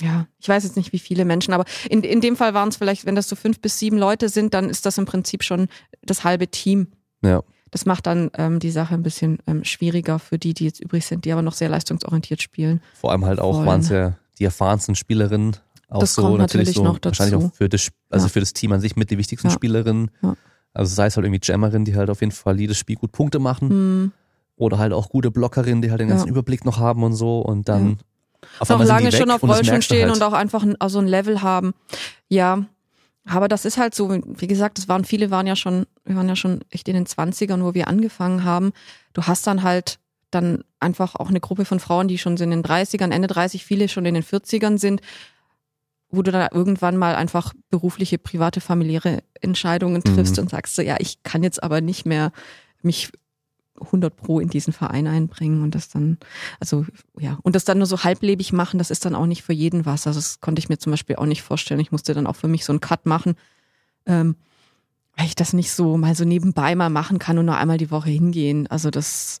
ja, 0.00 0.28
ich 0.40 0.48
weiß 0.48 0.64
jetzt 0.64 0.76
nicht, 0.76 0.94
wie 0.94 0.98
viele 0.98 1.26
Menschen, 1.26 1.52
aber 1.52 1.66
in, 1.90 2.04
in 2.04 2.22
dem 2.22 2.36
Fall 2.36 2.54
waren 2.54 2.70
es 2.70 2.78
vielleicht, 2.78 3.04
wenn 3.04 3.16
das 3.16 3.28
so 3.28 3.36
fünf 3.36 3.60
bis 3.60 3.78
sieben 3.78 3.98
Leute 3.98 4.30
sind, 4.30 4.54
dann 4.54 4.70
ist 4.70 4.86
das 4.86 4.96
im 4.96 5.04
Prinzip 5.04 5.44
schon 5.44 5.68
das 6.00 6.24
halbe 6.24 6.48
Team. 6.48 6.86
Ja. 7.20 7.42
Das 7.70 7.86
macht 7.86 8.06
dann 8.06 8.30
ähm, 8.34 8.58
die 8.58 8.70
Sache 8.70 8.94
ein 8.94 9.02
bisschen 9.02 9.38
ähm, 9.46 9.64
schwieriger 9.64 10.18
für 10.18 10.38
die, 10.38 10.54
die 10.54 10.64
jetzt 10.64 10.80
übrig 10.80 11.06
sind, 11.06 11.24
die 11.24 11.32
aber 11.32 11.42
noch 11.42 11.52
sehr 11.52 11.68
leistungsorientiert 11.68 12.42
spielen. 12.42 12.80
Vor 12.94 13.12
allem 13.12 13.24
halt 13.24 13.40
auch 13.40 13.64
waren 13.64 13.80
es 13.80 13.88
ja 13.88 14.14
die 14.38 14.44
erfahrensten 14.44 14.94
Spielerinnen. 14.94 15.56
Auch 15.88 16.00
das 16.00 16.14
so 16.14 16.36
natürlich 16.36 16.74
so 16.74 16.84
noch 16.84 16.98
dazu. 16.98 17.18
Wahrscheinlich 17.18 17.50
auch 17.50 17.54
für 17.54 17.68
das, 17.68 17.88
also 18.10 18.26
ja. 18.26 18.30
für 18.30 18.40
das 18.40 18.52
Team 18.52 18.72
an 18.72 18.80
sich 18.80 18.96
mit 18.96 19.10
die 19.10 19.18
wichtigsten 19.18 19.48
ja. 19.48 19.54
Spielerinnen. 19.54 20.10
Ja. 20.22 20.36
Also 20.74 20.94
sei 20.94 21.06
es 21.06 21.16
halt 21.16 21.26
irgendwie 21.26 21.40
Jammerin, 21.42 21.84
die 21.84 21.96
halt 21.96 22.10
auf 22.10 22.20
jeden 22.20 22.32
Fall 22.32 22.60
jedes 22.60 22.78
Spiel 22.78 22.96
gut 22.96 23.12
Punkte 23.12 23.38
machen. 23.38 23.68
Mhm. 23.68 24.12
Oder 24.56 24.78
halt 24.78 24.92
auch 24.92 25.08
gute 25.08 25.30
Blockerinnen, 25.30 25.82
die 25.82 25.90
halt 25.90 26.00
den 26.00 26.08
ganzen 26.08 26.28
Überblick 26.28 26.64
noch 26.64 26.78
haben 26.78 27.04
und 27.04 27.14
so. 27.14 27.40
Und 27.40 27.68
dann 27.68 27.98
auf 28.58 28.70
auch 28.70 28.84
lange 28.84 29.12
schon 29.12 29.30
auf 29.30 29.42
Rollschuhen 29.42 29.82
stehen 29.82 30.08
halt. 30.08 30.16
und 30.16 30.22
auch 30.22 30.32
einfach 30.32 30.62
ein, 30.62 30.80
also 30.80 30.98
ein 30.98 31.06
Level 31.06 31.42
haben. 31.42 31.74
Ja, 32.28 32.66
aber 33.28 33.48
das 33.48 33.64
ist 33.64 33.78
halt 33.78 33.94
so, 33.94 34.10
wie 34.10 34.46
gesagt, 34.46 34.78
es 34.78 34.88
waren 34.88 35.04
viele 35.04 35.30
waren 35.30 35.46
ja 35.46 35.56
schon, 35.56 35.86
wir 36.04 36.16
waren 36.16 36.28
ja 36.28 36.36
schon 36.36 36.60
echt 36.70 36.88
in 36.88 36.94
den 36.94 37.06
Zwanzigern, 37.06 37.64
wo 37.64 37.74
wir 37.74 37.88
angefangen 37.88 38.44
haben. 38.44 38.72
Du 39.12 39.22
hast 39.22 39.46
dann 39.46 39.62
halt 39.62 39.98
dann 40.30 40.64
einfach 40.80 41.14
auch 41.14 41.28
eine 41.28 41.40
Gruppe 41.40 41.64
von 41.64 41.80
Frauen, 41.80 42.08
die 42.08 42.18
schon 42.18 42.36
in 42.36 42.50
den 42.50 42.62
30ern, 42.62 43.10
Ende 43.10 43.28
30, 43.28 43.64
viele 43.64 43.88
schon 43.88 44.04
in 44.04 44.14
den 44.14 44.22
40ern 44.22 44.78
sind, 44.78 45.00
wo 46.10 46.22
du 46.22 46.30
dann 46.30 46.48
irgendwann 46.52 46.96
mal 46.96 47.14
einfach 47.14 47.52
berufliche, 47.70 48.18
private, 48.18 48.60
familiäre 48.60 49.22
Entscheidungen 49.40 50.02
triffst 50.02 50.36
mhm. 50.36 50.44
und 50.44 50.50
sagst 50.50 50.74
so, 50.74 50.82
ja, 50.82 50.96
ich 50.98 51.22
kann 51.22 51.42
jetzt 51.42 51.62
aber 51.62 51.80
nicht 51.80 52.06
mehr 52.06 52.32
mich 52.82 53.10
100 53.80 54.14
pro 54.16 54.40
in 54.40 54.48
diesen 54.48 54.72
Verein 54.72 55.06
einbringen 55.06 55.62
und 55.62 55.74
das 55.74 55.88
dann, 55.88 56.18
also 56.60 56.86
ja, 57.18 57.38
und 57.42 57.54
das 57.54 57.64
dann 57.64 57.78
nur 57.78 57.86
so 57.86 58.04
halblebig 58.04 58.52
machen, 58.52 58.78
das 58.78 58.90
ist 58.90 59.04
dann 59.04 59.14
auch 59.14 59.26
nicht 59.26 59.42
für 59.42 59.52
jeden 59.52 59.86
was. 59.86 60.06
Also 60.06 60.18
das 60.18 60.40
konnte 60.40 60.60
ich 60.60 60.68
mir 60.68 60.78
zum 60.78 60.90
Beispiel 60.90 61.16
auch 61.16 61.26
nicht 61.26 61.42
vorstellen. 61.42 61.80
Ich 61.80 61.92
musste 61.92 62.14
dann 62.14 62.26
auch 62.26 62.36
für 62.36 62.48
mich 62.48 62.64
so 62.64 62.72
einen 62.72 62.80
Cut 62.80 63.06
machen, 63.06 63.36
ähm, 64.06 64.36
weil 65.16 65.26
ich 65.26 65.34
das 65.34 65.52
nicht 65.52 65.72
so 65.72 65.96
mal 65.96 66.14
so 66.14 66.24
nebenbei 66.24 66.74
mal 66.74 66.90
machen 66.90 67.18
kann 67.18 67.38
und 67.38 67.46
nur 67.46 67.56
einmal 67.56 67.78
die 67.78 67.90
Woche 67.90 68.10
hingehen. 68.10 68.66
Also 68.68 68.90
das 68.90 69.40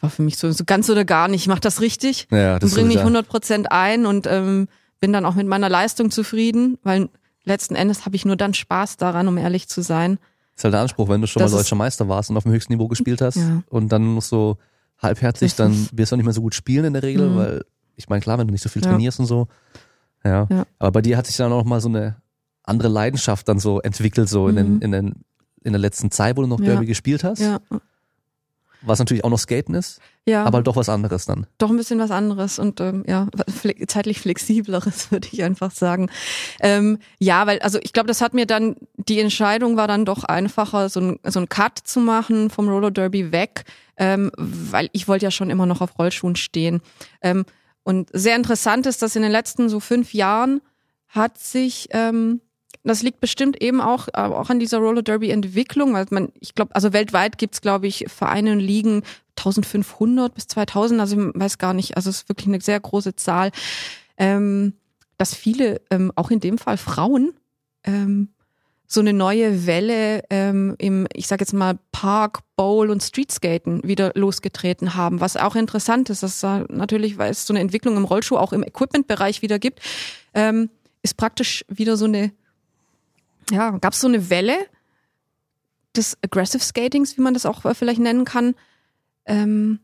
war 0.00 0.10
für 0.10 0.22
mich 0.22 0.38
so, 0.38 0.50
so 0.52 0.64
ganz 0.64 0.88
oder 0.90 1.04
gar 1.04 1.28
nicht. 1.28 1.42
Ich 1.42 1.48
mache 1.48 1.60
das 1.60 1.80
richtig 1.80 2.28
ja, 2.30 2.58
das 2.58 2.70
und 2.70 2.74
bringe 2.74 2.88
mich 2.88 2.98
100 2.98 3.28
Prozent 3.28 3.72
ein 3.72 4.06
und 4.06 4.26
ähm, 4.26 4.68
bin 5.00 5.12
dann 5.12 5.24
auch 5.24 5.34
mit 5.34 5.46
meiner 5.46 5.68
Leistung 5.68 6.10
zufrieden, 6.10 6.78
weil 6.82 7.08
letzten 7.44 7.74
Endes 7.74 8.04
habe 8.04 8.16
ich 8.16 8.24
nur 8.24 8.36
dann 8.36 8.54
Spaß 8.54 8.96
daran, 8.96 9.28
um 9.28 9.36
ehrlich 9.38 9.68
zu 9.68 9.82
sein. 9.82 10.18
Das 10.58 10.62
ist 10.62 10.64
halt 10.64 10.74
der 10.74 10.80
Anspruch, 10.80 11.08
wenn 11.08 11.20
du 11.20 11.28
schon 11.28 11.38
das 11.38 11.52
mal 11.52 11.58
deutscher 11.58 11.76
Meister 11.76 12.08
warst 12.08 12.30
und 12.30 12.36
auf 12.36 12.42
dem 12.42 12.50
höchsten 12.50 12.72
Niveau 12.72 12.88
gespielt 12.88 13.20
hast 13.20 13.36
ja. 13.36 13.62
und 13.68 13.92
dann 13.92 14.04
musst 14.04 14.32
du 14.32 14.56
halbherzig, 14.98 15.54
dann 15.54 15.88
wirst 15.92 16.10
du 16.10 16.16
auch 16.16 16.16
nicht 16.16 16.24
mehr 16.24 16.34
so 16.34 16.40
gut 16.40 16.56
spielen 16.56 16.86
in 16.86 16.94
der 16.94 17.04
Regel, 17.04 17.28
mhm. 17.28 17.36
weil 17.36 17.64
ich 17.94 18.08
meine, 18.08 18.20
klar, 18.20 18.38
wenn 18.38 18.48
du 18.48 18.52
nicht 18.52 18.62
so 18.62 18.68
viel 18.68 18.82
trainierst 18.82 19.18
ja. 19.18 19.22
und 19.22 19.26
so. 19.28 19.46
Ja. 20.24 20.48
ja. 20.50 20.64
Aber 20.80 20.90
bei 20.90 21.00
dir 21.00 21.16
hat 21.16 21.28
sich 21.28 21.36
dann 21.36 21.52
auch 21.52 21.62
mal 21.62 21.80
so 21.80 21.88
eine 21.88 22.16
andere 22.64 22.88
Leidenschaft 22.88 23.48
dann 23.48 23.60
so 23.60 23.80
entwickelt, 23.80 24.28
so 24.28 24.48
mhm. 24.48 24.48
in, 24.48 24.56
den, 24.56 24.74
mhm. 24.74 24.82
in, 24.82 24.90
den, 24.90 25.14
in 25.62 25.72
der 25.74 25.80
letzten 25.80 26.10
Zeit, 26.10 26.36
wo 26.36 26.40
du 26.40 26.48
noch 26.48 26.60
Derby 26.60 26.86
gespielt 26.86 27.22
hast. 27.22 27.38
Ja. 27.38 27.60
Was 28.82 28.98
natürlich 29.00 29.24
auch 29.24 29.30
noch 29.30 29.38
Skaten 29.38 29.74
ist, 29.74 30.00
ja. 30.24 30.44
aber 30.44 30.62
doch 30.62 30.76
was 30.76 30.88
anderes 30.88 31.26
dann. 31.26 31.46
Doch 31.58 31.70
ein 31.70 31.76
bisschen 31.76 31.98
was 31.98 32.10
anderes 32.10 32.58
und 32.58 32.80
ähm, 32.80 33.04
ja, 33.08 33.26
zeitlich 33.88 34.20
flexibleres, 34.20 35.10
würde 35.10 35.28
ich 35.32 35.42
einfach 35.42 35.72
sagen. 35.72 36.10
Ähm, 36.60 36.98
ja, 37.18 37.46
weil, 37.46 37.58
also 37.60 37.78
ich 37.82 37.92
glaube, 37.92 38.06
das 38.06 38.20
hat 38.20 38.34
mir 38.34 38.46
dann, 38.46 38.76
die 38.96 39.18
Entscheidung 39.18 39.76
war 39.76 39.88
dann 39.88 40.04
doch 40.04 40.22
einfacher, 40.22 40.88
so 40.88 41.00
ein, 41.00 41.18
so 41.24 41.40
ein 41.40 41.48
Cut 41.48 41.78
zu 41.78 41.98
machen 42.00 42.50
vom 42.50 42.68
Roller 42.68 42.92
Derby 42.92 43.32
weg, 43.32 43.64
ähm, 43.96 44.30
weil 44.36 44.88
ich 44.92 45.08
wollte 45.08 45.26
ja 45.26 45.30
schon 45.30 45.50
immer 45.50 45.66
noch 45.66 45.80
auf 45.80 45.98
Rollschuhen 45.98 46.36
stehen. 46.36 46.80
Ähm, 47.20 47.44
und 47.82 48.10
sehr 48.12 48.36
interessant 48.36 48.86
ist, 48.86 49.02
dass 49.02 49.16
in 49.16 49.22
den 49.22 49.32
letzten 49.32 49.68
so 49.68 49.80
fünf 49.80 50.14
Jahren 50.14 50.60
hat 51.08 51.38
sich 51.38 51.88
ähm, 51.90 52.42
das 52.84 53.02
liegt 53.02 53.20
bestimmt 53.20 53.60
eben 53.62 53.80
auch, 53.80 54.08
äh, 54.08 54.20
auch 54.20 54.50
an 54.50 54.60
dieser 54.60 54.78
Roller 54.78 55.02
Derby 55.02 55.30
Entwicklung, 55.30 55.94
weil 55.94 56.06
man, 56.10 56.30
ich 56.40 56.54
glaube, 56.54 56.74
also 56.74 56.92
weltweit 56.92 57.38
gibt's 57.38 57.60
glaube 57.60 57.86
ich, 57.86 58.06
Vereine 58.08 58.52
und 58.52 58.60
Ligen 58.60 59.02
1500 59.36 60.34
bis 60.34 60.46
2000, 60.48 61.00
also 61.00 61.28
ich 61.28 61.34
weiß 61.34 61.58
gar 61.58 61.74
nicht, 61.74 61.96
also 61.96 62.10
es 62.10 62.22
ist 62.22 62.28
wirklich 62.28 62.48
eine 62.48 62.60
sehr 62.60 62.80
große 62.80 63.14
Zahl, 63.16 63.50
ähm, 64.16 64.74
dass 65.16 65.34
viele, 65.34 65.80
ähm, 65.90 66.12
auch 66.16 66.30
in 66.30 66.40
dem 66.40 66.58
Fall 66.58 66.76
Frauen, 66.76 67.32
ähm, 67.84 68.28
so 68.90 69.00
eine 69.00 69.12
neue 69.12 69.66
Welle 69.66 70.22
ähm, 70.30 70.74
im, 70.78 71.06
ich 71.12 71.26
sage 71.26 71.42
jetzt 71.42 71.52
mal, 71.52 71.78
Park, 71.92 72.40
Bowl 72.56 72.88
und 72.88 73.02
Streetskaten 73.02 73.82
wieder 73.84 74.12
losgetreten 74.14 74.94
haben. 74.94 75.20
Was 75.20 75.36
auch 75.36 75.56
interessant 75.56 76.08
ist, 76.08 76.22
dass 76.22 76.40
da 76.40 76.64
natürlich, 76.70 77.18
weil 77.18 77.30
es 77.30 77.46
so 77.46 77.52
eine 77.52 77.60
Entwicklung 77.60 77.98
im 77.98 78.06
Rollschuh 78.06 78.38
auch 78.38 78.54
im 78.54 78.62
Equipment-Bereich 78.62 79.42
wieder 79.42 79.58
gibt, 79.58 79.80
ähm, 80.32 80.70
ist 81.02 81.18
praktisch 81.18 81.66
wieder 81.68 81.98
so 81.98 82.06
eine 82.06 82.32
ja, 83.50 83.70
gab 83.78 83.92
es 83.92 84.00
so 84.00 84.08
eine 84.08 84.30
Welle 84.30 84.56
des 85.96 86.16
Aggressive 86.22 86.62
Skatings, 86.62 87.16
wie 87.16 87.22
man 87.22 87.34
das 87.34 87.46
auch 87.46 87.62
vielleicht 87.74 88.00
nennen 88.00 88.24
kann, 88.24 88.54
ähm, 89.26 89.80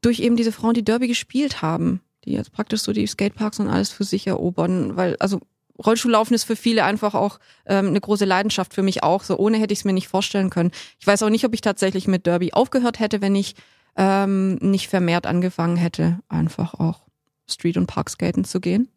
durch 0.00 0.20
eben 0.20 0.36
diese 0.36 0.52
Frauen, 0.52 0.74
die 0.74 0.84
Derby 0.84 1.08
gespielt 1.08 1.62
haben, 1.62 2.00
die 2.24 2.32
jetzt 2.32 2.52
praktisch 2.52 2.82
so 2.82 2.92
die 2.92 3.06
Skateparks 3.06 3.60
und 3.60 3.68
alles 3.68 3.90
für 3.90 4.04
sich 4.04 4.26
erobern, 4.26 4.96
weil, 4.96 5.16
also 5.18 5.40
Rollschuhlaufen 5.84 6.34
ist 6.34 6.44
für 6.44 6.56
viele 6.56 6.84
einfach 6.84 7.14
auch 7.14 7.38
ähm, 7.66 7.88
eine 7.88 8.00
große 8.00 8.24
Leidenschaft 8.24 8.74
für 8.74 8.82
mich 8.82 9.02
auch. 9.02 9.22
So 9.22 9.38
ohne 9.38 9.58
hätte 9.58 9.72
ich 9.72 9.80
es 9.80 9.84
mir 9.84 9.94
nicht 9.94 10.08
vorstellen 10.08 10.50
können. 10.50 10.72
Ich 10.98 11.06
weiß 11.06 11.22
auch 11.22 11.30
nicht, 11.30 11.44
ob 11.44 11.54
ich 11.54 11.62
tatsächlich 11.62 12.06
mit 12.06 12.26
Derby 12.26 12.52
aufgehört 12.52 13.00
hätte, 13.00 13.22
wenn 13.22 13.34
ich 13.34 13.54
ähm, 13.96 14.56
nicht 14.56 14.88
vermehrt 14.88 15.26
angefangen 15.26 15.76
hätte, 15.76 16.20
einfach 16.28 16.74
auch 16.74 17.06
Street- 17.48 17.78
und 17.78 17.86
Parkskaten 17.86 18.44
zu 18.44 18.60
gehen, 18.60 18.88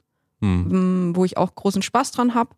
hm. 0.44 1.16
Wo 1.16 1.24
ich 1.24 1.38
auch 1.38 1.56
großen 1.56 1.82
Spaß 1.82 2.12
dran 2.12 2.36
habe. 2.36 2.50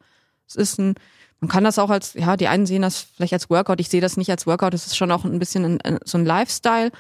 Es 0.47 0.55
ist 0.55 0.79
ein, 0.79 0.95
man 1.39 1.49
kann 1.49 1.63
das 1.63 1.79
auch 1.79 1.89
als, 1.89 2.13
ja, 2.13 2.37
die 2.37 2.47
einen 2.47 2.65
sehen 2.65 2.81
das 2.81 2.99
vielleicht 2.99 3.33
als 3.33 3.49
Workout. 3.49 3.79
Ich 3.79 3.89
sehe 3.89 4.01
das 4.01 4.17
nicht 4.17 4.29
als 4.31 4.47
Workout. 4.47 4.73
Es 4.73 4.85
ist 4.85 4.97
schon 4.97 5.11
auch 5.11 5.25
ein 5.25 5.39
bisschen 5.39 5.79
ein, 5.79 5.99
so 6.03 6.17
ein 6.17 6.25
Lifestyle, 6.25 6.91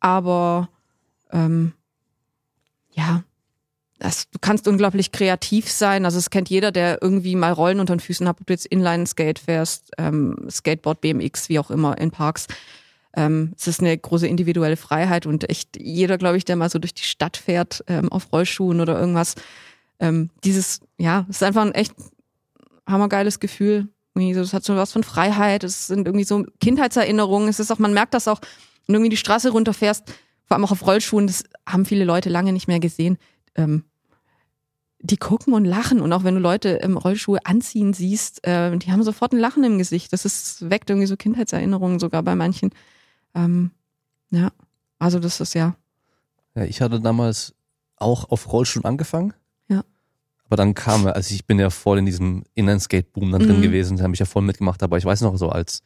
aber 0.00 0.68
ähm, 1.30 1.72
ja, 2.92 3.22
das, 3.98 4.30
du 4.30 4.38
kannst 4.40 4.68
unglaublich 4.68 5.12
kreativ 5.12 5.70
sein. 5.70 6.04
Also 6.04 6.18
es 6.18 6.30
kennt 6.30 6.48
jeder, 6.48 6.70
der 6.70 7.02
irgendwie 7.02 7.34
mal 7.34 7.52
Rollen 7.52 7.80
unter 7.80 7.94
den 7.94 8.00
Füßen 8.00 8.28
hat, 8.28 8.40
ob 8.40 8.46
du 8.46 8.52
jetzt 8.52 8.66
Inline-Skate 8.66 9.38
fährst, 9.38 9.90
ähm, 9.98 10.36
Skateboard, 10.48 11.00
BMX, 11.00 11.48
wie 11.48 11.58
auch 11.58 11.70
immer, 11.70 11.98
in 11.98 12.10
Parks. 12.10 12.46
Ähm, 13.16 13.54
es 13.56 13.66
ist 13.66 13.80
eine 13.80 13.96
große 13.96 14.28
individuelle 14.28 14.76
Freiheit 14.76 15.26
und 15.26 15.48
echt 15.50 15.80
jeder, 15.80 16.18
glaube 16.18 16.36
ich, 16.36 16.44
der 16.44 16.56
mal 16.56 16.70
so 16.70 16.78
durch 16.78 16.94
die 16.94 17.02
Stadt 17.02 17.36
fährt, 17.36 17.82
ähm, 17.88 18.12
auf 18.12 18.32
Rollschuhen 18.32 18.80
oder 18.80 18.98
irgendwas, 18.98 19.34
ähm, 19.98 20.30
dieses, 20.44 20.80
ja, 20.98 21.26
es 21.28 21.36
ist 21.36 21.42
einfach 21.42 21.62
ein 21.62 21.72
echt 21.72 21.94
hammergeiles 22.88 23.40
Gefühl. 23.40 23.88
Es 24.14 24.52
hat 24.52 24.64
so 24.64 24.74
was 24.74 24.92
von 24.92 25.04
Freiheit, 25.04 25.62
es 25.62 25.86
sind 25.86 26.08
irgendwie 26.08 26.24
so 26.24 26.44
Kindheitserinnerungen. 26.58 27.48
Es 27.48 27.60
ist 27.60 27.70
auch, 27.70 27.78
man 27.78 27.94
merkt 27.94 28.14
das 28.14 28.26
auch, 28.26 28.40
wenn 28.86 28.94
du 28.94 28.98
irgendwie 28.98 29.10
die 29.10 29.16
Straße 29.16 29.50
runterfährst, 29.50 30.08
vor 30.44 30.56
allem 30.56 30.64
auch 30.64 30.72
auf 30.72 30.84
Rollschuhen, 30.84 31.28
das 31.28 31.44
haben 31.66 31.84
viele 31.84 32.04
Leute 32.04 32.28
lange 32.28 32.52
nicht 32.52 32.66
mehr 32.66 32.80
gesehen. 32.80 33.18
Ähm, 33.54 33.84
die 35.00 35.16
gucken 35.16 35.54
und 35.54 35.64
lachen 35.64 36.00
und 36.00 36.12
auch 36.12 36.24
wenn 36.24 36.34
du 36.34 36.40
Leute 36.40 36.70
im 36.70 36.96
Rollschuhe 36.96 37.38
anziehen 37.44 37.92
siehst, 37.92 38.44
äh, 38.44 38.76
die 38.76 38.90
haben 38.90 39.04
sofort 39.04 39.32
ein 39.32 39.38
Lachen 39.38 39.62
im 39.62 39.78
Gesicht. 39.78 40.12
Das 40.12 40.24
ist 40.24 40.68
weckt 40.68 40.90
irgendwie 40.90 41.06
so 41.06 41.16
Kindheitserinnerungen 41.16 42.00
sogar 42.00 42.22
bei 42.24 42.34
manchen. 42.34 42.70
Ähm, 43.34 43.70
ja, 44.30 44.50
also 44.98 45.20
das 45.20 45.40
ist 45.40 45.54
ja. 45.54 45.76
Ja, 46.56 46.64
ich 46.64 46.80
hatte 46.80 47.00
damals 47.00 47.54
auch 47.96 48.30
auf 48.30 48.52
Rollschuhen 48.52 48.84
angefangen. 48.84 49.34
Ja. 50.48 50.54
Aber 50.54 50.56
dann 50.56 50.74
kam, 50.74 51.06
also 51.06 51.34
ich 51.34 51.46
bin 51.46 51.58
ja 51.58 51.70
voll 51.70 51.98
in 51.98 52.06
diesem 52.06 52.44
Inline-Skate-Boom 52.54 53.32
dann 53.32 53.42
drin 53.42 53.58
mhm. 53.58 53.62
gewesen, 53.62 53.96
da 53.96 54.04
habe 54.04 54.14
ich 54.14 54.20
ja 54.20 54.26
voll 54.26 54.42
mitgemacht, 54.42 54.82
aber 54.82 54.98
ich 54.98 55.04
weiß 55.04 55.20
noch 55.20 55.36
so 55.36 55.48
als 55.50 55.82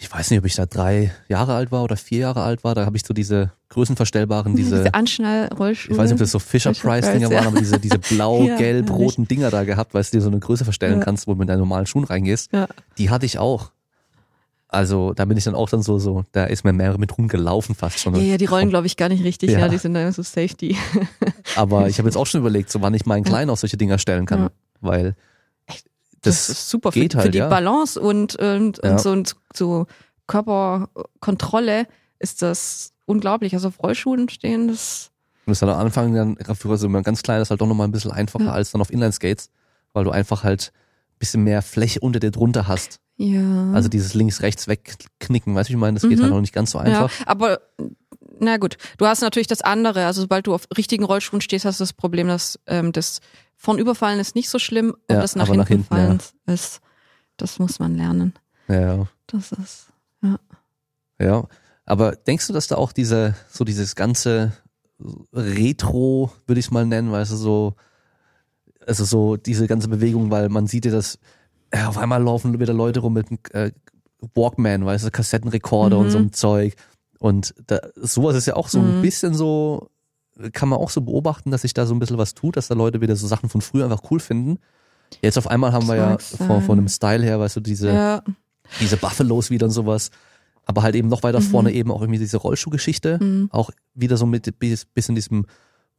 ich 0.00 0.12
weiß 0.12 0.30
nicht, 0.30 0.38
ob 0.38 0.44
ich 0.44 0.54
da 0.54 0.64
drei 0.64 1.12
Jahre 1.28 1.54
alt 1.54 1.72
war 1.72 1.82
oder 1.82 1.96
vier 1.96 2.20
Jahre 2.20 2.42
alt 2.42 2.62
war, 2.62 2.76
da 2.76 2.86
habe 2.86 2.96
ich 2.96 3.04
so 3.04 3.12
diese 3.12 3.52
größenverstellbaren, 3.70 4.54
diese, 4.54 4.76
diese 4.76 4.94
Anschnallrollschuhe. 4.94 5.92
Ich 5.92 5.98
weiß 5.98 6.10
nicht, 6.10 6.14
ob 6.14 6.20
das 6.20 6.30
so 6.30 6.38
Fisher-Price-Dinger 6.38 7.30
waren, 7.30 7.48
aber 7.48 7.58
diese, 7.58 7.80
diese 7.80 7.98
blau, 8.14 8.44
ja, 8.44 8.56
Dinger 8.56 9.50
da 9.50 9.64
gehabt, 9.64 9.94
weil 9.94 10.04
du 10.04 10.10
dir 10.10 10.20
so 10.20 10.28
eine 10.28 10.38
Größe 10.38 10.64
verstellen 10.64 11.00
ja. 11.00 11.04
kannst, 11.04 11.26
wo 11.26 11.32
du 11.32 11.38
mit 11.38 11.48
deinen 11.48 11.58
normalen 11.58 11.86
Schuhen 11.86 12.04
reingehst. 12.04 12.52
Ja. 12.52 12.68
Die 12.96 13.10
hatte 13.10 13.26
ich 13.26 13.38
auch. 13.38 13.72
Also 14.70 15.14
da 15.14 15.24
bin 15.24 15.38
ich 15.38 15.44
dann 15.44 15.54
auch 15.54 15.70
dann 15.70 15.82
so, 15.82 15.98
so, 15.98 16.24
da 16.32 16.44
ist 16.44 16.62
mir 16.62 16.74
mehr 16.74 16.98
mit 16.98 17.16
rumgelaufen 17.16 17.74
fast 17.74 18.00
schon. 18.00 18.14
Ja, 18.16 18.22
ja, 18.22 18.36
die 18.36 18.44
rollen 18.44 18.68
glaube 18.68 18.86
ich 18.86 18.98
gar 18.98 19.08
nicht 19.08 19.24
richtig, 19.24 19.50
ja, 19.50 19.60
ja 19.60 19.68
die 19.68 19.78
sind 19.78 19.94
dann 19.94 20.12
so 20.12 20.22
Safety. 20.22 20.76
Aber 21.56 21.88
ich 21.88 21.98
habe 21.98 22.08
jetzt 22.08 22.16
auch 22.16 22.26
schon 22.26 22.40
überlegt, 22.40 22.70
so 22.70 22.82
wann 22.82 22.92
ich 22.92 23.06
meinen 23.06 23.24
Kleinen 23.24 23.50
auf 23.50 23.60
solche 23.60 23.78
Dinger 23.78 23.98
stellen 23.98 24.26
kann, 24.26 24.50
weil 24.80 25.16
das, 26.22 26.48
das 26.48 26.48
ist 26.50 26.68
super 26.68 26.90
geht 26.90 27.12
für, 27.12 27.18
halt, 27.18 27.26
für 27.26 27.32
die 27.32 27.38
ja. 27.38 27.48
Balance 27.48 28.00
und, 28.00 28.36
und, 28.36 28.80
ja. 28.82 28.90
und 28.90 29.00
so, 29.00 29.22
so 29.54 29.86
Körperkontrolle 30.26 31.86
ist 32.18 32.42
das 32.42 32.92
unglaublich. 33.06 33.54
Also 33.54 33.68
auf 33.68 33.82
Rollschuhen 33.82 34.28
stehen, 34.28 34.68
das. 34.68 35.10
Und 35.46 35.52
ist 35.52 35.62
dann 35.62 35.70
am 35.70 35.78
Anfang 35.78 36.14
dann 36.14 36.36
für 36.54 36.76
so 36.76 36.86
ein 36.86 37.02
ganz 37.02 37.22
kleines 37.22 37.50
halt 37.50 37.60
doch 37.60 37.66
nochmal 37.66 37.88
ein 37.88 37.92
bisschen 37.92 38.12
einfacher 38.12 38.46
ja. 38.46 38.52
als 38.52 38.72
dann 38.72 38.80
auf 38.80 38.90
Inline-Skates, 38.90 39.50
weil 39.92 40.04
du 40.04 40.10
einfach 40.10 40.44
halt 40.44 40.72
ein 40.74 41.18
bisschen 41.18 41.44
mehr 41.44 41.62
Fläche 41.62 42.00
unter 42.00 42.20
dir 42.20 42.30
drunter 42.30 42.68
hast. 42.68 43.00
Ja. 43.18 43.72
Also 43.72 43.88
dieses 43.88 44.14
links-rechts 44.14 44.68
wegknicken, 44.68 45.54
weißt 45.54 45.68
du, 45.68 45.72
ich 45.72 45.78
meine, 45.78 45.98
das 45.98 46.08
geht 46.08 46.18
mhm. 46.18 46.22
halt 46.22 46.32
noch 46.32 46.40
nicht 46.40 46.54
ganz 46.54 46.70
so 46.70 46.78
einfach. 46.78 47.10
Ja, 47.10 47.26
aber 47.26 47.60
na 48.38 48.56
gut, 48.58 48.76
du 48.96 49.06
hast 49.06 49.20
natürlich 49.20 49.48
das 49.48 49.60
andere. 49.60 50.06
Also 50.06 50.22
sobald 50.22 50.46
du 50.46 50.54
auf 50.54 50.68
richtigen 50.76 51.04
Rollschuhen 51.04 51.40
stehst, 51.40 51.64
hast 51.64 51.80
du 51.80 51.82
das 51.82 51.92
Problem, 51.92 52.28
dass 52.28 52.60
ähm, 52.66 52.92
das 52.92 53.20
von 53.56 53.78
überfallen 53.78 54.20
ist 54.20 54.36
nicht 54.36 54.48
so 54.48 54.60
schlimm 54.60 54.90
und 54.90 55.16
ja, 55.16 55.20
das 55.20 55.34
nach 55.34 55.46
hinten, 55.46 55.58
nach 55.58 55.68
hinten 55.68 55.84
fallen 55.84 56.20
ja. 56.46 56.54
ist, 56.54 56.80
das 57.36 57.58
muss 57.58 57.80
man 57.80 57.96
lernen. 57.96 58.34
Ja. 58.68 59.08
Das 59.26 59.50
ist, 59.50 59.88
ja. 60.22 60.38
Ja, 61.20 61.48
aber 61.84 62.12
denkst 62.12 62.46
du, 62.46 62.52
dass 62.52 62.68
da 62.68 62.76
auch 62.76 62.92
diese, 62.92 63.34
so 63.50 63.64
dieses 63.64 63.96
ganze 63.96 64.52
Retro, 65.32 66.30
würde 66.46 66.60
ich 66.60 66.66
es 66.66 66.70
mal 66.70 66.86
nennen, 66.86 67.10
weißt 67.10 67.32
du, 67.32 67.36
so, 67.36 67.74
also 68.86 69.04
so 69.04 69.36
diese 69.36 69.66
ganze 69.66 69.88
Bewegung, 69.88 70.30
weil 70.30 70.48
man 70.48 70.68
sieht 70.68 70.84
ja, 70.84 70.92
dass 70.92 71.18
auf 71.72 71.98
einmal 71.98 72.22
laufen 72.22 72.58
wieder 72.58 72.72
Leute 72.72 73.00
rum 73.00 73.14
mit 73.14 73.26
äh, 73.54 73.72
Walkman, 74.34 74.84
weißt 74.84 75.06
du, 75.06 75.10
Kassettenrekorder 75.10 75.96
mhm. 75.98 76.04
und 76.04 76.10
so 76.10 76.18
ein 76.18 76.32
Zeug. 76.32 76.74
Und 77.18 77.54
da, 77.66 77.80
sowas 77.96 78.36
ist 78.36 78.46
ja 78.46 78.56
auch 78.56 78.68
so 78.68 78.80
mhm. 78.80 78.96
ein 78.96 79.02
bisschen 79.02 79.34
so 79.34 79.90
kann 80.52 80.68
man 80.68 80.78
auch 80.78 80.90
so 80.90 81.00
beobachten, 81.00 81.50
dass 81.50 81.62
sich 81.62 81.74
da 81.74 81.86
so 81.86 81.94
ein 81.94 81.98
bisschen 81.98 82.18
was 82.18 82.34
tut, 82.34 82.56
dass 82.56 82.68
da 82.68 82.74
Leute 82.74 83.00
wieder 83.00 83.16
so 83.16 83.26
Sachen 83.26 83.48
von 83.48 83.60
früher 83.60 83.84
einfach 83.84 84.10
cool 84.10 84.20
finden. 84.20 84.58
Jetzt 85.22 85.38
auf 85.38 85.48
einmal 85.48 85.72
haben 85.72 85.86
das 85.86 85.88
wir 85.88 85.96
ja 85.96 86.18
von, 86.18 86.62
von 86.62 86.78
einem 86.78 86.88
Style 86.88 87.24
her, 87.24 87.40
weißt 87.40 87.56
du, 87.56 87.60
diese, 87.60 87.92
ja. 87.92 88.22
diese 88.80 88.96
Buffalos 88.96 89.50
wieder 89.50 89.66
und 89.66 89.72
sowas. 89.72 90.10
Aber 90.64 90.82
halt 90.82 90.94
eben 90.94 91.08
noch 91.08 91.22
weiter 91.22 91.40
mhm. 91.40 91.44
vorne 91.44 91.72
eben 91.72 91.90
auch 91.90 92.02
irgendwie 92.02 92.18
diese 92.18 92.36
Rollschuhgeschichte. 92.36 93.18
Mhm. 93.22 93.48
Auch 93.50 93.70
wieder 93.94 94.16
so 94.16 94.26
mit 94.26 94.58
bisschen 94.58 95.14
diesem 95.14 95.46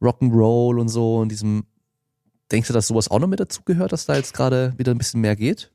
Rock'n'Roll 0.00 0.80
und 0.80 0.88
so 0.88 1.18
und 1.18 1.28
diesem, 1.30 1.64
denkst 2.52 2.68
du, 2.68 2.74
dass 2.74 2.86
sowas 2.86 3.10
auch 3.10 3.18
noch 3.18 3.28
mit 3.28 3.40
dazugehört, 3.40 3.92
dass 3.92 4.06
da 4.06 4.16
jetzt 4.16 4.34
gerade 4.34 4.74
wieder 4.76 4.92
ein 4.92 4.98
bisschen 4.98 5.20
mehr 5.20 5.36
geht? 5.36 5.70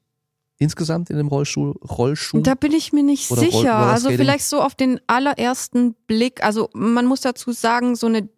Insgesamt 0.57 1.09
in 1.09 1.17
dem 1.17 1.27
Rollschuh, 1.27 1.73
Rollschuh? 1.83 2.39
Da 2.41 2.55
bin 2.55 2.71
ich 2.71 2.93
mir 2.93 3.03
nicht 3.03 3.27
sicher. 3.27 3.75
also 3.75 4.09
vielleicht 4.09 4.45
so 4.45 4.61
auf 4.61 4.73
den 4.73 5.01
allerersten 5.05 5.95
Blick. 6.07 6.43
Also 6.43 6.69
man 6.73 7.05
muss 7.05 7.21
dazu 7.21 7.51
sagen, 7.51 7.95
so 7.95 8.07
eine 8.07 8.29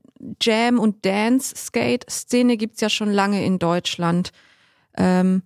Jam- 0.42 0.80
und 0.80 1.06
Dance-Skate-Szene 1.06 2.58
gibt's 2.58 2.82
ja 2.82 2.90
schon 2.90 3.12
lange 3.12 3.46
in 3.46 3.60
Deutschland. 3.60 4.32
Ähm, 4.96 5.44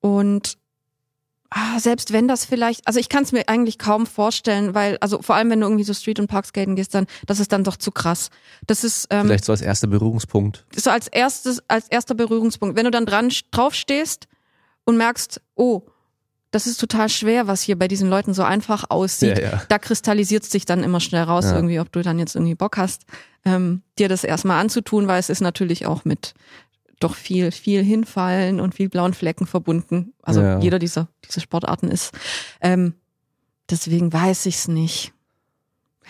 und 0.00 0.58
ah, 1.50 1.78
selbst 1.78 2.12
wenn 2.12 2.28
das 2.28 2.44
vielleicht, 2.44 2.86
also 2.86 2.98
ich 2.98 3.08
kann 3.08 3.22
es 3.22 3.32
mir 3.32 3.48
eigentlich 3.48 3.78
kaum 3.78 4.06
vorstellen, 4.06 4.74
weil, 4.74 4.98
also 4.98 5.22
vor 5.22 5.36
allem 5.36 5.50
wenn 5.50 5.60
du 5.60 5.66
irgendwie 5.66 5.84
so 5.84 5.94
Street- 5.94 6.20
und 6.20 6.26
Parkskaten 6.26 6.76
gehst, 6.76 6.94
dann, 6.94 7.06
das 7.26 7.40
ist 7.40 7.52
dann 7.52 7.64
doch 7.64 7.76
zu 7.76 7.90
krass. 7.90 8.30
Das 8.66 8.84
ist 8.84 9.06
ähm, 9.10 9.26
vielleicht 9.26 9.44
so 9.44 9.52
als 9.52 9.62
erster 9.62 9.86
Berührungspunkt. 9.86 10.64
So 10.74 10.90
als 10.90 11.08
erstes, 11.08 11.62
als 11.68 11.88
erster 11.88 12.14
Berührungspunkt. 12.14 12.76
Wenn 12.76 12.84
du 12.84 12.90
dann 12.90 13.06
dran 13.06 13.32
draufstehst 13.50 14.28
und 14.84 14.96
merkst, 14.96 15.40
oh, 15.54 15.82
das 16.50 16.66
ist 16.66 16.78
total 16.78 17.08
schwer, 17.08 17.48
was 17.48 17.62
hier 17.62 17.78
bei 17.78 17.88
diesen 17.88 18.08
Leuten 18.08 18.32
so 18.32 18.42
einfach 18.42 18.84
aussieht. 18.88 19.38
Ja, 19.38 19.50
ja. 19.50 19.62
Da 19.68 19.78
kristallisiert 19.78 20.44
sich 20.44 20.64
dann 20.64 20.82
immer 20.82 21.00
schnell 21.00 21.24
raus, 21.24 21.44
ja. 21.44 21.56
irgendwie, 21.56 21.80
ob 21.80 21.92
du 21.92 22.02
dann 22.02 22.18
jetzt 22.18 22.34
irgendwie 22.34 22.54
Bock 22.54 22.78
hast, 22.78 23.02
ähm, 23.44 23.82
dir 23.98 24.08
das 24.08 24.24
erstmal 24.24 24.60
anzutun, 24.60 25.06
weil 25.06 25.20
es 25.20 25.28
ist 25.28 25.40
natürlich 25.40 25.86
auch 25.86 26.04
mit 26.04 26.34
doch 27.00 27.14
viel, 27.14 27.52
viel 27.52 27.82
hinfallen 27.82 28.60
und 28.60 28.74
viel 28.74 28.88
blauen 28.88 29.14
Flecken 29.14 29.46
verbunden. 29.46 30.14
Also 30.22 30.42
jeder 30.60 30.78
dieser, 30.78 31.08
dieser 31.24 31.40
Sportarten 31.40 31.88
ist. 31.88 32.12
Ähm, 32.60 32.94
deswegen 33.68 34.12
weiß 34.12 34.46
ich 34.46 34.56
es 34.56 34.68
nicht. 34.68 35.12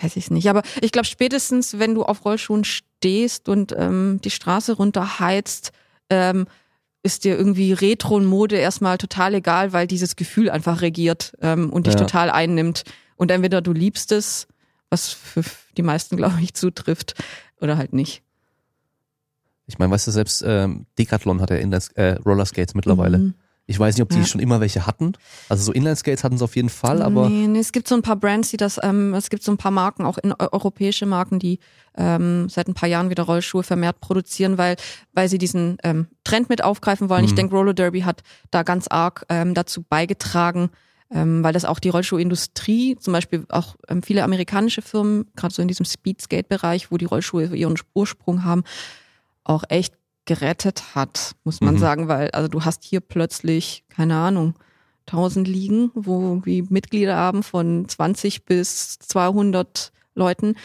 Weiß 0.01 0.15
ich 0.15 0.25
es 0.25 0.31
nicht. 0.31 0.49
Aber 0.49 0.61
ich 0.81 0.91
glaube, 0.91 1.05
spätestens, 1.05 1.79
wenn 1.79 1.95
du 1.95 2.03
auf 2.03 2.23
Rollschuhen 2.23 2.63
stehst 2.63 3.49
und 3.49 3.73
ähm, 3.77 4.19
die 4.23 4.29
Straße 4.29 4.73
runterheizt, 4.73 5.71
ähm, 6.09 6.47
ist 7.03 7.23
dir 7.23 7.37
irgendwie 7.37 7.73
Retro-Mode 7.73 8.57
erstmal 8.57 8.97
total 8.97 9.35
egal, 9.35 9.73
weil 9.73 9.87
dieses 9.87 10.15
Gefühl 10.15 10.49
einfach 10.49 10.81
regiert 10.81 11.33
ähm, 11.41 11.71
und 11.71 11.87
dich 11.87 11.95
ja. 11.95 12.01
total 12.01 12.29
einnimmt. 12.29 12.83
Und 13.15 13.31
entweder 13.31 13.61
du 13.61 13.73
liebst 13.73 14.11
es, 14.11 14.47
was 14.89 15.09
für 15.09 15.43
die 15.75 15.83
meisten, 15.83 16.15
glaube 16.17 16.39
ich, 16.41 16.53
zutrifft, 16.53 17.15
oder 17.59 17.77
halt 17.77 17.93
nicht. 17.93 18.21
Ich 19.67 19.77
meine, 19.79 19.91
weißt 19.91 20.07
du, 20.07 20.11
selbst 20.11 20.43
ähm, 20.45 20.85
Decathlon 20.97 21.41
hat 21.41 21.49
ja 21.49 21.57
Inline 21.57 21.83
äh, 21.95 22.13
Rollerskates 22.13 22.73
mittlerweile. 22.73 23.17
Mhm. 23.19 23.33
Ich 23.69 23.77
weiß 23.77 23.95
nicht, 23.95 24.01
ob 24.01 24.09
die 24.09 24.19
ja. 24.19 24.25
schon 24.25 24.39
immer 24.39 24.61
welche 24.61 24.87
hatten. 24.87 25.11
Also 25.49 25.65
so 25.65 25.71
Inline-Skates 25.73 26.23
hatten 26.23 26.37
sie 26.37 26.43
auf 26.43 26.55
jeden 26.55 26.69
Fall, 26.69 27.01
aber. 27.01 27.27
Nee, 27.27 27.47
nee, 27.47 27.59
es 27.59 27.73
gibt 27.73 27.89
so 27.89 27.95
ein 27.95 28.01
paar 28.01 28.15
Brands, 28.15 28.49
die 28.49 28.55
das, 28.55 28.79
ähm, 28.81 29.13
es 29.13 29.29
gibt 29.29 29.43
so 29.43 29.51
ein 29.51 29.57
paar 29.57 29.71
Marken, 29.71 30.05
auch 30.05 30.17
in, 30.17 30.31
europäische 30.31 31.05
Marken, 31.05 31.37
die 31.37 31.59
ähm, 31.97 32.47
seit 32.47 32.69
ein 32.69 32.73
paar 32.73 32.87
Jahren 32.87 33.09
wieder 33.09 33.23
Rollschuhe 33.23 33.63
vermehrt 33.63 33.99
produzieren, 33.99 34.57
weil, 34.57 34.77
weil 35.11 35.27
sie 35.27 35.37
diesen 35.37 35.77
ähm, 35.83 36.07
Trend 36.23 36.47
mit 36.47 36.63
aufgreifen 36.63 37.09
wollen. 37.09 37.23
Mhm. 37.23 37.27
Ich 37.27 37.35
denke, 37.35 37.55
Roller 37.55 37.73
Derby 37.73 38.01
hat 38.01 38.23
da 38.51 38.63
ganz 38.63 38.87
arg 38.87 39.25
ähm, 39.27 39.53
dazu 39.53 39.83
beigetragen, 39.83 40.69
ähm, 41.11 41.43
weil 41.43 41.51
das 41.51 41.65
auch 41.65 41.79
die 41.79 41.89
Rollschuhindustrie, 41.89 42.95
zum 42.97 43.11
Beispiel 43.11 43.45
auch 43.49 43.75
ähm, 43.89 44.01
viele 44.01 44.23
amerikanische 44.23 44.81
Firmen, 44.81 45.25
gerade 45.35 45.53
so 45.53 45.61
in 45.61 45.67
diesem 45.67 45.85
Speedskate-Bereich, 45.85 46.89
wo 46.89 46.95
die 46.95 47.05
Rollschuhe 47.05 47.47
ihren 47.47 47.75
Ursprung 47.93 48.45
haben, 48.45 48.63
auch 49.47 49.63
echt 49.69 49.93
gerettet 50.25 50.95
hat, 50.95 51.35
muss 51.43 51.61
man 51.61 51.75
mhm. 51.75 51.79
sagen, 51.79 52.07
weil 52.07 52.29
also 52.31 52.47
du 52.47 52.65
hast 52.65 52.83
hier 52.83 52.99
plötzlich, 52.99 53.83
keine 53.89 54.15
Ahnung, 54.15 54.55
1000 55.07 55.47
liegen, 55.47 55.91
wo 55.95 56.41
wir 56.43 56.65
Mitglieder 56.69 57.15
haben 57.15 57.43
von 57.43 57.87
20 57.87 58.45
bis 58.45 58.99
200 58.99 59.91
Leuten, 60.15 60.55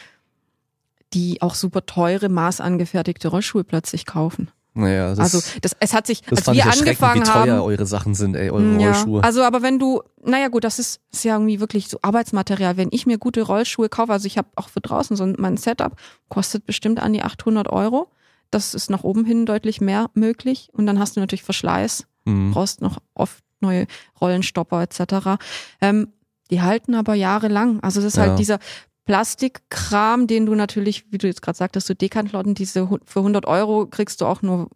die 1.15 1.41
auch 1.43 1.55
super 1.55 1.87
teure, 1.87 2.29
maßangefertigte 2.29 3.29
Rollschuhe 3.29 3.65
plötzlich 3.65 4.05
kaufen. 4.05 4.51
Naja, 4.75 5.11
das, 5.15 5.19
also 5.19 5.41
das, 5.61 5.77
es 5.81 5.93
hat 5.93 6.07
sich, 6.07 6.23
als 6.31 6.47
wir 6.51 6.65
angefangen 6.65 7.21
wie 7.21 7.27
teuer 7.27 7.57
haben, 7.57 7.61
eure 7.61 7.85
Sachen 7.85 8.15
sind, 8.15 8.35
ey, 8.35 8.51
eure 8.51 8.81
ja, 8.81 8.93
Rollschuhe. 8.93 9.23
Also 9.23 9.43
aber 9.43 9.61
wenn 9.61 9.79
du, 9.79 10.03
naja 10.25 10.49
gut, 10.49 10.65
das 10.65 10.79
ist, 10.79 11.01
ist 11.13 11.25
ja 11.25 11.35
irgendwie 11.35 11.61
wirklich 11.61 11.89
so 11.89 11.99
Arbeitsmaterial. 12.01 12.79
Wenn 12.79 12.89
ich 12.91 13.05
mir 13.05 13.19
gute 13.19 13.43
Rollschuhe 13.43 13.91
kaufe, 13.91 14.13
also 14.13 14.27
ich 14.27 14.39
habe 14.39 14.49
auch 14.57 14.71
für 14.71 14.81
draußen 14.81 15.15
so 15.15 15.27
mein 15.37 15.59
Setup, 15.59 15.97
kostet 16.31 16.65
bestimmt 16.65 17.01
an 17.01 17.13
die 17.13 17.23
800 17.23 17.69
Euro. 17.69 18.09
Das 18.53 18.75
ist 18.75 18.91
nach 18.91 19.03
oben 19.03 19.25
hin 19.25 19.47
deutlich 19.47 19.81
mehr 19.81 20.11
möglich. 20.15 20.69
Und 20.73 20.87
dann 20.87 20.99
hast 20.99 21.17
du 21.17 21.21
natürlich 21.21 21.43
Verschleiß, 21.43 22.07
mhm. 22.25 22.53
brauchst 22.53 22.81
noch 22.81 22.99
oft 23.15 23.43
neue 23.61 23.87
Rollenstopper 24.21 24.83
etc. 24.83 25.43
Ähm, 25.81 26.13
die 26.51 26.61
halten 26.61 26.95
aber 26.95 27.15
jahrelang. 27.15 27.81
Also 27.81 28.01
das 28.01 28.13
ist 28.13 28.19
halt 28.19 28.27
ja. 28.27 28.31
halt 28.33 28.39
dieser 28.39 28.59
Plastikkram, 29.05 30.27
den 30.27 30.47
du 30.47 30.55
natürlich, 30.55 31.11
wie 31.11 31.19
du 31.19 31.27
jetzt 31.27 31.43
gerade 31.43 31.57
sagtest, 31.57 31.87
so 31.87 31.95
Decathlon, 31.95 32.55
diese 32.55 32.87
für 33.05 33.21
100 33.21 33.47
Euro 33.47 33.87
kriegst 33.87 34.21
du 34.21 34.27
auch 34.27 34.43
nur 34.43 34.69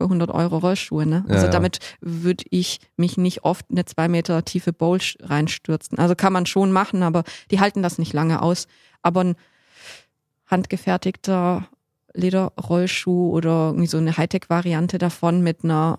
für 0.00 0.04
100 0.04 0.30
Euro 0.30 0.58
Rollschuhe. 0.58 1.06
Ne? 1.06 1.24
Also 1.28 1.46
ja, 1.46 1.52
damit 1.52 1.78
würde 2.00 2.44
ich 2.50 2.80
mich 2.96 3.18
nicht 3.18 3.44
oft 3.44 3.66
eine 3.70 3.84
zwei 3.84 4.08
Meter 4.08 4.44
tiefe 4.44 4.72
Bowl 4.72 4.98
reinstürzen. 5.20 5.98
Also 5.98 6.14
kann 6.14 6.32
man 6.32 6.46
schon 6.46 6.72
machen, 6.72 7.02
aber 7.02 7.22
die 7.50 7.60
halten 7.60 7.82
das 7.82 7.98
nicht 7.98 8.12
lange 8.12 8.42
aus. 8.42 8.66
Aber 9.02 9.24
ein 9.24 9.36
handgefertigter 10.46 11.68
Lederrollschuh 12.14 13.30
oder 13.30 13.68
irgendwie 13.68 13.86
so 13.86 13.98
eine 13.98 14.16
Hightech-Variante 14.16 14.98
davon 14.98 15.42
mit 15.42 15.64
einer 15.64 15.96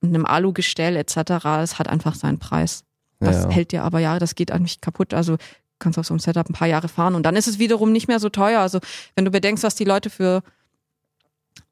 mit 0.00 0.14
einem 0.14 0.26
Alugestell 0.26 0.96
etc. 0.96 1.14
Das 1.42 1.78
hat 1.78 1.88
einfach 1.88 2.14
seinen 2.14 2.38
Preis. 2.38 2.84
Das 3.20 3.44
ja. 3.44 3.50
hält 3.50 3.72
dir 3.72 3.84
aber 3.84 4.00
Jahre, 4.00 4.18
das 4.18 4.34
geht 4.34 4.52
eigentlich 4.52 4.80
kaputt. 4.80 5.14
Also 5.14 5.36
kannst 5.78 5.98
auf 5.98 6.06
so 6.06 6.12
einem 6.12 6.18
Setup 6.18 6.48
ein 6.48 6.52
paar 6.52 6.68
Jahre 6.68 6.88
fahren 6.88 7.14
und 7.14 7.24
dann 7.24 7.36
ist 7.36 7.48
es 7.48 7.58
wiederum 7.58 7.90
nicht 7.90 8.06
mehr 8.06 8.20
so 8.20 8.28
teuer. 8.28 8.60
Also 8.60 8.80
wenn 9.16 9.24
du 9.24 9.30
bedenkst, 9.30 9.64
was 9.64 9.74
die 9.74 9.84
Leute 9.84 10.10
für 10.10 10.42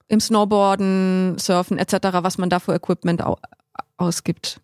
im 0.08 0.20
Snowboarden, 0.20 1.38
Surfen 1.38 1.78
etc., 1.78 1.96
was 2.20 2.38
man 2.38 2.50
da 2.50 2.58
für 2.58 2.74
Equipment 2.74 3.22
ausgibt. 3.96 4.60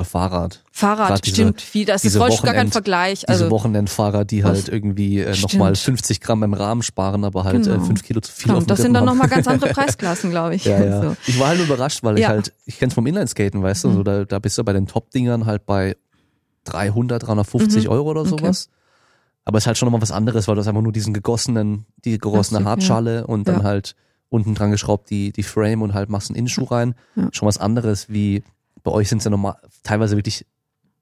Oder 0.00 0.06
Fahrrad. 0.06 0.64
Fahrrad, 0.72 1.26
diese, 1.26 1.34
stimmt. 1.34 1.60
Viel, 1.60 1.84
das 1.84 2.04
ist 2.06 2.16
voll 2.16 2.30
gar 2.42 2.54
kein 2.54 2.72
Vergleich. 2.72 3.28
Also, 3.28 3.44
diese 3.44 3.50
Wochenendfahrer, 3.50 4.24
die 4.24 4.44
halt 4.44 4.70
irgendwie 4.70 5.20
äh, 5.20 5.36
nochmal 5.38 5.76
50 5.76 6.22
Gramm 6.22 6.42
im 6.42 6.54
Rahmen 6.54 6.82
sparen, 6.82 7.24
aber 7.24 7.44
halt 7.44 7.66
äh, 7.66 7.70
genau. 7.70 7.82
äh, 7.82 7.86
5 7.86 8.02
Kilo 8.02 8.20
zu 8.22 8.32
viel 8.32 8.46
genau, 8.46 8.58
auf 8.58 8.66
Das 8.66 8.80
sind 8.80 8.94
dann 8.94 9.04
nochmal 9.04 9.28
ganz 9.28 9.46
andere 9.46 9.70
Preisklassen, 9.74 10.30
glaube 10.30 10.54
ich. 10.54 10.64
Ja, 10.64 10.82
ja. 10.82 11.02
So. 11.02 11.16
Ich 11.26 11.38
war 11.38 11.48
halt 11.48 11.60
überrascht, 11.60 12.02
weil 12.02 12.18
ja. 12.18 12.28
ich 12.28 12.28
halt, 12.28 12.52
ich 12.64 12.78
kenn's 12.78 12.94
vom 12.94 13.06
Inlineskaten, 13.06 13.62
weißt 13.62 13.84
du, 13.84 13.88
mhm. 13.88 13.94
so, 13.94 14.02
da, 14.02 14.24
da 14.24 14.38
bist 14.38 14.56
du 14.56 14.64
bei 14.64 14.72
den 14.72 14.86
Top-Dingern 14.86 15.44
halt 15.44 15.66
bei 15.66 15.96
300, 16.64 17.26
350 17.26 17.84
mhm. 17.84 17.90
Euro 17.90 18.10
oder 18.10 18.24
sowas. 18.24 18.68
Okay. 18.68 18.76
Aber 19.44 19.58
es 19.58 19.64
ist 19.64 19.66
halt 19.66 19.76
schon 19.76 19.86
nochmal 19.86 20.00
was 20.00 20.12
anderes, 20.12 20.48
weil 20.48 20.54
du 20.54 20.60
hast 20.60 20.68
einfach 20.68 20.80
nur 20.80 20.92
diesen 20.92 21.12
gegossenen, 21.12 21.84
die 22.06 22.12
gegossene 22.16 22.64
Hartschale 22.64 23.16
ja. 23.16 23.24
und 23.24 23.48
dann 23.48 23.58
ja. 23.58 23.64
halt 23.64 23.96
unten 24.30 24.54
dran 24.54 24.70
geschraubt 24.70 25.10
die, 25.10 25.30
die 25.32 25.42
Frame 25.42 25.82
und 25.82 25.92
halt 25.92 26.08
machst 26.08 26.30
einen 26.30 26.38
Innenschuh 26.38 26.64
rein. 26.64 26.94
Ja. 27.16 27.28
Schon 27.32 27.46
was 27.46 27.58
anderes 27.58 28.08
wie 28.08 28.42
bei 28.82 28.90
euch 28.90 29.08
sind 29.08 29.18
es 29.18 29.24
ja 29.24 29.30
normal, 29.30 29.56
teilweise 29.82 30.16
wirklich 30.16 30.46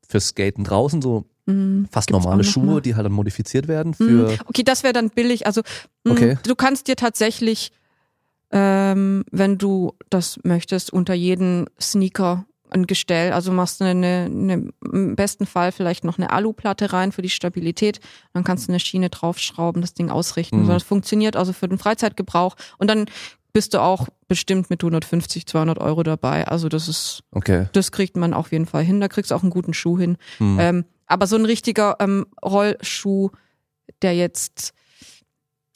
fürs 0.09 0.29
Skaten 0.29 0.65
draußen 0.65 1.03
so 1.03 1.27
mhm. 1.47 1.89
fast 1.91 2.09
Gibt's 2.09 2.25
normale 2.25 2.45
Schuhe, 2.45 2.65
mal. 2.65 2.81
die 2.81 2.95
halt 2.95 3.05
dann 3.05 3.13
modifiziert 3.13 3.69
werden 3.69 3.95
für. 3.95 4.31
Mhm. 4.31 4.39
Okay, 4.47 4.63
das 4.63 4.83
wäre 4.83 4.93
dann 4.93 5.11
billig. 5.11 5.47
Also 5.47 5.63
mh, 6.05 6.13
okay. 6.13 6.39
du 6.43 6.55
kannst 6.55 6.89
dir 6.89 6.97
tatsächlich, 6.97 7.73
ähm, 8.51 9.25
wenn 9.31 9.59
du 9.59 9.93
das 10.11 10.41
möchtest, 10.45 10.93
unter 10.93 11.15
jeden 11.15 11.67
Sneaker 11.81 12.47
ein 12.71 12.87
Gestell, 12.87 13.33
also 13.33 13.51
machst 13.51 13.81
du 13.81 13.85
eine, 13.85 14.27
eine, 14.27 14.69
im 14.93 15.17
besten 15.17 15.47
Fall 15.47 15.73
vielleicht 15.73 16.05
noch 16.05 16.19
eine 16.19 16.31
Aluplatte 16.31 16.93
rein 16.93 17.13
für 17.13 17.23
die 17.23 17.31
Stabilität, 17.31 18.01
dann 18.35 18.45
kannst 18.45 18.69
du 18.69 18.73
eine 18.73 18.81
Schiene 18.81 19.09
draufschrauben, 19.09 19.81
das 19.81 19.95
Ding 19.95 20.11
ausrichten. 20.11 20.65
Mhm. 20.65 20.69
das 20.69 20.83
funktioniert 20.83 21.37
also 21.37 21.53
für 21.53 21.69
den 21.69 21.79
Freizeitgebrauch 21.79 22.57
und 22.79 22.89
dann 22.89 23.07
bist 23.53 23.75
du 23.75 23.81
auch 23.81 24.09
bestimmt 24.29 24.71
mit 24.71 24.83
150, 24.83 25.47
200 25.47 25.79
Euro 25.79 26.03
dabei. 26.03 26.47
Also 26.47 26.69
das 26.69 26.89
ist, 26.89 27.23
okay. 27.33 27.67
das 27.73 27.93
kriegt 27.93 28.17
man 28.17 28.35
auf 28.35 28.53
jeden 28.53 28.67
Fall 28.67 28.85
hin. 28.85 29.01
Da 29.01 29.09
kriegst 29.09 29.31
du 29.31 29.35
auch 29.35 29.43
einen 29.43 29.51
guten 29.51 29.75
Schuh 29.75 29.99
hin. 29.99 30.17
Mhm. 30.39 30.59
Ähm, 30.61 30.85
aber 31.07 31.27
so 31.27 31.37
ein 31.37 31.45
richtiger 31.45 31.97
ähm, 32.01 32.27
Rollschuh, 32.45 33.31
der 34.03 34.15
jetzt 34.15 34.75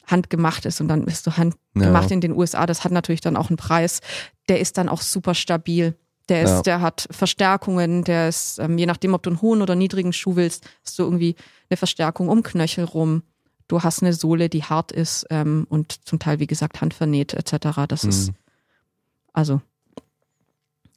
handgemacht 0.07 0.67
ist 0.67 0.81
und 0.81 0.89
dann 0.89 1.05
bist 1.05 1.27
du 1.27 1.37
handgemacht 1.37 2.11
ja. 2.11 2.15
in 2.15 2.21
den 2.21 2.37
USA, 2.37 2.67
das 2.67 2.85
hat 2.85 2.93
natürlich 2.93 3.21
dann 3.23 3.37
auch 3.37 3.49
einen 3.49 3.57
Preis. 3.57 4.01
Der 4.49 4.61
ist 4.61 4.77
dann 4.77 4.89
auch 4.89 5.01
super 5.01 5.35
stabil. 5.35 5.97
Der 6.29 6.43
ist, 6.43 6.51
ja. 6.51 6.63
der 6.63 6.81
hat 6.81 7.09
Verstärkungen, 7.11 8.05
der 8.05 8.29
ist, 8.29 8.59
ähm, 8.59 8.79
je 8.79 8.87
nachdem, 8.87 9.15
ob 9.15 9.23
du 9.23 9.31
einen 9.31 9.43
hohen 9.43 9.61
oder 9.61 9.75
niedrigen 9.75 10.13
Schuh 10.13 10.37
willst, 10.37 10.65
hast 10.85 10.99
du 10.99 11.03
irgendwie 11.03 11.35
eine 11.69 11.77
Verstärkung 11.77 12.29
um 12.29 12.43
Knöchel 12.43 12.85
rum. 12.85 13.23
Du 13.73 13.83
hast 13.83 14.03
eine 14.03 14.13
Sohle, 14.13 14.51
die 14.51 14.65
hart 14.65 14.93
ist 14.93 15.25
ähm, 15.31 15.67
und 15.71 16.07
zum 16.07 16.19
Teil, 16.19 16.41
wie 16.41 16.47
gesagt, 16.47 16.83
handvernäht 16.83 17.33
etc. 17.33 17.87
Das 17.89 18.03
mhm. 18.03 18.11
ist 18.11 18.33
also. 19.33 19.63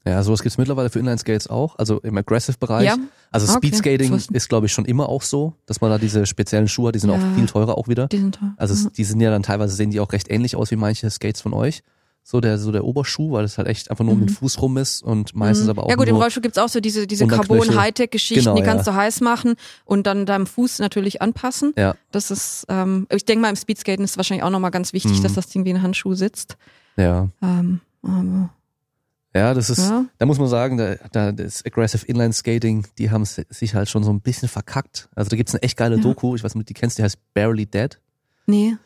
Ja, 0.06 0.22
sowas 0.24 0.44
gibt's 0.44 0.58
mittlerweile 0.58 0.90
für 0.90 1.00
Inline-Skates 1.00 1.48
auch, 1.48 1.78
also 1.78 2.02
im 2.02 2.18
Aggressive-Bereich. 2.18 2.86
Ja. 2.86 2.98
Also 3.32 3.48
okay. 3.48 3.68
Speedskating 3.68 4.14
ist, 4.34 4.50
glaube 4.50 4.66
ich, 4.66 4.74
schon 4.74 4.84
immer 4.84 5.08
auch 5.08 5.22
so, 5.22 5.54
dass 5.68 5.80
man 5.80 5.90
da 5.90 5.98
diese 5.98 6.26
speziellen 6.26 6.68
Schuhe 6.68 6.90
hat, 6.90 6.96
die 6.96 7.00
sind 7.00 7.12
ja. 7.12 7.16
auch 7.16 7.36
viel 7.36 7.46
teurer 7.46 7.78
auch 7.78 7.88
wieder. 7.88 8.08
Die 8.08 8.18
sind 8.18 8.36
teuer. 8.36 8.54
Also 8.58 8.90
die 8.90 9.06
sind 9.06 9.22
ja 9.22 9.32
dann 9.32 9.42
teilweise, 9.42 9.74
sehen 9.74 9.92
die 9.92 10.02
auch 10.02 10.12
recht 10.12 10.30
ähnlich 10.30 10.58
aus 10.58 10.70
wie 10.70 10.76
manche 10.76 11.10
Skates 11.10 11.40
von 11.40 11.54
euch 11.54 11.82
so 12.28 12.42
der 12.42 12.58
so 12.58 12.72
der 12.72 12.84
Oberschuh, 12.84 13.34
weil 13.34 13.46
es 13.46 13.60
halt 13.60 13.68
echt 13.68 13.92
einfach 13.92 14.04
nur 14.04 14.16
mhm. 14.16 14.22
um 14.22 14.28
den 14.28 14.34
mhm. 14.34 14.38
Fuß 14.38 14.60
rum 14.60 14.78
ist 14.78 15.04
und 15.04 15.36
meistens 15.36 15.66
mhm. 15.66 15.70
aber 15.70 15.84
auch 15.84 15.90
Ja 15.90 15.96
gut, 15.96 16.08
im 16.08 16.16
Rollschuh 16.16 16.42
gibt's 16.42 16.58
auch 16.58 16.70
so 16.70 16.80
diese 16.80 17.06
diese 17.06 17.28
Carbon 17.28 17.76
Hightech 17.76 18.10
Geschichten, 18.10 18.46
genau, 18.46 18.56
die 18.56 18.64
kannst 18.64 18.88
ja. 18.88 18.94
du 18.94 18.98
heiß 18.98 19.22
machen 19.22 19.54
und 19.86 20.08
dann 20.08 20.26
deinem 20.26 20.48
Fuß 20.48 20.80
natürlich 20.80 21.22
anpassen. 21.22 21.74
Ja. 21.78 21.96
Das 22.12 22.32
ist 22.32 22.66
ähm, 22.68 23.06
ich 23.12 23.26
denke 23.26 23.44
mal 23.44 23.50
im 23.50 23.56
Speedskaten 23.56 24.04
ist 24.04 24.18
wahrscheinlich 24.18 24.44
auch 24.44 24.50
nochmal 24.50 24.72
ganz 24.72 24.92
wichtig, 24.92 25.20
mhm. 25.20 25.24
dass 25.24 25.36
das 25.36 25.48
Ding 25.50 25.66
wie 25.66 25.70
ein 25.70 25.84
Handschuh 25.84 26.16
sitzt. 26.16 26.58
Ja. 26.98 27.30
Ähm, 27.44 27.82
aber 28.02 28.50
ja, 29.36 29.54
das 29.54 29.70
ist, 29.70 29.80
ja. 29.80 30.06
da 30.18 30.26
muss 30.26 30.40
man 30.40 30.48
sagen, 30.48 30.78
da, 30.78 30.96
da 31.12 31.32
das 31.32 31.64
Aggressive 31.64 32.06
Inline 32.06 32.32
Skating, 32.32 32.88
die 32.98 33.12
haben 33.12 33.26
sich 33.26 33.76
halt 33.76 33.90
schon 33.90 34.04
so 34.04 34.12
ein 34.12 34.22
bisschen 34.22 34.48
verkackt. 34.48 35.10
Also 35.14 35.30
da 35.30 35.36
gibt's 35.36 35.54
eine 35.54 35.62
echt 35.62 35.78
geile 35.78 35.98
ja. 35.98 36.02
Doku, 36.02 36.36
ich 36.36 36.44
weiß 36.44 36.56
nicht, 36.56 36.62
ob 36.62 36.66
du 36.66 36.74
die 36.74 36.80
kennst, 36.80 36.98
die 36.98 37.04
heißt 37.04 37.18
Barely 37.34 37.66
Dead. 37.66 38.00
Nee. 38.48 38.78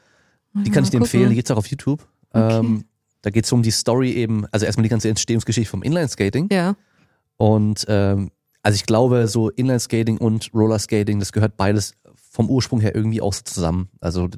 Die 0.56 0.72
kann 0.72 0.84
ich 0.84 0.90
dir 0.90 0.98
empfehlen, 0.98 1.30
die 1.30 1.36
gibt's 1.36 1.52
auch 1.52 1.58
auf 1.58 1.68
YouTube. 1.68 2.06
Okay. 2.32 2.58
Ähm, 2.58 2.86
da 3.22 3.30
geht 3.30 3.46
es 3.46 3.52
um 3.52 3.64
die 3.64 3.72
Story 3.72 4.12
eben, 4.14 4.46
also 4.52 4.66
erstmal 4.66 4.84
die 4.84 4.90
ganze 4.90 5.10
Entstehungsgeschichte 5.10 5.70
vom 5.70 5.84
Inline-Skating. 5.84 6.50
Ja. 6.52 6.76
Und 7.38 7.86
ähm, 7.88 8.32
also 8.64 8.76
ich 8.76 8.86
glaube, 8.86 9.28
so 9.28 9.50
Inline-Skating 9.50 10.18
und 10.18 10.52
Roller-Skating, 10.54 11.20
das 11.20 11.32
gehört 11.32 11.58
beides 11.58 11.94
vom 12.16 12.50
Ursprung 12.50 12.80
her 12.80 12.96
irgendwie 12.96 13.22
auch 13.22 13.34
so 13.34 13.42
zusammen. 13.44 13.90
Also 14.00 14.30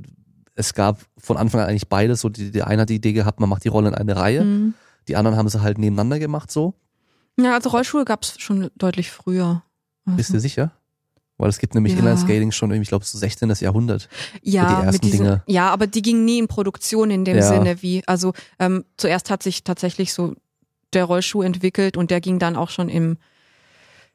es 0.55 0.73
gab 0.73 0.99
von 1.17 1.38
Anfang 1.38 1.61
an 1.61 1.69
eigentlich 1.69 1.89
beides. 1.89 2.21
So 2.21 2.29
die, 2.29 2.51
die 2.51 2.63
eine 2.63 2.84
hat 2.84 2.89
die 2.89 2.95
Idee 2.95 3.13
gehabt, 3.13 3.39
man 3.39 3.49
macht 3.49 3.63
die 3.63 3.69
Rollen 3.69 3.88
in 3.88 3.95
eine 3.95 4.15
Reihe. 4.15 4.43
Mhm. 4.43 4.73
Die 5.07 5.15
anderen 5.15 5.38
haben 5.38 5.49
sie 5.49 5.61
halt 5.61 5.77
nebeneinander 5.77 6.19
gemacht 6.19 6.51
so. 6.51 6.75
Ja, 7.39 7.53
also 7.55 7.69
Rollschuhe 7.69 8.05
gab 8.05 8.23
es 8.23 8.39
schon 8.39 8.69
deutlich 8.75 9.11
früher. 9.11 9.63
Also. 10.05 10.17
Bist 10.17 10.34
du 10.34 10.39
sicher? 10.39 10.71
Weil 11.42 11.50
es 11.50 11.58
gibt 11.58 11.74
nämlich 11.74 11.94
ja. 11.94 12.00
Inline-Skating 12.00 12.52
schon 12.52 12.72
ich 12.72 12.88
glaube, 12.88 13.04
so 13.04 13.18
16. 13.18 13.52
Jahrhundert. 13.60 14.08
Ja, 14.44 14.82
die 14.82 14.86
ersten 14.86 15.02
diesen, 15.02 15.26
Dinge. 15.26 15.44
ja, 15.48 15.70
aber 15.70 15.88
die 15.88 16.04
gingen 16.04 16.24
nie 16.24 16.38
in 16.38 16.48
Produktion 16.48 17.10
in 17.10 17.26
dem 17.26 17.38
ja. 17.38 17.42
Sinne 17.42 17.82
wie, 17.82 18.04
also 18.06 18.34
ähm, 18.60 18.86
zuerst 18.96 19.32
hat 19.32 19.42
sich 19.42 19.64
tatsächlich 19.64 20.14
so 20.14 20.36
der 20.94 21.06
Rollschuh 21.06 21.42
entwickelt 21.42 21.98
und 21.98 22.12
der 22.12 22.22
ging 22.22 22.38
dann 22.38 22.56
auch 22.56 22.70
schon 22.70 22.89
im, 22.89 23.18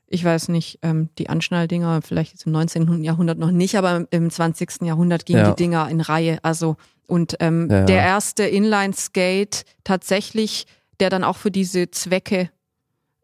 ich 0.07 0.24
weiß 0.24 0.49
nicht, 0.49 0.79
ähm, 0.83 1.09
die 1.18 1.29
Anschnalldinger, 1.29 2.01
vielleicht 2.03 2.33
jetzt 2.33 2.47
im 2.47 2.53
19. 2.53 3.03
Jahrhundert 3.03 3.39
noch 3.39 3.51
nicht, 3.51 3.77
aber 3.77 4.07
im 4.11 4.31
20. 4.31 4.83
Jahrhundert 4.83 5.27
gingen 5.27 5.41
ja. 5.41 5.51
die 5.51 5.57
Dinger 5.57 5.89
in 5.89 6.01
Reihe. 6.01 6.39
Also 6.43 6.77
und 7.09 7.37
ähm, 7.41 7.68
ja, 7.68 7.85
der 7.85 8.03
erste 8.03 8.45
Inline-Skate 8.45 9.64
tatsächlich, 9.83 10.66
der 11.01 11.11
dann 11.11 11.24
auch 11.24 11.37
für 11.37 11.51
diese 11.51 11.91
Zwecke 11.91 12.51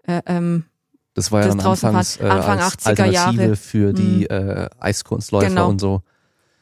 äh, 0.09 0.23
ähm, 0.27 0.65
das 1.15 1.31
war 1.31 1.43
ja 1.43 1.49
dann 1.49 1.61
Anfangs, 1.61 2.19
äh, 2.19 2.25
Anfang 2.25 2.61
als 2.61 2.79
80er 2.79 2.89
Alternative 2.89 3.43
Jahre. 3.43 3.57
für 3.57 3.93
die 3.93 4.27
mhm. 4.31 4.37
äh, 4.37 4.69
Eiskunstläufer 4.81 5.49
genau. 5.49 5.69
und 5.69 5.81
so. 5.81 6.03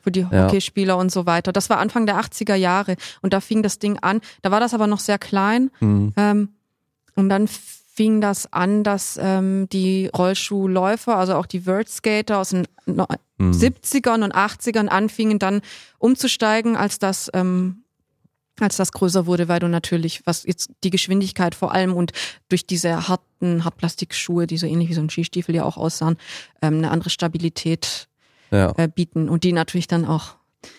Für 0.03 0.11
die 0.11 0.24
Hockeyspieler 0.24 0.94
ja. 0.94 1.01
und 1.01 1.12
so 1.12 1.26
weiter. 1.26 1.53
Das 1.53 1.68
war 1.68 1.78
Anfang 1.78 2.07
der 2.07 2.18
80er 2.18 2.55
Jahre 2.55 2.96
und 3.20 3.32
da 3.32 3.40
fing 3.40 3.62
das 3.62 3.78
Ding 3.78 3.98
an. 3.98 4.20
Da 4.42 4.51
war 4.51 4.59
das 4.59 4.72
aber 4.72 4.86
noch 4.86 4.98
sehr 4.98 5.18
klein. 5.18 5.70
Mhm. 5.80 6.14
Ähm, 6.16 6.48
und 7.16 7.28
dann 7.28 7.48
fing 7.48 8.20
das 8.22 8.51
an, 8.51 8.82
dass 8.82 9.18
ähm, 9.20 9.68
die 9.70 10.07
Rollschuhläufer, 10.16 11.16
also 11.16 11.34
auch 11.34 11.46
die 11.46 11.61
Vert-Skater 11.61 12.38
aus 12.38 12.48
den 12.48 12.66
mhm. 12.86 13.51
70ern 13.51 14.24
und 14.24 14.34
80ern 14.34 14.86
anfingen 14.88 15.38
dann 15.38 15.61
umzusteigen, 15.98 16.76
als 16.76 16.98
das 16.98 17.30
ähm, 17.34 17.82
als 18.62 18.76
das 18.76 18.92
größer 18.92 19.26
wurde, 19.26 19.48
weil 19.48 19.61
du 19.61 19.68
natürlich, 19.68 20.22
was 20.26 20.44
jetzt 20.44 20.70
die 20.84 20.90
Geschwindigkeit 20.90 21.54
vor 21.54 21.72
allem 21.72 21.94
und 21.94 22.12
durch 22.48 22.66
diese 22.66 23.08
harten 23.08 23.64
Hartplastikschuhe, 23.64 24.46
die 24.46 24.58
so 24.58 24.66
ähnlich 24.66 24.88
wie 24.88 24.94
so 24.94 25.00
ein 25.00 25.11
Skistiefel 25.11 25.54
ja 25.54 25.64
auch 25.64 25.76
aussahen, 25.76 26.16
ähm, 26.62 26.78
eine 26.78 26.90
andere 26.90 27.11
Stabilität 27.11 28.08
ja. 28.50 28.72
äh, 28.76 28.88
bieten 28.88 29.28
und 29.28 29.44
die 29.44 29.52
natürlich 29.52 29.86
dann 29.86 30.04
auch 30.04 30.36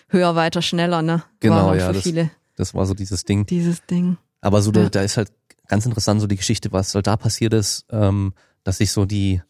höher, 0.08 0.36
weiter, 0.36 0.62
schneller, 0.62 1.02
ne? 1.02 1.24
Genau, 1.40 1.74
ja, 1.74 1.92
das, 1.92 2.08
das 2.56 2.74
war 2.74 2.86
so 2.86 2.94
dieses 2.94 3.24
Ding. 3.24 3.46
Dieses 3.46 3.84
Ding. 3.86 4.16
Aber 4.40 4.62
so, 4.62 4.72
ja. 4.72 4.84
da, 4.84 4.88
da 4.88 5.02
ist 5.02 5.16
halt 5.16 5.32
ganz 5.68 5.86
interessant 5.86 6.20
so 6.20 6.26
die 6.26 6.36
Geschichte, 6.36 6.72
was 6.72 6.92
da 6.92 7.16
passiert 7.16 7.54
ist, 7.54 7.86
ähm, 7.90 8.34
dass 8.64 8.78
sich 8.78 8.92
so 8.92 9.04
die 9.04 9.42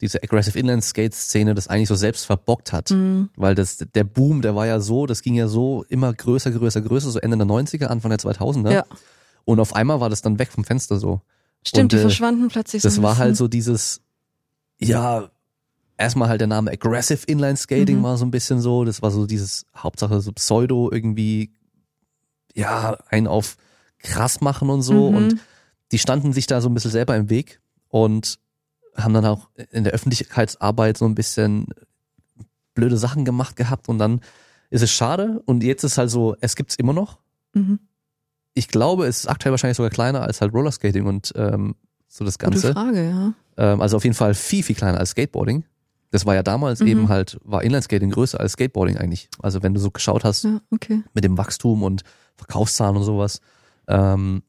diese 0.00 0.22
Aggressive 0.22 0.58
Inland 0.58 0.84
Skate 0.84 1.14
Szene 1.14 1.54
das 1.54 1.68
eigentlich 1.68 1.88
so 1.88 1.94
selbst 1.94 2.26
verbockt 2.26 2.72
hat. 2.72 2.90
Mhm. 2.90 3.30
Weil 3.36 3.54
das, 3.54 3.78
der 3.94 4.04
Boom, 4.04 4.42
der 4.42 4.54
war 4.54 4.66
ja 4.66 4.80
so, 4.80 5.06
das 5.06 5.22
ging 5.22 5.34
ja 5.34 5.48
so 5.48 5.84
immer 5.88 6.12
größer, 6.12 6.50
größer, 6.50 6.82
größer, 6.82 7.10
so 7.10 7.18
Ende 7.18 7.36
der 7.36 7.46
90er, 7.46 7.86
Anfang 7.86 8.10
der 8.10 8.18
2000er. 8.18 8.72
Ja. 8.72 8.84
Und 9.44 9.60
auf 9.60 9.74
einmal 9.74 10.00
war 10.00 10.10
das 10.10 10.22
dann 10.22 10.38
weg 10.38 10.50
vom 10.50 10.64
Fenster 10.64 10.98
so. 10.98 11.20
Stimmt, 11.66 11.84
und, 11.84 11.92
die 11.92 11.96
äh, 11.96 12.00
verschwanden 12.00 12.48
plötzlich 12.48 12.82
so. 12.82 12.88
Das 12.88 13.00
war 13.02 13.18
halt 13.18 13.36
so 13.36 13.48
dieses, 13.48 14.02
ja, 14.78 15.30
erstmal 15.96 16.28
halt 16.28 16.40
der 16.40 16.48
Name 16.48 16.70
Aggressive 16.70 17.24
Inline 17.26 17.56
Skating 17.56 17.98
mhm. 17.98 18.02
war 18.02 18.16
so 18.16 18.24
ein 18.24 18.30
bisschen 18.30 18.60
so. 18.60 18.84
Das 18.84 19.00
war 19.00 19.10
so 19.10 19.26
dieses 19.26 19.66
Hauptsache 19.76 20.20
so 20.20 20.32
Pseudo 20.32 20.90
irgendwie, 20.90 21.52
ja, 22.54 22.98
ein 23.08 23.26
auf 23.26 23.56
krass 23.98 24.40
machen 24.40 24.70
und 24.70 24.82
so. 24.82 25.10
Mhm. 25.10 25.16
Und 25.16 25.36
die 25.92 25.98
standen 25.98 26.32
sich 26.32 26.46
da 26.46 26.60
so 26.60 26.68
ein 26.68 26.74
bisschen 26.74 26.90
selber 26.90 27.16
im 27.16 27.30
Weg 27.30 27.60
und 27.88 28.38
haben 28.96 29.14
dann 29.14 29.26
auch 29.26 29.48
in 29.70 29.84
der 29.84 29.92
Öffentlichkeitsarbeit 29.92 30.96
so 30.96 31.04
ein 31.04 31.14
bisschen 31.14 31.66
blöde 32.74 32.96
Sachen 32.96 33.24
gemacht 33.24 33.56
gehabt 33.56 33.88
und 33.88 33.98
dann 33.98 34.20
ist 34.70 34.82
es 34.82 34.90
schade 34.90 35.40
und 35.46 35.62
jetzt 35.62 35.84
ist 35.84 35.98
halt 35.98 36.10
so, 36.10 36.36
es 36.40 36.56
gibt's 36.56 36.74
immer 36.76 36.92
noch. 36.92 37.18
Mhm. 37.54 37.78
Ich 38.54 38.68
glaube, 38.68 39.06
es 39.06 39.20
ist 39.20 39.26
aktuell 39.26 39.52
wahrscheinlich 39.52 39.76
sogar 39.76 39.90
kleiner 39.90 40.22
als 40.22 40.40
halt 40.40 40.52
Rollerskating 40.52 41.06
und 41.06 41.32
ähm, 41.36 41.74
so 42.08 42.24
das 42.24 42.38
Ganze. 42.38 42.68
Gute 42.68 42.72
Frage, 42.72 43.08
ja. 43.08 43.32
Ähm, 43.56 43.80
also 43.80 43.96
auf 43.96 44.04
jeden 44.04 44.14
Fall 44.14 44.34
viel, 44.34 44.62
viel 44.62 44.76
kleiner 44.76 44.98
als 44.98 45.10
Skateboarding. 45.10 45.64
Das 46.10 46.26
war 46.26 46.34
ja 46.34 46.44
damals 46.44 46.80
mhm. 46.80 46.86
eben 46.86 47.08
halt, 47.08 47.38
war 47.42 47.64
Inlineskating 47.64 48.10
größer 48.10 48.38
als 48.38 48.52
Skateboarding 48.52 48.96
eigentlich. 48.96 49.28
Also 49.42 49.62
wenn 49.62 49.74
du 49.74 49.80
so 49.80 49.90
geschaut 49.90 50.22
hast 50.24 50.44
ja, 50.44 50.60
okay. 50.70 51.02
mit 51.12 51.24
dem 51.24 51.36
Wachstum 51.36 51.82
und 51.82 52.02
Verkaufszahlen 52.36 52.96
und 52.96 53.02
sowas. 53.02 53.40
Ähm, 53.88 54.42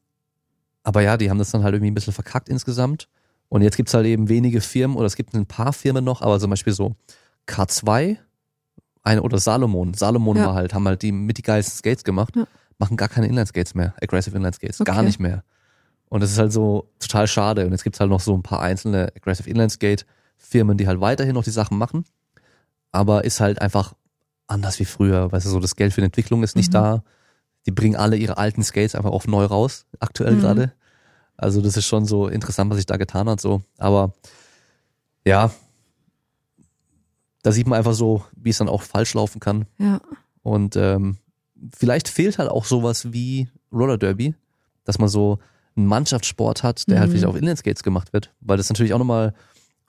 aber 0.84 1.02
ja, 1.02 1.16
die 1.16 1.28
haben 1.28 1.38
das 1.38 1.50
dann 1.50 1.64
halt 1.64 1.74
irgendwie 1.74 1.90
ein 1.90 1.94
bisschen 1.94 2.12
verkackt 2.12 2.48
insgesamt. 2.48 3.08
Und 3.48 3.62
jetzt 3.62 3.76
gibt's 3.76 3.94
halt 3.94 4.06
eben 4.06 4.28
wenige 4.28 4.60
Firmen 4.60 4.96
oder 4.96 5.06
es 5.06 5.16
gibt 5.16 5.34
ein 5.34 5.46
paar 5.46 5.72
Firmen 5.72 6.04
noch, 6.04 6.22
aber 6.22 6.40
zum 6.40 6.50
Beispiel 6.50 6.72
so 6.72 6.96
K2 7.46 8.18
eine, 9.02 9.22
oder 9.22 9.38
Salomon. 9.38 9.94
Salomon 9.94 10.36
ja. 10.36 10.46
war 10.46 10.54
halt, 10.54 10.74
haben 10.74 10.86
halt 10.86 11.02
die 11.02 11.12
mit 11.12 11.38
die 11.38 11.42
geilsten 11.42 11.78
Skates 11.78 12.02
gemacht, 12.02 12.34
ja. 12.34 12.46
machen 12.78 12.96
gar 12.96 13.08
keine 13.08 13.28
Inline-Skates 13.28 13.74
mehr, 13.74 13.94
Aggressive 14.02 14.36
Inline-Skates, 14.36 14.80
okay. 14.80 14.90
gar 14.90 15.02
nicht 15.02 15.20
mehr. 15.20 15.44
Und 16.08 16.22
das 16.22 16.32
ist 16.32 16.38
halt 16.38 16.52
so 16.52 16.90
total 16.98 17.26
schade. 17.26 17.66
Und 17.66 17.72
jetzt 17.72 17.84
gibt's 17.84 18.00
halt 18.00 18.10
noch 18.10 18.20
so 18.20 18.34
ein 18.34 18.42
paar 18.42 18.60
einzelne 18.60 19.12
Aggressive 19.16 19.48
Inline-Skate-Firmen, 19.48 20.76
die 20.76 20.88
halt 20.88 21.00
weiterhin 21.00 21.34
noch 21.34 21.44
die 21.44 21.50
Sachen 21.50 21.78
machen, 21.78 22.04
aber 22.90 23.24
ist 23.24 23.40
halt 23.40 23.60
einfach 23.60 23.94
anders 24.48 24.78
wie 24.80 24.84
früher. 24.84 25.30
Weißt 25.30 25.46
du, 25.46 25.50
so 25.50 25.60
das 25.60 25.76
Geld 25.76 25.92
für 25.92 26.00
die 26.00 26.06
Entwicklung 26.06 26.42
ist 26.42 26.56
nicht 26.56 26.70
mhm. 26.70 26.74
da. 26.74 27.04
Die 27.66 27.72
bringen 27.72 27.96
alle 27.96 28.16
ihre 28.16 28.38
alten 28.38 28.62
Skates 28.62 28.94
einfach 28.94 29.10
auf 29.10 29.26
neu 29.26 29.44
raus, 29.44 29.86
aktuell 29.98 30.34
mhm. 30.34 30.40
gerade. 30.40 30.72
Also 31.36 31.60
das 31.60 31.76
ist 31.76 31.86
schon 31.86 32.06
so 32.06 32.28
interessant, 32.28 32.70
was 32.70 32.76
sich 32.76 32.86
da 32.86 32.96
getan 32.96 33.28
hat, 33.28 33.40
so. 33.40 33.62
Aber 33.78 34.14
ja, 35.24 35.50
da 37.42 37.52
sieht 37.52 37.66
man 37.66 37.78
einfach 37.78 37.94
so, 37.94 38.24
wie 38.36 38.50
es 38.50 38.58
dann 38.58 38.68
auch 38.68 38.82
falsch 38.82 39.14
laufen 39.14 39.40
kann. 39.40 39.66
Ja. 39.78 40.00
Und 40.42 40.76
ähm, 40.76 41.18
vielleicht 41.76 42.08
fehlt 42.08 42.38
halt 42.38 42.50
auch 42.50 42.64
sowas 42.64 43.12
wie 43.12 43.48
Roller 43.72 43.98
Derby, 43.98 44.34
dass 44.84 44.98
man 44.98 45.08
so 45.08 45.38
einen 45.76 45.86
Mannschaftssport 45.86 46.62
hat, 46.62 46.88
der 46.88 47.00
halt 47.00 47.08
mhm. 47.08 47.12
halt 47.12 47.18
vielleicht 47.20 47.26
auf 47.26 47.36
Inlineskates 47.36 47.82
gemacht 47.82 48.12
wird, 48.12 48.32
weil 48.40 48.56
das 48.56 48.68
natürlich 48.68 48.94
auch 48.94 48.98
nochmal 48.98 49.34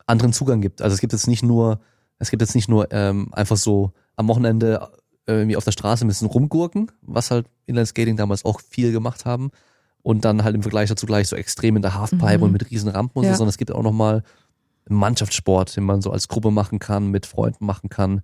anderen 0.05 0.33
Zugang 0.33 0.61
gibt. 0.61 0.81
Also 0.81 0.93
es 0.93 0.99
gibt 0.99 1.13
jetzt 1.13 1.27
nicht 1.27 1.43
nur, 1.43 1.79
es 2.19 2.29
gibt 2.29 2.41
jetzt 2.41 2.55
nicht 2.55 2.69
nur 2.69 2.91
ähm, 2.91 3.33
einfach 3.33 3.57
so 3.57 3.91
am 4.15 4.27
Wochenende 4.27 4.89
äh, 5.27 5.33
irgendwie 5.33 5.57
auf 5.57 5.63
der 5.63 5.71
Straße 5.71 6.05
ein 6.05 6.07
bisschen 6.07 6.27
rumgurken, 6.27 6.91
was 7.01 7.31
halt 7.31 7.47
Inlineskating 7.65 8.17
damals 8.17 8.45
auch 8.45 8.61
viel 8.61 8.91
gemacht 8.91 9.25
haben. 9.25 9.51
Und 10.03 10.23
dann 10.23 10.43
halt 10.43 10.55
im 10.55 10.61
Vergleich 10.61 10.89
dazu 10.89 11.05
gleich 11.05 11.27
so 11.27 11.35
extrem 11.35 11.75
in 11.75 11.81
der 11.81 11.93
Halfpipe 11.93 12.37
mhm. 12.37 12.43
und 12.43 12.51
mit 12.53 12.71
riesen 12.71 12.89
Rampen 12.89 13.19
und 13.19 13.25
ja. 13.25 13.31
so, 13.31 13.39
sondern 13.39 13.49
es 13.49 13.57
gibt 13.57 13.71
auch 13.71 13.83
nochmal 13.83 14.23
Mannschaftssport, 14.89 15.75
den 15.75 15.83
man 15.83 16.01
so 16.01 16.11
als 16.11 16.27
Gruppe 16.27 16.51
machen 16.51 16.79
kann, 16.79 17.11
mit 17.11 17.25
Freunden 17.25 17.65
machen 17.65 17.89
kann. 17.89 18.21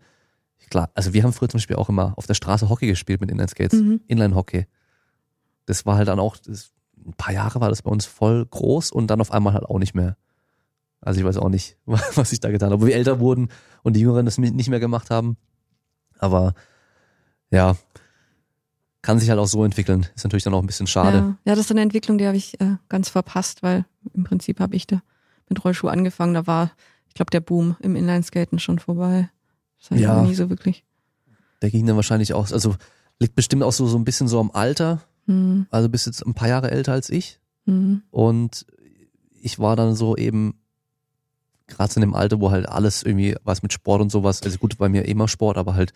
Klar, 0.70 0.90
also 0.94 1.14
wir 1.14 1.24
haben 1.24 1.34
früher 1.34 1.50
zum 1.50 1.58
Beispiel 1.58 1.76
auch 1.76 1.90
immer 1.90 2.14
auf 2.16 2.26
der 2.26 2.36
Straße 2.36 2.70
Hockey 2.70 2.88
gespielt 2.88 3.22
mit 3.22 3.30
Inline-Skates, 3.32 3.80
mhm. 3.80 4.02
Inline-Hockey. 4.08 4.66
Das 5.66 5.86
war 5.86 5.98
halt 5.98 6.08
dann 6.08 6.20
auch, 6.20 6.38
das, 6.38 6.72
ein 7.06 7.14
paar 7.14 7.34
Jahre 7.34 7.60
war 7.60 7.70
das 7.70 7.82
bei 7.82 7.92
uns 7.92 8.06
voll 8.06 8.46
groß 8.46 8.92
und 8.92 9.08
dann 9.08 9.20
auf 9.20 9.32
einmal 9.32 9.54
halt 9.54 9.66
auch 9.66 9.80
nicht 9.80 9.94
mehr. 9.94 10.16
Also 11.02 11.20
ich 11.20 11.26
weiß 11.26 11.38
auch 11.38 11.50
nicht, 11.50 11.78
was 11.86 12.32
ich 12.32 12.40
da 12.40 12.50
getan 12.50 12.72
habe. 12.72 12.82
Wo 12.82 12.88
wir 12.88 12.96
älter 12.96 13.20
wurden 13.20 13.50
und 13.84 13.96
die 13.96 14.00
Jüngeren 14.00 14.26
das 14.26 14.38
nicht 14.38 14.70
mehr 14.70 14.80
gemacht 14.80 15.10
haben. 15.10 15.38
Aber 16.18 16.54
ja, 17.52 17.76
kann 19.04 19.20
sich 19.20 19.30
halt 19.30 19.40
auch 19.40 19.48
so 19.48 19.64
entwickeln. 19.64 20.08
Ist 20.16 20.24
natürlich 20.24 20.44
dann 20.44 20.54
auch 20.56 20.62
ein 20.62 20.66
bisschen 20.66 20.88
schade. 20.88 21.18
Ja, 21.18 21.38
ja 21.46 21.56
das 21.56 21.66
ist 21.66 21.72
eine 21.72 21.82
Entwicklung, 21.82 22.18
die 22.18 22.26
habe 22.26 22.38
ich 22.38 22.60
äh, 22.60 22.78
ganz 22.90 23.10
verpasst, 23.10 23.62
weil 23.62 23.86
im 24.16 24.24
Prinzip 24.24 24.60
habe 24.60 24.76
ich 24.76 24.88
da 24.88 25.04
mit 25.50 25.64
Rollschuh 25.64 25.90
angefangen, 25.90 26.34
da 26.34 26.48
war, 26.48 26.72
ich 27.08 27.14
glaube, 27.14 27.30
der 27.30 27.42
Boom 27.42 27.76
im 27.82 27.96
Inlineskaten 27.96 28.60
schon 28.60 28.80
vorbei. 28.80 29.30
Das 29.80 29.92
hatte 29.92 30.02
ja. 30.02 30.24
nie 30.24 30.34
so 30.34 30.50
wirklich. 30.50 30.84
Der 31.62 31.70
ging 31.70 31.86
dann 31.86 31.98
wahrscheinlich 31.98 32.34
auch, 32.34 32.50
also 32.52 32.76
liegt 33.20 33.36
bestimmt 33.36 33.64
auch 33.64 33.74
so, 33.74 33.86
so 33.88 33.98
ein 33.98 34.06
bisschen 34.06 34.28
so 34.28 34.40
am 34.40 34.52
Alter. 34.52 35.02
Mhm. 35.26 35.68
Also 35.70 35.90
bist 35.90 36.06
jetzt 36.08 36.26
ein 36.26 36.34
paar 36.34 36.48
Jahre 36.48 36.72
älter 36.72 36.94
als 36.94 37.10
ich. 37.10 37.40
Mhm. 37.66 38.04
Und 38.10 38.66
ich 39.42 39.60
war 39.60 39.76
dann 39.76 39.96
so 39.96 40.16
eben 40.16 40.56
gerade 41.68 41.96
in 41.96 42.02
dem 42.02 42.14
Alter, 42.14 42.40
wo 42.40 42.52
halt 42.52 42.68
alles 42.70 43.04
irgendwie 43.04 43.36
was 43.44 43.64
mit 43.64 43.74
Sport 43.74 44.02
und 44.02 44.12
sowas, 44.12 44.42
also 44.44 44.58
gut, 44.58 44.78
bei 44.78 44.90
mir 44.90 45.06
immer 45.06 45.28
Sport, 45.28 45.58
aber 45.58 45.76
halt, 45.76 45.94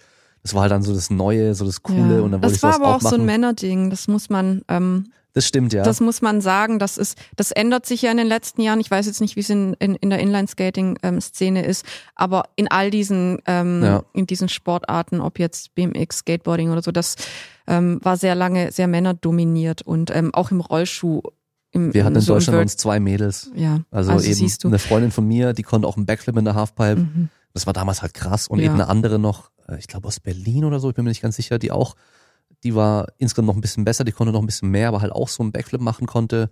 das 0.48 0.54
war 0.54 0.62
halt 0.62 0.72
dann 0.72 0.84
so 0.84 0.94
das 0.94 1.10
Neue, 1.10 1.54
so 1.56 1.66
das 1.66 1.84
Coole 1.84 2.18
ja, 2.18 2.22
und 2.22 2.32
dann 2.32 2.42
wollte 2.42 2.56
ich 2.56 2.62
sowas 2.62 2.76
Das 2.76 2.82
war 2.82 2.88
aber 2.88 2.96
auch, 2.96 3.04
auch 3.04 3.10
so 3.10 3.16
ein 3.16 3.26
Männerding, 3.26 3.90
das 3.90 4.08
muss 4.08 4.30
man 4.30 4.62
ähm, 4.70 5.12
das 5.38 5.46
stimmt, 5.46 5.72
ja. 5.72 5.84
Das 5.84 6.00
muss 6.00 6.24
man 6.24 6.42
sagen. 6.42 6.80
Das 6.80 6.98
ist, 6.98 7.16
das 7.36 7.52
ändert 7.52 7.86
sich 7.86 8.02
ja 8.02 8.10
in 8.10 8.18
den 8.18 8.26
letzten 8.26 8.60
Jahren. 8.60 8.80
Ich 8.80 8.90
weiß 8.90 9.06
jetzt 9.06 9.22
nicht, 9.22 9.36
wie 9.36 9.42
es 9.42 9.50
in, 9.52 9.76
in, 9.76 9.94
in 9.94 10.10
der 10.10 10.18
Inline-Skating-Szene 10.18 11.64
ist, 11.64 11.86
aber 12.16 12.46
in 12.56 12.72
all 12.72 12.90
diesen, 12.90 13.38
ähm, 13.46 13.84
ja. 13.84 14.04
in 14.14 14.26
diesen 14.26 14.50
Sportarten, 14.50 15.22
ob 15.22 15.38
jetzt 15.38 15.76
BMX, 15.76 16.20
Skateboarding 16.20 16.72
oder 16.72 16.82
so, 16.82 16.92
das 16.92 17.18
ähm, 17.68 18.00
war 18.02 18.18
sehr 18.18 18.34
lange 18.34 18.72
sehr 18.72 18.88
männerdominiert 18.88 19.84
und 19.84 20.10
ähm, 20.10 20.34
auch 20.34 20.50
im 20.50 20.60
Rollschuh. 20.60 21.22
Im, 21.70 21.94
Wir 21.94 22.04
hatten 22.04 22.16
in 22.16 22.22
so 22.22 22.34
Deutschland 22.34 22.60
uns 22.60 22.76
zwei 22.76 23.00
Mädels. 23.00 23.52
Ja. 23.54 23.82
Also, 23.92 24.14
also 24.14 24.28
eben 24.28 24.52
eine 24.64 24.80
Freundin 24.80 25.12
von 25.12 25.28
mir, 25.28 25.54
die 25.54 25.62
konnte 25.62 25.88
auch 25.88 25.98
einen 25.98 26.08
Backflip 26.08 26.36
in 26.36 26.46
der 26.46 26.56
Halfpipe. 26.56 27.02
Mhm. 27.02 27.30
Das 27.58 27.66
war 27.66 27.74
damals 27.74 28.02
halt 28.02 28.14
krass. 28.14 28.48
Und 28.48 28.60
ja. 28.60 28.66
eben 28.66 28.76
eine 28.76 28.88
andere 28.88 29.20
noch, 29.20 29.52
äh, 29.68 29.78
ich 29.80 29.88
glaube 29.88 30.08
aus 30.08 30.20
Berlin 30.20 30.64
oder 30.64 30.80
so, 30.80 30.90
ich 30.90 30.96
bin 30.96 31.06
mir 31.06 31.10
nicht 31.10 31.22
ganz 31.22 31.36
sicher, 31.36 31.60
die 31.60 31.72
auch 31.72 31.96
die 32.64 32.76
war 32.76 33.08
insgesamt 33.18 33.48
noch 33.48 33.56
ein 33.56 33.62
bisschen 33.62 33.86
besser, 33.86 34.04
die 34.04 34.12
konnte 34.12 34.34
noch 34.34 34.42
ein 34.42 34.46
bisschen 34.46 34.70
mehr, 34.70 34.88
aber 34.88 35.02
halt 35.02 35.12
auch 35.12 35.28
so 35.28 35.44
einen 35.44 35.52
Backflip 35.52 35.82
machen 35.82 36.08
konnte. 36.08 36.50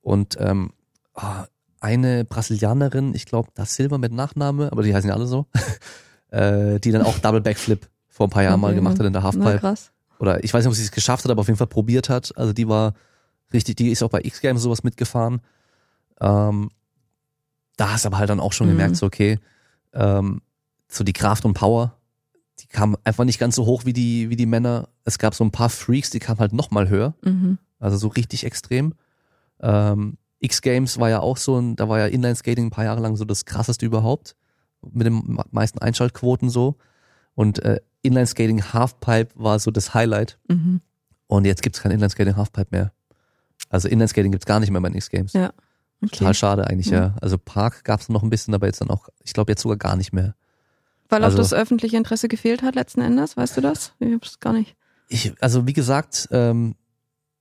Und 0.00 0.36
ähm, 0.40 0.70
ah, 1.14 1.46
eine 1.80 2.24
Brasilianerin, 2.24 3.14
ich 3.14 3.26
glaube, 3.26 3.50
das 3.54 3.74
Silber 3.74 3.98
mit 3.98 4.12
Nachname, 4.12 4.70
aber 4.72 4.82
die 4.82 4.94
heißen 4.94 5.08
ja 5.08 5.14
alle 5.14 5.26
so, 5.26 5.46
äh, 6.30 6.78
die 6.80 6.92
dann 6.92 7.02
auch 7.02 7.18
Double 7.18 7.40
Backflip 7.40 7.88
vor 8.08 8.26
ein 8.26 8.30
paar 8.30 8.42
Jahren 8.42 8.54
okay. 8.54 8.62
mal 8.62 8.74
gemacht 8.74 8.98
hat 8.98 9.06
in 9.06 9.12
der 9.12 9.22
Halfpipe. 9.22 9.44
Na, 9.44 9.58
krass. 9.58 9.92
Oder 10.18 10.42
ich 10.44 10.52
weiß 10.52 10.64
nicht, 10.64 10.70
ob 10.70 10.74
sie 10.74 10.82
es 10.82 10.90
geschafft 10.90 11.24
hat, 11.24 11.30
aber 11.30 11.40
auf 11.40 11.48
jeden 11.48 11.58
Fall 11.58 11.66
probiert 11.66 12.08
hat. 12.08 12.36
Also 12.36 12.52
die 12.52 12.68
war 12.68 12.94
richtig, 13.52 13.76
die 13.76 13.90
ist 13.90 14.02
auch 14.02 14.10
bei 14.10 14.20
X-Games 14.22 14.62
sowas 14.62 14.82
mitgefahren. 14.82 15.40
Ähm, 16.20 16.70
da 17.76 17.92
hast 17.92 18.04
du 18.04 18.08
aber 18.08 18.18
halt 18.18 18.30
dann 18.30 18.40
auch 18.40 18.52
schon 18.52 18.68
mhm. 18.68 18.72
gemerkt, 18.72 18.96
so 18.96 19.06
okay, 19.06 19.38
ähm, 19.92 20.40
so 20.88 21.04
die 21.04 21.12
Kraft 21.12 21.44
und 21.44 21.54
Power 21.54 21.96
die 22.60 22.66
kamen 22.66 22.96
einfach 23.04 23.24
nicht 23.24 23.38
ganz 23.38 23.54
so 23.54 23.66
hoch 23.66 23.84
wie 23.84 23.92
die, 23.92 24.30
wie 24.30 24.36
die 24.36 24.46
Männer. 24.46 24.88
Es 25.04 25.18
gab 25.18 25.34
so 25.34 25.44
ein 25.44 25.50
paar 25.50 25.68
Freaks, 25.68 26.10
die 26.10 26.18
kamen 26.18 26.40
halt 26.40 26.52
noch 26.52 26.70
mal 26.70 26.88
höher. 26.88 27.14
Mhm. 27.22 27.58
Also 27.78 27.96
so 27.96 28.08
richtig 28.08 28.44
extrem. 28.44 28.94
Ähm, 29.60 30.16
X-Games 30.40 30.98
war 30.98 31.10
ja 31.10 31.20
auch 31.20 31.36
so 31.36 31.58
ein, 31.58 31.76
da 31.76 31.88
war 31.88 31.98
ja 31.98 32.06
Inline-Skating 32.06 32.66
ein 32.66 32.70
paar 32.70 32.84
Jahre 32.84 33.00
lang 33.00 33.16
so 33.16 33.24
das 33.24 33.44
krasseste 33.44 33.84
überhaupt. 33.84 34.36
Mit 34.90 35.06
den 35.06 35.38
meisten 35.50 35.80
Einschaltquoten 35.80 36.48
so. 36.48 36.76
Und 37.34 37.58
äh, 37.62 37.80
Inline-Skating 38.02 38.72
Halfpipe 38.72 39.28
war 39.34 39.58
so 39.58 39.70
das 39.70 39.92
Highlight. 39.92 40.38
Mhm. 40.48 40.80
Und 41.26 41.44
jetzt 41.44 41.62
gibt's 41.62 41.80
kein 41.80 41.92
Inline-Skating 41.92 42.36
Halfpipe 42.36 42.68
mehr. 42.70 42.92
Also 43.68 43.88
Inline-Skating 43.88 44.32
gibt's 44.32 44.46
gar 44.46 44.60
nicht 44.60 44.70
mehr 44.70 44.80
bei 44.80 44.88
den 44.88 44.96
X-Games. 44.96 45.34
Ja. 45.34 45.52
Okay. 46.02 46.16
Total 46.18 46.34
schade 46.34 46.66
eigentlich, 46.66 46.88
ja. 46.88 46.98
ja. 46.98 47.16
Also 47.20 47.36
Park 47.36 47.84
gab's 47.84 48.08
noch 48.08 48.22
ein 48.22 48.30
bisschen, 48.30 48.54
aber 48.54 48.66
jetzt 48.66 48.80
dann 48.80 48.90
auch, 48.90 49.08
ich 49.24 49.32
glaube 49.32 49.52
jetzt 49.52 49.62
sogar 49.62 49.76
gar 49.76 49.96
nicht 49.96 50.12
mehr. 50.12 50.34
Weil 51.08 51.24
also, 51.24 51.36
auch 51.36 51.40
das 51.40 51.52
öffentliche 51.52 51.96
Interesse 51.96 52.28
gefehlt 52.28 52.62
hat 52.62 52.74
letzten 52.74 53.00
Endes, 53.00 53.36
weißt 53.36 53.56
du 53.56 53.60
das? 53.60 53.92
Ich 53.98 54.12
hab's 54.12 54.40
gar 54.40 54.52
nicht. 54.52 54.76
Ich, 55.08 55.32
also 55.40 55.66
wie 55.66 55.72
gesagt, 55.72 56.28
ähm, 56.32 56.74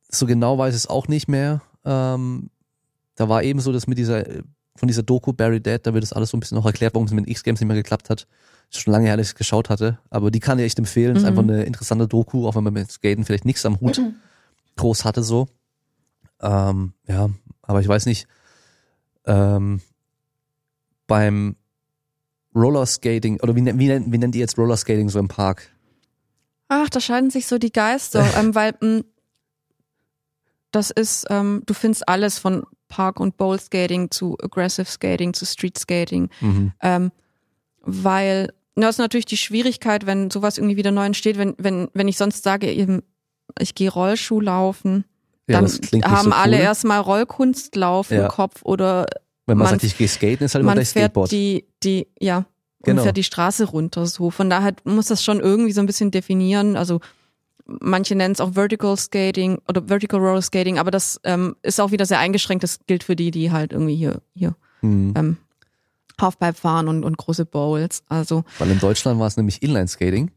so 0.09 0.25
genau 0.25 0.57
weiß 0.57 0.75
ich 0.75 0.81
es 0.81 0.87
auch 0.87 1.07
nicht 1.07 1.27
mehr. 1.27 1.61
Ähm, 1.83 2.49
da 3.15 3.29
war 3.29 3.43
eben 3.43 3.59
so, 3.59 3.71
dass 3.71 3.87
mit 3.87 3.97
dieser, 3.97 4.23
von 4.75 4.87
dieser 4.87 5.03
Doku 5.03 5.33
Barry 5.33 5.61
Dead, 5.61 5.79
da 5.81 5.93
wird 5.93 6.03
das 6.03 6.13
alles 6.13 6.29
so 6.29 6.37
ein 6.37 6.39
bisschen 6.39 6.57
noch 6.57 6.65
erklärt, 6.65 6.93
warum 6.93 7.07
es 7.07 7.13
mit 7.13 7.27
X-Games 7.27 7.59
nicht 7.59 7.67
mehr 7.67 7.77
geklappt 7.77 8.09
hat. 8.09 8.27
Schon 8.71 8.93
lange 8.93 9.07
her, 9.07 9.17
dass 9.17 9.29
ich 9.29 9.35
geschaut 9.35 9.69
hatte. 9.69 9.99
Aber 10.09 10.31
die 10.31 10.39
kann 10.39 10.59
ich 10.59 10.65
echt 10.65 10.79
empfehlen. 10.79 11.11
Mhm. 11.11 11.17
Ist 11.17 11.25
einfach 11.25 11.43
eine 11.43 11.63
interessante 11.63 12.07
Doku, 12.07 12.47
auch 12.47 12.55
wenn 12.55 12.63
man 12.63 12.73
mit 12.73 12.91
Skaten 12.91 13.23
vielleicht 13.23 13.45
nichts 13.45 13.65
am 13.65 13.79
Hut 13.79 13.99
mhm. 13.99 14.15
groß 14.75 15.05
hatte 15.05 15.23
so. 15.23 15.47
Ähm, 16.41 16.93
ja, 17.07 17.29
aber 17.61 17.79
ich 17.79 17.87
weiß 17.87 18.05
nicht. 18.05 18.27
Ähm, 19.25 19.81
beim 21.07 21.55
Rollerskating, 22.55 23.39
oder 23.41 23.55
wie, 23.55 23.65
wie, 23.65 24.11
wie 24.11 24.17
nennt 24.17 24.35
ihr 24.35 24.41
jetzt 24.41 24.57
Rollerskating 24.57 25.09
so 25.09 25.19
im 25.19 25.27
Park? 25.27 25.69
Ach, 26.67 26.89
da 26.89 26.99
scheiden 26.99 27.29
sich 27.29 27.47
so 27.47 27.57
die 27.57 27.71
Geister, 27.71 28.25
ähm, 28.37 28.55
weil 28.55 28.73
mh, 28.81 28.87
mm, 28.87 29.03
das 30.71 30.91
ist, 30.91 31.25
ähm, 31.29 31.63
du 31.65 31.73
findest 31.73 32.07
alles 32.09 32.37
von 32.37 32.63
Park- 32.89 33.19
und 33.19 33.37
Bowl-Skating 33.37 34.11
zu 34.11 34.37
Aggressive 34.41 34.85
Skating 34.85 35.33
zu 35.33 35.45
Street 35.45 35.77
Skating, 35.77 36.29
mhm. 36.41 36.73
ähm, 36.81 37.11
weil 37.81 38.51
das 38.75 38.95
ist 38.95 38.99
natürlich 38.99 39.25
die 39.25 39.37
Schwierigkeit, 39.37 40.05
wenn 40.05 40.29
sowas 40.29 40.57
irgendwie 40.57 40.75
wieder 40.75 40.91
neu 40.91 41.05
entsteht, 41.05 41.37
wenn, 41.37 41.55
wenn, 41.57 41.87
wenn 41.93 42.09
ich 42.09 42.17
sonst 42.17 42.43
sage, 42.43 42.71
eben, 42.71 43.03
ich 43.57 43.73
gehe 43.73 43.89
Rollschuh 43.89 44.41
laufen 44.41 45.05
ja, 45.47 45.61
dann 45.61 45.69
haben 46.03 46.31
so 46.31 46.35
alle 46.35 46.57
cool. 46.57 46.63
erstmal 46.63 46.99
Rollkunstlauf 46.99 48.09
ja. 48.09 48.23
im 48.23 48.27
Kopf 48.29 48.61
oder 48.63 49.05
wenn 49.45 49.57
man, 49.57 49.65
man 49.65 49.73
sagt, 49.73 49.83
ich 49.83 49.97
gehe 49.97 50.07
skaten, 50.07 50.45
ist 50.45 50.55
halt 50.55 50.63
immer 50.63 50.73
gleich 50.73 50.89
Skateboard. 50.89 51.31
Die, 51.31 51.65
die, 51.83 52.07
ja, 52.19 52.45
genau. 52.83 53.03
fährt 53.03 53.17
die 53.17 53.23
Straße 53.23 53.65
runter. 53.65 54.05
So 54.05 54.31
von 54.31 54.49
daher 54.49 54.73
muss 54.83 55.07
das 55.07 55.23
schon 55.23 55.39
irgendwie 55.39 55.71
so 55.71 55.81
ein 55.81 55.85
bisschen 55.85 56.11
definieren. 56.11 56.75
Also 56.75 56.99
manche 57.65 58.15
nennen 58.15 58.33
es 58.33 58.41
auch 58.41 58.53
Vertical 58.53 58.97
Skating 58.97 59.59
oder 59.67 59.87
Vertical 59.87 60.19
Roller 60.19 60.41
Skating, 60.41 60.79
aber 60.79 60.91
das 60.91 61.19
ähm, 61.23 61.55
ist 61.61 61.79
auch 61.79 61.91
wieder 61.91 62.05
sehr 62.05 62.19
eingeschränkt. 62.19 62.63
Das 62.63 62.79
gilt 62.87 63.03
für 63.03 63.15
die, 63.15 63.31
die 63.31 63.51
halt 63.51 63.71
irgendwie 63.71 63.95
hier 63.95 64.21
hier 64.33 64.55
mhm. 64.81 65.13
ähm, 65.15 65.37
Halfpipe 66.19 66.53
fahren 66.53 66.87
und, 66.87 67.03
und 67.03 67.17
große 67.17 67.45
Bowls. 67.45 68.03
Also 68.07 68.45
weil 68.59 68.71
in 68.71 68.79
Deutschland 68.79 69.19
war 69.19 69.27
es 69.27 69.37
nämlich 69.37 69.61
Inline 69.61 69.87
Skating. 69.87 70.31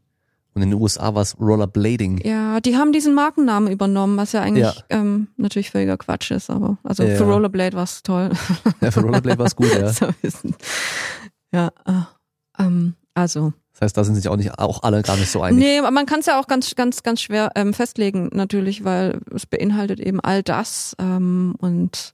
Und 0.59 0.63
in 0.63 0.71
den 0.71 0.81
USA 0.81 1.15
war 1.15 1.21
es 1.21 1.39
Rollerblading. 1.39 2.19
Ja, 2.25 2.59
die 2.59 2.75
haben 2.75 2.91
diesen 2.91 3.13
Markennamen 3.13 3.71
übernommen, 3.71 4.17
was 4.17 4.33
ja 4.33 4.41
eigentlich 4.41 4.65
ja. 4.65 4.73
Ähm, 4.89 5.29
natürlich 5.37 5.71
völliger 5.71 5.95
Quatsch 5.95 6.31
ist, 6.31 6.49
aber 6.49 6.77
also 6.83 7.03
ja. 7.03 7.15
für 7.15 7.23
Rollerblade 7.23 7.77
war 7.77 7.85
es 7.85 8.03
toll. 8.03 8.31
Ja, 8.81 8.91
für 8.91 8.99
Rollerblade 8.99 9.39
war 9.39 9.45
es 9.45 9.55
gut, 9.55 9.73
ja. 9.73 9.89
ja, 11.53 11.67
äh, 11.85 12.61
ähm, 12.61 12.95
also. 13.13 13.53
Das 13.71 13.83
heißt, 13.83 13.95
da 13.95 14.03
sind 14.03 14.15
sich 14.15 14.27
auch 14.27 14.35
nicht 14.35 14.59
auch 14.59 14.83
alle 14.83 15.01
gar 15.01 15.15
nicht 15.15 15.31
so 15.31 15.41
einig. 15.41 15.63
Nee, 15.63 15.79
aber 15.79 15.91
man 15.91 16.05
kann 16.05 16.19
es 16.19 16.25
ja 16.25 16.37
auch 16.37 16.47
ganz, 16.47 16.75
ganz, 16.75 17.03
ganz 17.03 17.21
schwer 17.21 17.53
ähm, 17.55 17.73
festlegen, 17.73 18.29
natürlich, 18.33 18.83
weil 18.83 19.21
es 19.33 19.45
beinhaltet 19.45 20.01
eben 20.01 20.19
all 20.19 20.43
das 20.43 20.93
ähm, 20.99 21.55
und 21.59 22.13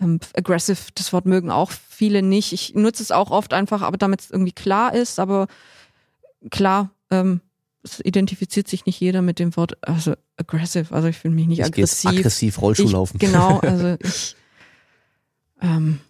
ähm, 0.00 0.18
aggressive, 0.36 0.90
das 0.96 1.12
Wort 1.12 1.26
mögen 1.26 1.52
auch 1.52 1.70
viele 1.70 2.20
nicht. 2.20 2.52
Ich 2.52 2.74
nutze 2.74 3.04
es 3.04 3.12
auch 3.12 3.30
oft 3.30 3.52
einfach, 3.52 3.82
aber 3.82 3.96
damit 3.96 4.22
es 4.22 4.30
irgendwie 4.32 4.50
klar 4.50 4.92
ist, 4.92 5.20
aber 5.20 5.46
klar, 6.50 6.90
ähm, 7.12 7.40
es 7.84 8.00
identifiziert 8.00 8.66
sich 8.66 8.86
nicht 8.86 8.98
jeder 8.98 9.22
mit 9.22 9.38
dem 9.38 9.54
Wort, 9.56 9.76
also 9.86 10.14
aggressive, 10.36 10.92
also 10.94 11.08
ich 11.08 11.16
finde 11.16 11.36
mich 11.36 11.46
nicht 11.46 11.58
ich 11.60 11.64
aggressiv. 11.66 12.10
aggressiv 12.10 12.60
Rollschuh 12.60 12.88
laufen. 12.88 13.18
Genau, 13.18 13.58
also 13.62 13.96
ich, 14.00 14.36
ähm, 15.60 16.00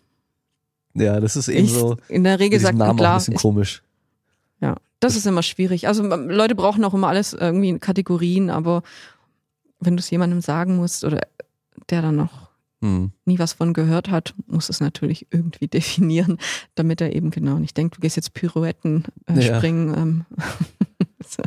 ja, 0.95 1.21
das 1.21 1.37
ist 1.37 1.49
eben 1.49 1.69
so. 1.69 1.97
In 2.09 2.25
der 2.25 2.39
Regel 2.39 2.61
sagt 2.61 2.79
man 2.79 2.97
klar. 2.97 3.15
ein 3.15 3.19
bisschen 3.19 3.35
komisch. 3.35 3.83
Ja, 4.61 4.77
das 5.01 5.17
ist 5.17 5.27
immer 5.27 5.43
schwierig. 5.43 5.89
Also 5.89 6.05
Leute 6.05 6.55
brauchen 6.55 6.85
auch 6.85 6.95
immer 6.95 7.09
alles 7.09 7.33
irgendwie 7.33 7.69
in 7.69 7.81
Kategorien, 7.81 8.51
aber 8.51 8.83
wenn 9.81 9.97
du 9.97 10.01
es 10.01 10.11
jemandem 10.11 10.41
sagen 10.41 10.77
musst 10.77 11.05
oder 11.05 11.21
der 11.91 12.03
dann 12.03 12.17
noch 12.17 12.44
hm. 12.85 13.13
nie 13.25 13.39
was 13.39 13.55
von 13.55 13.73
gehört 13.73 14.11
hat, 14.11 14.35
muss 14.47 14.69
es 14.69 14.81
natürlich 14.81 15.29
irgendwie 15.31 15.69
definieren, 15.73 16.37
damit 16.75 17.01
er 17.01 17.17
eben 17.17 17.31
genau 17.31 17.59
nicht 17.59 17.77
denkt, 17.79 17.97
du 17.97 18.01
gehst 18.01 18.17
jetzt 18.17 18.35
Pirouetten 18.35 19.05
äh, 19.27 19.41
ja. 19.41 19.57
springen. 19.57 19.95
Ähm. 19.97 20.27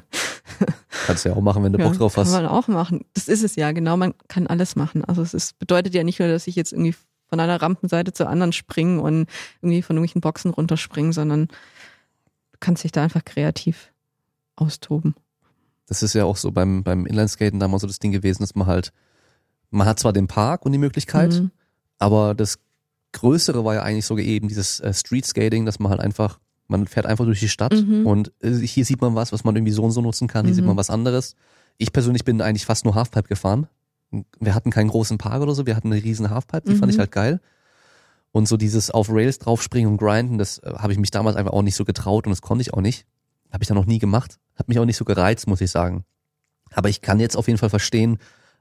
Kannst 1.05 1.23
du 1.23 1.29
ja 1.29 1.35
auch 1.35 1.41
machen, 1.41 1.63
wenn 1.63 1.73
du 1.73 1.79
ja, 1.79 1.87
Bock 1.87 1.97
drauf 1.97 2.17
hast. 2.17 2.33
Kann 2.33 2.43
man 2.43 2.51
auch 2.51 2.67
machen. 2.67 3.05
Das 3.13 3.27
ist 3.27 3.43
es 3.43 3.55
ja, 3.55 3.71
genau. 3.71 3.95
Man 3.95 4.15
kann 4.27 4.47
alles 4.47 4.75
machen. 4.75 5.05
Also 5.05 5.21
es 5.21 5.35
ist, 5.35 5.59
bedeutet 5.59 5.93
ja 5.93 6.03
nicht 6.03 6.19
nur, 6.19 6.27
dass 6.27 6.47
ich 6.47 6.55
jetzt 6.55 6.73
irgendwie 6.73 6.95
von 7.29 7.39
einer 7.39 7.61
Rampenseite 7.61 8.13
zur 8.13 8.29
anderen 8.29 8.51
springen 8.51 8.99
und 8.99 9.27
irgendwie 9.61 9.83
von 9.83 9.95
irgendwelchen 9.95 10.21
Boxen 10.21 10.51
runterspringen, 10.51 11.13
sondern 11.13 11.47
du 11.47 12.57
kannst 12.59 12.83
dich 12.83 12.91
da 12.91 13.03
einfach 13.03 13.23
kreativ 13.23 13.91
austoben. 14.55 15.13
Das 15.85 16.01
ist 16.01 16.13
ja 16.13 16.25
auch 16.25 16.37
so 16.37 16.51
beim, 16.51 16.83
beim 16.83 17.05
Inlineskaten 17.05 17.59
damals 17.59 17.81
so 17.81 17.87
das 17.87 17.99
Ding 17.99 18.11
gewesen, 18.11 18.41
dass 18.41 18.55
man 18.55 18.65
halt, 18.65 18.91
man 19.69 19.87
hat 19.87 19.99
zwar 19.99 20.13
den 20.13 20.27
Park 20.27 20.65
und 20.65 20.71
die 20.71 20.77
Möglichkeit, 20.77 21.33
mhm. 21.33 21.51
aber 21.99 22.35
das 22.35 22.59
Größere 23.13 23.63
war 23.63 23.75
ja 23.75 23.83
eigentlich 23.83 24.05
sogar 24.05 24.25
eben 24.25 24.47
dieses 24.47 24.79
äh, 24.79 24.93
Street 24.93 25.25
Skating, 25.25 25.65
dass 25.65 25.79
man 25.79 25.89
halt 25.91 26.01
einfach, 26.01 26.39
man 26.67 26.87
fährt 26.87 27.05
einfach 27.05 27.25
durch 27.25 27.39
die 27.39 27.49
Stadt 27.49 27.73
mhm. 27.73 28.05
und 28.05 28.31
äh, 28.41 28.51
hier 28.51 28.85
sieht 28.85 29.01
man 29.01 29.15
was, 29.15 29.31
was 29.31 29.43
man 29.43 29.55
irgendwie 29.55 29.71
so 29.71 29.83
und 29.83 29.91
so 29.91 30.01
nutzen 30.01 30.27
kann, 30.27 30.45
hier 30.45 30.53
mhm. 30.53 30.55
sieht 30.55 30.65
man 30.65 30.77
was 30.77 30.89
anderes. 30.89 31.35
Ich 31.77 31.93
persönlich 31.93 32.25
bin 32.25 32.41
eigentlich 32.41 32.65
fast 32.65 32.85
nur 32.85 32.95
Halfpipe 32.95 33.27
gefahren 33.27 33.67
wir 34.39 34.55
hatten 34.55 34.71
keinen 34.71 34.89
großen 34.89 35.17
Park 35.17 35.41
oder 35.41 35.53
so, 35.53 35.65
wir 35.65 35.75
hatten 35.75 35.91
eine 35.91 36.03
riesen 36.03 36.29
Halfpipe, 36.29 36.69
die 36.69 36.75
fand 36.75 36.91
ich 36.91 36.97
mhm. 36.97 37.01
halt 37.01 37.11
geil. 37.11 37.41
Und 38.31 38.47
so 38.47 38.57
dieses 38.57 38.91
auf 38.91 39.09
Rails 39.09 39.39
draufspringen 39.39 39.91
und 39.91 39.97
grinden, 39.97 40.37
das 40.37 40.59
äh, 40.59 40.73
habe 40.77 40.93
ich 40.93 40.99
mich 40.99 41.11
damals 41.11 41.35
einfach 41.35 41.53
auch 41.53 41.61
nicht 41.61 41.75
so 41.75 41.85
getraut 41.85 42.25
und 42.25 42.31
das 42.31 42.41
konnte 42.41 42.61
ich 42.61 42.73
auch 42.73 42.81
nicht. 42.81 43.05
Habe 43.51 43.63
ich 43.63 43.67
dann 43.67 43.77
noch 43.77 43.85
nie 43.85 43.99
gemacht. 43.99 44.37
Hat 44.55 44.67
mich 44.67 44.79
auch 44.79 44.85
nicht 44.85 44.97
so 44.97 45.05
gereizt, 45.05 45.47
muss 45.47 45.61
ich 45.61 45.71
sagen. 45.71 46.03
Aber 46.73 46.89
ich 46.89 47.01
kann 47.01 47.19
jetzt 47.19 47.37
auf 47.37 47.47
jeden 47.47 47.57
Fall 47.57 47.69
verstehen, 47.69 48.17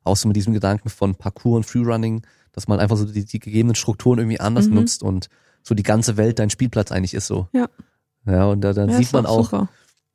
auch 0.06 0.16
so 0.16 0.28
mit 0.28 0.36
diesem 0.36 0.52
Gedanken 0.52 0.88
von 0.88 1.14
Parkour 1.14 1.56
und 1.56 1.64
Freerunning, 1.64 2.22
dass 2.52 2.68
man 2.68 2.80
einfach 2.80 2.96
so 2.96 3.04
die, 3.04 3.24
die 3.24 3.38
gegebenen 3.38 3.74
Strukturen 3.74 4.18
irgendwie 4.18 4.40
anders 4.40 4.68
mhm. 4.68 4.74
nutzt 4.74 5.02
und 5.02 5.28
so 5.62 5.74
die 5.74 5.82
ganze 5.82 6.16
Welt 6.16 6.38
dein 6.38 6.50
Spielplatz 6.50 6.92
eigentlich 6.92 7.14
ist 7.14 7.26
so. 7.26 7.48
Ja. 7.52 7.66
Ja, 8.26 8.46
und 8.46 8.60
da, 8.60 8.72
dann 8.72 8.90
ja, 8.90 8.96
sieht 8.96 9.12
man 9.12 9.24
auch, 9.24 9.50
super. 9.50 9.68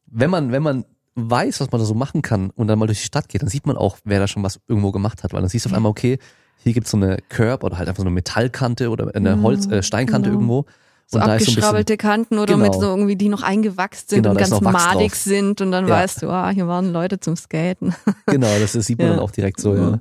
wenn 0.07 0.29
man, 0.29 0.51
wenn 0.51 0.63
man 0.63 0.85
weiß, 1.15 1.61
was 1.61 1.71
man 1.71 1.79
da 1.79 1.85
so 1.85 1.93
machen 1.93 2.21
kann 2.21 2.49
und 2.49 2.67
dann 2.67 2.79
mal 2.79 2.87
durch 2.87 2.99
die 2.99 3.05
Stadt 3.05 3.29
geht, 3.29 3.41
dann 3.41 3.49
sieht 3.49 3.65
man 3.65 3.77
auch, 3.77 3.97
wer 4.03 4.19
da 4.19 4.27
schon 4.27 4.43
was 4.43 4.59
irgendwo 4.67 4.91
gemacht 4.91 5.23
hat, 5.23 5.33
weil 5.33 5.41
dann 5.41 5.49
siehst 5.49 5.65
du 5.65 5.69
auf 5.69 5.75
einmal, 5.75 5.89
okay, 5.89 6.19
hier 6.63 6.73
gibt's 6.73 6.91
so 6.91 6.97
eine 6.97 7.17
Curb 7.29 7.63
oder 7.63 7.77
halt 7.77 7.89
einfach 7.89 8.01
so 8.01 8.07
eine 8.07 8.13
Metallkante 8.13 8.89
oder 8.89 9.15
eine 9.15 9.41
Holz, 9.41 9.67
äh, 9.67 9.81
Steinkante 9.81 10.29
genau. 10.29 10.41
irgendwo. 10.41 10.65
So 11.11 11.19
und 11.19 11.25
abgeschrabbelte 11.25 11.97
Kanten 11.97 12.39
oder 12.39 12.53
genau. 12.53 12.65
mit 12.65 12.73
so 12.73 12.83
irgendwie, 12.83 13.17
die 13.17 13.27
noch 13.27 13.43
eingewachst 13.43 14.09
sind 14.09 14.23
genau, 14.23 14.31
und 14.31 14.37
ganz 14.37 14.61
madig 14.61 15.13
sind 15.15 15.59
und 15.59 15.71
dann 15.71 15.85
ja. 15.85 15.95
weißt 15.95 16.21
du, 16.21 16.29
ah, 16.29 16.49
hier 16.51 16.67
waren 16.67 16.93
Leute 16.93 17.19
zum 17.19 17.35
Skaten. 17.35 17.93
Genau, 18.27 18.47
das, 18.59 18.71
das 18.71 18.85
sieht 18.85 18.97
man 18.97 19.07
ja. 19.07 19.13
dann 19.15 19.21
auch 19.21 19.31
direkt 19.31 19.59
so, 19.59 19.75
ja. 19.75 19.99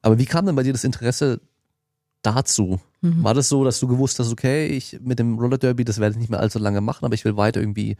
Aber 0.00 0.18
wie 0.18 0.24
kam 0.24 0.46
denn 0.46 0.56
bei 0.56 0.62
dir 0.62 0.72
das 0.72 0.84
Interesse 0.84 1.40
dazu? 2.22 2.80
Mhm. 3.02 3.22
War 3.22 3.34
das 3.34 3.50
so, 3.50 3.64
dass 3.64 3.80
du 3.80 3.86
gewusst 3.86 4.18
hast, 4.18 4.32
okay, 4.32 4.66
ich 4.66 4.98
mit 5.02 5.18
dem 5.18 5.38
Roller 5.38 5.58
Derby, 5.58 5.84
das 5.84 6.00
werde 6.00 6.14
ich 6.14 6.20
nicht 6.20 6.30
mehr 6.30 6.40
allzu 6.40 6.58
lange 6.58 6.80
machen, 6.80 7.04
aber 7.04 7.14
ich 7.14 7.26
will 7.26 7.36
weiter 7.36 7.60
irgendwie 7.60 7.96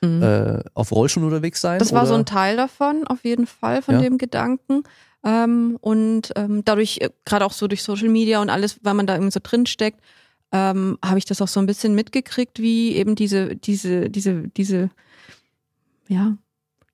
mhm. 0.00 0.20
äh, 0.20 0.64
auf 0.74 0.90
Rollschuhen 0.90 1.24
unterwegs 1.24 1.60
sein? 1.60 1.78
Das 1.78 1.92
war 1.92 2.06
so 2.06 2.14
ein 2.14 2.26
Teil 2.26 2.56
davon, 2.56 3.06
auf 3.06 3.24
jeden 3.24 3.46
Fall, 3.46 3.82
von 3.82 3.94
ja. 3.94 4.00
dem 4.00 4.18
Gedanken. 4.18 4.82
Ähm, 5.24 5.78
und 5.80 6.32
ähm, 6.34 6.64
dadurch, 6.64 6.98
äh, 7.02 7.10
gerade 7.24 7.44
auch 7.44 7.52
so 7.52 7.68
durch 7.68 7.84
Social 7.84 8.08
Media 8.08 8.40
und 8.40 8.50
alles, 8.50 8.80
weil 8.82 8.94
man 8.94 9.06
da 9.06 9.14
irgendwie 9.14 9.32
so 9.32 9.40
drin 9.42 9.66
steckt, 9.66 10.00
ähm, 10.52 10.98
habe 11.04 11.18
ich 11.18 11.24
das 11.24 11.40
auch 11.40 11.48
so 11.48 11.60
ein 11.60 11.66
bisschen 11.66 11.94
mitgekriegt, 11.94 12.60
wie 12.60 12.96
eben 12.96 13.14
diese, 13.14 13.56
diese, 13.56 14.10
diese, 14.10 14.48
diese, 14.48 14.90
ja, 16.08 16.36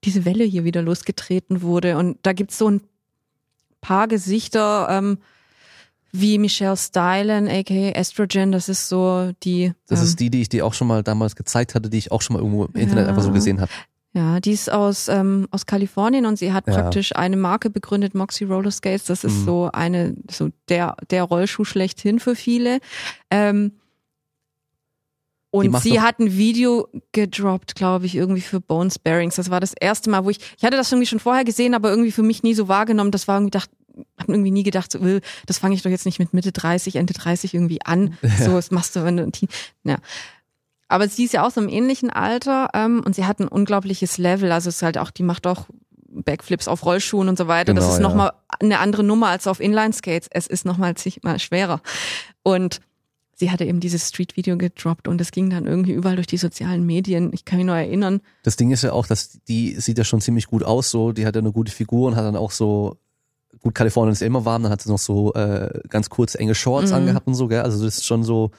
diese 0.04 0.24
Welle 0.24 0.44
hier 0.44 0.64
wieder 0.64 0.82
losgetreten 0.82 1.62
wurde. 1.62 1.96
Und 1.96 2.18
da 2.22 2.32
gibt's 2.32 2.58
so 2.58 2.70
ein 2.70 2.82
paar 3.80 4.08
Gesichter, 4.08 4.88
ähm, 4.90 5.18
wie 6.12 6.38
Michelle 6.38 6.76
Stylen, 6.76 7.48
aka 7.48 7.90
Estrogen, 7.90 8.52
das 8.52 8.68
ist 8.68 8.88
so 8.88 9.32
die. 9.42 9.72
Das 9.86 10.00
ähm, 10.00 10.06
ist 10.06 10.20
die, 10.20 10.30
die 10.30 10.42
ich 10.42 10.48
dir 10.48 10.64
auch 10.64 10.74
schon 10.74 10.88
mal 10.88 11.02
damals 11.02 11.36
gezeigt 11.36 11.74
hatte, 11.74 11.90
die 11.90 11.98
ich 11.98 12.12
auch 12.12 12.22
schon 12.22 12.34
mal 12.34 12.40
irgendwo 12.40 12.64
im 12.64 12.74
Internet 12.74 13.04
ja. 13.04 13.10
einfach 13.10 13.22
so 13.22 13.32
gesehen 13.32 13.60
habe. 13.60 13.70
Ja, 14.16 14.40
die 14.40 14.52
ist 14.52 14.72
aus, 14.72 15.08
ähm, 15.08 15.46
aus 15.50 15.66
Kalifornien 15.66 16.24
und 16.24 16.38
sie 16.38 16.54
hat 16.54 16.66
ja. 16.66 16.72
praktisch 16.72 17.14
eine 17.14 17.36
Marke 17.36 17.68
begründet, 17.68 18.14
Moxie 18.14 18.46
Roller 18.46 18.70
Skates. 18.70 19.04
Das 19.04 19.24
ist 19.24 19.40
mhm. 19.40 19.44
so 19.44 19.70
eine, 19.70 20.16
so 20.30 20.48
der, 20.70 20.96
der 21.10 21.24
Rollschuh 21.24 21.64
schlechthin 21.64 22.18
für 22.18 22.34
viele. 22.34 22.78
Ähm, 23.30 23.72
und 25.50 25.78
sie 25.82 26.00
hat 26.00 26.18
ein 26.18 26.34
Video 26.34 26.88
gedroppt, 27.12 27.74
glaube 27.74 28.06
ich, 28.06 28.14
irgendwie 28.14 28.40
für 28.40 28.58
Bones 28.58 28.98
Bearings. 28.98 29.36
Das 29.36 29.50
war 29.50 29.60
das 29.60 29.74
erste 29.78 30.08
Mal, 30.08 30.24
wo 30.24 30.30
ich, 30.30 30.38
ich 30.56 30.64
hatte 30.64 30.78
das 30.78 30.90
irgendwie 30.90 31.06
schon 31.06 31.20
vorher 31.20 31.44
gesehen, 31.44 31.74
aber 31.74 31.90
irgendwie 31.90 32.12
für 32.12 32.22
mich 32.22 32.42
nie 32.42 32.54
so 32.54 32.68
wahrgenommen. 32.68 33.10
Das 33.10 33.28
war 33.28 33.36
irgendwie, 33.36 33.50
dachte, 33.50 33.70
habe 34.18 34.32
irgendwie 34.32 34.50
nie 34.50 34.62
gedacht, 34.62 34.92
so, 34.92 34.98
äh, 34.98 35.20
das 35.44 35.58
fange 35.58 35.74
ich 35.74 35.82
doch 35.82 35.90
jetzt 35.90 36.06
nicht 36.06 36.18
mit 36.18 36.32
Mitte 36.32 36.52
30, 36.52 36.96
Ende 36.96 37.12
30 37.12 37.52
irgendwie 37.52 37.82
an. 37.82 38.16
Ja. 38.22 38.30
So, 38.46 38.52
das 38.52 38.70
machst 38.70 38.96
du, 38.96 39.04
wenn 39.04 39.18
du 39.18 39.24
ein 39.24 39.32
Team. 39.32 39.50
Ja. 39.84 39.96
Aber 40.88 41.08
sie 41.08 41.24
ist 41.24 41.32
ja 41.32 41.44
auch 41.46 41.50
so 41.50 41.60
im 41.60 41.68
ähnlichen 41.68 42.10
Alter 42.10 42.70
ähm, 42.74 43.02
und 43.04 43.14
sie 43.14 43.24
hat 43.24 43.40
ein 43.40 43.48
unglaubliches 43.48 44.18
Level. 44.18 44.52
Also 44.52 44.68
es 44.68 44.76
ist 44.76 44.82
halt 44.82 44.98
auch, 44.98 45.10
die 45.10 45.24
macht 45.24 45.46
auch 45.46 45.66
Backflips 46.08 46.68
auf 46.68 46.84
Rollschuhen 46.84 47.28
und 47.28 47.36
so 47.36 47.48
weiter. 47.48 47.74
Genau, 47.74 47.84
das 47.84 47.94
ist 47.94 48.00
ja. 48.00 48.08
nochmal 48.08 48.32
eine 48.60 48.78
andere 48.78 49.02
Nummer 49.02 49.28
als 49.28 49.46
auf 49.46 49.60
Inline-Skates. 49.60 50.28
Es 50.30 50.46
ist 50.46 50.64
nochmal 50.64 50.94
mal 51.22 51.38
schwerer. 51.38 51.80
Und 52.42 52.80
sie 53.34 53.50
hatte 53.50 53.64
eben 53.64 53.80
dieses 53.80 54.08
Street-Video 54.08 54.56
gedroppt 54.56 55.08
und 55.08 55.20
es 55.20 55.30
ging 55.30 55.50
dann 55.50 55.66
irgendwie 55.66 55.92
überall 55.92 56.16
durch 56.16 56.26
die 56.26 56.38
sozialen 56.38 56.86
Medien. 56.86 57.30
Ich 57.32 57.44
kann 57.44 57.58
mich 57.58 57.66
nur 57.66 57.76
erinnern. 57.76 58.20
Das 58.44 58.56
Ding 58.56 58.70
ist 58.70 58.82
ja 58.82 58.92
auch, 58.92 59.06
dass 59.06 59.40
die 59.46 59.74
sieht 59.78 59.98
ja 59.98 60.04
schon 60.04 60.20
ziemlich 60.20 60.46
gut 60.46 60.62
aus, 60.62 60.90
so. 60.90 61.12
Die 61.12 61.26
hat 61.26 61.34
ja 61.34 61.40
eine 61.40 61.52
gute 61.52 61.72
Figur 61.72 62.08
und 62.08 62.16
hat 62.16 62.24
dann 62.24 62.36
auch 62.36 62.50
so 62.50 62.96
gut, 63.60 63.74
Kalifornien 63.74 64.12
ist 64.12 64.20
ja 64.20 64.26
immer 64.26 64.44
warm, 64.44 64.62
dann 64.62 64.72
hat 64.72 64.82
sie 64.82 64.90
noch 64.90 64.98
so 64.98 65.34
äh, 65.34 65.80
ganz 65.88 66.08
kurze 66.08 66.38
enge 66.38 66.54
Shorts 66.54 66.90
mhm. 66.90 66.96
angehabt 66.96 67.26
und 67.26 67.34
so, 67.34 67.48
gell? 67.48 67.60
Also 67.60 67.84
das 67.84 67.98
ist 67.98 68.06
schon 68.06 68.24
so. 68.24 68.50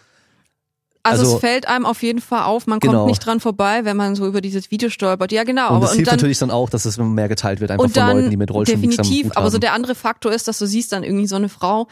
Also, 1.08 1.24
also, 1.24 1.36
es 1.36 1.42
fällt 1.42 1.68
einem 1.68 1.86
auf 1.86 2.04
jeden 2.04 2.22
Fall 2.22 2.44
auf, 2.44 2.68
man 2.68 2.80
genau. 2.80 2.94
kommt 2.94 3.08
nicht 3.08 3.26
dran 3.26 3.40
vorbei, 3.40 3.86
wenn 3.86 3.98
man 3.98 4.16
so 4.16 4.28
über 4.28 4.42
dieses 4.42 4.72
Video 4.72 4.90
stolpert. 4.90 5.32
Ja, 5.32 5.44
genau. 5.44 5.76
Und 5.76 5.82
das 5.82 5.92
hilft 5.92 6.00
und 6.00 6.08
dann, 6.08 6.16
natürlich 6.18 6.40
dann 6.40 6.52
auch, 6.52 6.70
dass 6.70 6.86
es 6.86 6.98
mehr 6.98 7.28
geteilt 7.28 7.60
wird, 7.60 7.72
einfach 7.72 7.86
und 7.86 7.98
dann, 7.98 8.10
von 8.10 8.18
Leuten, 8.18 8.30
die 8.30 8.38
mit 8.38 8.52
Rollstuhl 8.52 8.76
Definitiv, 8.80 9.32
aber 9.36 9.50
so 9.50 9.58
der 9.58 9.74
andere 9.74 9.96
Faktor 9.96 10.32
ist, 10.32 10.48
dass 10.48 10.60
du 10.60 10.68
siehst 10.68 10.92
dann 10.92 11.04
irgendwie 11.04 11.28
so 11.28 11.36
eine 11.36 11.50
Frau, 11.50 11.88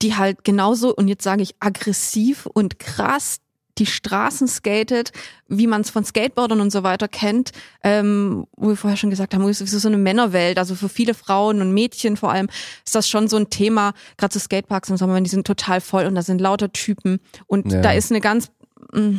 die 0.00 0.16
halt 0.16 0.44
genauso, 0.44 0.94
und 0.94 1.08
jetzt 1.08 1.22
sage 1.24 1.42
ich 1.42 1.54
aggressiv 1.60 2.46
und 2.46 2.78
krass 2.78 3.38
die 3.78 3.86
Straßen 3.86 4.48
skatet, 4.48 5.12
wie 5.48 5.66
man 5.66 5.80
es 5.80 5.90
von 5.90 6.04
Skateboardern 6.04 6.60
und 6.60 6.70
so 6.70 6.82
weiter 6.82 7.08
kennt, 7.08 7.52
ähm, 7.82 8.46
wo 8.56 8.68
wir 8.68 8.76
vorher 8.76 8.96
schon 8.96 9.10
gesagt 9.10 9.34
haben, 9.34 9.42
es 9.48 9.60
ist 9.60 9.70
so 9.70 9.88
eine 9.88 9.98
Männerwelt, 9.98 10.58
also 10.58 10.74
für 10.74 10.88
viele 10.88 11.14
Frauen 11.14 11.60
und 11.62 11.72
Mädchen 11.72 12.16
vor 12.16 12.32
allem 12.32 12.48
ist 12.84 12.94
das 12.94 13.08
schon 13.08 13.28
so 13.28 13.36
ein 13.36 13.50
Thema, 13.50 13.94
gerade 14.18 14.32
zu 14.32 14.38
so 14.38 14.44
Skateparks 14.44 14.90
im 14.90 14.96
Sommer, 14.96 15.20
die 15.20 15.30
sind 15.30 15.46
total 15.46 15.80
voll 15.80 16.06
und 16.06 16.14
da 16.14 16.22
sind 16.22 16.40
lauter 16.40 16.72
Typen 16.72 17.20
und 17.46 17.72
ja. 17.72 17.80
da 17.80 17.92
ist 17.92 18.10
eine 18.10 18.20
ganz, 18.20 18.50
mm, 18.92 19.16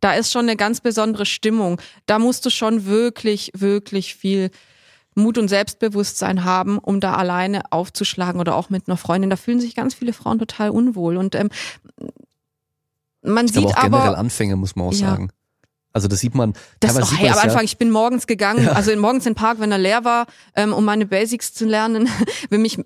da 0.00 0.14
ist 0.14 0.32
schon 0.32 0.46
eine 0.46 0.56
ganz 0.56 0.80
besondere 0.80 1.24
Stimmung. 1.24 1.80
Da 2.06 2.18
musst 2.18 2.44
du 2.44 2.50
schon 2.50 2.86
wirklich, 2.86 3.52
wirklich 3.54 4.16
viel 4.16 4.50
Mut 5.14 5.38
und 5.38 5.48
Selbstbewusstsein 5.48 6.44
haben, 6.44 6.78
um 6.78 7.00
da 7.00 7.14
alleine 7.14 7.70
aufzuschlagen 7.70 8.40
oder 8.40 8.56
auch 8.56 8.70
mit 8.70 8.88
einer 8.88 8.96
Freundin. 8.96 9.30
Da 9.30 9.36
fühlen 9.36 9.60
sich 9.60 9.74
ganz 9.74 9.94
viele 9.94 10.12
Frauen 10.12 10.38
total 10.38 10.70
unwohl. 10.70 11.16
Und 11.16 11.34
ähm, 11.34 11.50
man 13.22 13.46
ich 13.46 13.52
sieht 13.52 13.62
aber 13.64 13.70
auch 13.72 13.76
aber 13.76 13.98
generell 13.98 14.16
Anfänge, 14.16 14.56
muss 14.56 14.76
man 14.76 14.86
auch 14.88 14.92
Ja. 14.92 15.10
sagen. 15.10 15.30
Also 15.92 16.08
das 16.08 16.20
sieht 16.20 16.34
man. 16.34 16.54
Das, 16.80 16.96
oh, 16.96 17.16
hey, 17.16 17.28
am 17.28 17.34
das 17.34 17.42
ja- 17.44 17.48
Anfang, 17.50 17.64
ich 17.64 17.76
bin 17.76 17.90
morgens 17.90 18.26
gegangen, 18.26 18.64
Ja. 18.64 18.72
also 18.72 18.90
in, 18.90 18.98
morgens 18.98 19.26
in 19.26 19.32
den 19.32 19.36
Park, 19.38 19.60
wenn 19.60 19.70
er 19.72 19.78
leer 19.78 20.04
war, 20.04 20.26
ähm, 20.56 20.72
um 20.72 20.84
meine 20.84 21.04
Basics 21.06 21.52
zu 21.52 21.66
lernen. 21.66 22.08
wenn 22.50 22.62
mich, 22.62 22.78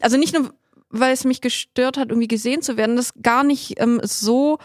also 0.00 0.16
nicht 0.16 0.32
nur, 0.34 0.52
weil 0.90 1.12
es 1.12 1.24
mich 1.24 1.40
gestört 1.42 1.98
hat, 1.98 2.08
irgendwie 2.08 2.28
gesehen 2.28 2.62
zu 2.62 2.76
werden, 2.78 2.96
das 2.96 3.12
gar 3.22 3.44
nicht 3.44 3.78
ähm, 3.80 4.00
so. 4.02 4.58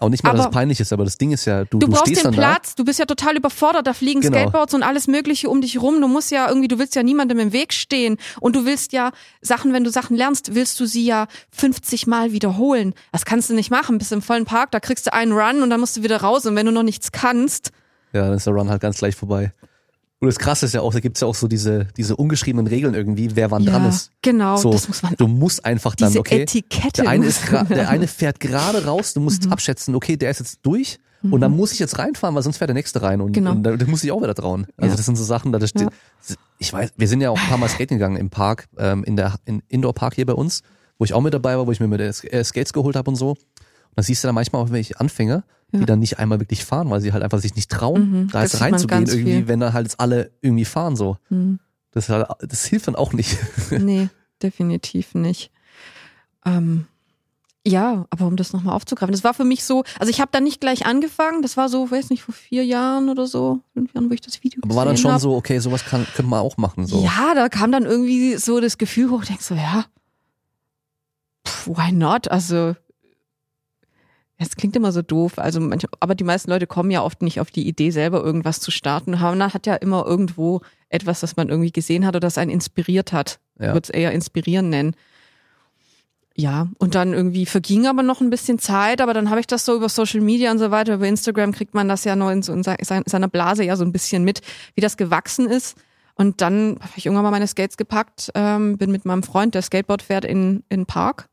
Auch 0.00 0.08
nicht 0.08 0.24
mal, 0.24 0.30
dass 0.32 0.40
es 0.40 0.46
aber- 0.46 0.54
peinlich 0.54 0.80
ist, 0.80 0.92
aber 0.92 1.04
das 1.04 1.18
Ding 1.18 1.30
ist 1.32 1.44
ja, 1.44 1.64
du, 1.66 1.78
Du, 1.78 1.86
du 1.86 1.92
brauchst 1.92 2.06
den 2.08 2.14
dann 2.14 2.32
da. 2.32 2.38
Platz, 2.38 2.74
du 2.74 2.84
bist 2.84 2.98
ja 2.98 3.04
total 3.04 3.36
überfordert, 3.36 3.86
da 3.86 3.92
fliegen 3.92 4.20
Genau. 4.22 4.38
Skateboards 4.38 4.72
und 4.74 4.82
alles 4.82 5.06
Mögliche 5.06 5.48
um 5.50 5.60
dich 5.60 5.80
rum. 5.80 6.00
Du 6.00 6.08
musst 6.08 6.30
ja 6.30 6.48
irgendwie, 6.48 6.68
du 6.68 6.78
willst 6.78 6.94
ja 6.96 7.02
niemandem 7.02 7.38
im 7.38 7.52
Weg 7.52 7.72
stehen 7.74 8.16
und 8.40 8.56
du 8.56 8.64
willst 8.64 8.92
ja 8.92 9.12
Sachen, 9.42 9.72
wenn 9.74 9.84
du 9.84 9.90
Sachen 9.90 10.16
lernst, 10.16 10.54
willst 10.54 10.80
du 10.80 10.86
sie 10.86 11.04
ja 11.04 11.26
50 11.52 12.06
Mal 12.06 12.32
wiederholen. 12.32 12.94
Das 13.12 13.24
kannst 13.26 13.50
du 13.50 13.54
nicht 13.54 13.70
machen. 13.70 13.98
Bist 13.98 14.10
im 14.12 14.22
vollen 14.22 14.46
Park, 14.46 14.70
da 14.70 14.80
kriegst 14.80 15.06
du 15.06 15.12
einen 15.12 15.32
Run 15.32 15.62
und 15.62 15.68
dann 15.70 15.80
musst 15.80 15.96
du 15.98 16.02
wieder 16.02 16.20
raus 16.22 16.46
und 16.46 16.56
wenn 16.56 16.66
du 16.66 16.72
noch 16.72 16.82
nichts 16.82 17.12
kannst, 17.12 17.70
Ja, 18.12 18.22
dann 18.22 18.34
ist 18.34 18.46
der 18.46 18.54
Run 18.54 18.70
halt 18.70 18.80
ganz 18.80 18.98
gleich 18.98 19.14
vorbei. 19.14 19.52
Und 20.22 20.26
das 20.26 20.38
Krasse 20.38 20.66
ist 20.66 20.74
ja 20.74 20.82
auch, 20.82 20.92
da 20.92 21.00
gibt's 21.00 21.20
ja 21.22 21.26
auch 21.26 21.34
so 21.34 21.48
diese, 21.48 21.86
diese 21.96 22.14
ungeschriebenen 22.14 22.66
Regeln 22.66 22.92
irgendwie, 22.94 23.34
wer 23.36 23.50
wann 23.50 23.62
ja, 23.62 23.72
dran 23.72 23.88
ist. 23.88 24.10
genau, 24.20 24.56
So, 24.58 24.70
das 24.70 24.86
muss 24.86 25.02
man 25.02 25.14
du 25.16 25.26
musst 25.26 25.64
einfach 25.64 25.94
dann, 25.94 26.08
diese 26.10 26.20
okay, 26.20 26.42
Etikette. 26.42 27.02
der 27.02 27.10
eine, 27.10 27.24
ist 27.26 27.40
der 27.50 27.88
eine 27.88 28.06
fährt 28.06 28.38
gerade 28.38 28.84
raus, 28.84 29.14
du 29.14 29.20
musst 29.20 29.46
Mhm. 29.46 29.52
abschätzen, 29.52 29.94
okay, 29.94 30.18
der 30.18 30.30
ist 30.30 30.40
jetzt 30.40 30.58
durch 30.62 30.98
und 31.22 31.40
dann 31.40 31.54
muss 31.56 31.72
ich 31.72 31.78
jetzt 31.78 31.98
reinfahren, 31.98 32.34
weil 32.34 32.42
sonst 32.42 32.58
fährt 32.58 32.68
der 32.68 32.74
nächste 32.74 33.00
rein 33.02 33.20
und, 33.22 33.32
Genau. 33.32 33.52
und 33.52 33.62
da- 33.62 33.76
muss 33.86 34.04
ich 34.04 34.12
auch 34.12 34.22
wieder 34.22 34.34
trauen. 34.34 34.66
Also 34.76 34.90
Ja. 34.92 34.96
das 34.96 35.06
sind 35.06 35.16
so 35.16 35.24
Sachen, 35.24 35.52
da 35.52 35.58
das 35.58 35.70
steht, 35.70 35.88
ich 36.58 36.70
weiß, 36.72 36.90
wir 36.98 37.08
sind 37.08 37.22
ja 37.22 37.30
auch 37.30 37.38
ein 37.40 37.48
paar 37.48 37.58
Mal 37.58 37.68
skaten 37.70 37.96
gegangen 37.96 38.16
im 38.16 38.28
Park, 38.28 38.68
ähm, 38.78 39.04
in 39.04 39.16
der 39.16 39.36
in 39.46 39.62
Indoor 39.68 39.94
Park 39.94 40.14
hier 40.16 40.26
bei 40.26 40.34
uns, 40.34 40.60
wo 40.98 41.04
ich 41.06 41.14
auch 41.14 41.22
mit 41.22 41.32
dabei 41.32 41.56
war, 41.56 41.66
wo 41.66 41.72
ich 41.72 41.80
mir 41.80 41.88
mit 41.88 42.00
äh, 42.00 42.44
Skates 42.44 42.74
geholt 42.74 42.94
habe 42.96 43.08
und 43.10 43.16
so. 43.16 43.36
Und 43.90 43.96
da 43.98 44.02
siehst 44.02 44.22
du 44.24 44.28
dann 44.28 44.34
manchmal 44.34 44.62
auch 44.62 44.70
welche 44.70 44.98
Anfänger, 45.00 45.44
die 45.72 45.78
Ja. 45.78 45.84
dann 45.86 45.98
nicht 46.00 46.18
einmal 46.18 46.40
wirklich 46.40 46.64
fahren, 46.64 46.90
weil 46.90 47.00
sie 47.00 47.12
halt 47.12 47.22
einfach 47.22 47.38
sich 47.38 47.54
nicht 47.54 47.70
trauen, 47.70 48.10
Mhm, 48.10 48.28
da 48.32 48.42
das 48.42 48.52
jetzt 48.52 48.60
reinzugehen 48.62 49.06
irgendwie, 49.06 49.32
viel. 49.32 49.48
wenn 49.48 49.60
dann 49.60 49.72
halt 49.72 49.86
jetzt 49.86 50.00
alle 50.00 50.30
irgendwie 50.40 50.64
fahren 50.64 50.96
so. 50.96 51.16
Mhm. 51.28 51.60
Das, 51.92 52.08
halt, 52.08 52.26
das 52.40 52.64
hilft 52.66 52.86
dann 52.88 52.96
auch 52.96 53.12
nicht. 53.12 53.36
Nee, 53.70 54.08
definitiv 54.42 55.14
nicht. 55.14 55.50
Ähm, 56.46 56.86
ja, 57.66 58.06
aber 58.10 58.26
um 58.26 58.36
das 58.36 58.52
nochmal 58.54 58.74
aufzugreifen, 58.74 59.12
das 59.12 59.22
war 59.22 59.34
für 59.34 59.44
mich 59.44 59.64
so, 59.64 59.84
also 59.98 60.08
ich 60.08 60.20
habe 60.20 60.30
da 60.32 60.40
nicht 60.40 60.60
gleich 60.62 60.86
angefangen, 60.86 61.42
das 61.42 61.56
war 61.58 61.68
so, 61.68 61.90
weiß 61.90 62.08
nicht, 62.10 62.22
vor 62.22 62.34
vier 62.34 62.64
Jahren 62.64 63.10
oder 63.10 63.26
so, 63.26 63.60
fünf 63.74 63.92
Jahren, 63.92 64.08
wo 64.08 64.14
ich 64.14 64.22
das 64.22 64.42
Video 64.42 64.60
Aber 64.64 64.74
war 64.76 64.86
dann 64.86 64.96
schon 64.96 65.12
hab. 65.12 65.20
so, 65.20 65.34
okay, 65.36 65.58
sowas 65.58 65.84
kann, 65.84 66.06
könnte 66.16 66.30
man 66.30 66.40
auch 66.40 66.56
machen. 66.56 66.86
So. 66.86 67.02
Ja, 67.04 67.34
da 67.34 67.48
kam 67.50 67.70
dann 67.70 67.84
irgendwie 67.84 68.36
so 68.36 68.60
das 68.60 68.78
Gefühl 68.78 69.10
hoch, 69.10 69.22
ich 69.22 69.28
denk 69.28 69.42
so, 69.42 69.54
ja, 69.54 69.84
why 71.66 71.92
not? 71.92 72.30
Also, 72.30 72.74
es 74.42 74.56
klingt 74.56 74.74
immer 74.74 74.90
so 74.90 75.02
doof, 75.02 75.38
also 75.38 75.60
manche, 75.60 75.86
aber 76.00 76.14
die 76.14 76.24
meisten 76.24 76.50
Leute 76.50 76.66
kommen 76.66 76.90
ja 76.90 77.02
oft 77.02 77.20
nicht 77.20 77.40
auf 77.40 77.50
die 77.50 77.68
Idee, 77.68 77.90
selber 77.90 78.22
irgendwas 78.22 78.58
zu 78.58 78.70
starten. 78.70 79.12
Man 79.12 79.52
hat 79.54 79.66
ja 79.66 79.74
immer 79.74 80.06
irgendwo 80.06 80.62
etwas, 80.88 81.20
das 81.20 81.36
man 81.36 81.50
irgendwie 81.50 81.72
gesehen 81.72 82.06
hat 82.06 82.14
oder 82.16 82.20
das 82.20 82.38
einen 82.38 82.50
inspiriert 82.50 83.12
hat. 83.12 83.38
Ja. 83.58 83.66
Ich 83.68 83.72
würde 83.74 83.84
es 83.84 83.90
eher 83.90 84.12
inspirieren 84.12 84.70
nennen. 84.70 84.96
Ja, 86.34 86.68
und 86.78 86.94
dann 86.94 87.12
irgendwie 87.12 87.44
verging 87.44 87.86
aber 87.86 88.02
noch 88.02 88.22
ein 88.22 88.30
bisschen 88.30 88.58
Zeit, 88.58 89.02
aber 89.02 89.12
dann 89.12 89.28
habe 89.28 89.40
ich 89.40 89.46
das 89.46 89.66
so 89.66 89.76
über 89.76 89.90
Social 89.90 90.20
Media 90.20 90.50
und 90.50 90.58
so 90.58 90.70
weiter, 90.70 90.94
über 90.94 91.06
Instagram 91.06 91.52
kriegt 91.52 91.74
man 91.74 91.88
das 91.88 92.04
ja 92.04 92.16
noch 92.16 92.30
in, 92.30 92.42
so 92.42 92.52
in 92.54 92.62
se- 92.62 92.76
seiner 92.80 93.28
Blase 93.28 93.64
ja 93.64 93.76
so 93.76 93.84
ein 93.84 93.92
bisschen 93.92 94.24
mit, 94.24 94.40
wie 94.74 94.80
das 94.80 94.96
gewachsen 94.96 95.48
ist. 95.48 95.76
Und 96.14 96.40
dann 96.40 96.78
habe 96.80 96.92
ich 96.96 97.06
irgendwann 97.06 97.24
mal 97.24 97.30
meine 97.30 97.46
Skates 97.46 97.76
gepackt, 97.76 98.30
ähm, 98.34 98.78
bin 98.78 98.90
mit 98.90 99.04
meinem 99.04 99.22
Freund, 99.22 99.54
der 99.54 99.62
Skateboard 99.62 100.02
fährt, 100.02 100.24
in 100.24 100.62
in 100.68 100.80
den 100.80 100.86
Park 100.86 101.28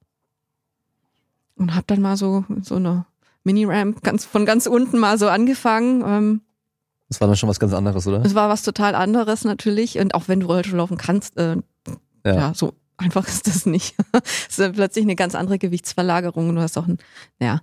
und 1.58 1.74
habe 1.76 1.86
dann 1.88 2.02
mal 2.02 2.18
so 2.18 2.46
so 2.62 2.76
eine 2.76 3.06
Mini-Ramp 3.44 4.04
ganz, 4.04 4.26
von 4.26 4.46
ganz 4.46 4.66
unten 4.66 5.00
mal 5.00 5.18
so 5.18 5.28
angefangen. 5.30 6.04
Ähm, 6.06 6.42
Das 7.10 7.22
war 7.22 7.28
dann 7.28 7.38
schon 7.38 7.50
was 7.50 7.60
ganz 7.60 7.74
anderes, 7.74 8.06
oder? 8.08 8.24
es 8.26 8.36
war 8.36 8.50
was 8.50 8.64
total 8.64 8.94
anderes 8.96 9.44
natürlich. 9.46 10.00
Und 10.00 10.16
auch 10.16 10.28
wenn 10.28 10.42
du 10.42 10.48
Rollschuh 10.48 10.76
laufen 10.76 10.98
kannst, 10.98 11.38
äh, 11.38 11.58
ja. 12.26 12.36
Ja. 12.36 12.54
so 12.54 12.74
einfach 12.98 13.28
ist 13.28 13.48
das 13.48 13.66
nicht. 13.66 13.96
es 14.50 14.60
ist 14.60 14.74
plötzlich 14.74 15.04
eine 15.06 15.16
ganz 15.16 15.34
andere 15.36 15.58
Gewichtsverlagerung. 15.60 16.50
und 16.50 16.56
Du 16.56 16.62
hast 16.62 16.78
auch 16.78 16.88
ein, 16.88 16.98
ja. 17.40 17.62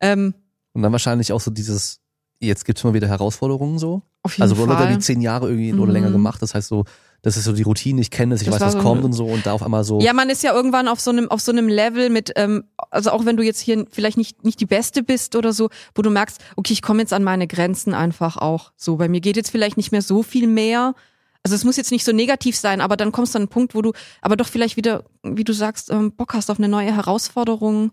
Ähm, 0.00 0.34
Und 0.72 0.82
dann 0.82 0.92
wahrscheinlich 0.92 1.32
auch 1.32 1.40
so 1.40 1.50
dieses, 1.50 2.00
jetzt 2.38 2.64
gibt's 2.64 2.82
mal 2.84 2.94
wieder 2.94 3.08
Herausforderungen 3.08 3.78
so. 3.78 4.02
auf 4.22 4.32
jeden 4.32 4.42
Also 4.42 4.54
Roller 4.54 4.78
Fall. 4.78 4.92
die 4.94 4.98
zehn 5.00 5.20
Jahre 5.20 5.48
irgendwie 5.50 5.74
oder 5.74 5.86
Mhm. 5.86 5.90
länger 5.92 6.10
gemacht. 6.12 6.40
Das 6.40 6.54
heißt 6.54 6.68
so, 6.68 6.84
das 7.22 7.36
ist 7.36 7.44
so 7.44 7.52
die 7.52 7.62
Routine, 7.62 8.00
ich 8.00 8.10
kenne 8.10 8.34
das, 8.34 8.42
ich 8.42 8.48
Das 8.48 8.54
weiß, 8.56 8.66
was 8.66 8.72
so 8.74 8.78
kommt 8.80 9.04
und 9.04 9.12
so 9.12 9.26
und 9.26 9.44
da 9.44 9.52
auf 9.52 9.62
einmal 9.62 9.84
so. 9.84 10.00
Ja, 10.00 10.12
man 10.12 10.30
ist 10.30 10.42
ja 10.42 10.54
irgendwann 10.54 10.88
auf 10.88 11.00
so 11.00 11.10
einem 11.10 11.30
auf 11.30 11.40
so 11.40 11.52
einem 11.52 11.68
Level 11.68 12.08
mit, 12.10 12.32
ähm, 12.36 12.64
also 12.90 13.10
auch 13.10 13.24
wenn 13.26 13.36
du 13.36 13.42
jetzt 13.42 13.60
hier 13.60 13.86
vielleicht 13.90 14.16
nicht 14.16 14.44
nicht 14.44 14.60
die 14.60 14.66
Beste 14.66 15.02
bist 15.02 15.36
oder 15.36 15.52
so, 15.52 15.68
wo 15.94 16.02
du 16.02 16.10
merkst, 16.10 16.40
okay, 16.56 16.72
ich 16.72 16.82
komme 16.82 17.00
jetzt 17.00 17.12
an 17.12 17.22
meine 17.22 17.46
Grenzen 17.46 17.94
einfach 17.94 18.36
auch. 18.36 18.72
So, 18.76 18.96
bei 18.96 19.08
mir 19.08 19.20
geht 19.20 19.36
jetzt 19.36 19.50
vielleicht 19.50 19.76
nicht 19.76 19.92
mehr 19.92 20.02
so 20.02 20.22
viel 20.22 20.46
mehr. 20.46 20.94
Also 21.42 21.54
es 21.54 21.64
muss 21.64 21.76
jetzt 21.76 21.90
nicht 21.90 22.04
so 22.04 22.12
negativ 22.12 22.56
sein, 22.56 22.80
aber 22.80 22.96
dann 22.96 23.12
kommst 23.12 23.34
du 23.34 23.38
an 23.38 23.42
einen 23.42 23.48
Punkt, 23.48 23.74
wo 23.74 23.82
du 23.82 23.92
aber 24.20 24.36
doch 24.36 24.48
vielleicht 24.48 24.76
wieder, 24.76 25.04
wie 25.22 25.44
du 25.44 25.52
sagst, 25.54 25.90
ähm, 25.90 26.12
Bock 26.12 26.34
hast 26.34 26.50
auf 26.50 26.58
eine 26.58 26.68
neue 26.68 26.94
Herausforderung. 26.94 27.92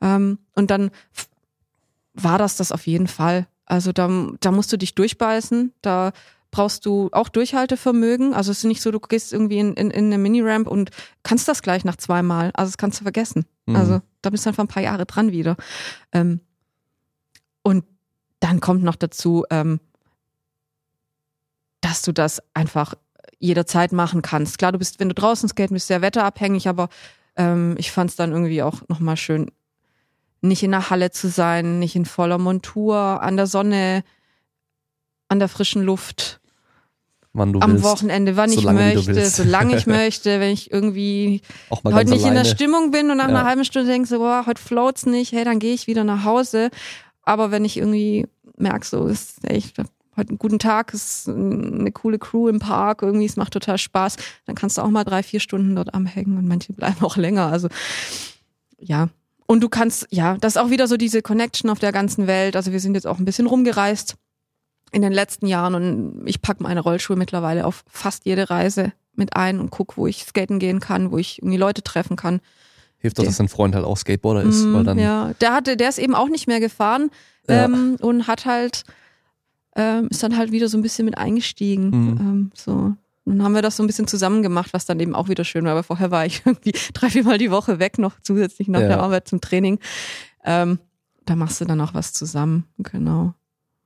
Ähm, 0.00 0.38
und 0.54 0.70
dann 0.70 0.90
war 2.14 2.38
das 2.38 2.56
das 2.56 2.72
auf 2.72 2.86
jeden 2.86 3.06
Fall. 3.06 3.46
Also 3.64 3.92
da, 3.92 4.08
da 4.40 4.50
musst 4.50 4.72
du 4.72 4.76
dich 4.76 4.96
durchbeißen. 4.96 5.72
Da 5.82 6.10
brauchst 6.50 6.86
du 6.86 7.08
auch 7.12 7.28
Durchhaltevermögen. 7.28 8.34
Also 8.34 8.50
es 8.50 8.58
ist 8.58 8.64
nicht 8.64 8.82
so, 8.82 8.90
du 8.90 8.98
gehst 9.00 9.32
irgendwie 9.32 9.58
in, 9.58 9.74
in, 9.74 9.90
in 9.90 10.06
eine 10.06 10.18
Mini-Ramp 10.18 10.66
und 10.66 10.90
kannst 11.22 11.48
das 11.48 11.62
gleich 11.62 11.84
nach 11.84 11.96
zweimal. 11.96 12.50
Also 12.54 12.70
das 12.70 12.78
kannst 12.78 13.00
du 13.00 13.04
vergessen. 13.04 13.46
Mhm. 13.66 13.76
Also 13.76 14.00
da 14.22 14.30
bist 14.30 14.44
du 14.44 14.50
einfach 14.50 14.64
ein 14.64 14.68
paar 14.68 14.82
Jahre 14.82 15.06
dran 15.06 15.32
wieder. 15.32 15.56
Ähm, 16.12 16.40
und 17.62 17.84
dann 18.40 18.60
kommt 18.60 18.82
noch 18.82 18.96
dazu, 18.96 19.44
ähm, 19.50 19.80
dass 21.80 22.02
du 22.02 22.12
das 22.12 22.42
einfach 22.54 22.94
jederzeit 23.38 23.92
machen 23.92 24.22
kannst. 24.22 24.58
Klar, 24.58 24.72
du 24.72 24.78
bist, 24.78 25.00
wenn 25.00 25.08
du 25.08 25.14
draußen 25.14 25.48
skaten 25.48 25.74
bist, 25.74 25.86
sehr 25.86 26.02
wetterabhängig, 26.02 26.68
aber 26.68 26.88
ähm, 27.36 27.74
ich 27.78 27.90
fand 27.90 28.10
es 28.10 28.16
dann 28.16 28.32
irgendwie 28.32 28.62
auch 28.62 28.86
nochmal 28.88 29.16
schön, 29.16 29.50
nicht 30.42 30.62
in 30.62 30.70
der 30.70 30.90
Halle 30.90 31.10
zu 31.10 31.28
sein, 31.28 31.78
nicht 31.78 31.96
in 31.96 32.06
voller 32.06 32.38
Montur, 32.38 33.22
an 33.22 33.36
der 33.36 33.46
Sonne, 33.46 34.04
an 35.28 35.38
der 35.38 35.48
frischen 35.48 35.82
Luft, 35.82 36.39
wann 37.32 37.52
du 37.52 37.60
am 37.60 37.72
willst. 37.72 37.84
Wochenende, 37.84 38.36
wann 38.36 38.52
ich 38.52 38.64
möchte, 38.64 39.26
solange 39.26 39.76
ich 39.76 39.86
möchte, 39.86 40.40
wenn 40.40 40.52
ich 40.52 40.70
irgendwie 40.72 41.42
heute 41.84 42.10
nicht 42.10 42.24
in 42.24 42.32
der 42.34 42.40
alleine. 42.40 42.44
Stimmung 42.46 42.90
bin 42.90 43.10
und 43.10 43.18
nach 43.18 43.28
Ja. 43.28 43.36
einer 43.36 43.44
halben 43.44 43.64
Stunde 43.64 43.88
denkst 43.90 44.10
so, 44.10 44.18
boah, 44.18 44.44
heute 44.46 44.60
floats 44.60 45.06
nicht, 45.06 45.32
hey, 45.32 45.44
dann 45.44 45.58
gehe 45.58 45.74
ich 45.74 45.86
wieder 45.86 46.04
nach 46.04 46.24
Hause. 46.24 46.70
Aber 47.22 47.50
wenn 47.50 47.64
ich 47.64 47.76
irgendwie 47.76 48.26
merke, 48.56 48.86
so 48.86 49.06
ist 49.06 49.38
echt 49.48 49.78
heute 50.16 50.30
einen 50.30 50.38
guten 50.38 50.58
Tag, 50.58 50.92
ist 50.92 51.28
eine 51.28 51.92
coole 51.92 52.18
Crew 52.18 52.48
im 52.48 52.58
Park, 52.58 53.02
irgendwie, 53.02 53.26
es 53.26 53.36
macht 53.36 53.52
total 53.52 53.78
Spaß, 53.78 54.16
dann 54.46 54.54
kannst 54.56 54.76
du 54.76 54.82
auch 54.82 54.90
mal 54.90 55.04
drei, 55.04 55.22
vier 55.22 55.40
Stunden 55.40 55.76
dort 55.76 55.94
amhängen 55.94 56.36
und 56.36 56.46
manche 56.48 56.72
bleiben 56.72 57.02
auch 57.04 57.16
länger. 57.16 57.46
Also 57.46 57.68
ja. 58.78 59.08
Und 59.46 59.62
du 59.62 59.68
kannst, 59.68 60.06
ja, 60.10 60.36
das 60.40 60.54
ist 60.56 60.62
auch 60.62 60.70
wieder 60.70 60.86
so 60.86 60.96
diese 60.96 61.22
Connection 61.22 61.70
auf 61.70 61.78
der 61.80 61.90
ganzen 61.92 62.26
Welt. 62.26 62.54
Also 62.54 62.70
wir 62.72 62.78
sind 62.80 62.94
jetzt 62.94 63.06
auch 63.06 63.18
ein 63.18 63.24
bisschen 63.24 63.46
rumgereist 63.46 64.14
in 64.92 65.02
den 65.02 65.12
letzten 65.12 65.46
Jahren 65.46 65.74
und 65.74 66.22
ich 66.26 66.42
packe 66.42 66.62
meine 66.62 66.80
Rollschuhe 66.80 67.16
mittlerweile 67.16 67.64
auf 67.66 67.84
fast 67.88 68.24
jede 68.26 68.50
Reise 68.50 68.92
mit 69.14 69.36
ein 69.36 69.60
und 69.60 69.70
guck, 69.70 69.96
wo 69.96 70.06
ich 70.06 70.24
skaten 70.24 70.58
gehen 70.58 70.80
kann, 70.80 71.12
wo 71.12 71.18
ich 71.18 71.38
irgendwie 71.40 71.58
Leute 71.58 71.82
treffen 71.82 72.16
kann. 72.16 72.40
Hilft 72.98 73.18
doch, 73.18 73.24
dass 73.24 73.38
dein 73.38 73.48
Freund 73.48 73.74
halt 73.74 73.84
auch 73.84 73.96
Skateboarder 73.96 74.42
ist, 74.42 74.64
Mm, 74.64 74.74
weil 74.74 74.84
dann 74.84 74.98
ja, 74.98 75.32
der 75.40 75.52
hatte, 75.54 75.76
der 75.76 75.88
ist 75.88 75.98
eben 75.98 76.14
auch 76.14 76.28
nicht 76.28 76.46
mehr 76.46 76.60
gefahren 76.60 77.10
Ja. 77.48 77.64
ähm, 77.64 77.96
und 78.00 78.26
hat 78.26 78.46
halt 78.46 78.84
ähm, 79.76 80.08
ist 80.10 80.22
dann 80.22 80.36
halt 80.36 80.50
wieder 80.52 80.68
so 80.68 80.76
ein 80.76 80.82
bisschen 80.82 81.04
mit 81.04 81.16
eingestiegen. 81.16 81.90
Mhm. 81.90 82.16
Ähm, 82.20 82.50
so. 82.54 82.94
Dann 83.24 83.42
haben 83.44 83.54
wir 83.54 83.62
das 83.62 83.76
so 83.76 83.84
ein 83.84 83.86
bisschen 83.86 84.08
zusammen 84.08 84.42
gemacht, 84.42 84.70
was 84.72 84.84
dann 84.86 84.98
eben 84.98 85.14
auch 85.14 85.28
wieder 85.28 85.44
schön 85.44 85.64
war, 85.64 85.76
weil 85.76 85.82
vorher 85.84 86.10
war 86.10 86.26
ich 86.26 86.42
irgendwie 86.44 86.72
drei, 86.92 87.08
viermal 87.10 87.38
die 87.38 87.50
Woche 87.52 87.78
weg, 87.78 87.98
noch 87.98 88.18
zusätzlich 88.20 88.66
nach 88.68 88.80
Ja. 88.80 88.88
der 88.88 89.00
Arbeit 89.00 89.28
zum 89.28 89.40
Training. 89.40 89.78
Ähm, 90.44 90.78
da 91.26 91.36
machst 91.36 91.60
du 91.60 91.64
dann 91.66 91.80
auch 91.80 91.94
was 91.94 92.12
zusammen, 92.12 92.64
genau. 92.78 93.34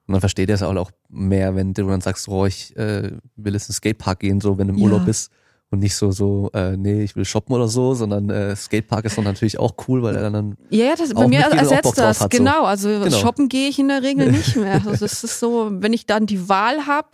Und 0.07 0.13
dann 0.13 0.21
versteht 0.21 0.49
er 0.51 0.55
es 0.57 0.63
auch 0.63 0.91
mehr, 1.09 1.55
wenn 1.57 1.73
du 1.73 1.87
dann 1.87 2.01
sagst, 2.01 2.29
oh, 2.29 2.45
ich 2.47 2.77
äh, 2.77 3.13
will 3.37 3.55
jetzt 3.55 3.69
in 3.69 3.73
den 3.73 3.77
Skatepark 3.77 4.21
gehen, 4.21 4.41
so 4.41 4.59
wenn 4.59 4.69
du 4.69 4.75
im 4.75 4.79
Ja. 4.79 4.85
Urlaub 4.87 5.05
bist. 5.07 5.31
Und 5.71 5.81
nicht 5.81 5.97
so, 5.97 6.13
so, 6.13 6.51
äh, 6.53 6.77
nee, 6.77 7.03
ich 7.03 7.17
will 7.17 7.25
shoppen 7.25 7.53
oder 7.57 7.67
so, 7.67 7.95
sondern 7.95 8.31
äh, 8.31 8.55
Skatepark 8.55 9.07
ist 9.07 9.17
dann 9.17 9.25
natürlich 9.25 9.59
auch 9.59 9.73
cool, 9.89 10.03
weil 10.03 10.15
er 10.15 10.31
dann 10.31 10.57
Ja, 10.71 10.85
ja, 10.85 10.95
das, 10.95 11.13
bei 11.15 11.27
mir 11.27 11.41
ersetzt 11.41 11.99
das, 11.99 12.21
hat, 12.21 12.33
so. 12.33 12.39
genau. 12.39 12.65
Also 12.65 12.89
Genau. 12.89 13.17
shoppen 13.17 13.49
gehe 13.49 13.69
ich 13.69 13.79
in 13.79 13.89
der 13.89 14.03
Regel 14.03 14.31
nicht 14.31 14.55
mehr. 14.57 14.75
Also 14.75 14.91
das 15.05 15.25
ist 15.25 15.41
so, 15.41 15.71
wenn 15.73 15.93
ich 15.93 16.07
dann 16.07 16.27
die 16.27 16.49
Wahl 16.49 16.87
habe, 16.87 17.09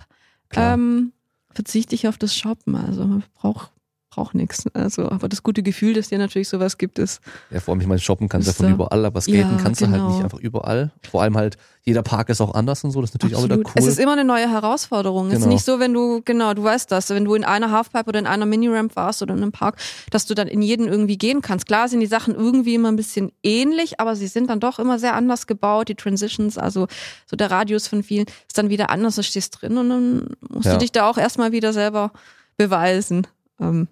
ähm, 0.57 1.13
verzichte 1.55 1.95
ich 1.95 2.07
auf 2.09 2.19
das 2.19 2.35
Shoppen. 2.37 2.75
Also 2.75 3.21
ich 3.21 3.71
brauche 4.11 4.31
braucht 4.31 4.35
nichts. 4.35 4.65
Also, 4.75 5.11
aber 5.11 5.29
das 5.29 5.43
gute 5.43 5.63
Gefühl, 5.63 5.95
dass 5.95 6.09
dir 6.09 6.19
natürlich 6.19 6.49
sowas 6.49 6.79
gibt, 6.79 6.99
ist. 6.99 7.21
Ja, 7.51 7.61
vor 7.61 7.73
allem, 7.73 7.81
ich 7.81 7.87
meine, 7.87 8.01
shoppen 8.01 8.29
kannst 8.29 8.49
du 8.49 8.53
ja 8.53 8.57
von 8.57 8.73
überall, 8.73 9.05
aber 9.05 9.21
skaten 9.21 9.57
ja, 9.57 9.63
kannst 9.63 9.81
genau. 9.81 9.91
du 9.91 9.97
halt 9.97 10.09
nicht 10.09 10.17
genau. 10.17 10.25
einfach 10.25 10.41
überall. 10.41 10.93
Vor 11.11 11.23
allem 11.23 11.37
halt, 11.37 11.57
jeder 11.83 12.03
Park 12.03 12.29
ist 12.29 12.41
auch 12.41 12.55
anders 12.55 12.85
und 12.85 12.91
so, 12.91 13.01
das 13.01 13.11
ist 13.11 13.15
natürlich 13.15 13.37
Absolut. 13.37 13.53
auch 13.53 13.61
wieder 13.61 13.71
cool. 13.71 13.75
Es 13.77 13.87
ist 13.87 13.99
immer 13.99 14.13
eine 14.13 14.25
neue 14.25 14.51
Herausforderung. 14.51 15.29
Genau. 15.29 15.33
Es 15.33 15.39
ist 15.39 15.45
genau. 15.45 15.55
nicht 15.55 15.65
so, 15.65 15.81
wenn 15.81 15.95
du, 15.95 16.23
genau, 16.25 16.55
du 16.55 16.63
weißt 16.63 16.91
das, 16.93 17.11
wenn 17.11 17.25
du 17.25 17.35
in 17.35 17.45
einer 17.45 17.71
Halfpipe 17.71 18.07
oder 18.07 18.19
in 18.19 18.27
einer 18.27 18.47
Mini-Ramp 18.47 18.97
warst 18.97 19.23
oder 19.23 19.35
in 19.35 19.43
einem 19.43 19.53
Park, 19.53 19.77
dass 20.11 20.27
du 20.27 20.35
dann 20.35 20.49
in 20.49 20.63
jeden 20.63 20.87
irgendwie 20.87 21.19
gehen 21.19 21.41
kannst. 21.41 21.67
Klar 21.67 21.89
sind 21.89 22.01
die 22.01 22.07
Sachen 22.07 22.35
irgendwie 22.35 22.75
immer 22.75 22.91
ein 22.91 22.97
bisschen 22.97 23.33
ähnlich, 23.43 24.01
aber 24.01 24.17
sie 24.17 24.27
sind 24.27 24.51
dann 24.51 24.61
doch 24.61 24.79
immer 24.79 24.99
sehr 24.99 25.15
anders 25.15 25.47
gebaut, 25.47 25.89
die 25.89 25.95
Transitions, 25.95 26.59
also 26.59 26.87
so 27.27 27.37
der 27.37 27.51
Radius 27.51 27.89
von 27.89 28.03
vielen 28.03 28.27
ist 28.27 28.59
dann 28.59 28.69
wieder 28.69 28.91
anders, 28.91 29.17
du 29.17 29.23
stehst 29.23 29.61
drin 29.61 29.79
und 29.79 29.89
dann 29.89 30.27
musst 30.49 30.67
ja. 30.67 30.73
du 30.73 30.79
dich 30.79 30.93
da 30.93 31.09
auch 31.09 31.17
erstmal 31.17 31.53
wieder 31.53 31.73
selber 31.73 32.13
beweisen. 32.57 33.27
Ähm, 33.61 33.89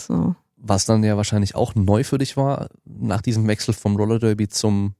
so. 0.00 0.34
Was 0.56 0.84
dann 0.86 1.04
ja 1.04 1.16
wahrscheinlich 1.16 1.54
auch 1.54 1.74
neu 1.74 2.02
für 2.02 2.18
dich 2.18 2.36
war, 2.36 2.68
nach 2.84 3.22
diesem 3.22 3.46
Wechsel 3.46 3.74
vom 3.74 3.96
Roller 3.96 4.18
Derby 4.18 4.48
zum, 4.48 4.94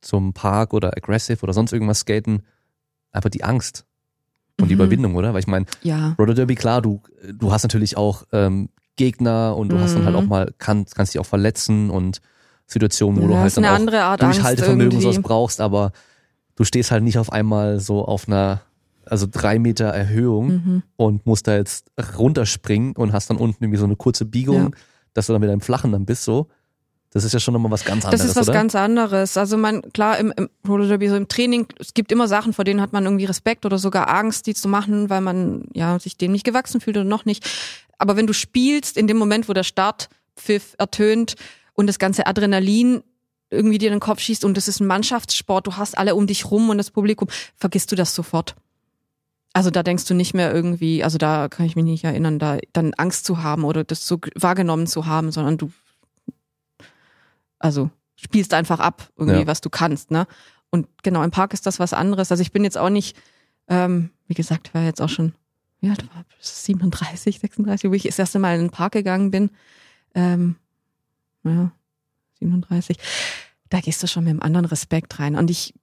zum 0.00 0.34
Park 0.34 0.74
oder 0.74 0.96
Aggressive 0.96 1.42
oder 1.42 1.54
sonst 1.54 1.72
irgendwas 1.72 2.00
skaten, 2.00 2.42
einfach 3.10 3.30
die 3.30 3.44
Angst 3.44 3.86
und 4.58 4.66
mhm. 4.66 4.68
die 4.68 4.74
Überwindung, 4.74 5.14
oder? 5.14 5.32
Weil 5.32 5.40
ich 5.40 5.46
meine, 5.46 5.66
ja. 5.82 6.14
Roller 6.18 6.34
Derby, 6.34 6.54
klar, 6.54 6.82
du, 6.82 7.00
du 7.32 7.50
hast 7.50 7.62
natürlich 7.62 7.96
auch 7.96 8.24
ähm, 8.32 8.68
Gegner 8.96 9.56
und 9.56 9.70
du 9.70 9.76
mhm. 9.76 9.80
hast 9.80 9.96
dann 9.96 10.04
halt 10.04 10.16
auch 10.16 10.22
mhm. 10.22 10.28
mal, 10.28 10.54
kann, 10.58 10.84
kannst 10.94 11.14
dich 11.14 11.20
auch 11.20 11.26
verletzen 11.26 11.90
und 11.90 12.20
Situationen, 12.66 13.20
wo 13.20 13.22
ja, 13.22 13.28
du 13.28 13.38
halt 13.38 13.56
dann 13.56 13.64
auch 13.64 14.16
Durchhaltevermögen 14.16 15.00
sowas 15.00 15.20
brauchst, 15.20 15.60
aber 15.60 15.92
du 16.56 16.64
stehst 16.64 16.90
halt 16.90 17.02
nicht 17.02 17.18
auf 17.18 17.32
einmal 17.32 17.80
so 17.80 18.04
auf 18.04 18.28
einer 18.28 18.62
also 19.06 19.26
drei 19.30 19.58
Meter 19.58 19.86
Erhöhung 19.86 20.46
mhm. 20.48 20.82
und 20.96 21.26
musst 21.26 21.46
da 21.46 21.56
jetzt 21.56 21.90
runterspringen 22.18 22.96
und 22.96 23.12
hast 23.12 23.30
dann 23.30 23.36
unten 23.36 23.64
irgendwie 23.64 23.78
so 23.78 23.84
eine 23.84 23.96
kurze 23.96 24.24
Biegung, 24.24 24.56
ja. 24.56 24.70
dass 25.12 25.26
du 25.26 25.32
dann 25.32 25.42
wieder 25.42 25.52
im 25.52 25.60
Flachen 25.60 25.92
dann 25.92 26.06
bist 26.06 26.24
so. 26.24 26.48
Das 27.14 27.22
ist 27.22 27.32
ja 27.32 27.38
schon 27.38 27.54
nochmal 27.54 27.70
was 27.70 27.84
ganz 27.84 28.04
anderes. 28.04 28.22
Das 28.22 28.30
ist 28.30 28.36
was 28.36 28.48
oder? 28.48 28.58
ganz 28.58 28.74
anderes. 28.74 29.36
Also 29.36 29.56
man, 29.56 29.82
klar, 29.92 30.18
im, 30.18 30.32
im 30.36 30.48
Roller 30.66 30.88
Derby, 30.88 31.08
so 31.08 31.14
im 31.14 31.28
Training, 31.28 31.68
es 31.78 31.94
gibt 31.94 32.10
immer 32.10 32.26
Sachen, 32.26 32.52
vor 32.52 32.64
denen 32.64 32.80
hat 32.80 32.92
man 32.92 33.04
irgendwie 33.04 33.24
Respekt 33.24 33.64
oder 33.64 33.78
sogar 33.78 34.12
Angst, 34.12 34.48
die 34.48 34.54
zu 34.54 34.66
machen, 34.66 35.10
weil 35.10 35.20
man 35.20 35.68
ja 35.74 35.96
sich 36.00 36.16
dem 36.16 36.32
nicht 36.32 36.44
gewachsen 36.44 36.80
fühlt 36.80 36.96
oder 36.96 37.04
noch 37.04 37.24
nicht. 37.24 37.48
Aber 37.98 38.16
wenn 38.16 38.26
du 38.26 38.32
spielst, 38.32 38.96
in 38.96 39.06
dem 39.06 39.16
Moment, 39.16 39.48
wo 39.48 39.52
der 39.52 39.62
Startpfiff 39.62 40.74
ertönt 40.76 41.36
und 41.74 41.86
das 41.86 42.00
ganze 42.00 42.26
Adrenalin 42.26 43.04
irgendwie 43.50 43.78
dir 43.78 43.86
in 43.86 43.94
den 43.94 44.00
Kopf 44.00 44.18
schießt 44.18 44.44
und 44.44 44.56
das 44.56 44.66
ist 44.66 44.80
ein 44.80 44.86
Mannschaftssport, 44.88 45.68
du 45.68 45.76
hast 45.76 45.96
alle 45.96 46.16
um 46.16 46.26
dich 46.26 46.50
rum 46.50 46.68
und 46.70 46.78
das 46.78 46.90
Publikum, 46.90 47.28
vergisst 47.54 47.92
du 47.92 47.96
das 47.96 48.12
sofort. 48.12 48.56
Also 49.54 49.70
da 49.70 49.84
denkst 49.84 50.04
du 50.06 50.14
nicht 50.14 50.34
mehr 50.34 50.52
irgendwie, 50.52 51.04
also 51.04 51.16
da 51.16 51.48
kann 51.48 51.64
ich 51.64 51.76
mich 51.76 51.84
nicht 51.84 52.02
erinnern, 52.02 52.40
da 52.40 52.58
dann 52.72 52.92
Angst 52.94 53.24
zu 53.24 53.42
haben 53.44 53.62
oder 53.62 53.84
das 53.84 54.06
so 54.06 54.18
wahrgenommen 54.34 54.88
zu 54.88 55.06
haben, 55.06 55.30
sondern 55.30 55.58
du, 55.58 55.72
also 57.60 57.88
spielst 58.16 58.52
einfach 58.52 58.80
ab 58.80 59.10
irgendwie, 59.16 59.42
ja. 59.42 59.46
was 59.46 59.60
du 59.60 59.70
kannst, 59.70 60.10
ne? 60.10 60.26
Und 60.70 60.88
genau, 61.04 61.22
im 61.22 61.30
Park 61.30 61.54
ist 61.54 61.66
das 61.66 61.78
was 61.78 61.92
anderes. 61.92 62.32
Also 62.32 62.42
ich 62.42 62.50
bin 62.50 62.64
jetzt 62.64 62.76
auch 62.76 62.90
nicht, 62.90 63.16
ähm, 63.68 64.10
wie 64.26 64.34
gesagt, 64.34 64.74
war 64.74 64.82
jetzt 64.82 65.00
auch 65.00 65.08
schon, 65.08 65.32
ja, 65.80 65.90
war 65.90 66.24
37, 66.40 67.38
36, 67.38 67.88
wo 67.88 67.94
ich 67.94 68.02
das 68.02 68.18
erste 68.18 68.40
Mal 68.40 68.56
in 68.56 68.62
den 68.62 68.70
Park 68.70 68.94
gegangen 68.94 69.30
bin. 69.30 69.50
Ähm, 70.16 70.56
ja, 71.44 71.70
37. 72.40 72.98
Da 73.70 73.80
gehst 73.80 74.02
du 74.02 74.08
schon 74.08 74.24
mit 74.24 74.32
einem 74.32 74.42
anderen 74.42 74.66
Respekt 74.66 75.20
rein. 75.20 75.36
Und 75.36 75.48
ich 75.48 75.74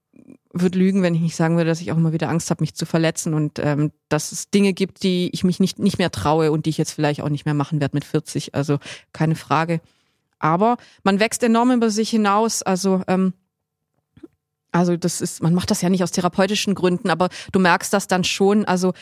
würde 0.53 0.77
lügen, 0.77 1.01
wenn 1.01 1.15
ich 1.15 1.21
nicht 1.21 1.35
sagen 1.35 1.55
würde, 1.55 1.69
dass 1.69 1.81
ich 1.81 1.91
auch 1.91 1.97
immer 1.97 2.13
wieder 2.13 2.29
Angst 2.29 2.49
habe, 2.49 2.61
mich 2.61 2.75
zu 2.75 2.85
verletzen 2.85 3.33
und 3.33 3.59
ähm, 3.59 3.91
dass 4.09 4.31
es 4.31 4.49
Dinge 4.49 4.73
gibt, 4.73 5.03
die 5.03 5.29
ich 5.33 5.43
mich 5.43 5.59
nicht, 5.59 5.79
nicht 5.79 5.97
mehr 5.97 6.11
traue 6.11 6.51
und 6.51 6.65
die 6.65 6.69
ich 6.71 6.77
jetzt 6.77 6.91
vielleicht 6.91 7.21
auch 7.21 7.29
nicht 7.29 7.45
mehr 7.45 7.53
machen 7.53 7.79
werde 7.79 7.95
mit 7.95 8.05
40. 8.05 8.55
Also 8.55 8.79
keine 9.13 9.35
Frage. 9.35 9.81
Aber 10.39 10.77
man 11.03 11.19
wächst 11.19 11.43
enorm 11.43 11.71
über 11.71 11.89
sich 11.89 12.09
hinaus. 12.09 12.63
Also 12.63 13.03
ähm, 13.07 13.33
also 14.71 14.97
das 14.97 15.21
ist, 15.21 15.43
man 15.43 15.53
macht 15.53 15.71
das 15.71 15.81
ja 15.81 15.89
nicht 15.89 16.03
aus 16.03 16.11
therapeutischen 16.11 16.75
Gründen, 16.75 17.09
aber 17.09 17.29
du 17.51 17.59
merkst 17.59 17.93
das 17.93 18.07
dann 18.07 18.23
schon. 18.23 18.65
Also 18.65 18.93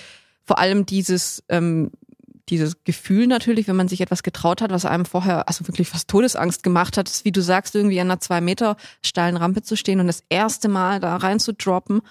vor 0.43 0.57
allem 0.57 0.85
dieses 0.85 1.43
ähm, 1.49 1.91
dieses 2.49 2.83
Gefühl 2.83 3.27
natürlich, 3.27 3.67
wenn 3.67 3.75
man 3.75 3.87
sich 3.87 4.01
etwas 4.01 4.23
getraut 4.23 4.61
hat, 4.61 4.71
was 4.71 4.85
einem 4.85 5.05
vorher 5.05 5.47
also 5.47 5.67
wirklich 5.67 5.89
fast 5.89 6.07
Todesangst 6.09 6.63
gemacht 6.63 6.97
hat, 6.97 7.09
ist, 7.09 7.25
wie 7.25 7.31
du 7.31 7.41
sagst, 7.41 7.75
irgendwie 7.75 7.99
an 7.99 8.07
einer 8.07 8.19
zwei 8.19 8.41
Meter 8.41 8.77
steilen 9.03 9.37
Rampe 9.37 9.61
zu 9.61 9.75
stehen 9.75 9.99
und 9.99 10.07
das 10.07 10.23
erste 10.29 10.67
Mal 10.67 10.99
da 10.99 11.15
rein 11.15 11.39
zu 11.39 11.53
droppen, 11.53 12.01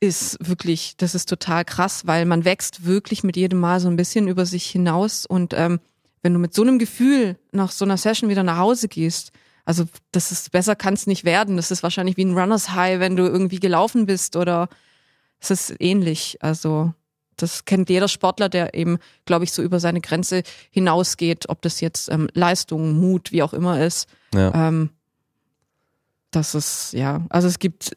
ist 0.00 0.36
wirklich, 0.46 0.96
das 0.96 1.14
ist 1.14 1.28
total 1.28 1.64
krass, 1.64 2.06
weil 2.06 2.26
man 2.26 2.44
wächst 2.44 2.84
wirklich 2.84 3.24
mit 3.24 3.36
jedem 3.36 3.60
Mal 3.60 3.80
so 3.80 3.88
ein 3.88 3.96
bisschen 3.96 4.28
über 4.28 4.44
sich 4.44 4.66
hinaus 4.66 5.24
und 5.24 5.54
ähm, 5.54 5.80
wenn 6.22 6.32
du 6.32 6.38
mit 6.38 6.54
so 6.54 6.62
einem 6.62 6.78
Gefühl 6.78 7.38
nach 7.52 7.70
so 7.70 7.84
einer 7.84 7.96
Session 7.96 8.28
wieder 8.28 8.42
nach 8.42 8.58
Hause 8.58 8.88
gehst, 8.88 9.32
also 9.66 9.84
das 10.12 10.32
ist 10.32 10.52
besser 10.52 10.76
kann 10.76 10.94
es 10.94 11.06
nicht 11.06 11.24
werden. 11.24 11.56
Das 11.56 11.70
ist 11.70 11.82
wahrscheinlich 11.82 12.16
wie 12.16 12.24
ein 12.24 12.38
Runners 12.38 12.70
High, 12.70 13.00
wenn 13.00 13.16
du 13.16 13.24
irgendwie 13.24 13.60
gelaufen 13.60 14.06
bist 14.06 14.36
oder 14.36 14.68
es 15.40 15.50
ist 15.50 15.74
ähnlich. 15.80 16.38
Also 16.40 16.94
das 17.36 17.64
kennt 17.64 17.90
jeder 17.90 18.08
Sportler, 18.08 18.48
der 18.48 18.74
eben, 18.74 18.98
glaube 19.24 19.44
ich, 19.44 19.52
so 19.52 19.62
über 19.62 19.80
seine 19.80 20.00
Grenze 20.00 20.42
hinausgeht, 20.70 21.48
ob 21.48 21.62
das 21.62 21.80
jetzt 21.80 22.10
ähm, 22.10 22.28
Leistung, 22.32 22.98
Mut, 22.98 23.32
wie 23.32 23.42
auch 23.42 23.52
immer 23.52 23.84
ist. 23.84 24.08
Ja. 24.34 24.68
Ähm, 24.68 24.90
das 26.30 26.54
ist, 26.54 26.92
ja, 26.92 27.24
also 27.28 27.48
es 27.48 27.58
gibt 27.58 27.96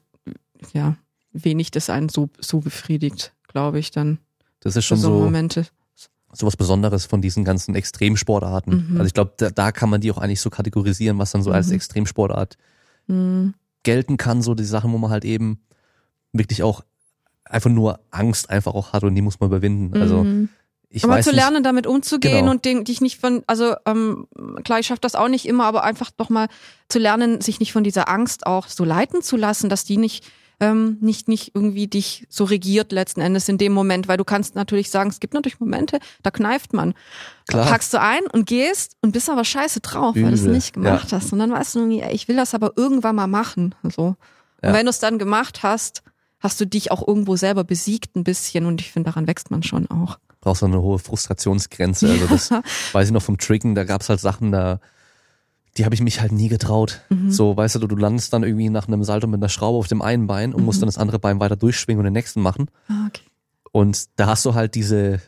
ja 0.73 0.95
wenig, 1.31 1.71
das 1.71 1.89
einen 1.89 2.09
so, 2.09 2.29
so 2.39 2.59
befriedigt, 2.59 3.33
glaube 3.47 3.79
ich, 3.79 3.91
dann. 3.91 4.19
Das 4.61 4.75
ist 4.75 4.85
schon 4.85 4.97
so, 4.97 5.17
so 5.17 5.23
Momente. 5.23 5.67
So 6.31 6.45
was 6.45 6.55
Besonderes 6.55 7.05
von 7.05 7.21
diesen 7.21 7.43
ganzen 7.43 7.73
Extremsportarten. 7.75 8.91
Mhm. 8.91 8.97
Also 8.97 9.07
ich 9.07 9.13
glaube, 9.13 9.33
da, 9.37 9.49
da, 9.49 9.71
kann 9.71 9.89
man 9.89 9.99
die 9.99 10.11
auch 10.11 10.19
eigentlich 10.19 10.41
so 10.41 10.49
kategorisieren, 10.49 11.17
was 11.17 11.31
dann 11.31 11.41
so 11.41 11.49
mhm. 11.49 11.55
als 11.55 11.71
Extremsportart 11.71 12.57
mhm. 13.07 13.55
gelten 13.83 14.17
kann, 14.17 14.41
so 14.41 14.53
die 14.53 14.65
Sachen, 14.65 14.91
wo 14.91 14.97
man 14.97 15.09
halt 15.09 15.25
eben 15.25 15.59
wirklich 16.31 16.61
auch 16.61 16.83
einfach 17.49 17.69
nur 17.69 17.99
Angst 18.11 18.49
einfach 18.49 18.73
auch 18.73 18.93
hat 18.93 19.03
und 19.03 19.15
die 19.15 19.21
muss 19.21 19.39
man 19.39 19.49
überwinden. 19.49 19.99
Also 19.99 20.23
mhm. 20.23 20.49
ich 20.89 21.03
aber 21.03 21.15
weiß 21.15 21.25
zu 21.25 21.31
lernen, 21.31 21.57
nicht, 21.57 21.65
damit 21.65 21.87
umzugehen 21.87 22.39
genau. 22.39 22.51
und 22.51 22.63
den, 22.63 22.85
dich 22.85 23.01
nicht 23.01 23.19
von, 23.19 23.43
also 23.47 23.75
ähm, 23.85 24.27
klar, 24.63 24.79
ich 24.79 24.87
schaffe 24.87 25.01
das 25.01 25.15
auch 25.15 25.27
nicht 25.27 25.47
immer, 25.47 25.65
aber 25.65 25.83
einfach 25.83 26.11
doch 26.15 26.29
mal 26.29 26.47
zu 26.87 26.99
lernen, 26.99 27.41
sich 27.41 27.59
nicht 27.59 27.73
von 27.73 27.83
dieser 27.83 28.07
Angst 28.07 28.45
auch 28.45 28.67
so 28.67 28.85
leiten 28.85 29.21
zu 29.21 29.35
lassen, 29.35 29.69
dass 29.69 29.83
die 29.83 29.97
nicht 29.97 30.25
ähm, 30.61 30.97
nicht 30.99 31.29
nicht 31.29 31.55
irgendwie 31.55 31.87
dich 31.87 32.27
so 32.29 32.43
regiert 32.43 32.91
letzten 32.91 33.21
Endes 33.21 33.47
in 33.47 33.57
dem 33.57 33.71
Moment, 33.71 34.09
weil 34.09 34.17
du 34.17 34.25
kannst 34.25 34.55
natürlich 34.55 34.89
sagen, 34.89 35.09
es 35.09 35.21
gibt 35.21 35.33
natürlich 35.33 35.59
Momente, 35.61 35.99
da 36.21 36.31
kneift 36.31 36.73
man. 36.73 36.93
Klar. 37.47 37.65
Packst 37.65 37.93
du 37.93 38.01
ein 38.01 38.27
und 38.33 38.45
gehst 38.45 38.97
und 39.01 39.13
bist 39.13 39.29
aber 39.29 39.45
scheiße 39.45 39.79
drauf, 39.79 40.17
Übel. 40.17 40.25
weil 40.25 40.31
du 40.31 40.37
es 40.37 40.43
nicht 40.43 40.73
gemacht 40.73 41.11
ja. 41.11 41.17
hast. 41.17 41.31
Und 41.31 41.39
dann 41.39 41.51
weißt 41.51 41.75
du 41.75 41.79
irgendwie, 41.79 42.01
ey, 42.01 42.13
ich 42.13 42.27
will 42.27 42.35
das 42.35 42.53
aber 42.53 42.73
irgendwann 42.75 43.15
mal 43.15 43.27
machen. 43.27 43.73
So. 43.83 44.17
Ja. 44.61 44.69
Und 44.69 44.75
wenn 44.75 44.85
du 44.85 44.89
es 44.89 44.99
dann 44.99 45.17
gemacht 45.17 45.63
hast, 45.63 46.03
hast 46.39 46.59
du 46.61 46.65
dich 46.65 46.91
auch 46.91 47.07
irgendwo 47.07 47.35
selber 47.35 47.63
besiegt 47.63 48.15
ein 48.15 48.23
bisschen 48.23 48.65
und 48.65 48.81
ich 48.81 48.91
finde, 48.91 49.09
daran 49.09 49.27
wächst 49.27 49.51
man 49.51 49.63
schon 49.63 49.89
auch. 49.89 50.19
Brauchst 50.41 50.61
du 50.61 50.67
eine 50.67 50.81
hohe 50.81 50.99
Frustrationsgrenze. 50.99 52.09
Also 52.09 52.27
das 52.27 52.51
weiß 52.93 53.07
ich 53.07 53.13
noch 53.13 53.21
vom 53.21 53.37
Tricken, 53.37 53.75
da 53.75 53.83
gab's 53.83 54.09
halt 54.09 54.19
Sachen, 54.19 54.51
da 54.51 54.79
die 55.77 55.85
habe 55.85 55.95
ich 55.95 56.01
mich 56.01 56.19
halt 56.19 56.31
nie 56.31 56.49
getraut. 56.49 57.01
Mhm. 57.09 57.31
So, 57.31 57.55
weißt 57.55 57.75
du, 57.75 57.87
du 57.87 57.95
landest 57.95 58.33
dann 58.33 58.43
irgendwie 58.43 58.69
nach 58.69 58.87
einem 58.87 59.03
Salto 59.03 59.27
mit 59.27 59.39
einer 59.39 59.49
Schraube 59.49 59.77
auf 59.77 59.87
dem 59.87 60.01
einen 60.01 60.27
Bein 60.27 60.53
und 60.53 60.61
mhm. 60.61 60.65
musst 60.65 60.81
dann 60.81 60.87
das 60.87 60.97
andere 60.97 61.19
Bein 61.19 61.39
weiter 61.39 61.55
durchschwingen 61.55 61.99
und 61.99 62.05
den 62.05 62.13
nächsten 62.13 62.41
machen. 62.41 62.69
Ah, 62.87 63.07
okay. 63.07 63.21
Und 63.71 64.07
da 64.15 64.27
hast 64.27 64.45
du 64.45 64.55
halt 64.55 64.75
diese, 64.75 65.21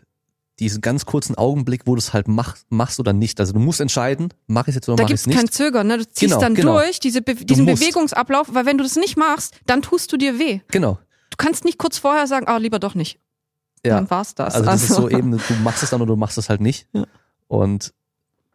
diesen 0.61 0.79
ganz 0.81 1.05
kurzen 1.05 1.35
Augenblick, 1.35 1.81
wo 1.85 1.95
du 1.95 1.99
es 1.99 2.13
halt 2.13 2.27
mach, 2.27 2.55
machst 2.69 2.99
oder 2.99 3.13
nicht. 3.13 3.39
Also 3.39 3.51
du 3.51 3.59
musst 3.59 3.81
entscheiden, 3.81 4.29
mach 4.47 4.63
ich 4.63 4.69
es 4.69 4.75
jetzt 4.75 4.89
oder 4.89 4.97
da 4.97 5.03
mach 5.03 5.09
ich 5.09 5.15
es 5.15 5.27
nicht. 5.27 5.35
Da 5.35 5.41
gibt's 5.41 5.57
kein 5.57 5.65
Zögern, 5.65 5.87
ne? 5.87 5.97
Du 5.97 6.05
ziehst 6.05 6.19
genau, 6.19 6.39
dann 6.39 6.53
genau. 6.53 6.77
durch, 6.77 6.99
diese 6.99 7.21
Be 7.21 7.33
diesen 7.33 7.65
Bewegungsablauf, 7.65 8.53
weil 8.53 8.65
wenn 8.67 8.77
du 8.77 8.83
das 8.83 8.95
nicht 8.95 9.17
machst, 9.17 9.55
dann 9.65 9.81
tust 9.81 10.11
du 10.13 10.17
dir 10.17 10.37
weh. 10.37 10.61
Genau. 10.69 10.99
Du 11.31 11.37
kannst 11.37 11.65
nicht 11.65 11.79
kurz 11.79 11.97
vorher 11.97 12.27
sagen, 12.27 12.47
ah, 12.47 12.57
lieber 12.57 12.77
doch 12.77 12.93
nicht. 12.93 13.19
Ja. 13.83 13.95
Dann 13.95 14.09
war's 14.11 14.35
das. 14.35 14.53
Also 14.53 14.65
das 14.65 14.81
also. 14.83 15.07
ist 15.07 15.11
so 15.11 15.17
eben, 15.17 15.31
du 15.31 15.53
machst 15.63 15.81
es 15.81 15.89
dann 15.89 16.01
oder 16.01 16.13
du 16.13 16.15
machst 16.15 16.37
es 16.37 16.47
halt 16.47 16.61
nicht. 16.61 16.87
Ja. 16.93 17.05
Und 17.47 17.93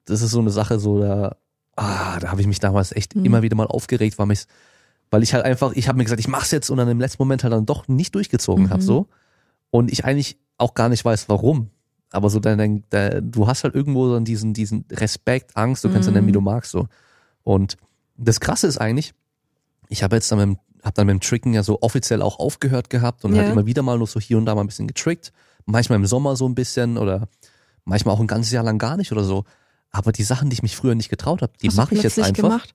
das 0.04 0.22
ist 0.22 0.30
so 0.30 0.38
eine 0.38 0.50
Sache, 0.50 0.78
so 0.78 1.00
da, 1.00 1.36
ah, 1.74 2.20
da 2.20 2.30
habe 2.30 2.40
ich 2.40 2.46
mich 2.46 2.60
damals 2.60 2.92
echt 2.92 3.16
mhm. 3.16 3.24
immer 3.24 3.42
wieder 3.42 3.56
mal 3.56 3.66
aufgeregt, 3.66 4.16
weil 4.18 4.26
mich, 4.26 4.44
weil 5.10 5.24
ich 5.24 5.34
halt 5.34 5.44
einfach, 5.44 5.72
ich 5.72 5.88
habe 5.88 5.98
mir 5.98 6.04
gesagt, 6.04 6.20
ich 6.20 6.28
mach's 6.28 6.52
jetzt 6.52 6.70
und 6.70 6.76
dann 6.76 6.88
im 6.88 7.00
letzten 7.00 7.20
Moment 7.20 7.42
halt 7.42 7.52
dann 7.52 7.66
doch 7.66 7.88
nicht 7.88 8.14
durchgezogen 8.14 8.66
mhm. 8.66 8.70
habe 8.70 8.82
so. 8.82 9.08
Und 9.70 9.90
ich 9.90 10.04
eigentlich 10.04 10.38
auch 10.58 10.74
gar 10.74 10.88
nicht 10.88 11.04
weiß, 11.04 11.28
warum 11.28 11.70
aber 12.10 12.30
so 12.30 12.40
dein, 12.40 12.84
dein, 12.90 13.30
du 13.30 13.46
hast 13.46 13.64
halt 13.64 13.74
irgendwo 13.74 14.12
dann 14.12 14.24
diesen, 14.24 14.54
diesen 14.54 14.84
Respekt, 14.90 15.56
Angst, 15.56 15.84
du 15.84 15.90
kannst 15.90 16.08
mhm. 16.08 16.14
nennen, 16.14 16.26
wie 16.28 16.32
du 16.32 16.40
magst, 16.40 16.70
so. 16.70 16.88
Und 17.42 17.76
das 18.16 18.40
Krasse 18.40 18.66
ist 18.66 18.78
eigentlich, 18.78 19.14
ich 19.88 20.02
habe 20.02 20.16
jetzt 20.16 20.30
dann 20.30 20.50
mit, 20.50 20.58
hab 20.82 20.94
dann 20.94 21.06
mit 21.06 21.14
dem 21.14 21.20
Tricken 21.20 21.52
ja 21.52 21.62
so 21.62 21.82
offiziell 21.82 22.22
auch 22.22 22.38
aufgehört 22.38 22.90
gehabt 22.90 23.24
und 23.24 23.34
ja. 23.34 23.42
halt 23.42 23.52
immer 23.52 23.66
wieder 23.66 23.82
mal 23.82 23.98
nur 23.98 24.06
so 24.06 24.20
hier 24.20 24.38
und 24.38 24.46
da 24.46 24.54
mal 24.54 24.62
ein 24.62 24.66
bisschen 24.66 24.86
getrickt. 24.86 25.32
Manchmal 25.64 25.98
im 25.98 26.06
Sommer 26.06 26.36
so 26.36 26.48
ein 26.48 26.54
bisschen 26.54 26.96
oder 26.96 27.28
manchmal 27.84 28.14
auch 28.14 28.20
ein 28.20 28.26
ganzes 28.26 28.52
Jahr 28.52 28.64
lang 28.64 28.78
gar 28.78 28.96
nicht 28.96 29.12
oder 29.12 29.24
so. 29.24 29.44
Aber 29.90 30.12
die 30.12 30.22
Sachen, 30.22 30.50
die 30.50 30.54
ich 30.54 30.62
mich 30.62 30.76
früher 30.76 30.94
nicht 30.94 31.08
getraut 31.08 31.42
habe, 31.42 31.52
die 31.60 31.70
mache 31.70 31.94
ich 31.94 32.02
jetzt 32.02 32.18
einfach. 32.18 32.34
Gemacht? 32.34 32.74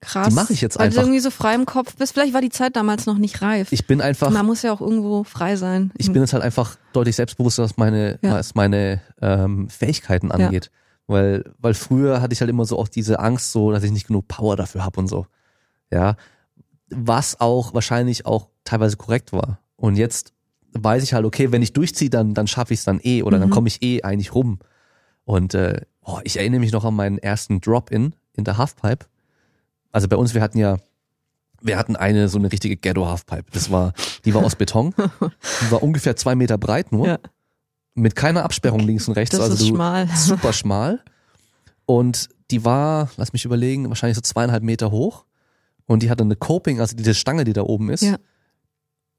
Krass. 0.00 0.28
Die 0.28 0.34
mache 0.34 0.52
ich 0.52 0.60
jetzt 0.60 0.78
weil 0.78 0.86
einfach. 0.86 0.98
Weil 0.98 1.04
du 1.04 1.08
irgendwie 1.08 1.20
so 1.20 1.30
frei 1.30 1.54
im 1.54 1.66
Kopf 1.66 1.96
bist. 1.96 2.12
Vielleicht 2.12 2.34
war 2.34 2.40
die 2.40 2.50
Zeit 2.50 2.76
damals 2.76 3.06
noch 3.06 3.16
nicht 3.16 3.40
reif. 3.42 3.72
Ich 3.72 3.86
bin 3.86 4.00
einfach. 4.00 4.30
Man 4.30 4.46
muss 4.46 4.62
ja 4.62 4.72
auch 4.72 4.80
irgendwo 4.80 5.24
frei 5.24 5.56
sein. 5.56 5.92
Ich 5.96 6.12
bin 6.12 6.22
jetzt 6.22 6.32
halt 6.32 6.42
einfach 6.42 6.76
deutlich 6.92 7.16
selbstbewusster, 7.16 7.62
was 7.62 7.76
meine, 7.76 8.18
ja. 8.22 8.34
was 8.34 8.54
meine 8.54 9.00
ähm, 9.20 9.68
Fähigkeiten 9.68 10.30
angeht. 10.30 10.66
Ja. 10.66 10.70
Weil, 11.06 11.44
weil 11.58 11.74
früher 11.74 12.20
hatte 12.20 12.32
ich 12.32 12.40
halt 12.40 12.50
immer 12.50 12.64
so 12.64 12.78
auch 12.78 12.88
diese 12.88 13.18
Angst, 13.18 13.52
so, 13.52 13.70
dass 13.70 13.82
ich 13.82 13.92
nicht 13.92 14.06
genug 14.06 14.28
Power 14.28 14.56
dafür 14.56 14.84
habe 14.84 15.00
und 15.00 15.08
so. 15.08 15.26
Ja. 15.90 16.16
Was 16.88 17.40
auch 17.40 17.74
wahrscheinlich 17.74 18.26
auch 18.26 18.48
teilweise 18.64 18.96
korrekt 18.96 19.32
war. 19.32 19.60
Und 19.76 19.96
jetzt 19.96 20.32
weiß 20.72 21.02
ich 21.02 21.14
halt, 21.14 21.24
okay, 21.24 21.52
wenn 21.52 21.62
ich 21.62 21.72
durchziehe, 21.72 22.10
dann, 22.10 22.34
dann 22.34 22.46
schaffe 22.46 22.74
ich 22.74 22.80
es 22.80 22.84
dann 22.84 23.00
eh 23.02 23.22
oder 23.22 23.38
mhm. 23.38 23.42
dann 23.42 23.50
komme 23.50 23.68
ich 23.68 23.82
eh 23.82 24.02
eigentlich 24.02 24.34
rum. 24.34 24.58
Und 25.24 25.54
äh, 25.54 25.80
oh, 26.02 26.20
ich 26.24 26.38
erinnere 26.38 26.60
mich 26.60 26.72
noch 26.72 26.84
an 26.84 26.94
meinen 26.94 27.18
ersten 27.18 27.60
Drop-In 27.60 28.14
in 28.34 28.44
der 28.44 28.58
Halfpipe 28.58 29.06
also 29.94 30.08
bei 30.08 30.16
uns, 30.16 30.34
wir 30.34 30.42
hatten 30.42 30.58
ja, 30.58 30.78
wir 31.60 31.78
hatten 31.78 31.94
eine 31.94 32.28
so 32.28 32.36
eine 32.36 32.50
richtige 32.50 32.76
Ghetto-Halfpipe. 32.76 33.44
Das 33.52 33.70
war, 33.70 33.92
die 34.24 34.34
war 34.34 34.44
aus 34.44 34.56
Beton. 34.56 34.92
Die 34.98 35.70
war 35.70 35.82
ungefähr 35.82 36.16
zwei 36.16 36.34
Meter 36.34 36.58
breit 36.58 36.90
nur. 36.90 37.06
Ja. 37.06 37.18
Mit 37.94 38.16
keiner 38.16 38.42
Absperrung 38.42 38.80
links 38.80 39.06
und 39.06 39.14
rechts. 39.14 39.36
Das 39.36 39.42
also 39.42 39.54
ist 39.54 39.62
du, 39.62 39.66
schmal. 39.68 40.08
super 40.16 40.52
schmal. 40.52 41.00
Und 41.86 42.28
die 42.50 42.64
war, 42.64 43.08
lass 43.16 43.32
mich 43.32 43.44
überlegen, 43.44 43.88
wahrscheinlich 43.88 44.16
so 44.16 44.20
zweieinhalb 44.20 44.64
Meter 44.64 44.90
hoch. 44.90 45.26
Und 45.86 46.02
die 46.02 46.10
hatte 46.10 46.24
eine 46.24 46.34
Coping, 46.34 46.80
also 46.80 46.96
diese 46.96 47.14
Stange, 47.14 47.44
die 47.44 47.52
da 47.52 47.62
oben 47.62 47.88
ist. 47.88 48.02
Ja. 48.02 48.16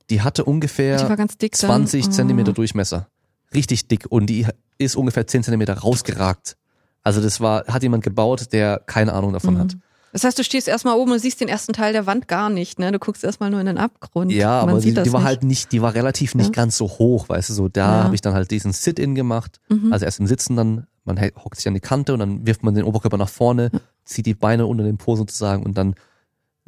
Die 0.10 0.22
hatte 0.22 0.44
ungefähr 0.44 1.26
die 1.40 1.52
20 1.52 2.06
oh. 2.06 2.10
Zentimeter 2.10 2.52
Durchmesser. 2.52 3.08
Richtig 3.54 3.88
dick. 3.88 4.08
Und 4.10 4.26
die 4.26 4.46
ist 4.78 4.98
ungefähr 4.98 5.26
10 5.26 5.44
Zentimeter 5.44 5.76
rausgeragt. 5.76 6.58
Also 7.02 7.22
das 7.22 7.40
war, 7.40 7.66
hat 7.68 7.82
jemand 7.82 8.04
gebaut, 8.04 8.52
der 8.52 8.82
keine 8.86 9.14
Ahnung 9.14 9.32
davon 9.32 9.54
mhm. 9.54 9.60
hat. 9.60 9.78
Das 10.16 10.24
heißt, 10.24 10.40
du 10.40 10.46
stehst 10.46 10.70
erstmal 10.70 10.96
oben 10.96 11.12
und 11.12 11.20
siehst 11.20 11.42
den 11.42 11.50
ersten 11.50 11.74
Teil 11.74 11.92
der 11.92 12.06
Wand 12.06 12.30
gar 12.30 12.50
nicht, 12.50 12.80
ne? 12.80 12.90
Du 12.94 13.00
guckst 13.00 13.26
erstmal 13.26 13.50
nur 13.50 13.60
in 13.60 13.66
den 13.66 13.78
Abgrund. 13.78 14.32
Ja, 14.32 14.62
aber 14.62 14.80
die, 14.80 14.94
die 14.94 15.12
war 15.12 15.20
nicht. 15.20 15.28
halt 15.28 15.44
nicht, 15.44 15.74
die 15.74 15.82
war 15.82 15.94
relativ 15.94 16.36
nicht 16.36 16.46
ja. 16.46 16.52
ganz 16.54 16.78
so 16.78 16.88
hoch, 16.88 17.28
weißt 17.28 17.50
du, 17.50 17.54
so 17.54 17.68
da 17.68 17.98
ja. 17.98 18.04
habe 18.06 18.16
ich 18.16 18.22
dann 18.22 18.34
halt 18.34 18.50
diesen 18.50 18.72
Sit-In 18.72 19.14
gemacht. 19.14 19.60
Mhm. 19.68 19.92
Also 19.92 20.06
erst 20.06 20.22
im 20.22 20.28
Sitzen 20.28 20.56
dann, 20.56 20.88
man 21.04 21.20
hockt 21.20 21.58
sich 21.58 21.68
an 21.68 21.74
die 21.74 21.82
Kante 21.82 22.14
und 22.14 22.20
dann 22.20 22.48
wirft 22.48 22.64
man 22.64 22.74
den 22.74 22.86
Oberkörper 22.86 23.18
nach 23.18 23.28
vorne, 23.28 23.72
ja. 23.74 23.80
zieht 24.06 24.26
die 24.26 24.36
Beine 24.36 24.68
unter 24.68 24.86
den 24.86 24.96
Po 24.96 25.18
sozusagen 25.18 25.64
und 25.64 25.78
dann 25.78 25.96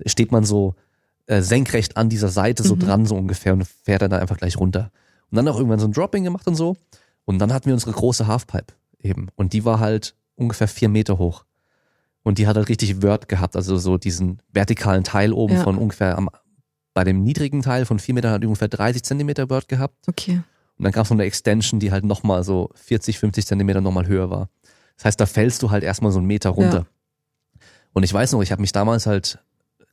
steht 0.05 0.33
man 0.33 0.43
so 0.43 0.75
äh, 1.27 1.41
senkrecht 1.41 1.95
an 1.95 2.09
dieser 2.09 2.27
Seite 2.27 2.63
so 2.63 2.75
mhm. 2.75 2.79
dran 2.79 3.05
so 3.05 3.15
ungefähr 3.15 3.53
und 3.53 3.65
fährt 3.65 4.01
dann 4.01 4.11
da 4.11 4.17
einfach 4.17 4.35
gleich 4.35 4.57
runter. 4.57 4.91
Und 5.31 5.37
dann 5.37 5.47
auch 5.47 5.55
irgendwann 5.55 5.79
so 5.79 5.87
ein 5.87 5.93
Dropping 5.93 6.25
gemacht 6.25 6.47
und 6.47 6.55
so. 6.55 6.75
Und 7.23 7.39
dann 7.39 7.53
hatten 7.53 7.67
wir 7.67 7.73
unsere 7.73 7.93
große 7.93 8.27
Halfpipe 8.27 8.73
eben. 8.99 9.29
Und 9.37 9.53
die 9.53 9.63
war 9.63 9.79
halt 9.79 10.15
ungefähr 10.35 10.67
vier 10.67 10.89
Meter 10.89 11.17
hoch. 11.17 11.45
Und 12.27 12.39
die 12.39 12.47
hat 12.47 12.57
halt 12.57 12.67
richtig 12.67 13.01
Word 13.01 13.29
gehabt, 13.29 13.55
also 13.55 13.77
so 13.77 13.97
diesen 13.97 14.41
vertikalen 14.51 15.05
Teil 15.05 15.31
oben 15.31 15.53
ja. 15.53 15.63
von 15.63 15.77
ungefähr 15.77 16.17
am, 16.17 16.29
bei 16.93 17.05
dem 17.05 17.23
niedrigen 17.23 17.61
Teil 17.61 17.85
von 17.85 17.99
vier 17.99 18.15
Metern 18.15 18.33
hat 18.33 18.43
ungefähr 18.43 18.67
30 18.67 19.01
Zentimeter 19.01 19.49
Word 19.49 19.69
gehabt. 19.69 19.95
Okay. 20.09 20.41
Und 20.77 20.83
dann 20.83 20.91
gab 20.91 21.05
es 21.05 21.09
noch 21.09 21.15
eine 21.15 21.23
Extension, 21.23 21.79
die 21.79 21.89
halt 21.89 22.03
nochmal 22.03 22.43
so 22.43 22.69
40, 22.75 23.17
50 23.17 23.45
Zentimeter 23.45 23.79
nochmal 23.79 24.07
höher 24.07 24.29
war. 24.29 24.49
Das 24.97 25.05
heißt, 25.05 25.21
da 25.21 25.25
fällst 25.25 25.63
du 25.63 25.71
halt 25.71 25.85
erstmal 25.85 26.11
so 26.11 26.17
einen 26.17 26.27
Meter 26.27 26.49
runter. 26.49 26.79
Ja. 26.79 27.61
Und 27.93 28.03
ich 28.03 28.13
weiß 28.13 28.33
noch, 28.33 28.41
ich 28.41 28.51
habe 28.51 28.59
mich 28.59 28.73
damals 28.73 29.05
halt, 29.05 29.39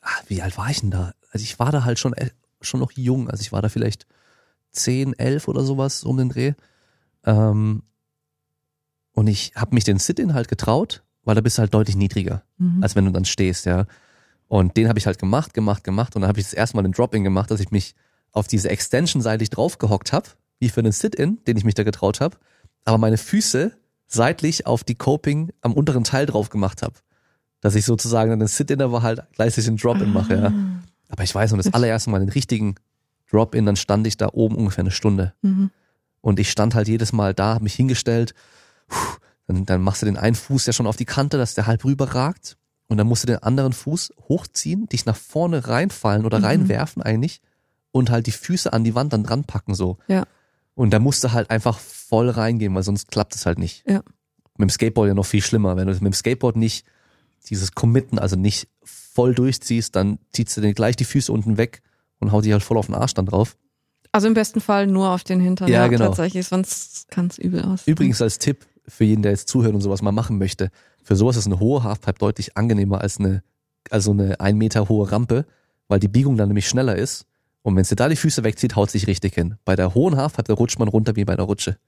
ach, 0.00 0.24
wie 0.26 0.42
alt 0.42 0.58
war 0.58 0.68
ich 0.68 0.80
denn 0.80 0.90
da? 0.90 1.12
Also 1.30 1.44
ich 1.44 1.60
war 1.60 1.70
da 1.70 1.84
halt 1.84 2.00
schon, 2.00 2.16
schon 2.60 2.80
noch 2.80 2.90
jung, 2.90 3.30
also 3.30 3.42
ich 3.42 3.52
war 3.52 3.62
da 3.62 3.68
vielleicht 3.68 4.08
10, 4.72 5.16
11 5.16 5.46
oder 5.46 5.62
sowas 5.62 6.02
um 6.02 6.16
den 6.16 6.30
Dreh. 6.30 6.54
Ähm, 7.24 7.84
und 9.12 9.28
ich 9.28 9.52
habe 9.54 9.72
mich 9.72 9.84
den 9.84 10.00
Sit-In 10.00 10.34
halt 10.34 10.48
getraut 10.48 11.03
weil 11.24 11.34
da 11.34 11.40
bist 11.40 11.58
du 11.58 11.60
halt 11.60 11.74
deutlich 11.74 11.96
niedriger, 11.96 12.42
mhm. 12.58 12.82
als 12.82 12.96
wenn 12.96 13.04
du 13.04 13.10
dann 13.10 13.24
stehst, 13.24 13.66
ja. 13.66 13.86
Und 14.48 14.76
den 14.76 14.88
habe 14.88 14.98
ich 14.98 15.06
halt 15.06 15.18
gemacht, 15.18 15.54
gemacht, 15.54 15.84
gemacht 15.84 16.14
und 16.14 16.22
dann 16.22 16.28
habe 16.28 16.38
ich 16.38 16.46
das 16.46 16.52
erste 16.52 16.76
Mal 16.76 16.82
den 16.82 16.92
Drop-In 16.92 17.24
gemacht, 17.24 17.50
dass 17.50 17.60
ich 17.60 17.70
mich 17.70 17.94
auf 18.32 18.46
diese 18.46 18.68
Extension 18.68 19.22
seitlich 19.22 19.50
draufgehockt 19.50 20.12
habe, 20.12 20.28
wie 20.58 20.68
für 20.68 20.80
einen 20.80 20.92
Sit-In, 20.92 21.38
den 21.46 21.56
ich 21.56 21.64
mich 21.64 21.74
da 21.74 21.82
getraut 21.82 22.20
habe, 22.20 22.36
aber 22.84 22.98
meine 22.98 23.16
Füße 23.16 23.72
seitlich 24.06 24.66
auf 24.66 24.84
die 24.84 24.94
Coping 24.94 25.52
am 25.62 25.72
unteren 25.72 26.04
Teil 26.04 26.26
drauf 26.26 26.50
gemacht 26.50 26.82
habe. 26.82 26.94
Dass 27.60 27.74
ich 27.74 27.84
sozusagen 27.84 28.30
dann 28.30 28.40
den 28.40 28.48
Sit-In, 28.48 28.82
aber 28.82 29.02
halt 29.02 29.22
gleichzeitig 29.32 29.66
den 29.66 29.76
Drop-In 29.78 30.12
mache, 30.12 30.34
ja. 30.34 30.46
Ah. 30.48 30.52
Aber 31.08 31.22
ich 31.22 31.34
weiß 31.34 31.52
noch, 31.52 31.58
das 31.58 31.72
allererste 31.72 32.10
Mal 32.10 32.20
den 32.20 32.28
richtigen 32.28 32.74
Drop-In, 33.30 33.66
dann 33.66 33.76
stand 33.76 34.06
ich 34.06 34.16
da 34.16 34.28
oben 34.32 34.56
ungefähr 34.56 34.82
eine 34.82 34.90
Stunde. 34.90 35.32
Mhm. 35.42 35.70
Und 36.20 36.40
ich 36.40 36.50
stand 36.50 36.74
halt 36.74 36.88
jedes 36.88 37.12
Mal 37.12 37.34
da, 37.34 37.54
habe 37.54 37.64
mich 37.64 37.74
hingestellt, 37.74 38.34
dann, 39.46 39.66
dann 39.66 39.82
machst 39.82 40.02
du 40.02 40.06
den 40.06 40.16
einen 40.16 40.34
Fuß 40.34 40.66
ja 40.66 40.72
schon 40.72 40.86
auf 40.86 40.96
die 40.96 41.04
Kante, 41.04 41.36
dass 41.36 41.54
der 41.54 41.66
halb 41.66 41.84
rüber 41.84 42.14
ragt. 42.14 42.56
Und 42.86 42.98
dann 42.98 43.06
musst 43.06 43.22
du 43.22 43.26
den 43.26 43.42
anderen 43.42 43.72
Fuß 43.72 44.12
hochziehen, 44.28 44.86
dich 44.88 45.06
nach 45.06 45.16
vorne 45.16 45.68
reinfallen 45.68 46.26
oder 46.26 46.38
mhm. 46.38 46.44
reinwerfen 46.44 47.02
eigentlich 47.02 47.40
und 47.92 48.10
halt 48.10 48.26
die 48.26 48.32
Füße 48.32 48.72
an 48.72 48.84
die 48.84 48.94
Wand 48.94 49.12
dann 49.12 49.22
dran 49.22 49.44
packen 49.44 49.74
so. 49.74 49.98
Ja. 50.06 50.24
Und 50.74 50.90
da 50.90 50.98
musst 50.98 51.24
du 51.24 51.32
halt 51.32 51.50
einfach 51.50 51.78
voll 51.78 52.28
reingehen, 52.28 52.74
weil 52.74 52.82
sonst 52.82 53.10
klappt 53.10 53.34
es 53.34 53.46
halt 53.46 53.58
nicht. 53.58 53.84
Ja. 53.88 54.02
Mit 54.56 54.68
dem 54.68 54.70
Skateboard 54.70 55.08
ja 55.08 55.14
noch 55.14 55.26
viel 55.26 55.42
schlimmer. 55.42 55.76
Wenn 55.76 55.86
du 55.86 55.92
mit 55.94 56.02
dem 56.02 56.12
Skateboard 56.12 56.56
nicht 56.56 56.84
dieses 57.48 57.72
Committen, 57.72 58.18
also 58.18 58.36
nicht 58.36 58.68
voll 58.82 59.34
durchziehst, 59.34 59.94
dann 59.94 60.18
ziehst 60.32 60.56
du 60.56 60.60
dir 60.60 60.74
gleich 60.74 60.96
die 60.96 61.04
Füße 61.04 61.32
unten 61.32 61.56
weg 61.56 61.82
und 62.18 62.32
haut 62.32 62.44
dich 62.44 62.52
halt 62.52 62.62
voll 62.62 62.76
auf 62.76 62.86
den 62.86 62.94
Arsch 62.94 63.14
dann 63.14 63.26
drauf. 63.26 63.56
Also 64.12 64.28
im 64.28 64.34
besten 64.34 64.60
Fall 64.60 64.86
nur 64.86 65.10
auf 65.10 65.24
den 65.24 65.40
Hintern. 65.40 65.68
Ja, 65.68 65.82
ja 65.82 65.88
genau. 65.88 66.06
Tatsächlich, 66.06 66.46
sonst 66.46 67.08
kann 67.10 67.28
es 67.28 67.38
übel 67.38 67.62
aus. 67.62 67.86
Übrigens 67.86 68.20
als 68.22 68.38
Tipp, 68.38 68.66
für 68.86 69.04
jeden, 69.04 69.22
der 69.22 69.32
jetzt 69.32 69.48
zuhört 69.48 69.74
und 69.74 69.80
sowas 69.80 70.02
mal 70.02 70.12
machen 70.12 70.38
möchte. 70.38 70.70
Für 71.02 71.16
sowas 71.16 71.36
ist 71.36 71.46
eine 71.46 71.60
hohe 71.60 71.82
Halfpipe 71.82 72.18
deutlich 72.18 72.56
angenehmer 72.56 73.00
als 73.00 73.18
eine, 73.18 73.42
also 73.90 74.12
eine 74.12 74.40
ein 74.40 74.56
Meter 74.56 74.88
hohe 74.88 75.10
Rampe, 75.10 75.46
weil 75.88 76.00
die 76.00 76.08
Biegung 76.08 76.36
dann 76.36 76.48
nämlich 76.48 76.68
schneller 76.68 76.96
ist. 76.96 77.26
Und 77.62 77.76
wenn 77.76 77.84
sie 77.84 77.96
da 77.96 78.08
die 78.08 78.16
Füße 78.16 78.44
wegzieht, 78.44 78.76
haut 78.76 78.90
sich 78.90 79.06
richtig 79.06 79.34
hin. 79.34 79.56
Bei 79.64 79.74
der 79.74 79.94
hohen 79.94 80.16
Halfpipe, 80.16 80.48
da 80.48 80.54
rutscht 80.54 80.78
man 80.78 80.88
runter 80.88 81.16
wie 81.16 81.24
bei 81.24 81.32
einer 81.32 81.44
Rutsche. 81.44 81.78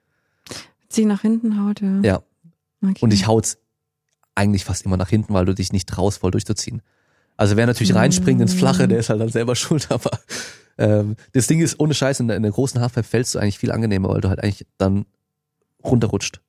Sie 0.88 1.04
nach 1.04 1.22
hinten 1.22 1.62
haut, 1.62 1.80
ja. 1.80 2.00
Ja. 2.02 2.22
Okay. 2.82 2.98
Und 3.00 3.12
ich 3.12 3.26
haut's 3.26 3.58
eigentlich 4.34 4.64
fast 4.64 4.86
immer 4.86 4.96
nach 4.96 5.08
hinten, 5.08 5.34
weil 5.34 5.44
du 5.44 5.54
dich 5.54 5.72
nicht 5.72 5.88
traust, 5.88 6.18
voll 6.18 6.30
durchzuziehen. 6.30 6.82
Also 7.36 7.56
wer 7.56 7.66
natürlich 7.66 7.94
reinspringt 7.94 8.40
ins 8.40 8.54
Flache, 8.54 8.88
der 8.88 8.98
ist 8.98 9.10
halt 9.10 9.20
dann 9.20 9.28
selber 9.28 9.54
schuld, 9.56 9.90
aber 9.90 10.18
ähm, 10.78 11.16
das 11.32 11.46
Ding 11.46 11.60
ist, 11.60 11.78
ohne 11.80 11.94
Scheiß, 11.94 12.20
in 12.20 12.28
der, 12.28 12.36
in 12.36 12.42
der 12.42 12.52
großen 12.52 12.80
Halfpipe 12.80 13.06
fällst 13.06 13.34
du 13.34 13.38
eigentlich 13.38 13.58
viel 13.58 13.72
angenehmer, 13.72 14.08
weil 14.08 14.20
du 14.20 14.28
halt 14.28 14.42
eigentlich 14.42 14.66
dann 14.78 15.04
runterrutscht 15.82 16.40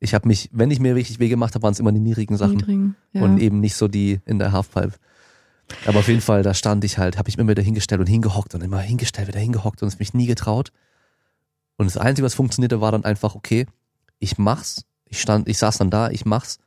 ich 0.00 0.14
habe 0.14 0.26
mich, 0.26 0.48
wenn 0.52 0.70
ich 0.70 0.80
mir 0.80 0.94
richtig 0.94 1.18
weh 1.20 1.28
gemacht 1.28 1.54
habe, 1.54 1.62
waren 1.62 1.72
es 1.72 1.78
immer 1.78 1.92
die 1.92 2.00
niedrigen 2.00 2.36
Sachen 2.38 2.56
Niedrigen, 2.56 2.96
ja. 3.12 3.22
und 3.22 3.38
eben 3.38 3.60
nicht 3.60 3.76
so 3.76 3.86
die 3.86 4.20
in 4.24 4.38
der 4.38 4.50
Halfpipe. 4.50 4.94
Aber 5.86 6.00
auf 6.00 6.08
jeden 6.08 6.22
Fall, 6.22 6.42
da 6.42 6.54
stand 6.54 6.82
ich 6.84 6.98
halt, 6.98 7.18
habe 7.18 7.28
ich 7.28 7.36
mir 7.36 7.46
wieder 7.46 7.62
hingestellt 7.62 8.00
und 8.00 8.08
hingehockt 8.08 8.54
und 8.54 8.62
immer 8.62 8.80
hingestellt, 8.80 9.28
wieder 9.28 9.38
hingehockt 9.38 9.82
und 9.82 9.88
es 9.88 9.98
mich 9.98 10.14
nie 10.14 10.26
getraut. 10.26 10.72
Und 11.76 11.86
das 11.86 11.96
Einzige, 11.96 12.26
was 12.26 12.34
funktionierte, 12.34 12.80
war 12.80 12.92
dann 12.92 13.04
einfach, 13.04 13.34
okay, 13.34 13.66
ich 14.18 14.38
mach's. 14.38 14.84
Ich 15.04 15.20
stand, 15.20 15.48
ich 15.48 15.58
saß 15.58 15.78
dann 15.78 15.90
da, 15.90 16.10
ich 16.10 16.24
mach's, 16.24 16.58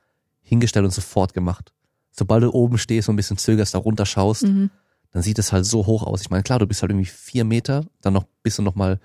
hingestellt 0.42 0.86
und 0.86 0.94
sofort 0.94 1.34
gemacht. 1.34 1.74
Sobald 2.12 2.44
du 2.44 2.52
oben 2.52 2.78
stehst 2.78 3.10
und 3.10 3.16
ein 3.16 3.18
bisschen 3.18 3.38
zögerst, 3.38 3.74
da 3.74 3.80
runter 3.80 4.06
schaust, 4.06 4.44
mhm. 4.44 4.70
dann 5.12 5.24
sieht 5.24 5.40
es 5.40 5.52
halt 5.52 5.66
so 5.66 5.86
hoch 5.86 6.04
aus. 6.04 6.22
Ich 6.22 6.30
meine, 6.30 6.44
klar, 6.44 6.60
du 6.60 6.68
bist 6.68 6.82
halt 6.82 6.92
irgendwie 6.92 7.10
vier 7.10 7.46
Meter, 7.46 7.86
dann 8.02 8.14
noch 8.14 8.26
bist 8.44 8.60
du 8.60 8.62
noch 8.62 8.76
mal 8.76 9.00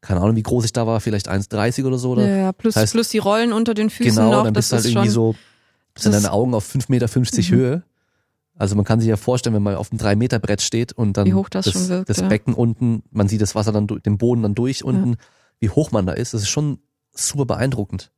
keine 0.00 0.20
Ahnung, 0.20 0.36
wie 0.36 0.42
groß 0.42 0.64
ich 0.64 0.72
da 0.72 0.86
war, 0.86 1.00
vielleicht 1.00 1.28
1,30 1.28 1.84
oder 1.84 1.98
so. 1.98 2.10
Oder? 2.10 2.28
Ja, 2.28 2.52
plus, 2.52 2.74
das 2.74 2.84
heißt, 2.84 2.92
plus 2.92 3.08
die 3.08 3.18
Rollen 3.18 3.52
unter 3.52 3.74
den 3.74 3.90
Füßen 3.90 4.14
genau, 4.14 4.30
noch. 4.30 4.44
dann 4.44 4.52
bist 4.52 4.72
du 4.72 4.76
halt 4.76 4.86
irgendwie 4.86 5.08
so, 5.08 5.34
sind 5.96 6.12
deine 6.12 6.32
Augen 6.32 6.54
auf 6.54 6.72
5,50 6.72 6.86
Meter 6.88 7.08
mhm. 7.08 7.56
Höhe. 7.56 7.82
Also 8.56 8.74
man 8.74 8.84
kann 8.84 9.00
sich 9.00 9.08
ja 9.08 9.16
vorstellen, 9.16 9.54
wenn 9.54 9.62
man 9.62 9.76
auf 9.76 9.92
einem 9.92 10.00
3-Meter-Brett 10.00 10.62
steht 10.62 10.92
und 10.92 11.16
dann 11.16 11.26
wie 11.26 11.34
hoch 11.34 11.48
das, 11.48 11.66
das, 11.66 11.88
wirkt, 11.88 12.08
das 12.08 12.18
ja. 12.18 12.28
Becken 12.28 12.54
unten, 12.54 13.04
man 13.10 13.28
sieht 13.28 13.40
das 13.40 13.54
Wasser 13.54 13.70
dann 13.70 13.86
den 13.86 14.18
Boden 14.18 14.42
dann 14.42 14.56
durch 14.56 14.82
unten, 14.82 15.10
ja. 15.10 15.16
wie 15.60 15.70
hoch 15.70 15.92
man 15.92 16.06
da 16.06 16.12
ist, 16.12 16.34
das 16.34 16.42
ist 16.42 16.48
schon 16.48 16.78
super 17.12 17.44
beeindruckend. 17.44 18.10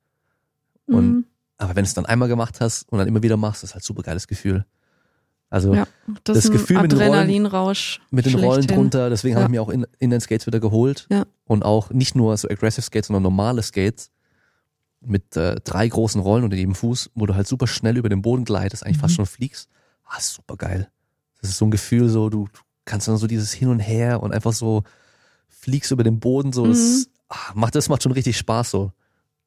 Und 0.87 1.13
mhm. 1.13 1.25
aber 1.59 1.77
wenn 1.77 1.85
du 1.85 1.89
es 1.89 1.95
dann 1.95 2.07
einmal 2.07 2.29
gemacht 2.29 2.61
hast 2.61 2.91
und 2.91 2.99
dann 2.99 3.07
immer 3.07 3.23
wieder 3.23 3.37
machst, 3.37 3.63
das 3.63 3.71
ist 3.71 3.75
halt 3.75 3.85
super 3.85 4.03
geiles 4.03 4.29
Gefühl. 4.29 4.65
Also 5.51 5.75
ja, 5.75 5.87
das, 6.23 6.45
das 6.45 6.53
Gefühl 6.53 6.81
mit 6.81 6.93
den 6.93 7.01
Rollen, 7.01 7.89
mit 8.13 8.25
den 8.25 8.37
Rollen 8.37 8.67
drunter, 8.69 9.11
deswegen 9.11 9.35
ja. 9.35 9.43
habe 9.43 9.47
ich 9.47 9.51
mir 9.51 9.63
auch 9.63 9.69
in, 9.69 9.85
den 10.11 10.21
Skates 10.21 10.47
wieder 10.47 10.61
geholt. 10.61 11.09
Ja. 11.11 11.25
Und 11.45 11.65
auch 11.65 11.91
nicht 11.91 12.15
nur 12.15 12.37
so 12.37 12.49
aggressive 12.49 12.83
Skates, 12.83 13.09
sondern 13.09 13.25
normale 13.25 13.61
Skates 13.65 14.13
mit 15.01 15.37
äh, 15.37 15.57
drei 15.65 15.89
großen 15.89 16.21
Rollen 16.21 16.45
unter 16.45 16.57
jedem 16.57 16.77
Fuß, 16.77 17.11
wo 17.17 17.27
du 17.27 17.35
halt 17.35 17.49
super 17.49 17.67
schnell 17.67 17.97
über 17.97 18.09
den 18.09 18.23
Boden 18.23 18.45
gleitest, 18.45 18.87
eigentlich 18.87 18.99
mhm. 18.99 19.03
fast 19.03 19.15
schon 19.17 19.27
fliegst. 19.27 19.69
Ah, 20.05 20.21
super 20.21 20.57
geil. 20.57 20.89
Das 21.41 21.51
ist 21.51 21.59
so 21.59 21.65
ein 21.65 21.73
Gefühl, 21.73 22.09
so 22.09 22.31
du, 22.31 22.45
du 22.45 22.61
kannst 22.85 23.09
dann 23.09 23.17
so 23.17 23.27
dieses 23.27 23.53
Hin 23.53 23.69
und 23.69 23.81
Her 23.81 24.23
und 24.23 24.33
einfach 24.33 24.53
so 24.53 24.85
fliegst 25.49 25.91
über 25.91 26.05
den 26.05 26.21
Boden, 26.21 26.53
so 26.53 26.65
mhm. 26.65 26.71
das 26.71 27.09
ah, 27.29 27.53
macht 27.55 27.75
das 27.75 27.89
macht 27.89 28.05
schon 28.05 28.13
richtig 28.13 28.37
Spaß 28.37 28.71
so. 28.71 28.93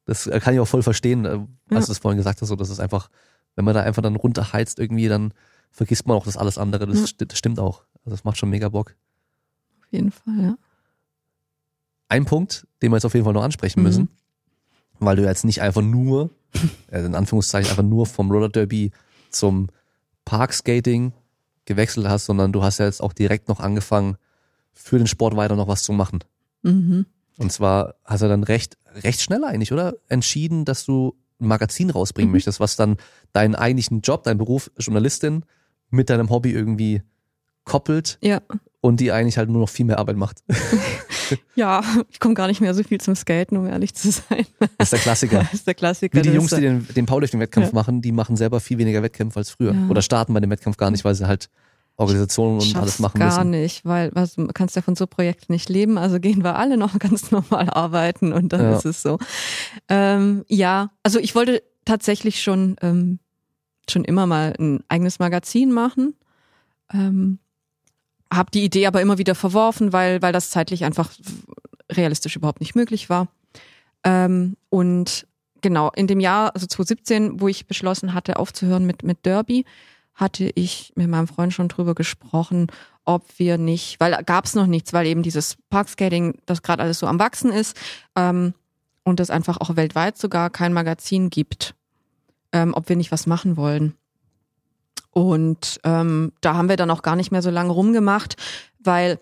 Das 0.04 0.26
äh, 0.26 0.38
kann 0.38 0.52
ich 0.52 0.60
auch 0.60 0.68
voll 0.68 0.82
verstehen, 0.82 1.24
äh, 1.24 1.38
als 1.74 1.86
du 1.86 1.92
es 1.92 1.98
vorhin 1.98 2.18
gesagt 2.18 2.42
hast, 2.42 2.48
so 2.48 2.56
das 2.56 2.68
ist 2.68 2.80
einfach, 2.80 3.08
wenn 3.54 3.64
man 3.64 3.74
da 3.74 3.80
einfach 3.82 4.02
dann 4.02 4.16
runterheizt 4.16 4.78
irgendwie, 4.78 5.08
dann 5.08 5.32
vergisst 5.74 6.06
man 6.06 6.16
auch 6.16 6.24
das 6.24 6.36
alles 6.36 6.56
andere. 6.56 6.86
Das, 6.86 7.10
ja. 7.10 7.26
das 7.26 7.36
stimmt 7.36 7.58
auch. 7.58 7.82
Also 8.04 8.10
das 8.10 8.24
macht 8.24 8.38
schon 8.38 8.48
mega 8.48 8.68
Bock. 8.68 8.94
Auf 9.80 9.92
jeden 9.92 10.12
Fall, 10.12 10.40
ja. 10.40 10.56
Ein 12.08 12.24
Punkt, 12.24 12.66
den 12.80 12.92
wir 12.92 12.96
jetzt 12.96 13.04
auf 13.04 13.14
jeden 13.14 13.24
Fall 13.24 13.32
noch 13.32 13.42
ansprechen 13.42 13.80
mhm. 13.80 13.86
müssen, 13.86 14.08
weil 15.00 15.16
du 15.16 15.24
jetzt 15.24 15.44
nicht 15.44 15.60
einfach 15.60 15.82
nur, 15.82 16.30
also 16.90 17.06
in 17.06 17.14
Anführungszeichen 17.14 17.70
einfach 17.70 17.82
nur 17.82 18.06
vom 18.06 18.30
Roller 18.30 18.48
Derby 18.48 18.92
zum 19.30 19.68
Parkskating 20.24 21.12
gewechselt 21.64 22.06
hast, 22.06 22.26
sondern 22.26 22.52
du 22.52 22.62
hast 22.62 22.78
ja 22.78 22.86
jetzt 22.86 23.02
auch 23.02 23.12
direkt 23.12 23.48
noch 23.48 23.58
angefangen, 23.58 24.16
für 24.72 24.98
den 24.98 25.06
Sport 25.06 25.36
weiter 25.36 25.56
noch 25.56 25.68
was 25.68 25.82
zu 25.82 25.92
machen. 25.92 26.20
Mhm. 26.62 27.06
Und 27.38 27.52
zwar 27.52 27.96
hast 28.04 28.22
du 28.22 28.28
dann 28.28 28.44
recht, 28.44 28.76
recht 28.94 29.20
schnell 29.20 29.42
eigentlich, 29.44 29.72
oder? 29.72 29.94
Entschieden, 30.08 30.64
dass 30.64 30.84
du 30.84 31.16
ein 31.40 31.48
Magazin 31.48 31.90
rausbringen 31.90 32.30
mhm. 32.30 32.36
möchtest, 32.36 32.60
was 32.60 32.76
dann 32.76 32.96
deinen 33.32 33.56
eigentlichen 33.56 34.02
Job, 34.02 34.22
deinen 34.22 34.38
Beruf 34.38 34.70
Journalistin 34.78 35.44
mit 35.94 36.10
deinem 36.10 36.30
Hobby 36.30 36.52
irgendwie 36.52 37.02
koppelt. 37.64 38.18
Ja. 38.22 38.40
Und 38.80 39.00
die 39.00 39.12
eigentlich 39.12 39.38
halt 39.38 39.48
nur 39.48 39.60
noch 39.60 39.68
viel 39.70 39.86
mehr 39.86 39.98
Arbeit 39.98 40.16
macht. 40.16 40.44
ja, 41.54 41.82
ich 42.10 42.20
komme 42.20 42.34
gar 42.34 42.48
nicht 42.48 42.60
mehr 42.60 42.74
so 42.74 42.82
viel 42.82 43.00
zum 43.00 43.14
Skaten, 43.14 43.56
um 43.56 43.66
ehrlich 43.66 43.94
zu 43.94 44.10
sein. 44.10 44.44
Das 44.76 44.88
ist 44.88 44.92
der 44.92 44.98
Klassiker. 44.98 45.38
Das 45.38 45.52
ist 45.54 45.66
der 45.66 45.74
Klassiker. 45.74 46.18
Wie 46.18 46.22
die 46.22 46.30
Jungs, 46.34 46.50
die 46.50 46.60
den, 46.60 46.86
den 46.94 47.06
Powerlifting-Wettkampf 47.06 47.68
ja. 47.68 47.72
machen, 47.72 48.02
die 48.02 48.12
machen 48.12 48.36
selber 48.36 48.60
viel 48.60 48.76
weniger 48.76 49.02
Wettkämpfe 49.02 49.38
als 49.38 49.50
früher. 49.50 49.72
Ja. 49.72 49.88
Oder 49.88 50.02
starten 50.02 50.34
bei 50.34 50.40
dem 50.40 50.50
Wettkampf 50.50 50.76
gar 50.76 50.90
nicht, 50.90 51.04
weil 51.04 51.14
sie 51.14 51.26
halt 51.26 51.48
Organisationen 51.96 52.60
und 52.60 52.76
alles 52.76 52.98
machen 52.98 53.18
gar 53.18 53.28
müssen. 53.28 53.52
Gar 53.52 53.60
nicht, 53.60 53.84
weil 53.84 54.10
was, 54.14 54.34
du 54.34 54.48
kannst 54.48 54.74
ja 54.74 54.82
von 54.82 54.96
so 54.96 55.06
Projekten 55.06 55.52
nicht 55.52 55.68
leben, 55.68 55.96
also 55.96 56.18
gehen 56.18 56.42
wir 56.42 56.56
alle 56.56 56.76
noch 56.76 56.98
ganz 56.98 57.30
normal 57.30 57.70
arbeiten 57.70 58.32
und 58.32 58.52
dann 58.52 58.62
ja. 58.62 58.76
ist 58.76 58.84
es 58.84 59.02
so. 59.02 59.18
Ähm, 59.88 60.44
ja, 60.48 60.90
also 61.02 61.20
ich 61.20 61.34
wollte 61.34 61.62
tatsächlich 61.84 62.42
schon, 62.42 62.76
ähm, 62.82 63.20
schon 63.90 64.04
immer 64.04 64.26
mal 64.26 64.54
ein 64.58 64.82
eigenes 64.88 65.18
Magazin 65.18 65.72
machen. 65.72 66.14
Ähm, 66.92 67.38
habe 68.32 68.50
die 68.50 68.64
Idee 68.64 68.86
aber 68.86 69.00
immer 69.02 69.18
wieder 69.18 69.34
verworfen, 69.34 69.92
weil, 69.92 70.22
weil 70.22 70.32
das 70.32 70.50
zeitlich 70.50 70.84
einfach 70.84 71.10
realistisch 71.90 72.36
überhaupt 72.36 72.60
nicht 72.60 72.74
möglich 72.74 73.08
war. 73.08 73.28
Ähm, 74.02 74.56
und 74.70 75.26
genau, 75.60 75.90
in 75.94 76.06
dem 76.06 76.20
Jahr, 76.20 76.54
also 76.54 76.66
2017, 76.66 77.40
wo 77.40 77.48
ich 77.48 77.66
beschlossen 77.66 78.14
hatte, 78.14 78.38
aufzuhören 78.38 78.86
mit, 78.86 79.02
mit 79.02 79.24
Derby, 79.24 79.64
hatte 80.14 80.50
ich 80.54 80.92
mit 80.94 81.08
meinem 81.08 81.26
Freund 81.26 81.52
schon 81.52 81.68
drüber 81.68 81.94
gesprochen, 81.94 82.68
ob 83.04 83.24
wir 83.38 83.58
nicht, 83.58 83.98
weil 84.00 84.22
gab 84.24 84.44
es 84.44 84.54
noch 84.54 84.66
nichts, 84.66 84.92
weil 84.92 85.06
eben 85.06 85.22
dieses 85.22 85.56
Parkskating, 85.70 86.38
das 86.46 86.62
gerade 86.62 86.82
alles 86.82 86.98
so 86.98 87.06
am 87.06 87.18
Wachsen 87.18 87.50
ist 87.50 87.76
ähm, 88.16 88.54
und 89.02 89.20
es 89.20 89.30
einfach 89.30 89.58
auch 89.60 89.76
weltweit 89.76 90.16
sogar 90.16 90.50
kein 90.50 90.72
Magazin 90.72 91.30
gibt, 91.30 91.74
ähm, 92.54 92.72
ob 92.72 92.88
wir 92.88 92.96
nicht 92.96 93.12
was 93.12 93.26
machen 93.26 93.58
wollen. 93.58 93.94
Und 95.10 95.80
ähm, 95.84 96.32
da 96.40 96.54
haben 96.54 96.70
wir 96.70 96.76
dann 96.76 96.90
auch 96.90 97.02
gar 97.02 97.16
nicht 97.16 97.30
mehr 97.30 97.42
so 97.42 97.50
lange 97.50 97.72
rumgemacht, 97.72 98.36
weil 98.78 99.18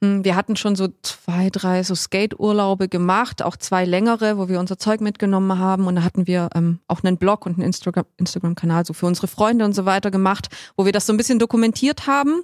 hm, 0.00 0.24
wir 0.24 0.34
hatten 0.34 0.56
schon 0.56 0.74
so 0.74 0.88
zwei, 1.02 1.50
drei 1.50 1.82
so 1.82 1.94
Skate-Urlaube 1.94 2.88
gemacht, 2.88 3.42
auch 3.42 3.56
zwei 3.56 3.84
längere, 3.84 4.38
wo 4.38 4.48
wir 4.48 4.58
unser 4.58 4.78
Zeug 4.78 5.00
mitgenommen 5.00 5.58
haben. 5.58 5.86
Und 5.86 5.96
da 5.96 6.02
hatten 6.02 6.26
wir 6.26 6.48
ähm, 6.54 6.80
auch 6.88 7.04
einen 7.04 7.18
Blog 7.18 7.46
und 7.46 7.58
einen 7.58 7.72
Instagram-Kanal 8.16 8.86
so 8.86 8.92
für 8.92 9.06
unsere 9.06 9.28
Freunde 9.28 9.64
und 9.64 9.74
so 9.74 9.84
weiter 9.84 10.10
gemacht, 10.10 10.48
wo 10.76 10.84
wir 10.84 10.92
das 10.92 11.06
so 11.06 11.12
ein 11.12 11.16
bisschen 11.16 11.38
dokumentiert 11.38 12.06
haben. 12.06 12.42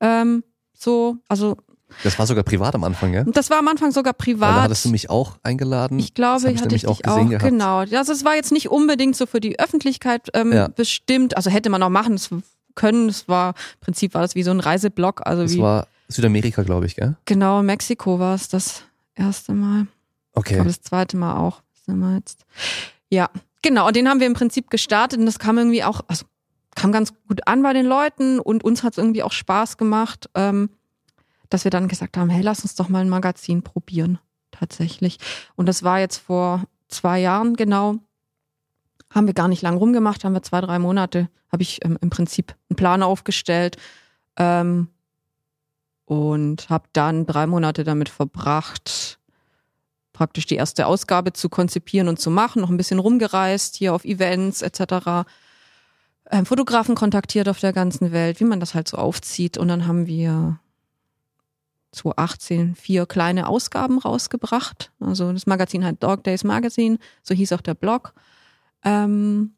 Ähm, 0.00 0.44
so, 0.74 1.16
also 1.28 1.56
das 2.02 2.18
war 2.18 2.26
sogar 2.26 2.44
privat 2.44 2.74
am 2.74 2.84
Anfang, 2.84 3.12
ja? 3.12 3.24
Das 3.24 3.50
war 3.50 3.58
am 3.58 3.68
Anfang 3.68 3.92
sogar 3.92 4.12
privat. 4.12 4.56
Da 4.56 4.62
hattest 4.62 4.84
du 4.84 4.88
mich 4.90 5.10
auch 5.10 5.36
eingeladen. 5.42 5.98
Ich 5.98 6.14
glaube, 6.14 6.42
das 6.42 6.52
ich 6.52 6.62
hatte 6.62 6.74
ich 6.74 6.86
auch 6.86 7.00
gesehen 7.00 7.26
auch, 7.26 7.28
gehabt. 7.28 7.44
Genau. 7.44 7.78
Also 7.78 8.12
es 8.12 8.24
war 8.24 8.34
jetzt 8.34 8.52
nicht 8.52 8.70
unbedingt 8.70 9.16
so 9.16 9.26
für 9.26 9.40
die 9.40 9.58
Öffentlichkeit 9.58 10.28
ähm, 10.34 10.52
ja. 10.52 10.68
bestimmt. 10.68 11.36
Also 11.36 11.50
hätte 11.50 11.70
man 11.70 11.82
auch 11.82 11.90
machen 11.90 12.18
können. 12.74 13.08
Es 13.08 13.28
war, 13.28 13.50
im 13.50 13.80
Prinzip 13.80 14.14
war 14.14 14.22
das 14.22 14.34
wie 14.34 14.42
so 14.42 14.50
ein 14.50 14.60
Reiseblog. 14.60 15.26
Also 15.26 15.42
das 15.42 15.54
wie, 15.54 15.60
war 15.60 15.86
Südamerika, 16.08 16.62
glaube 16.62 16.86
ich, 16.86 16.96
gell? 16.96 17.16
Genau, 17.24 17.62
Mexiko 17.62 18.18
war 18.18 18.34
es 18.34 18.48
das 18.48 18.82
erste 19.14 19.52
Mal. 19.52 19.86
Okay. 20.32 20.56
Aber 20.56 20.64
das 20.64 20.80
zweite 20.82 21.16
Mal 21.16 21.36
auch. 21.36 21.62
Sind 21.86 21.98
wir 21.98 22.16
jetzt. 22.16 22.44
Ja, 23.08 23.30
genau. 23.62 23.86
Und 23.86 23.96
den 23.96 24.08
haben 24.08 24.20
wir 24.20 24.26
im 24.26 24.34
Prinzip 24.34 24.70
gestartet 24.70 25.18
und 25.18 25.26
das 25.26 25.38
kam 25.38 25.58
irgendwie 25.58 25.84
auch, 25.84 26.02
also 26.08 26.24
kam 26.74 26.92
ganz 26.92 27.12
gut 27.28 27.46
an 27.46 27.62
bei 27.62 27.72
den 27.72 27.86
Leuten 27.86 28.38
und 28.40 28.64
uns 28.64 28.82
hat 28.82 28.94
es 28.94 28.98
irgendwie 28.98 29.22
auch 29.22 29.32
Spaß 29.32 29.76
gemacht. 29.76 30.30
Ähm, 30.34 30.70
dass 31.50 31.64
wir 31.64 31.70
dann 31.70 31.88
gesagt 31.88 32.16
haben, 32.16 32.30
hey, 32.30 32.42
lass 32.42 32.62
uns 32.62 32.76
doch 32.76 32.88
mal 32.88 33.00
ein 33.00 33.08
Magazin 33.08 33.62
probieren, 33.62 34.18
tatsächlich. 34.50 35.18
Und 35.56 35.66
das 35.66 35.82
war 35.82 35.98
jetzt 35.98 36.18
vor 36.18 36.64
zwei 36.88 37.20
Jahren 37.20 37.56
genau. 37.56 37.96
Haben 39.10 39.26
wir 39.26 39.34
gar 39.34 39.48
nicht 39.48 39.62
lang 39.62 39.76
rumgemacht, 39.76 40.24
haben 40.24 40.34
wir 40.34 40.42
zwei, 40.42 40.60
drei 40.60 40.78
Monate, 40.78 41.28
habe 41.52 41.62
ich 41.62 41.84
ähm, 41.84 41.98
im 42.00 42.10
Prinzip 42.10 42.54
einen 42.68 42.76
Plan 42.76 43.02
aufgestellt 43.02 43.76
ähm, 44.36 44.88
und 46.04 46.70
habe 46.70 46.84
dann 46.92 47.26
drei 47.26 47.48
Monate 47.48 47.82
damit 47.82 48.08
verbracht, 48.08 49.18
praktisch 50.12 50.46
die 50.46 50.54
erste 50.54 50.86
Ausgabe 50.86 51.32
zu 51.32 51.48
konzipieren 51.48 52.06
und 52.06 52.20
zu 52.20 52.30
machen, 52.30 52.62
noch 52.62 52.70
ein 52.70 52.76
bisschen 52.76 53.00
rumgereist, 53.00 53.74
hier 53.74 53.94
auf 53.94 54.04
Events 54.04 54.62
etc. 54.62 55.28
Ähm, 56.30 56.46
Fotografen 56.46 56.94
kontaktiert 56.94 57.48
auf 57.48 57.58
der 57.58 57.72
ganzen 57.72 58.12
Welt, 58.12 58.38
wie 58.38 58.44
man 58.44 58.60
das 58.60 58.74
halt 58.74 58.86
so 58.86 58.96
aufzieht. 58.96 59.58
Und 59.58 59.66
dann 59.66 59.88
haben 59.88 60.06
wir 60.06 60.60
2018 61.92 62.74
vier 62.74 63.06
kleine 63.06 63.48
Ausgaben 63.48 63.98
rausgebracht. 63.98 64.92
Also 65.00 65.32
das 65.32 65.46
Magazin 65.46 65.84
hat 65.84 66.02
Dog 66.02 66.24
Days 66.24 66.44
Magazine, 66.44 66.98
so 67.22 67.34
hieß 67.34 67.52
auch 67.52 67.60
der 67.60 67.74
Blog. 67.74 68.14
Ähm, 68.84 69.54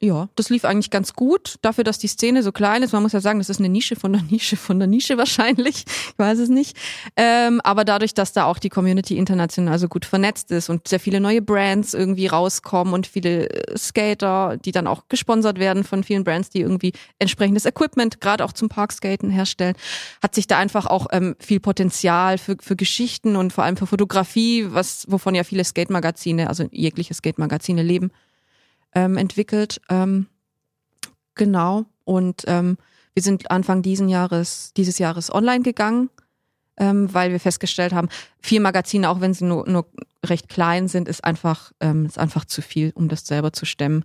ja, 0.00 0.28
das 0.36 0.48
lief 0.48 0.64
eigentlich 0.64 0.90
ganz 0.90 1.14
gut. 1.14 1.56
Dafür, 1.60 1.82
dass 1.82 1.98
die 1.98 2.06
Szene 2.06 2.44
so 2.44 2.52
klein 2.52 2.84
ist, 2.84 2.92
man 2.92 3.02
muss 3.02 3.12
ja 3.12 3.20
sagen, 3.20 3.40
das 3.40 3.48
ist 3.48 3.58
eine 3.58 3.68
Nische 3.68 3.96
von 3.96 4.12
der 4.12 4.22
Nische 4.22 4.56
von 4.56 4.78
der 4.78 4.86
Nische 4.86 5.18
wahrscheinlich. 5.18 5.84
Ich 6.08 6.18
weiß 6.18 6.38
es 6.38 6.48
nicht. 6.48 6.76
Ähm, 7.16 7.60
aber 7.62 7.84
dadurch, 7.84 8.12
dass 8.12 8.32
da 8.32 8.44
auch 8.44 8.58
die 8.58 8.68
Community 8.68 9.16
international 9.16 9.78
so 9.78 9.88
gut 9.88 10.04
vernetzt 10.04 10.50
ist 10.50 10.68
und 10.68 10.88
sehr 10.88 10.98
viele 10.98 11.20
neue 11.20 11.42
Brands 11.42 11.94
irgendwie 11.94 12.26
rauskommen 12.26 12.92
und 12.92 13.06
viele 13.06 13.48
äh, 13.48 13.76
Skater, 13.76 14.56
die 14.56 14.72
dann 14.72 14.86
auch 14.86 15.04
gesponsert 15.08 15.58
werden 15.58 15.84
von 15.84 16.02
vielen 16.02 16.24
Brands, 16.24 16.50
die 16.50 16.60
irgendwie 16.60 16.92
entsprechendes 17.18 17.66
Equipment 17.66 18.20
gerade 18.20 18.44
auch 18.44 18.52
zum 18.52 18.68
Parkskaten 18.68 19.30
herstellen, 19.30 19.74
hat 20.22 20.34
sich 20.34 20.46
da 20.46 20.58
einfach 20.58 20.86
auch 20.86 21.06
ähm, 21.12 21.36
viel 21.38 21.60
Potenzial 21.60 22.38
für, 22.38 22.56
für 22.60 22.76
Geschichten 22.76 23.36
und 23.36 23.52
vor 23.52 23.64
allem 23.64 23.76
für 23.76 23.86
Fotografie, 23.86 24.66
was 24.68 25.06
wovon 25.08 25.34
ja 25.34 25.44
viele 25.44 25.64
Skate-Magazine, 25.64 26.48
also 26.48 26.64
jegliche 26.70 27.14
Skate-Magazine 27.14 27.82
leben 27.82 28.10
ähm, 28.98 29.16
entwickelt. 29.16 29.80
Ähm, 29.88 30.26
genau. 31.36 31.84
Und 32.04 32.42
ähm, 32.46 32.78
wir 33.14 33.22
sind 33.22 33.50
Anfang 33.50 33.82
diesen 33.82 34.08
Jahres, 34.08 34.72
dieses 34.76 34.98
Jahres 34.98 35.32
online 35.32 35.62
gegangen, 35.62 36.10
ähm, 36.76 37.12
weil 37.14 37.30
wir 37.30 37.38
festgestellt 37.38 37.92
haben, 37.92 38.08
vier 38.40 38.60
Magazine, 38.60 39.08
auch 39.08 39.20
wenn 39.20 39.34
sie 39.34 39.44
nur, 39.44 39.68
nur 39.68 39.86
recht 40.26 40.48
klein 40.48 40.88
sind, 40.88 41.06
ist 41.06 41.24
einfach, 41.24 41.72
ähm, 41.80 42.06
ist 42.06 42.18
einfach 42.18 42.44
zu 42.44 42.60
viel, 42.60 42.92
um 42.94 43.08
das 43.08 43.24
selber 43.24 43.52
zu 43.52 43.66
stemmen. 43.66 44.04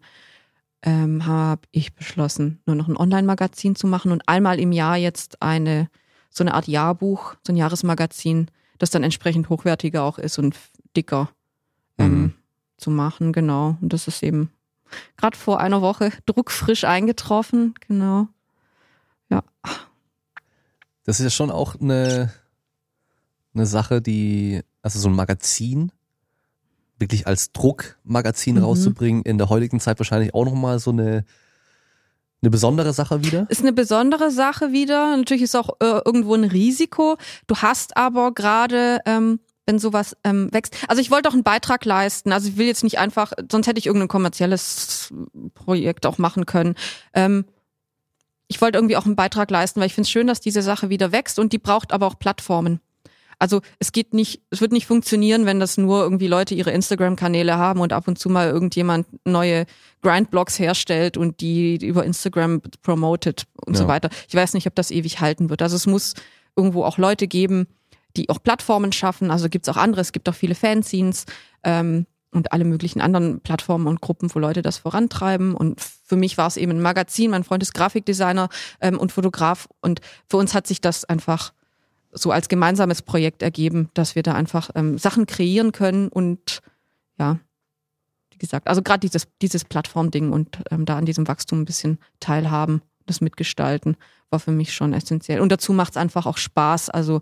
Ähm, 0.83 1.25
habe 1.25 1.61
ich 1.71 1.95
beschlossen, 1.95 2.59
nur 2.65 2.75
noch 2.75 2.87
ein 2.87 2.97
Online-Magazin 2.97 3.75
zu 3.75 3.87
machen 3.87 4.11
und 4.11 4.27
einmal 4.27 4.59
im 4.59 4.73
Jahr 4.73 4.97
jetzt 4.97 5.41
eine 5.41 5.87
so 6.29 6.43
eine 6.43 6.55
Art 6.55 6.67
Jahrbuch, 6.67 7.35
so 7.45 7.53
ein 7.53 7.57
Jahresmagazin, 7.57 8.47
das 8.79 8.89
dann 8.89 9.03
entsprechend 9.03 9.49
hochwertiger 9.49 10.03
auch 10.03 10.17
ist 10.17 10.39
und 10.39 10.57
dicker 10.97 11.29
ähm, 11.99 12.11
mhm. 12.11 12.33
zu 12.77 12.89
machen, 12.89 13.31
genau. 13.33 13.77
Und 13.79 13.93
das 13.93 14.07
ist 14.07 14.23
eben 14.23 14.49
gerade 15.17 15.37
vor 15.37 15.59
einer 15.59 15.81
Woche 15.81 16.11
druckfrisch 16.25 16.83
eingetroffen, 16.83 17.73
genau. 17.87 18.27
Ja. 19.29 19.43
Das 21.03 21.19
ist 21.19 21.23
ja 21.23 21.29
schon 21.29 21.51
auch 21.51 21.79
eine, 21.79 22.31
eine 23.53 23.65
Sache, 23.65 24.01
die, 24.01 24.61
also 24.81 24.99
so 24.99 25.09
ein 25.09 25.15
Magazin, 25.15 25.91
wirklich 26.97 27.27
als 27.27 27.51
Druckmagazin 27.51 28.55
mhm. 28.55 28.63
rauszubringen, 28.63 29.23
in 29.23 29.37
der 29.37 29.49
heutigen 29.49 29.79
Zeit 29.79 29.99
wahrscheinlich 29.99 30.33
auch 30.33 30.45
nochmal 30.45 30.79
so 30.79 30.91
eine, 30.91 31.25
eine 32.41 32.49
besondere 32.49 32.93
Sache 32.93 33.23
wieder? 33.23 33.45
Ist 33.49 33.61
eine 33.61 33.73
besondere 33.73 34.31
Sache 34.31 34.71
wieder. 34.71 35.15
Natürlich 35.15 35.43
ist 35.43 35.55
auch 35.55 35.69
äh, 35.79 36.01
irgendwo 36.05 36.35
ein 36.35 36.43
Risiko. 36.43 37.17
Du 37.47 37.57
hast 37.57 37.97
aber 37.97 38.33
gerade 38.33 38.99
ähm, 39.05 39.39
wenn 39.65 39.79
sowas 39.79 40.15
ähm, 40.23 40.49
wächst. 40.51 40.75
Also 40.87 41.01
ich 41.01 41.11
wollte 41.11 41.29
auch 41.29 41.33
einen 41.33 41.43
Beitrag 41.43 41.85
leisten. 41.85 42.31
Also 42.31 42.49
ich 42.49 42.57
will 42.57 42.67
jetzt 42.67 42.83
nicht 42.83 42.99
einfach, 42.99 43.31
sonst 43.51 43.67
hätte 43.67 43.79
ich 43.79 43.85
irgendein 43.85 44.09
kommerzielles 44.09 45.13
Projekt 45.53 46.05
auch 46.05 46.17
machen 46.17 46.45
können. 46.45 46.75
Ähm, 47.13 47.45
ich 48.47 48.61
wollte 48.61 48.77
irgendwie 48.77 48.97
auch 48.97 49.05
einen 49.05 49.15
Beitrag 49.15 49.49
leisten, 49.49 49.79
weil 49.79 49.87
ich 49.87 49.93
finde 49.93 50.07
es 50.07 50.11
schön, 50.11 50.27
dass 50.27 50.41
diese 50.41 50.61
Sache 50.61 50.89
wieder 50.89 51.11
wächst 51.11 51.39
und 51.39 51.53
die 51.53 51.59
braucht 51.59 51.91
aber 51.91 52.07
auch 52.07 52.19
Plattformen. 52.19 52.81
Also 53.39 53.61
es 53.79 53.91
geht 53.91 54.13
nicht, 54.13 54.41
es 54.51 54.61
wird 54.61 54.71
nicht 54.71 54.85
funktionieren, 54.85 55.45
wenn 55.45 55.59
das 55.59 55.77
nur 55.77 56.03
irgendwie 56.03 56.27
Leute 56.27 56.55
ihre 56.55 56.71
Instagram-Kanäle 56.71 57.57
haben 57.57 57.79
und 57.81 57.91
ab 57.91 58.07
und 58.07 58.17
zu 58.17 58.29
mal 58.29 58.49
irgendjemand 58.49 59.07
neue 59.25 59.65
Grind-Blogs 60.01 60.59
herstellt 60.59 61.17
und 61.17 61.41
die 61.41 61.75
über 61.85 62.05
Instagram 62.05 62.61
promotet 62.83 63.45
und 63.65 63.73
ja. 63.73 63.79
so 63.79 63.87
weiter. 63.87 64.09
Ich 64.27 64.35
weiß 64.35 64.53
nicht, 64.53 64.67
ob 64.67 64.75
das 64.75 64.91
ewig 64.91 65.19
halten 65.19 65.49
wird. 65.49 65.61
Also 65.61 65.75
es 65.75 65.87
muss 65.87 66.13
irgendwo 66.55 66.83
auch 66.83 66.97
Leute 66.97 67.27
geben, 67.27 67.67
die 68.17 68.29
auch 68.29 68.41
Plattformen 68.41 68.91
schaffen. 68.91 69.31
Also 69.31 69.49
gibt's 69.49 69.69
auch 69.69 69.77
andere, 69.77 70.01
es 70.01 70.11
gibt 70.11 70.29
auch 70.29 70.35
viele 70.35 70.55
Fanzines 70.55 71.25
ähm, 71.63 72.05
und 72.31 72.51
alle 72.51 72.65
möglichen 72.65 73.01
anderen 73.01 73.41
Plattformen 73.41 73.87
und 73.87 74.01
Gruppen, 74.01 74.33
wo 74.33 74.39
Leute 74.39 74.61
das 74.61 74.77
vorantreiben. 74.77 75.55
Und 75.55 75.81
für 75.81 76.15
mich 76.15 76.37
war 76.37 76.47
es 76.47 76.57
eben 76.57 76.71
ein 76.71 76.81
Magazin. 76.81 77.31
Mein 77.31 77.43
Freund 77.43 77.63
ist 77.63 77.73
Grafikdesigner 77.73 78.49
ähm, 78.81 78.99
und 78.99 79.11
Fotograf. 79.11 79.67
Und 79.81 80.01
für 80.27 80.37
uns 80.37 80.53
hat 80.53 80.67
sich 80.67 80.81
das 80.81 81.05
einfach 81.05 81.53
so 82.11 82.31
als 82.31 82.49
gemeinsames 82.49 83.01
Projekt 83.01 83.41
ergeben, 83.41 83.89
dass 83.93 84.15
wir 84.15 84.23
da 84.23 84.33
einfach 84.33 84.69
ähm, 84.75 84.97
Sachen 84.97 85.25
kreieren 85.25 85.71
können 85.71 86.09
und 86.09 86.61
ja, 87.17 87.39
wie 88.31 88.37
gesagt, 88.37 88.67
also 88.67 88.81
gerade 88.81 88.99
dieses, 88.99 89.27
dieses 89.41 89.65
Plattformding 89.65 90.31
und 90.31 90.59
ähm, 90.71 90.85
da 90.85 90.97
an 90.97 91.05
diesem 91.05 91.27
Wachstum 91.27 91.61
ein 91.61 91.65
bisschen 91.65 91.99
teilhaben, 92.19 92.81
das 93.05 93.21
mitgestalten, 93.21 93.97
war 94.29 94.39
für 94.39 94.51
mich 94.51 94.73
schon 94.73 94.93
essentiell. 94.93 95.41
Und 95.41 95.51
dazu 95.51 95.73
macht 95.73 95.91
es 95.91 95.97
einfach 95.97 96.25
auch 96.25 96.37
Spaß. 96.37 96.89
Also 96.89 97.21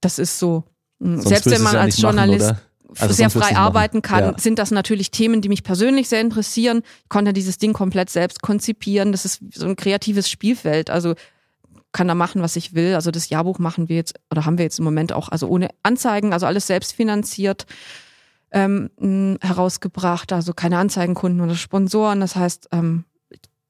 das 0.00 0.18
ist 0.18 0.38
so, 0.38 0.64
hm, 1.00 1.16
Sonst 1.16 1.28
selbst 1.28 1.50
wenn 1.50 1.62
man 1.62 1.76
als 1.76 2.00
Journalist 2.00 2.48
machen, 2.48 2.60
also 2.98 3.14
sehr 3.14 3.30
frei 3.30 3.56
arbeiten 3.56 4.02
kann, 4.02 4.24
ja. 4.24 4.38
sind 4.38 4.58
das 4.58 4.70
natürlich 4.70 5.10
Themen, 5.10 5.40
die 5.40 5.48
mich 5.48 5.62
persönlich 5.62 6.08
sehr 6.08 6.20
interessieren. 6.20 6.82
Ich 7.02 7.08
konnte 7.08 7.32
dieses 7.32 7.58
Ding 7.58 7.72
komplett 7.72 8.10
selbst 8.10 8.42
konzipieren. 8.42 9.12
Das 9.12 9.24
ist 9.24 9.40
so 9.54 9.66
ein 9.66 9.76
kreatives 9.76 10.30
Spielfeld. 10.30 10.90
Also 10.90 11.14
kann 11.92 12.08
da 12.08 12.14
machen, 12.14 12.42
was 12.42 12.56
ich 12.56 12.74
will. 12.74 12.94
Also 12.94 13.10
das 13.10 13.28
Jahrbuch 13.28 13.58
machen 13.58 13.88
wir 13.88 13.96
jetzt 13.96 14.14
oder 14.30 14.44
haben 14.44 14.58
wir 14.58 14.64
jetzt 14.64 14.78
im 14.78 14.84
Moment 14.84 15.12
auch, 15.12 15.28
also 15.30 15.48
ohne 15.48 15.68
Anzeigen, 15.82 16.32
also 16.32 16.46
alles 16.46 16.66
selbst 16.66 16.94
finanziert 16.94 17.66
ähm, 18.52 18.90
herausgebracht. 19.40 20.32
Also 20.32 20.52
keine 20.52 20.78
Anzeigenkunden 20.78 21.40
oder 21.40 21.54
Sponsoren. 21.54 22.20
Das 22.20 22.36
heißt, 22.36 22.68
ähm, 22.72 23.04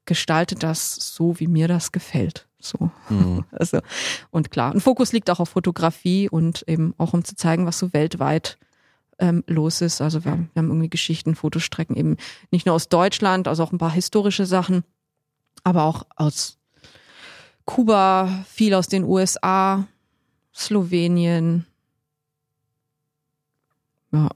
gestalte 0.05 0.55
das 0.55 0.95
so, 0.95 1.39
wie 1.41 1.49
mir 1.49 1.69
das 1.69 1.93
gefällt. 1.93 2.46
So. 2.69 2.91
Mhm. 3.09 3.45
Also, 3.53 3.81
und 4.31 4.51
klar, 4.51 4.73
ein 4.73 4.81
Fokus 4.81 5.13
liegt 5.13 5.31
auch 5.31 5.41
auf 5.41 5.51
Fotografie 5.51 6.29
und 6.29 6.65
eben 6.67 6.95
auch 6.99 7.15
um 7.15 7.25
zu 7.25 7.35
zeigen, 7.37 7.67
was 7.67 7.79
so 7.79 7.93
weltweit 7.93 8.59
ähm, 9.19 9.45
los 9.47 9.81
ist. 9.81 10.01
Also 10.01 10.25
wir, 10.25 10.33
wir 10.33 10.61
haben 10.61 10.69
irgendwie 10.69 10.91
Geschichten, 10.91 11.35
Fotostrecken 11.35 11.97
eben 11.97 12.17
nicht 12.51 12.67
nur 12.67 12.75
aus 12.75 12.89
Deutschland, 12.89 13.49
also 13.49 13.63
auch 13.63 13.73
ein 13.73 13.79
paar 13.79 13.93
historische 13.93 14.47
Sachen, 14.47 14.85
aber 15.65 15.85
auch 15.85 16.05
aus 16.17 16.59
Kuba, 17.65 18.45
viel 18.49 18.75
aus 18.75 18.87
den 18.87 19.05
USA, 19.05 19.87
Slowenien, 20.55 21.67
ja, 24.13 24.29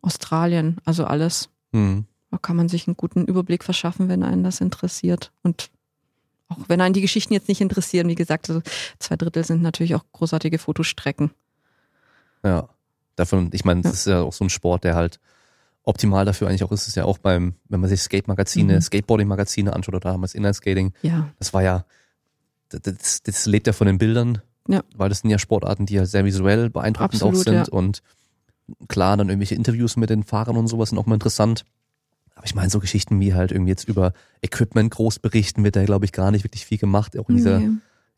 Australien, 0.00 0.78
also 0.84 1.04
alles. 1.04 1.48
Mhm. 1.72 2.06
Da 2.30 2.38
kann 2.38 2.56
man 2.56 2.68
sich 2.68 2.86
einen 2.86 2.96
guten 2.96 3.24
Überblick 3.24 3.64
verschaffen, 3.64 4.08
wenn 4.08 4.22
einen 4.22 4.44
das 4.44 4.60
interessiert. 4.60 5.32
Und 5.42 5.70
auch 6.48 6.68
wenn 6.68 6.80
einen 6.80 6.94
die 6.94 7.00
Geschichten 7.00 7.34
jetzt 7.34 7.48
nicht 7.48 7.60
interessieren, 7.60 8.08
wie 8.08 8.14
gesagt, 8.14 8.48
also 8.48 8.62
zwei 8.98 9.16
Drittel 9.16 9.44
sind 9.44 9.62
natürlich 9.62 9.94
auch 9.94 10.04
großartige 10.12 10.58
Fotostrecken. 10.58 11.30
Ja. 12.44 12.68
Davon, 13.16 13.50
ich 13.52 13.64
meine, 13.64 13.82
das 13.82 13.94
ist 13.94 14.06
ja 14.06 14.22
auch 14.22 14.32
so 14.32 14.44
ein 14.44 14.50
Sport, 14.50 14.84
der 14.84 14.94
halt 14.94 15.18
optimal 15.82 16.24
dafür 16.24 16.48
eigentlich 16.48 16.62
auch 16.62 16.70
ist. 16.70 16.82
Es 16.82 16.88
ist 16.88 16.94
ja 16.96 17.04
auch 17.04 17.18
beim, 17.18 17.54
wenn 17.68 17.80
man 17.80 17.90
sich 17.90 18.00
Skate-Magazine, 18.00 18.74
mhm. 18.74 18.80
Skateboarding-Magazine 18.80 19.72
anschaut 19.72 19.94
oder 19.94 20.10
damals 20.12 20.34
Inline-Skating, 20.34 20.92
ja. 21.02 21.28
das 21.38 21.52
war 21.52 21.62
ja, 21.62 21.84
das, 22.68 23.22
das 23.22 23.46
lebt 23.46 23.66
ja 23.66 23.72
von 23.72 23.86
den 23.86 23.98
Bildern, 23.98 24.40
ja. 24.68 24.82
weil 24.94 25.08
das 25.08 25.20
sind 25.20 25.30
ja 25.30 25.38
Sportarten, 25.38 25.86
die 25.86 25.94
ja 25.94 26.06
sehr 26.06 26.24
visuell 26.24 26.70
beeindruckend 26.70 27.22
Absolut, 27.22 27.40
auch 27.40 27.42
sind 27.42 27.54
ja. 27.54 27.72
und 27.72 28.02
klar, 28.86 29.16
dann 29.16 29.30
irgendwelche 29.30 29.54
Interviews 29.54 29.96
mit 29.96 30.10
den 30.10 30.22
Fahrern 30.22 30.56
und 30.56 30.68
sowas 30.68 30.90
sind 30.90 30.98
auch 30.98 31.06
mal 31.06 31.14
interessant. 31.14 31.64
Aber 32.38 32.46
ich 32.46 32.54
meine, 32.54 32.70
so 32.70 32.78
Geschichten 32.78 33.20
wie 33.20 33.34
halt 33.34 33.52
irgendwie 33.52 33.70
jetzt 33.70 33.88
über 33.88 34.12
Equipment 34.42 34.92
groß 34.92 35.18
berichten, 35.18 35.64
wird 35.64 35.76
da, 35.76 35.84
glaube 35.84 36.04
ich, 36.04 36.12
gar 36.12 36.30
nicht 36.30 36.44
wirklich 36.44 36.64
viel 36.64 36.78
gemacht, 36.78 37.18
auch 37.18 37.28
in 37.28 37.36
dieser 37.36 37.58
nee 37.58 37.68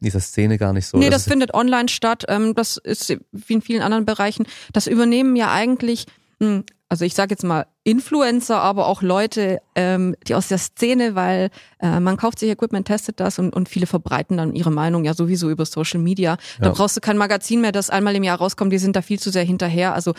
in 0.01 0.07
dieser 0.07 0.21
Szene 0.21 0.57
gar 0.57 0.73
nicht 0.73 0.87
so. 0.87 0.97
Nee, 0.97 1.11
das, 1.11 1.25
das 1.25 1.33
findet 1.33 1.53
online 1.53 1.89
statt. 1.89 2.25
Ähm, 2.29 2.55
das 2.55 2.79
ist 2.79 3.15
wie 3.33 3.53
in 3.53 3.63
vielen 3.63 3.83
anderen 3.83 4.07
Bereichen. 4.07 4.47
Das 4.73 4.87
übernehmen 4.87 5.37
ja 5.37 5.53
eigentlich, 5.53 6.07
hm, 6.41 6.65
also 6.89 7.05
ich 7.05 7.15
sage 7.15 7.33
jetzt 7.33 7.45
mal 7.45 7.67
Influencer, 7.85 8.61
aber 8.61 8.87
auch 8.87 9.03
Leute, 9.03 9.61
ähm, 9.75 10.17
die 10.27 10.35
aus 10.35 10.49
der 10.49 10.59
Szene, 10.59 11.15
weil 11.15 11.51
äh, 11.81 12.01
man 12.01 12.17
kauft 12.17 12.39
sich 12.39 12.51
Equipment, 12.51 12.87
testet 12.87 13.21
das 13.21 13.39
und, 13.39 13.55
und 13.55 13.69
viele 13.69 13.87
verbreiten 13.87 14.39
dann 14.39 14.55
ihre 14.55 14.71
Meinung 14.71 15.05
ja 15.05 15.13
sowieso 15.13 15.51
über 15.51 15.67
Social 15.67 16.01
Media. 16.01 16.39
Da 16.59 16.67
ja. 16.67 16.73
brauchst 16.73 16.97
du 16.97 17.01
kein 17.01 17.19
Magazin 17.19 17.61
mehr, 17.61 17.73
das 17.73 17.91
einmal 17.91 18.17
im 18.17 18.23
Jahr 18.23 18.39
rauskommt. 18.39 18.73
Die 18.73 18.79
sind 18.79 18.97
da 18.97 19.03
viel 19.03 19.21
zu 19.21 19.31
sehr 19.31 19.45
hinterher. 19.45 19.95
Also 19.95 20.15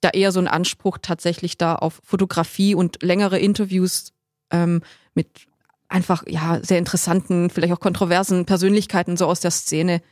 da 0.00 0.10
eher 0.10 0.32
so 0.32 0.40
ein 0.40 0.48
Anspruch 0.48 0.98
tatsächlich 1.00 1.58
da 1.58 1.74
auf 1.74 2.00
Fotografie 2.04 2.74
und 2.74 3.02
längere 3.02 3.38
Interviews 3.38 4.12
ähm, 4.50 4.82
mit 5.14 5.28
einfach 5.88 6.24
ja 6.26 6.60
sehr 6.62 6.78
interessanten, 6.78 7.50
vielleicht 7.50 7.72
auch 7.72 7.80
kontroversen 7.80 8.44
Persönlichkeiten 8.44 9.16
so 9.16 9.26
aus 9.26 9.40
der 9.40 9.50
Szene, 9.50 10.02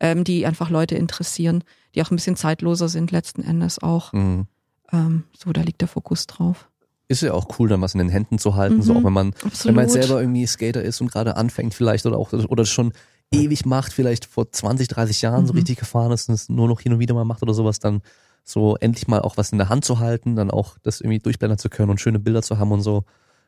ähm, 0.00 0.24
die 0.24 0.46
einfach 0.46 0.70
Leute 0.70 0.94
interessieren, 0.94 1.64
die 1.94 2.02
auch 2.02 2.10
ein 2.10 2.16
bisschen 2.16 2.36
zeitloser 2.36 2.88
sind 2.88 3.10
letzten 3.10 3.42
Endes 3.42 3.82
auch. 3.82 4.12
Mhm. 4.12 4.46
Ähm, 4.92 5.24
so, 5.36 5.52
da 5.52 5.62
liegt 5.62 5.80
der 5.80 5.88
Fokus 5.88 6.26
drauf. 6.26 6.68
Ist 7.08 7.22
ja 7.22 7.32
auch 7.32 7.58
cool, 7.58 7.68
dann 7.68 7.82
was 7.82 7.94
in 7.94 7.98
den 7.98 8.08
Händen 8.08 8.38
zu 8.38 8.54
halten, 8.54 8.76
mhm. 8.76 8.82
so 8.82 8.94
auch 8.94 9.04
wenn 9.04 9.12
man, 9.12 9.34
Absolut. 9.34 9.64
wenn 9.64 9.74
man 9.74 9.88
selber 9.88 10.20
irgendwie 10.20 10.46
Skater 10.46 10.82
ist 10.82 11.00
und 11.00 11.10
gerade 11.10 11.36
anfängt 11.36 11.74
vielleicht 11.74 12.06
oder 12.06 12.16
auch 12.16 12.32
oder 12.32 12.64
schon 12.64 12.92
ewig 13.30 13.66
macht, 13.66 13.92
vielleicht 13.92 14.24
vor 14.24 14.50
20, 14.50 14.88
30 14.88 15.22
Jahren 15.22 15.42
mhm. 15.42 15.46
so 15.48 15.52
richtig 15.52 15.78
gefahren 15.78 16.12
ist 16.12 16.28
und 16.28 16.34
es 16.34 16.48
nur 16.48 16.68
noch 16.68 16.80
hin 16.80 16.92
und 16.92 17.00
wieder 17.00 17.14
mal 17.14 17.24
macht 17.24 17.42
oder 17.42 17.54
sowas, 17.54 17.78
dann 17.78 18.00
so 18.44 18.76
endlich 18.76 19.08
mal 19.08 19.20
auch 19.20 19.36
was 19.36 19.50
in 19.52 19.58
der 19.58 19.70
Hand 19.70 19.84
zu 19.84 19.98
halten, 19.98 20.36
dann 20.36 20.50
auch 20.50 20.78
das 20.82 21.00
irgendwie 21.00 21.18
durchblenden 21.18 21.58
zu 21.58 21.70
können 21.70 21.90
und 21.90 22.00
schöne 22.00 22.18
Bilder 22.18 22.42
zu 22.42 22.58
haben 22.58 22.70
und 22.72 22.82
so. 22.82 23.04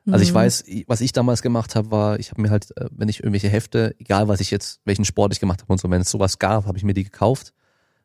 Also 0.09 0.23
ich 0.23 0.31
mhm. 0.31 0.37
weiß, 0.37 0.65
was 0.87 1.01
ich 1.01 1.13
damals 1.13 1.43
gemacht 1.43 1.75
habe, 1.75 1.91
war, 1.91 2.21
ich 2.21 2.31
habe 2.31 2.41
mir 2.41 2.51
halt, 2.51 2.77
äh, 2.77 2.89
wenn 2.93 3.09
ich 3.09 3.21
irgendwelche 3.21 3.49
Hefte, 3.49 3.95
egal 3.99 4.29
was 4.29 4.41
ich 4.41 4.51
jetzt, 4.51 4.81
welchen 4.85 5.05
Sport 5.05 5.33
ich 5.33 5.41
gemacht 5.41 5.63
habe 5.63 5.73
und 5.73 5.81
so, 5.81 5.91
wenn 5.91 6.01
es 6.01 6.11
sowas 6.11 6.39
gab, 6.39 6.67
habe 6.67 6.79
ich 6.79 6.85
mir 6.85 6.95
die 6.95 7.05
gekauft. 7.05 7.53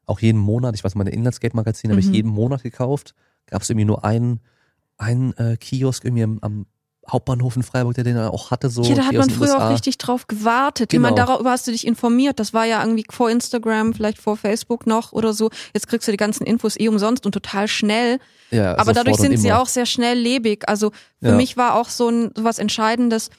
Auch 0.08 0.20
jeden 0.20 0.40
Monat, 0.40 0.74
ich 0.76 0.84
weiß, 0.84 0.96
meine 0.96 1.12
Inlandskate-Magazine 1.12 1.94
mhm. 1.94 1.98
habe 1.98 2.08
ich 2.08 2.14
jeden 2.14 2.32
Monat 2.32 2.64
gekauft. 2.64 3.14
Gab 3.46 3.62
es 3.62 3.70
irgendwie 3.70 3.86
nur 3.86 4.04
einen, 4.04 4.40
einen 4.98 5.34
äh, 5.38 5.58
Kiosk 5.58 6.04
irgendwie 6.04 6.24
am, 6.24 6.40
am 6.42 6.66
Hauptbahnhof 7.10 7.56
in 7.56 7.64
Freiburg, 7.64 7.95
der 7.95 8.03
den 8.03 8.18
auch 8.18 8.52
hatte. 8.52 8.69
So 8.69 8.84
ja, 8.84 8.95
da 8.95 9.06
hat 9.06 9.14
man 9.14 9.30
früher 9.30 9.53
USA. 9.53 9.68
auch 9.68 9.73
richtig 9.73 9.98
drauf 9.98 10.28
gewartet. 10.28 10.91
Genau. 10.91 11.10
Ich 11.10 11.15
meine, 11.15 11.28
darüber 11.28 11.52
hast 11.52 11.68
du 11.68 11.72
dich 11.72 11.88
informiert. 11.88 12.40
Das 12.40 12.53
war 12.53 12.65
ja 12.65 12.82
irgendwie 12.82 13.06
vor 13.10 13.30
Instagram, 13.30 13.94
vielleicht 13.94 14.19
vor 14.19 14.38
Facebook 14.38 14.86
noch 14.86 15.11
oder 15.11 15.34
so. 15.34 15.49
Jetzt 15.73 15.88
kriegst 15.88 16.07
du 16.07 16.11
die 16.11 16.18
ganzen 16.18 16.45
Infos 16.45 16.80
eh 16.80 16.88
umsonst 16.88 17.26
und 17.26 17.32
total 17.32 17.68
schnell. 17.68 18.19
Ja, 18.52 18.78
Aber 18.78 18.94
dadurch 18.94 19.18
sind 19.18 19.38
sie 19.38 19.52
auch 19.52 19.68
sehr 19.68 19.86
schnell 19.86 20.18
lebig. 20.18 20.69
Also 20.69 20.91
für 21.19 21.30
ja. 21.30 21.36
mich 21.36 21.57
war 21.57 21.76
auch 21.76 21.90
so 21.90 22.10
ein 22.10 22.32
so 22.36 22.44
was 22.44 22.60
Entscheidendes. 22.60 23.30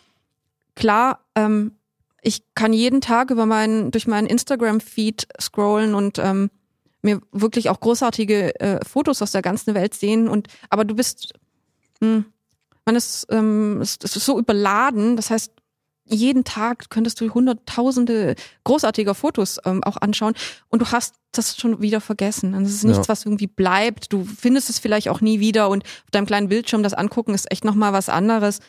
Klar, 0.74 1.20
ähm, 1.36 1.72
ich 2.20 2.43
kann 2.55 2.72
jeden 2.72 3.01
Tag 3.01 3.30
über 3.30 3.47
meinen 3.47 3.90
durch 3.90 4.06
meinen 4.06 4.26
Instagram-Feed 4.26 5.28
scrollen 5.40 5.94
und 5.94 6.18
ähm, 6.18 6.51
mir 7.02 7.20
wirklich 7.32 7.68
auch 7.68 7.80
großartige 7.80 8.60
äh, 8.60 8.84
Fotos 8.84 9.22
aus 9.22 9.32
der 9.32 9.43
ganzen 9.43 9.74
Welt 9.74 9.94
sehen. 9.94 10.28
Und 10.28 10.48
aber 10.70 10.84
du 10.84 10.94
bist 10.94 11.34
mh, 12.01 12.09
hm, 12.09 12.24
man 12.84 12.96
ist, 12.96 13.26
ähm, 13.30 13.80
ist, 13.80 14.04
ist 14.04 14.14
so 14.14 14.38
überladen. 14.38 15.16
Das 15.16 15.30
heißt, 15.30 15.52
jeden 16.04 16.44
Tag 16.44 16.90
könntest 16.90 17.20
du 17.20 17.32
hunderttausende 17.32 18.34
großartiger 18.64 19.14
Fotos 19.14 19.59
ähm, 19.64 19.82
auch 19.84 19.96
anschauen 19.96 20.34
und 20.68 20.82
du 20.82 20.86
hast 20.90 21.14
das 21.30 21.56
schon 21.56 21.80
wieder 21.80 22.00
vergessen. 22.00 22.54
Und 22.54 22.64
das 22.64 22.72
ist 22.72 22.84
nichts, 22.84 23.06
ja. 23.06 23.09
was 23.09 23.24
irgendwie 23.24 23.46
bleibt. 23.46 24.12
Du 24.12 24.24
findest 24.24 24.68
es 24.68 24.78
vielleicht 24.78 25.09
auch 25.09 25.20
nie 25.20 25.40
wieder 25.40 25.68
und 25.68 25.84
auf 25.84 26.10
deinem 26.10 26.26
kleinen 26.26 26.48
Bildschirm 26.48 26.82
das 26.82 26.94
angucken 26.94 27.34
ist 27.34 27.50
echt 27.50 27.64
nochmal 27.64 27.92
was 27.92 28.09
anderes. 28.09 28.60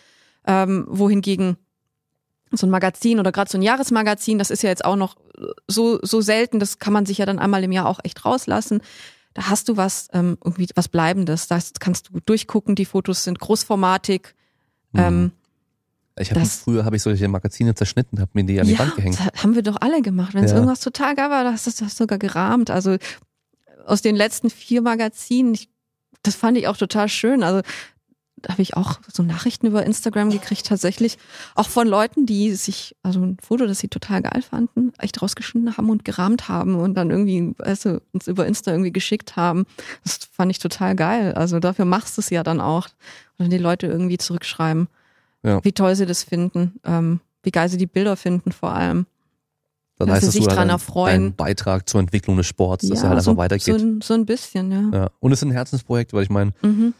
Ähm, 0.45 0.85
wohingegen 0.89 1.57
so 2.51 2.67
ein 2.67 2.69
Magazin 2.69 3.19
oder 3.19 3.31
gerade 3.31 3.49
so 3.49 3.57
ein 3.57 3.63
Jahresmagazin, 3.63 4.37
das 4.37 4.51
ist 4.51 4.61
ja 4.61 4.69
jetzt 4.69 4.85
auch 4.85 4.95
noch 4.95 5.15
so, 5.67 5.99
so 6.03 6.21
selten, 6.21 6.59
das 6.59 6.77
kann 6.77 6.93
man 6.93 7.05
sich 7.05 7.17
ja 7.17 7.25
dann 7.25 7.39
einmal 7.39 7.63
im 7.63 7.71
Jahr 7.71 7.87
auch 7.87 7.99
echt 8.03 8.25
rauslassen 8.25 8.81
da 9.33 9.49
hast 9.49 9.69
du 9.69 9.77
was, 9.77 10.07
ähm, 10.13 10.37
irgendwie 10.43 10.67
was 10.75 10.87
Bleibendes. 10.87 11.47
Da 11.47 11.59
kannst 11.79 12.09
du 12.09 12.19
durchgucken, 12.19 12.75
die 12.75 12.85
Fotos 12.85 13.23
sind 13.23 13.39
großformatig. 13.39 14.35
Mhm. 14.91 14.99
Ähm, 14.99 15.31
ich 16.19 16.29
habe 16.29 16.45
früher 16.45 16.85
habe 16.85 16.95
ich 16.95 17.01
solche 17.01 17.27
Magazine 17.27 17.73
zerschnitten, 17.73 18.19
habe 18.19 18.29
mir 18.33 18.43
die 18.43 18.59
an 18.59 18.67
die 18.67 18.73
ja, 18.73 18.79
Wand 18.79 18.95
gehängt. 18.95 19.17
Das 19.19 19.43
haben 19.43 19.55
wir 19.55 19.63
doch 19.63 19.77
alle 19.81 20.01
gemacht. 20.01 20.35
Wenn 20.35 20.43
es 20.43 20.51
ja. 20.51 20.57
irgendwas 20.57 20.79
total 20.79 21.15
geil 21.15 21.31
war, 21.31 21.43
hast 21.45 21.65
du 21.65 21.83
das 21.83 21.97
sogar 21.97 22.19
gerahmt. 22.19 22.69
Also 22.69 22.97
aus 23.85 24.01
den 24.01 24.15
letzten 24.15 24.51
vier 24.51 24.81
Magazinen, 24.81 25.55
ich, 25.55 25.69
das 26.21 26.35
fand 26.35 26.57
ich 26.57 26.67
auch 26.67 26.77
total 26.77 27.09
schön. 27.09 27.41
Also 27.41 27.61
habe 28.49 28.61
ich 28.61 28.75
auch 28.75 28.99
so 29.11 29.23
Nachrichten 29.23 29.67
über 29.67 29.85
Instagram 29.85 30.29
gekriegt, 30.29 30.65
tatsächlich. 30.67 31.17
Auch 31.55 31.67
von 31.67 31.87
Leuten, 31.87 32.25
die 32.25 32.53
sich, 32.53 32.95
also 33.03 33.21
ein 33.21 33.37
Foto, 33.41 33.65
das 33.65 33.79
sie 33.79 33.87
total 33.87 34.21
geil 34.21 34.41
fanden, 34.41 34.93
echt 34.99 35.21
rausgeschnitten 35.21 35.77
haben 35.77 35.89
und 35.89 36.05
gerahmt 36.05 36.49
haben 36.49 36.75
und 36.75 36.95
dann 36.95 37.09
irgendwie, 37.09 37.53
weißt 37.57 37.85
du, 37.85 38.01
uns 38.11 38.27
über 38.27 38.45
Insta 38.45 38.71
irgendwie 38.71 38.91
geschickt 38.91 39.35
haben. 39.35 39.65
Das 40.03 40.19
fand 40.31 40.51
ich 40.51 40.59
total 40.59 40.95
geil. 40.95 41.33
Also 41.33 41.59
dafür 41.59 41.85
machst 41.85 42.17
du 42.17 42.21
es 42.21 42.29
ja 42.29 42.43
dann 42.43 42.61
auch. 42.61 42.87
Und 43.37 43.49
die 43.49 43.57
Leute 43.57 43.87
irgendwie 43.87 44.17
zurückschreiben, 44.17 44.87
ja. 45.43 45.63
wie 45.63 45.71
toll 45.71 45.95
sie 45.95 46.05
das 46.05 46.23
finden, 46.23 46.79
ähm, 46.83 47.19
wie 47.41 47.51
geil 47.51 47.67
sie 47.67 47.77
die 47.77 47.87
Bilder 47.87 48.15
finden 48.15 48.51
vor 48.51 48.73
allem. 48.73 49.05
Dann 49.97 50.11
heißt 50.11 50.27
das, 50.27 50.33
sich 50.33 50.47
dran 50.47 50.69
erfreuen. 50.69 51.27
Ein 51.27 51.35
Beitrag 51.35 51.87
zur 51.87 51.99
Entwicklung 51.99 52.37
des 52.37 52.47
Sports, 52.47 52.87
dass 52.87 52.99
ja, 52.99 53.05
er 53.05 53.09
halt 53.09 53.19
einfach 53.19 53.37
weitergeht. 53.37 53.79
So 53.79 53.85
ein, 53.85 54.01
so 54.01 54.13
ein 54.13 54.25
bisschen, 54.25 54.71
ja. 54.71 54.97
ja. 54.97 55.09
Und 55.19 55.31
es 55.31 55.39
ist 55.39 55.43
ein 55.43 55.51
Herzensprojekt, 55.51 56.13
weil 56.13 56.23
ich 56.23 56.29
meine, 56.29 56.53
mhm 56.61 56.93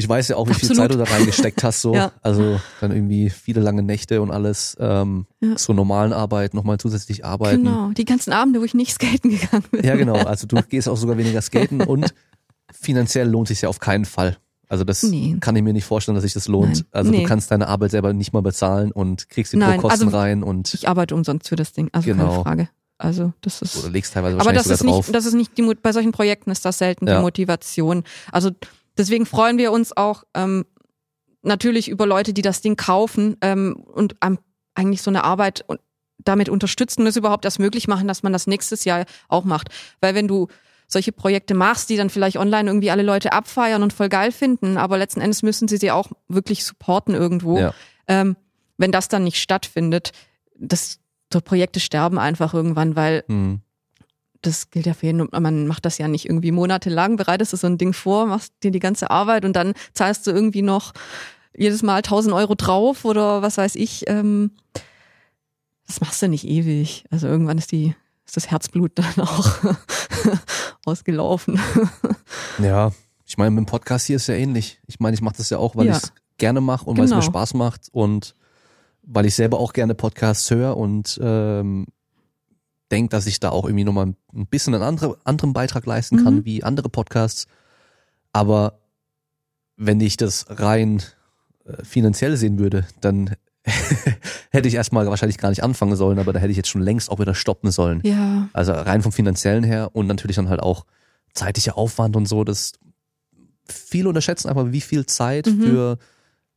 ich 0.00 0.08
weiß 0.08 0.28
ja 0.28 0.36
auch, 0.36 0.46
wie 0.46 0.52
Absolut. 0.52 0.68
viel 0.68 0.76
Zeit 0.76 0.94
du 0.94 0.98
da 0.98 1.04
reingesteckt 1.04 1.62
hast, 1.62 1.82
so. 1.82 1.94
ja. 1.94 2.12
Also 2.22 2.58
dann 2.80 2.90
irgendwie 2.90 3.30
viele 3.30 3.60
lange 3.60 3.82
Nächte 3.82 4.22
und 4.22 4.30
alles, 4.30 4.76
ähm, 4.80 5.26
ja. 5.40 5.56
zur 5.56 5.74
normalen 5.74 6.12
Arbeit 6.12 6.54
nochmal 6.54 6.78
zusätzlich 6.78 7.24
arbeiten. 7.24 7.64
Genau, 7.64 7.90
die 7.90 8.06
ganzen 8.06 8.32
Abende, 8.32 8.60
wo 8.60 8.64
ich 8.64 8.74
nicht 8.74 8.92
skaten 8.92 9.30
gegangen 9.30 9.64
bin. 9.70 9.84
Ja, 9.84 9.96
genau. 9.96 10.16
Also 10.30 10.46
du 10.46 10.56
gehst 10.62 10.88
auch 10.88 10.96
sogar 10.96 11.18
weniger 11.18 11.42
skaten 11.42 11.82
und 11.82 12.14
finanziell 12.72 13.28
lohnt 13.28 13.48
sich 13.48 13.62
ja 13.62 13.68
auf 13.68 13.80
keinen 13.80 14.04
Fall. 14.04 14.36
Also 14.68 14.84
das 14.84 15.02
nee. 15.02 15.36
kann 15.40 15.56
ich 15.56 15.62
mir 15.62 15.72
nicht 15.72 15.84
vorstellen, 15.84 16.14
dass 16.14 16.22
sich 16.22 16.34
das 16.34 16.46
lohnt. 16.46 16.76
Nein. 16.76 16.84
Also 16.92 17.10
nee. 17.10 17.22
du 17.22 17.26
kannst 17.26 17.50
deine 17.50 17.66
Arbeit 17.66 17.90
selber 17.90 18.12
nicht 18.12 18.32
mal 18.32 18.42
bezahlen 18.42 18.92
und 18.92 19.28
kriegst 19.28 19.52
die 19.52 19.58
Druckkosten 19.58 20.06
also 20.08 20.16
rein 20.16 20.42
und. 20.42 20.72
Ich 20.72 20.88
arbeite 20.88 21.14
umsonst 21.14 21.48
für 21.48 21.56
das 21.56 21.72
Ding, 21.72 21.88
also 21.92 22.06
genau. 22.06 22.28
keine 22.28 22.42
Frage. 22.42 22.68
Also 23.00 23.32
das 23.40 23.62
ist. 23.62 23.78
Oder 23.78 23.88
legst 23.90 24.12
teilweise 24.12 24.38
aber 24.38 24.52
das 24.52 24.66
ist 24.66 24.84
drauf. 24.84 25.06
nicht, 25.06 25.14
das 25.14 25.24
ist 25.24 25.32
nicht 25.32 25.56
die 25.56 25.62
bei 25.74 25.92
solchen 25.92 26.12
Projekten 26.12 26.50
ist 26.50 26.64
das 26.66 26.78
selten 26.78 27.08
ja. 27.08 27.16
die 27.16 27.22
Motivation. 27.22 28.04
Also 28.30 28.50
Deswegen 29.00 29.24
freuen 29.24 29.56
wir 29.56 29.72
uns 29.72 29.96
auch, 29.96 30.24
ähm, 30.34 30.66
natürlich 31.40 31.88
über 31.88 32.04
Leute, 32.04 32.34
die 32.34 32.42
das 32.42 32.60
Ding 32.60 32.76
kaufen 32.76 33.38
ähm, 33.40 33.74
und 33.74 34.14
ähm, 34.22 34.38
eigentlich 34.74 35.00
so 35.00 35.10
eine 35.10 35.24
Arbeit 35.24 35.64
damit 36.18 36.50
unterstützen, 36.50 37.06
das 37.06 37.16
überhaupt 37.16 37.46
erst 37.46 37.58
möglich 37.58 37.88
machen, 37.88 38.06
dass 38.06 38.22
man 38.22 38.34
das 38.34 38.46
nächstes 38.46 38.84
Jahr 38.84 39.06
auch 39.28 39.44
macht. 39.44 39.68
Weil 40.02 40.14
wenn 40.14 40.28
du 40.28 40.48
solche 40.86 41.12
Projekte 41.12 41.54
machst, 41.54 41.88
die 41.88 41.96
dann 41.96 42.10
vielleicht 42.10 42.36
online 42.36 42.68
irgendwie 42.68 42.90
alle 42.90 43.02
Leute 43.02 43.32
abfeiern 43.32 43.82
und 43.82 43.94
voll 43.94 44.10
geil 44.10 44.32
finden, 44.32 44.76
aber 44.76 44.98
letzten 44.98 45.22
Endes 45.22 45.42
müssen 45.42 45.66
sie 45.66 45.78
sie 45.78 45.90
auch 45.90 46.08
wirklich 46.28 46.66
supporten 46.66 47.14
irgendwo. 47.14 47.58
Ja. 47.58 47.74
Ähm, 48.06 48.36
wenn 48.76 48.92
das 48.92 49.08
dann 49.08 49.24
nicht 49.24 49.38
stattfindet, 49.38 50.12
das 50.58 50.98
so 51.32 51.40
Projekte 51.40 51.80
sterben 51.80 52.18
einfach 52.18 52.52
irgendwann, 52.52 52.96
weil 52.96 53.24
mhm. 53.28 53.62
Das 54.42 54.70
gilt 54.70 54.86
ja 54.86 54.94
für 54.94 55.06
jeden, 55.06 55.28
man 55.30 55.66
macht 55.66 55.84
das 55.84 55.98
ja 55.98 56.08
nicht 56.08 56.26
irgendwie 56.26 56.52
monatelang, 56.52 57.16
bereitest 57.16 57.52
du 57.52 57.56
so 57.56 57.66
ein 57.66 57.78
Ding 57.78 57.92
vor, 57.92 58.26
machst 58.26 58.52
dir 58.62 58.70
die 58.70 58.78
ganze 58.78 59.10
Arbeit 59.10 59.44
und 59.44 59.54
dann 59.54 59.74
zahlst 59.94 60.26
du 60.26 60.30
irgendwie 60.30 60.62
noch 60.62 60.92
jedes 61.56 61.82
Mal 61.82 61.96
1000 61.96 62.34
Euro 62.34 62.54
drauf 62.54 63.04
oder 63.04 63.42
was 63.42 63.58
weiß 63.58 63.74
ich. 63.76 64.08
Ähm, 64.08 64.52
das 65.86 66.00
machst 66.00 66.22
du 66.22 66.28
nicht 66.28 66.46
ewig. 66.46 67.04
Also 67.10 67.26
irgendwann 67.26 67.58
ist 67.58 67.72
die 67.72 67.94
ist 68.30 68.36
das 68.36 68.50
Herzblut 68.50 68.92
dann 68.94 69.26
auch 69.26 69.56
ausgelaufen. 70.84 71.60
ja, 72.58 72.92
ich 73.26 73.38
meine, 73.38 73.50
mit 73.50 73.64
dem 73.64 73.66
Podcast 73.66 74.06
hier 74.06 74.16
ist 74.16 74.28
ja 74.28 74.34
ähnlich. 74.34 74.80
Ich 74.86 75.00
meine, 75.00 75.14
ich 75.14 75.20
mache 75.20 75.36
das 75.36 75.50
ja 75.50 75.58
auch, 75.58 75.76
weil 75.76 75.86
ja. 75.86 75.96
ich 75.96 76.02
es 76.04 76.12
gerne 76.38 76.60
mache 76.60 76.86
und 76.86 76.94
genau. 76.94 77.10
weil 77.10 77.18
es 77.18 77.24
mir. 77.24 77.30
Spaß 77.30 77.54
macht 77.54 77.88
und 77.92 78.34
weil 79.02 79.26
ich 79.26 79.34
selber 79.34 79.58
auch 79.58 79.72
gerne 79.72 79.94
Podcasts 79.94 80.50
höre 80.50 80.76
und 80.76 81.18
ähm, 81.22 81.86
denke, 82.90 83.10
dass 83.10 83.26
ich 83.26 83.40
da 83.40 83.50
auch 83.50 83.64
irgendwie 83.64 83.84
nochmal 83.84 84.14
ein 84.34 84.46
bisschen 84.46 84.74
einen 84.74 84.82
andere, 84.82 85.18
anderen 85.24 85.52
Beitrag 85.52 85.86
leisten 85.86 86.24
kann 86.24 86.36
mhm. 86.36 86.44
wie 86.44 86.64
andere 86.64 86.88
Podcasts. 86.88 87.46
Aber 88.32 88.80
wenn 89.76 90.00
ich 90.00 90.16
das 90.16 90.46
rein 90.48 91.02
äh, 91.64 91.84
finanziell 91.84 92.36
sehen 92.36 92.58
würde, 92.58 92.86
dann 93.00 93.36
hätte 94.50 94.68
ich 94.68 94.74
erstmal 94.74 95.06
wahrscheinlich 95.06 95.38
gar 95.38 95.50
nicht 95.50 95.62
anfangen 95.62 95.96
sollen, 95.96 96.18
aber 96.18 96.32
da 96.32 96.40
hätte 96.40 96.50
ich 96.50 96.56
jetzt 96.56 96.68
schon 96.68 96.82
längst 96.82 97.10
auch 97.10 97.18
wieder 97.18 97.34
stoppen 97.34 97.70
sollen. 97.70 98.00
Ja. 98.04 98.48
Also 98.52 98.72
rein 98.72 99.02
vom 99.02 99.12
finanziellen 99.12 99.64
her 99.64 99.90
und 99.92 100.06
natürlich 100.06 100.36
dann 100.36 100.48
halt 100.48 100.60
auch 100.60 100.86
zeitlicher 101.34 101.76
Aufwand 101.76 102.16
und 102.16 102.26
so, 102.26 102.44
das 102.44 102.72
viele 103.66 104.08
unterschätzen 104.08 104.48
einfach, 104.48 104.72
wie 104.72 104.80
viel 104.80 105.06
Zeit 105.06 105.46
mhm. 105.46 105.62
für 105.62 105.98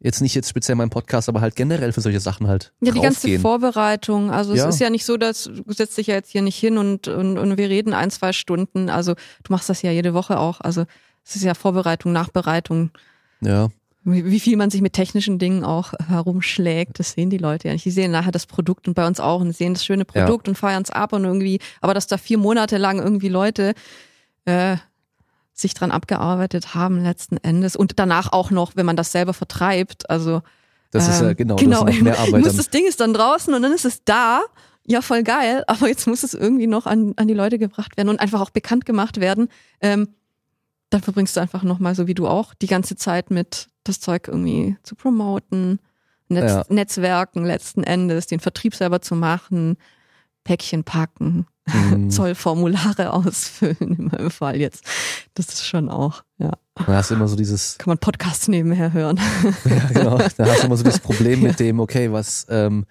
jetzt 0.04 0.22
nicht 0.22 0.36
jetzt 0.36 0.50
speziell 0.50 0.76
mein 0.76 0.90
Podcast, 0.92 1.30
aber 1.30 1.42
halt 1.42 1.56
generell 1.56 1.92
für 1.92 2.02
solche 2.02 2.20
Sachen 2.20 2.48
halt. 2.48 2.72
Ja, 2.82 2.92
die 2.92 3.02
ganze 3.02 3.40
Vorbereitung. 3.40 4.30
Also 4.30 4.54
ja. 4.54 4.68
es 4.68 4.76
ist 4.76 4.82
ja 4.82 4.90
nicht 4.90 5.06
so, 5.06 5.18
dass 5.18 5.46
du 5.46 5.74
setzt 5.74 5.98
dich 5.98 6.08
ja 6.08 6.16
jetzt 6.16 6.30
hier 6.30 6.44
nicht 6.44 6.58
hin 6.58 6.78
und, 6.78 7.08
und, 7.08 7.40
und 7.40 7.58
wir 7.58 7.70
reden 7.70 7.94
ein, 7.94 8.12
zwei 8.12 8.34
Stunden. 8.34 8.90
Also 8.90 9.16
du 9.16 9.52
machst 9.52 9.70
das 9.70 9.82
ja 9.82 9.92
jede 9.92 10.14
Woche 10.14 10.38
auch. 10.40 10.62
Also 10.62 10.86
es 11.26 11.36
ist 11.36 11.44
ja 11.44 11.56
Vorbereitung, 11.56 12.12
Nachbereitung. 12.12 12.92
Ja 13.42 13.70
wie 14.06 14.40
viel 14.40 14.58
man 14.58 14.70
sich 14.70 14.82
mit 14.82 14.94
technischen 14.94 15.40
Dingen 15.40 15.64
auch 15.64 15.94
herumschlägt, 16.08 17.00
das 17.00 17.14
sehen 17.14 17.30
die 17.30 17.38
Leute 17.38 17.70
ja 17.70 17.74
nicht. 17.74 17.86
Die 17.86 17.92
sehen 17.92 18.12
nachher 18.12 18.34
das 18.34 18.46
Produkt 18.46 18.88
und 18.88 18.96
bei 18.96 19.08
uns 19.08 19.20
auch 19.20 19.40
und 19.40 19.56
sehen 19.56 19.74
das 19.74 19.86
schöne 19.86 20.04
Produkt 20.04 20.48
ja. 20.48 20.52
und 20.52 20.58
feiern 20.58 20.84
es 20.84 20.90
ab 20.90 21.14
und 21.14 21.24
irgendwie, 21.24 21.60
aber 21.80 21.94
dass 21.94 22.08
da 22.08 22.18
vier 22.18 22.38
Monate 22.38 22.78
lang 22.78 23.00
irgendwie 23.00 23.30
Leute 23.30 23.74
äh, 24.44 24.76
sich 25.54 25.74
dran 25.74 25.92
abgearbeitet 25.92 26.74
haben 26.76 27.04
letzten 27.04 27.38
Endes 27.38 27.76
und 27.76 28.00
danach 28.00 28.32
auch 28.32 28.52
noch, 28.52 28.76
wenn 28.76 28.86
man 28.86 28.96
das 28.96 29.12
selber 29.12 29.34
vertreibt, 29.34 30.10
also 30.10 30.42
das 30.94 31.08
ist 31.08 31.22
ja 31.22 31.30
ähm, 31.30 31.36
genau, 31.36 31.56
genau 31.56 31.86
das 31.86 31.96
noch 31.96 32.02
mehr 32.04 32.20
Arbeit. 32.20 32.44
Muss, 32.44 32.56
das 32.56 32.70
Ding 32.70 32.86
ist 32.86 33.00
dann 33.00 33.14
draußen 33.14 33.54
und 33.54 33.62
dann 33.64 33.74
ist 33.74 33.86
es 33.86 34.04
da. 34.06 34.42
Ja, 34.86 35.02
voll 35.02 35.24
geil, 35.24 35.64
aber 35.68 35.88
jetzt 35.88 36.08
muss 36.08 36.24
es 36.24 36.34
irgendwie 36.34 36.68
noch 36.68 36.86
an, 36.86 37.14
an 37.16 37.28
die 37.28 37.34
Leute 37.34 37.58
gebracht 37.58 37.98
werden 37.98 38.10
und 38.10 38.20
einfach 38.20 38.42
auch 38.42 38.52
bekannt 38.52 38.86
gemacht 38.86 39.20
werden. 39.20 39.48
Ähm, 39.82 40.10
dann 40.90 41.02
verbringst 41.02 41.36
du 41.36 41.42
einfach 41.42 41.64
nochmal, 41.64 41.96
so 41.96 42.06
wie 42.06 42.14
du 42.14 42.28
auch, 42.28 42.54
die 42.54 42.68
ganze 42.68 42.96
Zeit 42.96 43.32
mit 43.32 43.70
das 43.84 44.00
Zeug 44.00 44.28
irgendwie 44.28 44.78
zu 44.84 44.96
promoten, 44.96 45.80
Netz, 46.28 46.52
ja. 46.52 46.66
Netzwerken 46.70 47.44
letzten 47.44 47.84
Endes, 47.84 48.28
den 48.28 48.40
Vertrieb 48.40 48.76
selber 48.76 49.02
zu 49.02 49.16
machen, 49.16 49.78
Päckchen 50.44 50.84
packen, 50.84 51.48
mhm. 51.66 52.10
Zollformulare 52.12 53.14
ausfüllen 53.14 53.78
in 53.80 54.06
meinem 54.08 54.32
Fall 54.32 54.58
jetzt. 54.60 54.86
Das 55.34 55.48
ist 55.48 55.66
schon 55.66 55.90
auch, 55.90 56.24
ja. 56.38 56.52
Da 56.76 56.88
hast 56.88 57.12
du 57.12 57.16
immer 57.16 57.28
so 57.28 57.36
dieses. 57.36 57.78
Kann 57.78 57.92
man 57.92 57.98
Podcasts 58.00 58.48
nebenher 58.48 58.94
hören. 58.94 59.20
Ja, 59.66 59.80
genau. 59.94 60.18
Da 60.38 60.46
hast 60.46 60.64
du 60.64 60.68
immer 60.68 60.78
so 60.78 60.84
das 60.84 61.00
Problem 61.00 61.42
mit 61.42 61.60
dem, 61.60 61.80
okay, 61.80 62.12
was 62.12 62.48
ähm, 62.50 62.86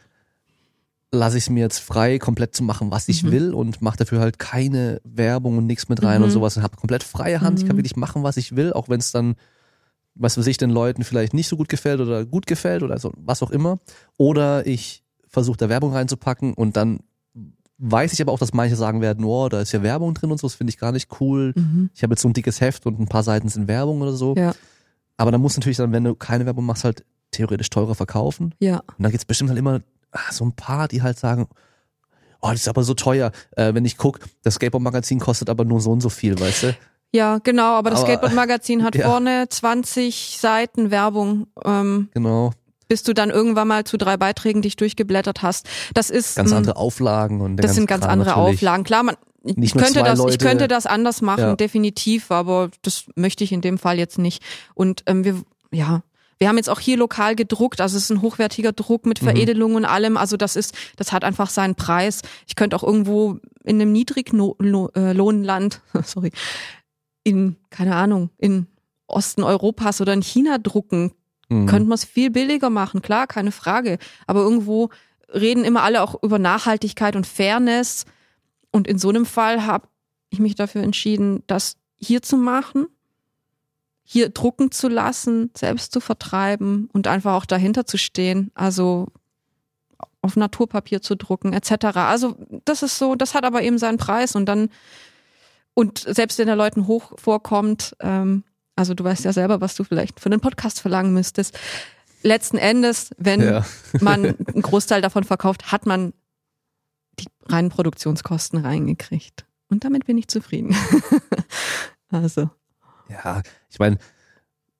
lasse 1.11 1.37
ich 1.37 1.45
es 1.45 1.51
mir 1.51 1.61
jetzt 1.61 1.81
frei, 1.81 2.19
komplett 2.19 2.55
zu 2.55 2.63
machen, 2.63 2.91
was 2.91 3.09
ich 3.09 3.23
mhm. 3.23 3.33
will 3.33 3.55
und 3.55 3.83
mache 3.83 3.99
dafür 3.99 4.21
halt 4.21 4.39
keine 4.39 5.01
Werbung 5.05 5.59
und 5.59 5.67
nichts 5.67 5.89
mit 5.89 6.03
rein 6.03 6.19
mhm. 6.19 6.25
und 6.25 6.31
sowas 6.31 6.57
und 6.57 6.63
habe 6.63 6.77
komplett 6.77 7.03
freie 7.03 7.41
Hand. 7.41 7.59
Ich 7.59 7.67
kann 7.67 7.77
mhm. 7.77 7.81
wirklich 7.81 7.97
machen, 7.97 8.23
was 8.23 8.37
ich 8.37 8.57
will, 8.57 8.73
auch 8.73 8.89
wenn 8.89 9.01
es 9.01 9.13
dann, 9.13 9.35
was 10.15 10.39
weiß 10.39 10.47
ich, 10.47 10.57
den 10.57 10.71
Leuten 10.71 11.05
vielleicht 11.05 11.35
nicht 11.35 11.49
so 11.49 11.57
gut 11.57 11.69
gefällt 11.69 12.01
oder 12.01 12.25
gut 12.25 12.47
gefällt 12.47 12.83
oder 12.83 12.99
so, 12.99 13.13
was 13.17 13.43
auch 13.43 13.51
immer. 13.51 13.79
Oder 14.17 14.67
ich 14.67 15.05
versuche 15.29 15.57
da 15.59 15.69
Werbung 15.69 15.93
reinzupacken 15.93 16.55
und 16.55 16.77
dann 16.77 17.01
weiß 17.83 18.13
ich 18.13 18.23
aber 18.23 18.33
auch, 18.33 18.39
dass 18.39 18.55
manche 18.55 18.77
sagen 18.77 19.01
werden, 19.01 19.25
oh, 19.25 19.49
da 19.49 19.61
ist 19.61 19.73
ja 19.73 19.83
Werbung 19.83 20.15
drin 20.15 20.31
und 20.31 20.39
so, 20.39 20.47
das 20.47 20.55
finde 20.55 20.71
ich 20.71 20.79
gar 20.79 20.93
nicht 20.93 21.09
cool. 21.21 21.53
Mhm. 21.57 21.91
Ich 21.95 22.03
habe 22.03 22.13
jetzt 22.13 22.23
so 22.23 22.29
ein 22.29 22.33
dickes 22.33 22.61
Heft 22.61 22.87
und 22.87 23.01
ein 23.01 23.09
paar 23.09 23.25
Seiten 23.25 23.49
sind 23.49 23.67
Werbung 23.67 24.01
oder 24.01 24.13
so. 24.13 24.35
Ja. 24.37 24.55
Aber 25.17 25.33
dann 25.33 25.41
muss 25.41 25.57
natürlich 25.57 25.77
dann, 25.77 25.93
wenn 25.93 26.05
du 26.05 26.15
keine 26.15 26.47
Werbung 26.47 26.65
machst, 26.65 26.85
halt 26.85 27.05
theoretisch 27.33 27.71
teurer 27.71 27.95
verkaufen. 27.95 28.55
Ja. 28.61 28.79
Und 28.79 29.03
dann 29.03 29.11
gibt's 29.11 29.25
bestimmt 29.25 29.51
halt 29.51 29.59
immer 29.59 29.81
ah, 30.13 30.31
so 30.31 30.45
ein 30.45 30.53
paar, 30.53 30.87
die 30.87 31.03
halt 31.03 31.19
sagen, 31.19 31.49
oh, 32.41 32.51
das 32.51 32.61
ist 32.61 32.69
aber 32.69 32.85
so 32.85 32.95
teuer. 32.95 33.33
Äh, 33.57 33.75
wenn 33.75 33.85
ich 33.85 33.97
guck, 33.97 34.21
das 34.43 34.55
Skateboard-Magazin 34.55 35.19
kostet 35.19 35.51
aber 35.51 35.65
nur 35.65 35.81
so 35.81 35.91
und 35.91 36.01
so 36.01 36.09
viel, 36.09 36.39
weißt 36.39 36.63
du? 36.63 36.77
Ja, 37.15 37.39
genau, 37.43 37.75
aber 37.75 37.91
das 37.91 38.03
Skateboard-Magazin 38.03 38.85
hat 38.85 38.95
ja. 38.97 39.09
vorne 39.09 39.47
20 39.49 40.39
Seiten 40.41 40.91
Werbung. 40.91 41.47
Ähm, 41.65 42.09
genau. 42.15 42.53
Bis 42.93 43.03
du 43.03 43.15
dann 43.15 43.31
irgendwann 43.31 43.69
mal 43.69 43.85
zu 43.85 43.97
drei 43.97 44.19
Beiträgen 44.19 44.61
dich 44.61 44.77
durchgeblättert 44.77 45.41
hast. 45.41 45.67
Das 45.95 46.11
ist 46.11 46.37
ganz 46.37 46.53
andere 46.53 46.77
Auflagen 46.77 47.41
und 47.41 47.57
das 47.57 47.75
sind 47.75 47.87
ganz 47.87 48.03
Kram 48.03 48.11
andere 48.13 48.29
natürlich. 48.37 48.59
Auflagen. 48.59 48.85
Klar, 48.85 49.03
man 49.03 49.17
ich 49.45 49.73
könnte 49.73 50.03
das, 50.03 50.19
Leute. 50.19 50.33
ich 50.33 50.39
könnte 50.39 50.69
das 50.69 50.85
anders 50.85 51.23
machen, 51.23 51.41
ja. 51.41 51.57
definitiv, 51.57 52.31
aber 52.31 52.71
das 52.83 53.07
möchte 53.17 53.45
ich 53.45 53.53
in 53.53 53.63
dem 53.63 53.79
Fall 53.79 53.97
jetzt 53.99 54.19
nicht. 54.19 54.43
Und 54.75 55.05
ähm, 55.07 55.25
wir, 55.25 55.41
ja, 55.71 56.03
wir 56.37 56.49
haben 56.49 56.59
jetzt 56.59 56.69
auch 56.69 56.81
hier 56.81 56.99
lokal 56.99 57.35
gedruckt, 57.35 57.81
also 57.81 57.97
es 57.97 58.03
ist 58.05 58.11
ein 58.11 58.21
hochwertiger 58.21 58.73
Druck 58.73 59.07
mit 59.07 59.23
mhm. 59.23 59.27
Veredelung 59.27 59.71
mhm. 59.71 59.77
und 59.79 59.87
allem. 59.87 60.19
Also 60.19 60.37
das 60.37 60.55
ist, 60.55 60.75
das 60.97 61.13
hat 61.13 61.25
einfach 61.25 61.49
seinen 61.49 61.77
Preis. 61.77 62.21
Ich 62.47 62.57
könnte 62.57 62.77
auch 62.77 62.83
irgendwo 62.83 63.39
in 63.65 63.81
einem 63.81 63.93
Niedriglohnland, 63.93 65.81
sorry, 66.05 66.31
in, 67.25 67.57
keine 67.71 67.97
Ahnung, 67.97 68.29
in 68.37 68.67
Osten 69.07 69.43
Europas 69.43 70.01
oder 70.01 70.13
in 70.13 70.23
China 70.23 70.59
drucken. 70.59 71.13
Mhm. 71.53 71.67
Könnte 71.67 71.89
man 71.89 71.95
es 71.95 72.05
viel 72.05 72.31
billiger 72.31 72.71
machen, 72.71 73.03
klar, 73.03 73.27
keine 73.27 73.53
Frage. 73.53 73.99
Aber 74.27 74.41
irgendwo 74.41 74.91
reden 75.33 75.65
immer 75.65 75.83
alle 75.83 76.03
auch 76.03 76.23
über 76.23 76.39
Nachhaltigkeit 76.39 77.17
und 77.17 77.27
Fairness. 77.27 78.05
Und 78.71 78.87
in 78.87 78.99
so 78.99 79.09
einem 79.09 79.27
Fall 79.27 79.67
habe 79.67 79.89
ich 80.31 80.39
mich 80.39 80.55
dafür 80.55 80.83
entschieden, 80.83 81.43
das 81.47 81.77
hier 81.97 82.23
zu 82.23 82.37
machen 82.37 82.87
hier 84.05 84.29
drucken 84.29 84.71
zu 84.71 84.89
lassen, 84.89 85.51
selbst 85.57 85.93
zu 85.93 86.01
vertreiben 86.01 86.89
und 86.93 87.07
einfach 87.07 87.35
auch 87.35 87.47
dahinter 87.47 87.87
zu 87.87 87.97
stehen. 87.97 88.51
Also 88.55 89.09
auf 90.21 90.37
Naturpapier 90.37 91.01
zu 91.01 91.17
drucken, 91.17 91.53
etc. 91.53 91.97
Also 91.97 92.37
das 92.65 92.83
ist 92.83 92.99
so, 92.99 93.15
das 93.15 93.35
hat 93.35 93.45
aber 93.45 93.63
eben 93.63 93.79
seinen 93.79 93.99
Preis 93.99 94.37
und 94.37 94.47
dann 94.47 94.69
und 95.75 95.99
selbst 96.01 96.39
wenn 96.39 96.47
der 96.47 96.57
Leuten 96.57 96.87
hoch 96.87 97.19
vorkommt, 97.19 97.97
ähm, 98.01 98.45
also 98.77 98.95
du 98.95 99.05
weißt 99.05 99.25
ja 99.25 99.33
selber, 99.33 99.61
was 99.61 99.75
du 99.75 99.85
vielleicht 99.85 100.21
für 100.21 100.27
einen 100.27 100.41
Podcast 100.41 100.81
verlangen 100.81 101.13
müsstest. 101.13 101.59
Letzten 102.23 102.59
Endes, 102.59 103.11
wenn 103.19 103.43
ja. 103.43 103.67
man 104.01 104.25
einen 104.25 104.63
Großteil 104.63 105.01
davon 105.01 105.25
verkauft, 105.25 105.73
hat 105.73 105.87
man 105.87 106.13
die 107.19 107.27
reinen 107.47 107.69
Produktionskosten 107.69 108.61
reingekriegt. 108.61 109.45
Und 109.69 109.85
damit 109.85 110.07
bin 110.07 110.19
ich 110.19 110.29
zufrieden. 110.29 110.75
also. 112.11 112.51
Ja, 113.09 113.43
ich 113.71 113.79
meine, 113.79 113.99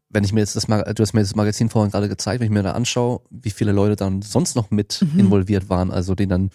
wenn 0.09 0.25
ich 0.25 0.33
mir 0.33 0.41
jetzt 0.41 0.57
das, 0.57 0.69
Mag 0.69 0.95
du 0.95 1.03
hast 1.03 1.15
mir 1.15 1.21
das 1.21 1.35
Magazin 1.35 1.69
vorhin 1.69 1.91
gerade 1.91 2.09
gezeigt, 2.09 2.41
wenn 2.41 2.47
ich 2.47 2.53
mir 2.53 2.63
da 2.63 2.73
anschaue, 2.73 3.23
wie 3.31 3.51
viele 3.51 3.73
Leute 3.73 3.97
dann 3.97 4.23
sonst 4.23 4.55
noch 4.55 4.71
mit 4.71 5.01
mhm. 5.03 5.19
involviert 5.19 5.69
waren, 5.69 5.91
also 5.91 6.15
die 6.15 6.27
dann, 6.27 6.51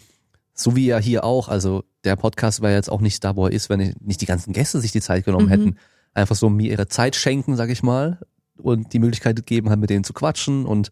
so 0.53 0.75
wie 0.75 0.87
ja 0.87 0.99
hier 0.99 1.23
auch, 1.23 1.49
also 1.49 1.83
der 2.03 2.15
Podcast 2.15 2.61
war 2.61 2.71
jetzt 2.71 2.91
auch 2.91 3.01
nicht 3.01 3.23
da, 3.23 3.35
wo 3.35 3.47
er 3.47 3.51
ist, 3.51 3.69
wenn 3.69 3.95
nicht 3.99 4.21
die 4.21 4.25
ganzen 4.25 4.53
Gäste 4.53 4.79
sich 4.79 4.91
die 4.91 5.01
Zeit 5.01 5.25
genommen 5.25 5.47
mhm. 5.47 5.49
hätten, 5.49 5.77
einfach 6.17 6.35
so 6.35 6.49
mir 6.49 6.71
ihre 6.71 6.87
Zeit 6.87 7.15
schenken, 7.15 7.55
sag 7.55 7.69
ich 7.69 7.83
mal, 7.83 8.19
und 8.57 8.93
die 8.93 8.99
Möglichkeit 8.99 9.45
geben, 9.45 9.69
halt 9.69 9.79
mit 9.79 9.89
denen 9.89 10.03
zu 10.03 10.13
quatschen 10.13 10.65
und 10.65 10.91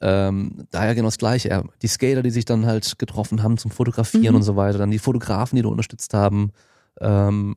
ähm, 0.00 0.66
daher 0.70 0.94
genau 0.94 1.08
das 1.08 1.18
Gleiche. 1.18 1.64
Die 1.82 1.88
Skater, 1.88 2.22
die 2.22 2.30
sich 2.30 2.44
dann 2.44 2.66
halt 2.66 2.98
getroffen 2.98 3.42
haben 3.42 3.56
zum 3.58 3.70
Fotografieren 3.70 4.32
mhm. 4.32 4.36
und 4.36 4.42
so 4.42 4.56
weiter, 4.56 4.78
dann 4.78 4.90
die 4.90 4.98
Fotografen, 4.98 5.56
die 5.56 5.62
da 5.62 5.68
unterstützt 5.68 6.12
haben. 6.12 6.52
Ähm, 7.00 7.56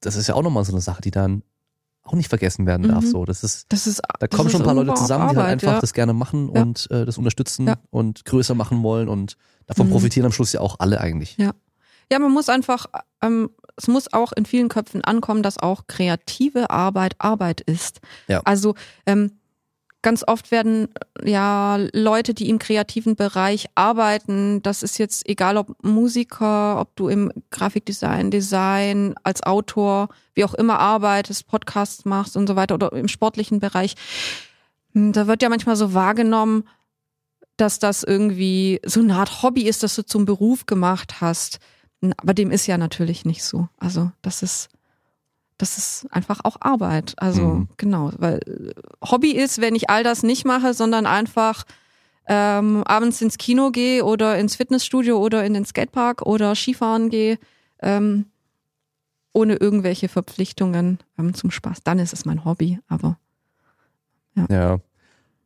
das 0.00 0.16
ist 0.16 0.26
ja 0.26 0.34
auch 0.34 0.42
nochmal 0.42 0.64
so 0.64 0.72
eine 0.72 0.80
Sache, 0.80 1.02
die 1.02 1.10
dann 1.10 1.42
auch 2.02 2.14
nicht 2.14 2.28
vergessen 2.28 2.66
werden 2.66 2.88
darf. 2.88 3.04
Mhm. 3.04 3.10
So, 3.10 3.24
das 3.24 3.42
ist, 3.42 3.66
das 3.72 3.86
ist, 3.86 4.00
da 4.20 4.26
kommen 4.28 4.50
schon 4.50 4.62
ein 4.62 4.66
paar 4.66 4.74
Leute 4.74 4.94
zusammen, 4.94 5.22
Arbeit, 5.22 5.34
die 5.34 5.40
halt 5.40 5.50
einfach 5.50 5.72
ja. 5.74 5.80
das 5.80 5.92
gerne 5.92 6.12
machen 6.12 6.50
ja. 6.54 6.62
und 6.62 6.88
äh, 6.90 7.04
das 7.04 7.18
unterstützen 7.18 7.66
ja. 7.66 7.74
und 7.90 8.24
größer 8.24 8.54
machen 8.54 8.82
wollen 8.82 9.08
und 9.08 9.36
davon 9.66 9.88
mhm. 9.88 9.92
profitieren 9.92 10.26
am 10.26 10.32
Schluss 10.32 10.52
ja 10.52 10.60
auch 10.60 10.76
alle 10.78 11.00
eigentlich. 11.00 11.36
Ja, 11.38 11.52
ja, 12.10 12.18
man 12.20 12.32
muss 12.32 12.48
einfach, 12.48 12.86
ähm, 13.22 13.50
es 13.76 13.88
muss 13.88 14.12
auch 14.12 14.32
in 14.32 14.46
vielen 14.46 14.68
Köpfen 14.68 15.04
ankommen, 15.04 15.42
dass 15.42 15.58
auch 15.58 15.86
kreative 15.86 16.70
Arbeit 16.70 17.14
Arbeit 17.18 17.60
ist. 17.60 18.00
Ja. 18.26 18.40
Also 18.44 18.74
ähm, 19.04 19.32
ganz 20.02 20.22
oft 20.26 20.50
werden 20.50 20.88
ja 21.24 21.78
Leute, 21.92 22.32
die 22.32 22.48
im 22.48 22.58
kreativen 22.58 23.16
Bereich 23.16 23.66
arbeiten, 23.74 24.62
das 24.62 24.82
ist 24.82 24.98
jetzt 24.98 25.28
egal 25.28 25.56
ob 25.56 25.74
Musiker, 25.82 26.80
ob 26.80 26.94
du 26.94 27.08
im 27.08 27.32
Grafikdesign, 27.50 28.30
Design, 28.30 29.14
als 29.24 29.42
Autor, 29.42 30.08
wie 30.34 30.44
auch 30.44 30.54
immer 30.54 30.78
arbeitest, 30.78 31.48
Podcasts 31.48 32.04
machst 32.04 32.36
und 32.36 32.46
so 32.46 32.56
weiter 32.56 32.76
oder 32.76 32.92
im 32.92 33.08
sportlichen 33.08 33.58
Bereich. 33.58 33.94
Hm, 34.94 35.12
da 35.12 35.26
wird 35.26 35.42
ja 35.42 35.48
manchmal 35.48 35.76
so 35.76 35.92
wahrgenommen, 35.92 36.68
dass 37.56 37.78
das 37.78 38.02
irgendwie 38.02 38.80
so 38.84 39.00
eine 39.00 39.16
Art 39.16 39.42
Hobby 39.42 39.62
ist, 39.62 39.82
das 39.82 39.96
du 39.96 40.04
zum 40.04 40.24
Beruf 40.24 40.66
gemacht 40.66 41.20
hast. 41.20 41.58
Aber 42.16 42.34
dem 42.34 42.50
ist 42.50 42.66
ja 42.66 42.78
natürlich 42.78 43.24
nicht 43.24 43.42
so. 43.42 43.68
Also 43.78 44.10
das 44.22 44.42
ist 44.42 44.68
das 45.58 45.78
ist 45.78 46.06
einfach 46.10 46.40
auch 46.44 46.56
Arbeit. 46.60 47.14
Also 47.16 47.42
mhm. 47.42 47.68
genau, 47.76 48.12
weil 48.18 48.40
äh, 48.46 49.06
Hobby 49.10 49.30
ist, 49.30 49.60
wenn 49.60 49.74
ich 49.74 49.88
all 49.88 50.04
das 50.04 50.22
nicht 50.22 50.44
mache, 50.44 50.74
sondern 50.74 51.06
einfach 51.06 51.64
ähm, 52.28 52.82
abends 52.84 53.22
ins 53.22 53.38
Kino 53.38 53.70
gehe 53.70 54.04
oder 54.04 54.38
ins 54.38 54.56
Fitnessstudio 54.56 55.18
oder 55.18 55.44
in 55.44 55.54
den 55.54 55.64
Skatepark 55.64 56.22
oder 56.22 56.54
Skifahren 56.54 57.08
gehe, 57.08 57.38
ähm, 57.80 58.26
ohne 59.32 59.54
irgendwelche 59.54 60.08
Verpflichtungen 60.08 60.98
ähm, 61.18 61.34
zum 61.34 61.50
Spaß. 61.50 61.82
Dann 61.84 61.98
ist 61.98 62.12
es 62.12 62.24
mein 62.24 62.44
Hobby, 62.44 62.78
aber 62.88 63.18
ja. 64.34 64.46
Ja, 64.50 64.78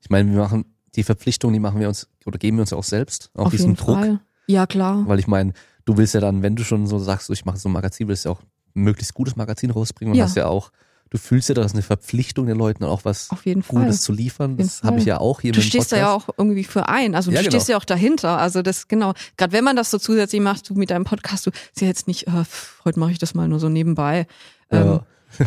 ich 0.00 0.10
meine, 0.10 0.32
wir 0.32 0.40
machen 0.40 0.64
die 0.96 1.04
Verpflichtung, 1.04 1.52
die 1.52 1.60
machen 1.60 1.78
wir 1.78 1.86
uns 1.86 2.08
oder 2.26 2.38
geben 2.38 2.56
wir 2.56 2.62
uns 2.62 2.72
auch 2.72 2.84
selbst, 2.84 3.30
auch 3.34 3.46
Auf 3.46 3.50
diesen 3.52 3.76
Druck. 3.76 3.96
Fall. 3.96 4.20
Ja, 4.46 4.66
klar. 4.66 5.06
Weil 5.06 5.20
ich 5.20 5.28
meine, 5.28 5.52
du 5.90 5.96
willst 5.96 6.14
ja 6.14 6.20
dann, 6.20 6.42
wenn 6.42 6.56
du 6.56 6.64
schon 6.64 6.86
so 6.86 6.98
sagst, 6.98 7.30
ich 7.30 7.44
mache 7.44 7.58
so 7.58 7.68
ein 7.68 7.72
Magazin, 7.72 8.08
willst 8.08 8.24
du 8.24 8.30
ja 8.30 8.34
auch 8.34 8.42
möglichst 8.74 9.14
gutes 9.14 9.36
Magazin 9.36 9.70
rausbringen 9.70 10.12
und 10.12 10.18
ja. 10.18 10.24
hast 10.24 10.36
ja 10.36 10.46
auch, 10.46 10.70
du 11.10 11.18
fühlst 11.18 11.48
ja, 11.48 11.54
das 11.54 11.66
ist 11.66 11.72
eine 11.72 11.82
Verpflichtung 11.82 12.46
den 12.46 12.56
Leuten 12.56 12.84
auch 12.84 13.04
was 13.04 13.28
Gutes 13.28 13.66
Fall. 13.66 13.92
zu 13.92 14.12
liefern. 14.12 14.56
Das 14.56 14.82
habe 14.82 14.98
ich 14.98 15.04
ja 15.04 15.18
auch 15.18 15.40
hier 15.40 15.52
Du 15.52 15.60
stehst 15.60 15.92
da 15.92 15.96
ja 15.96 16.12
auch 16.12 16.28
irgendwie 16.36 16.64
für 16.64 16.88
ein. 16.88 17.14
Also 17.14 17.30
du 17.30 17.36
ja, 17.36 17.42
genau. 17.42 17.50
stehst 17.50 17.68
ja 17.68 17.76
auch 17.76 17.84
dahinter. 17.84 18.38
Also 18.38 18.62
das, 18.62 18.88
genau. 18.88 19.14
Gerade 19.36 19.52
wenn 19.52 19.64
man 19.64 19.76
das 19.76 19.90
so 19.90 19.98
zusätzlich 19.98 20.40
macht, 20.40 20.68
du 20.70 20.74
mit 20.74 20.90
deinem 20.90 21.04
Podcast, 21.04 21.46
du 21.46 21.50
ist 21.50 21.80
ja 21.80 21.88
jetzt 21.88 22.06
nicht, 22.06 22.28
äh, 22.28 22.44
heute 22.84 23.00
mache 23.00 23.12
ich 23.12 23.18
das 23.18 23.34
mal 23.34 23.48
nur 23.48 23.60
so 23.60 23.68
nebenbei. 23.68 24.26
Ähm, 24.70 25.00
ja. 25.38 25.46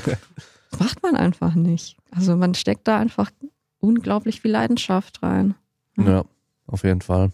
macht 0.78 1.02
man 1.02 1.16
einfach 1.16 1.56
nicht. 1.56 1.98
Also 2.12 2.36
man 2.36 2.54
steckt 2.56 2.88
da 2.88 2.98
einfach 2.98 3.32
unglaublich 3.80 4.42
viel 4.42 4.52
Leidenschaft 4.52 5.24
rein. 5.24 5.56
Ja 5.98 6.26
auf 6.68 6.84
jeden 6.84 7.02
Fall. 7.02 7.32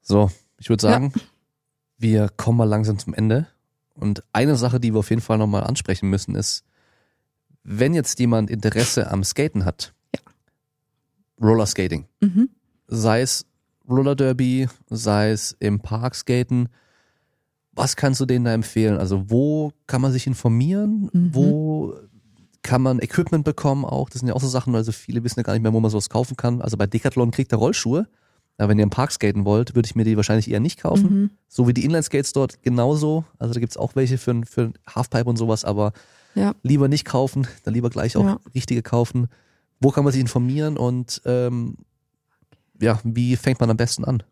So, 0.00 0.30
ich 0.58 0.68
würde 0.68 0.82
sagen, 0.82 1.12
ja. 1.14 1.22
wir 1.98 2.28
kommen 2.36 2.58
mal 2.58 2.64
langsam 2.64 2.98
zum 2.98 3.14
Ende. 3.14 3.46
Und 3.94 4.22
eine 4.32 4.56
Sache, 4.56 4.78
die 4.78 4.92
wir 4.92 5.00
auf 5.00 5.10
jeden 5.10 5.22
Fall 5.22 5.38
nochmal 5.38 5.64
ansprechen 5.64 6.08
müssen, 6.08 6.34
ist, 6.34 6.64
wenn 7.64 7.94
jetzt 7.94 8.18
jemand 8.20 8.50
Interesse 8.50 9.10
am 9.10 9.24
Skaten 9.24 9.64
hat, 9.64 9.92
ja. 10.14 10.20
Rollerskating, 11.40 12.06
mhm. 12.20 12.50
sei 12.86 13.22
es 13.22 13.46
Roller 13.88 14.14
Derby, 14.14 14.68
sei 14.88 15.30
es 15.30 15.56
im 15.60 15.80
Park 15.80 16.14
skaten, 16.14 16.68
was 17.72 17.96
kannst 17.96 18.20
du 18.20 18.26
denen 18.26 18.44
da 18.44 18.52
empfehlen? 18.52 18.98
Also 18.98 19.30
wo 19.30 19.72
kann 19.86 20.02
man 20.02 20.12
sich 20.12 20.26
informieren? 20.26 21.08
Mhm. 21.12 21.34
Wo 21.34 21.94
kann 22.62 22.82
man 22.82 22.98
Equipment 22.98 23.44
bekommen 23.44 23.84
auch? 23.84 24.10
Das 24.10 24.20
sind 24.20 24.28
ja 24.28 24.34
auch 24.34 24.40
so 24.40 24.48
Sachen, 24.48 24.74
also 24.74 24.92
viele 24.92 25.22
wissen 25.24 25.38
ja 25.38 25.44
gar 25.44 25.52
nicht 25.52 25.62
mehr, 25.62 25.72
wo 25.72 25.80
man 25.80 25.90
sowas 25.90 26.10
kaufen 26.10 26.36
kann. 26.36 26.60
Also 26.60 26.76
bei 26.76 26.86
Decathlon 26.86 27.30
kriegt 27.30 27.52
er 27.52 27.58
Rollschuhe. 27.58 28.08
Aber 28.58 28.70
wenn 28.70 28.78
ihr 28.78 28.84
im 28.84 28.90
Park 28.90 29.12
skaten 29.12 29.44
wollt, 29.44 29.74
würde 29.74 29.86
ich 29.86 29.94
mir 29.94 30.04
die 30.04 30.16
wahrscheinlich 30.16 30.50
eher 30.50 30.60
nicht 30.60 30.80
kaufen. 30.80 31.10
Mhm. 31.10 31.30
So 31.48 31.68
wie 31.68 31.72
die 31.72 31.84
Inline-Skates 31.84 32.32
dort 32.32 32.60
genauso. 32.62 33.24
Also 33.38 33.54
da 33.54 33.60
gibt's 33.60 33.76
auch 33.76 33.94
welche 33.94 34.18
für, 34.18 34.42
für 34.44 34.72
Halfpipe 34.86 35.30
und 35.30 35.36
sowas, 35.36 35.64
aber 35.64 35.92
ja. 36.34 36.54
lieber 36.62 36.88
nicht 36.88 37.04
kaufen, 37.04 37.46
dann 37.64 37.74
lieber 37.74 37.88
gleich 37.88 38.16
auch 38.16 38.24
ja. 38.24 38.40
richtige 38.54 38.82
kaufen. 38.82 39.28
Wo 39.80 39.90
kann 39.90 40.02
man 40.02 40.12
sich 40.12 40.20
informieren 40.20 40.76
und 40.76 41.22
ähm, 41.24 41.76
ja, 42.80 43.00
wie 43.04 43.36
fängt 43.36 43.60
man 43.60 43.70
am 43.70 43.76
besten 43.76 44.04
an? 44.04 44.24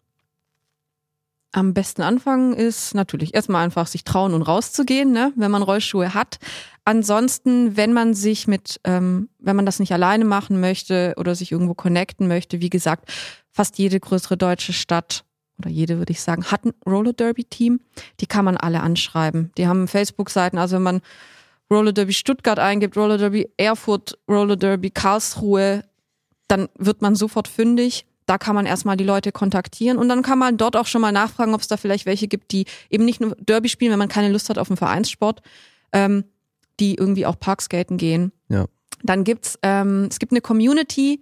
Am 1.56 1.72
besten 1.72 2.02
anfangen 2.02 2.52
ist 2.52 2.94
natürlich 2.94 3.32
erstmal 3.32 3.64
einfach 3.64 3.86
sich 3.86 4.04
trauen 4.04 4.34
und 4.34 4.42
rauszugehen, 4.42 5.10
ne, 5.10 5.32
wenn 5.36 5.50
man 5.50 5.62
Rollschuhe 5.62 6.12
hat. 6.12 6.36
Ansonsten, 6.84 7.78
wenn 7.78 7.94
man 7.94 8.12
sich 8.12 8.46
mit, 8.46 8.78
ähm, 8.84 9.30
wenn 9.38 9.56
man 9.56 9.64
das 9.64 9.78
nicht 9.78 9.90
alleine 9.90 10.26
machen 10.26 10.60
möchte 10.60 11.14
oder 11.16 11.34
sich 11.34 11.52
irgendwo 11.52 11.72
connecten 11.72 12.28
möchte, 12.28 12.60
wie 12.60 12.68
gesagt, 12.68 13.10
fast 13.50 13.78
jede 13.78 13.98
größere 13.98 14.36
deutsche 14.36 14.74
Stadt 14.74 15.24
oder 15.58 15.70
jede 15.70 15.96
würde 15.96 16.12
ich 16.12 16.20
sagen, 16.20 16.44
hat 16.44 16.66
ein 16.66 16.74
Roller 16.86 17.14
Derby 17.14 17.44
Team. 17.44 17.80
Die 18.20 18.26
kann 18.26 18.44
man 18.44 18.58
alle 18.58 18.82
anschreiben. 18.82 19.50
Die 19.56 19.66
haben 19.66 19.88
Facebook-Seiten. 19.88 20.58
Also 20.58 20.76
wenn 20.76 20.82
man 20.82 21.00
Roller 21.70 21.94
Derby 21.94 22.12
Stuttgart 22.12 22.58
eingibt, 22.58 22.98
Roller 22.98 23.16
Derby 23.16 23.48
Erfurt, 23.56 24.18
Roller 24.28 24.56
Derby 24.56 24.90
Karlsruhe, 24.90 25.84
dann 26.48 26.68
wird 26.76 27.00
man 27.00 27.14
sofort 27.14 27.48
fündig 27.48 28.04
da 28.26 28.38
kann 28.38 28.54
man 28.54 28.66
erstmal 28.66 28.96
die 28.96 29.04
Leute 29.04 29.32
kontaktieren 29.32 29.98
und 29.98 30.08
dann 30.08 30.22
kann 30.22 30.38
man 30.38 30.56
dort 30.56 30.76
auch 30.76 30.86
schon 30.86 31.00
mal 31.00 31.12
nachfragen, 31.12 31.54
ob 31.54 31.60
es 31.60 31.68
da 31.68 31.76
vielleicht 31.76 32.06
welche 32.06 32.28
gibt, 32.28 32.52
die 32.52 32.66
eben 32.90 33.04
nicht 33.04 33.20
nur 33.20 33.36
Derby 33.38 33.68
spielen, 33.68 33.92
wenn 33.92 33.98
man 33.98 34.08
keine 34.08 34.30
Lust 34.30 34.48
hat 34.50 34.58
auf 34.58 34.68
einen 34.68 34.76
Vereinssport, 34.76 35.42
ähm, 35.92 36.24
die 36.80 36.96
irgendwie 36.96 37.26
auch 37.26 37.38
Parkskaten 37.38 37.96
gehen. 37.96 38.32
Ja. 38.48 38.66
Dann 39.02 39.24
gibt's, 39.24 39.58
ähm, 39.62 40.08
es 40.10 40.18
gibt 40.18 40.32
eine 40.32 40.40
Community, 40.40 41.20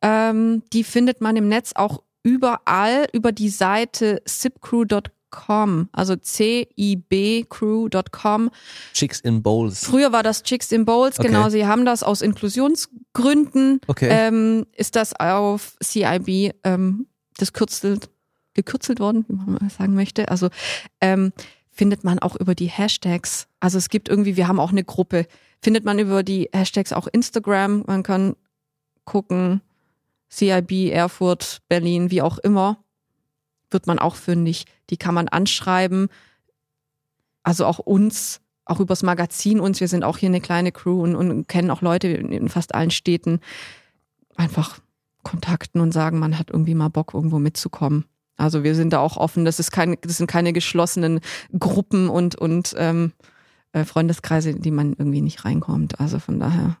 ähm, 0.00 0.62
die 0.72 0.84
findet 0.84 1.20
man 1.20 1.36
im 1.36 1.48
Netz 1.48 1.72
auch 1.74 2.02
überall 2.22 3.06
über 3.12 3.32
die 3.32 3.48
Seite 3.48 4.22
sipcrew.com 4.24 5.17
Com, 5.30 5.88
also 5.92 6.16
cibcrew.com. 6.22 7.50
Chicks 8.94 9.20
in 9.20 9.42
Bowls. 9.42 9.84
Früher 9.84 10.12
war 10.12 10.22
das 10.22 10.42
Chicks 10.42 10.72
in 10.72 10.84
Bowls, 10.84 11.18
okay. 11.18 11.28
genau. 11.28 11.48
Sie 11.50 11.66
haben 11.66 11.84
das 11.84 12.02
aus 12.02 12.22
Inklusionsgründen. 12.22 13.80
Okay. 13.86 14.08
Ähm, 14.10 14.66
ist 14.76 14.96
das 14.96 15.14
auf 15.14 15.76
CIB 15.82 16.54
ähm, 16.64 17.06
das 17.36 17.52
kürzelt, 17.52 18.10
gekürzelt 18.54 19.00
worden, 19.00 19.24
wie 19.28 19.34
man 19.34 19.70
sagen 19.70 19.94
möchte. 19.94 20.28
Also 20.28 20.48
ähm, 21.00 21.32
findet 21.70 22.04
man 22.04 22.18
auch 22.18 22.36
über 22.36 22.54
die 22.54 22.66
Hashtags. 22.66 23.46
Also 23.60 23.78
es 23.78 23.88
gibt 23.88 24.08
irgendwie, 24.08 24.36
wir 24.36 24.48
haben 24.48 24.60
auch 24.60 24.72
eine 24.72 24.84
Gruppe, 24.84 25.26
findet 25.60 25.84
man 25.84 25.98
über 25.98 26.22
die 26.22 26.48
Hashtags 26.52 26.92
auch 26.92 27.06
Instagram. 27.06 27.84
Man 27.86 28.02
kann 28.02 28.34
gucken, 29.04 29.62
CIB, 30.30 30.90
Erfurt, 30.90 31.62
Berlin, 31.68 32.10
wie 32.10 32.22
auch 32.22 32.38
immer 32.38 32.82
wird 33.70 33.86
man 33.86 33.98
auch 33.98 34.16
fündig. 34.16 34.64
Die 34.90 34.96
kann 34.96 35.14
man 35.14 35.28
anschreiben. 35.28 36.08
Also 37.42 37.66
auch 37.66 37.78
uns, 37.78 38.40
auch 38.64 38.80
übers 38.80 39.02
Magazin 39.02 39.60
uns. 39.60 39.80
Wir 39.80 39.88
sind 39.88 40.04
auch 40.04 40.18
hier 40.18 40.28
eine 40.28 40.40
kleine 40.40 40.72
Crew 40.72 41.02
und, 41.02 41.16
und 41.16 41.48
kennen 41.48 41.70
auch 41.70 41.82
Leute 41.82 42.08
in 42.08 42.48
fast 42.48 42.74
allen 42.74 42.90
Städten. 42.90 43.40
Einfach 44.36 44.78
kontakten 45.22 45.80
und 45.80 45.92
sagen, 45.92 46.18
man 46.18 46.38
hat 46.38 46.50
irgendwie 46.50 46.74
mal 46.74 46.88
Bock, 46.88 47.14
irgendwo 47.14 47.38
mitzukommen. 47.38 48.04
Also 48.36 48.62
wir 48.62 48.74
sind 48.74 48.92
da 48.92 49.00
auch 49.00 49.16
offen. 49.16 49.44
Das 49.44 49.58
ist 49.58 49.72
keine, 49.72 49.96
das 49.96 50.16
sind 50.16 50.28
keine 50.28 50.52
geschlossenen 50.52 51.20
Gruppen 51.58 52.08
und 52.08 52.36
und 52.36 52.74
ähm, 52.78 53.12
äh, 53.72 53.84
Freundeskreise, 53.84 54.54
die 54.54 54.70
man 54.70 54.94
irgendwie 54.94 55.20
nicht 55.20 55.44
reinkommt. 55.44 56.00
Also 56.00 56.18
von 56.18 56.38
daher. 56.38 56.78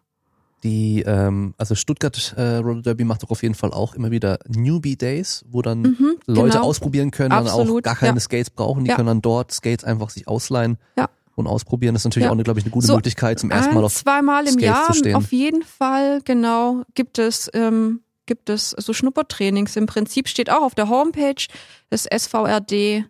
Die, 0.64 1.02
ähm, 1.06 1.54
also 1.56 1.74
Stuttgart 1.74 2.34
äh, 2.36 2.56
Roller 2.56 2.82
Derby 2.82 3.04
macht 3.04 3.22
doch 3.22 3.30
auf 3.30 3.42
jeden 3.42 3.54
Fall 3.54 3.72
auch 3.72 3.94
immer 3.94 4.10
wieder 4.10 4.40
Newbie 4.48 4.96
Days, 4.96 5.44
wo 5.48 5.62
dann 5.62 5.82
mhm, 5.82 6.16
Leute 6.26 6.56
genau. 6.56 6.64
ausprobieren 6.64 7.12
können, 7.12 7.32
Absolut, 7.32 7.68
dann 7.68 7.92
auch 7.92 7.96
gar 7.96 7.96
keine 7.96 8.18
ja. 8.18 8.20
Skates 8.20 8.50
brauchen, 8.50 8.84
die 8.84 8.90
ja. 8.90 8.96
können 8.96 9.06
dann 9.06 9.22
dort 9.22 9.52
Skates 9.52 9.84
einfach 9.84 10.10
sich 10.10 10.26
ausleihen. 10.26 10.78
Ja. 10.96 11.08
Und 11.36 11.46
ausprobieren 11.46 11.94
das 11.94 12.00
ist 12.02 12.06
natürlich 12.06 12.26
ja. 12.26 12.32
auch, 12.32 12.42
glaube 12.42 12.58
ich, 12.58 12.64
eine 12.64 12.72
gute 12.72 12.88
so 12.88 12.96
Möglichkeit, 12.96 13.38
zum 13.38 13.52
ersten 13.52 13.72
Mal 13.72 13.84
auf 13.84 13.94
zweimal 13.94 14.42
im 14.44 14.54
Skates 14.54 14.66
Jahr 14.66 14.86
zu 14.86 14.94
stehen. 14.94 15.14
auf 15.14 15.30
jeden 15.30 15.62
Fall, 15.62 16.20
genau, 16.24 16.82
gibt 16.94 17.20
es 17.20 17.48
ähm, 17.54 18.00
gibt 18.26 18.50
es 18.50 18.70
so 18.70 18.92
Schnuppertrainings. 18.92 19.74
Im 19.76 19.86
Prinzip 19.86 20.28
steht 20.28 20.50
auch 20.50 20.62
auf 20.62 20.74
der 20.74 20.88
Homepage 20.88 21.46
des 21.90 22.04
svrd.de 22.04 23.04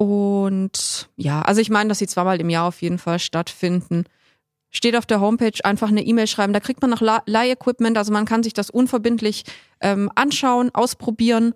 und 0.00 1.10
ja, 1.16 1.42
also 1.42 1.60
ich 1.60 1.68
meine, 1.68 1.90
dass 1.90 1.98
sie 1.98 2.06
zweimal 2.06 2.40
im 2.40 2.48
Jahr 2.48 2.68
auf 2.68 2.80
jeden 2.80 2.96
Fall 2.96 3.18
stattfinden. 3.18 4.04
Steht 4.70 4.96
auf 4.96 5.04
der 5.04 5.20
Homepage 5.20 5.62
einfach 5.62 5.88
eine 5.88 6.02
E-Mail 6.02 6.26
schreiben. 6.26 6.54
Da 6.54 6.60
kriegt 6.60 6.80
man 6.80 6.88
noch 6.88 7.02
Leih-Equipment, 7.02 7.98
also 7.98 8.10
man 8.10 8.24
kann 8.24 8.42
sich 8.42 8.54
das 8.54 8.70
unverbindlich 8.70 9.44
ähm, 9.82 10.10
anschauen, 10.14 10.70
ausprobieren. 10.74 11.52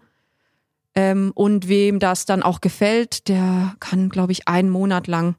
Ähm, 0.94 1.32
und 1.34 1.68
wem 1.68 2.00
das 2.00 2.26
dann 2.26 2.42
auch 2.42 2.60
gefällt, 2.60 3.28
der 3.28 3.76
kann, 3.80 4.10
glaube 4.10 4.32
ich, 4.32 4.46
einen 4.46 4.68
Monat 4.68 5.06
lang 5.06 5.36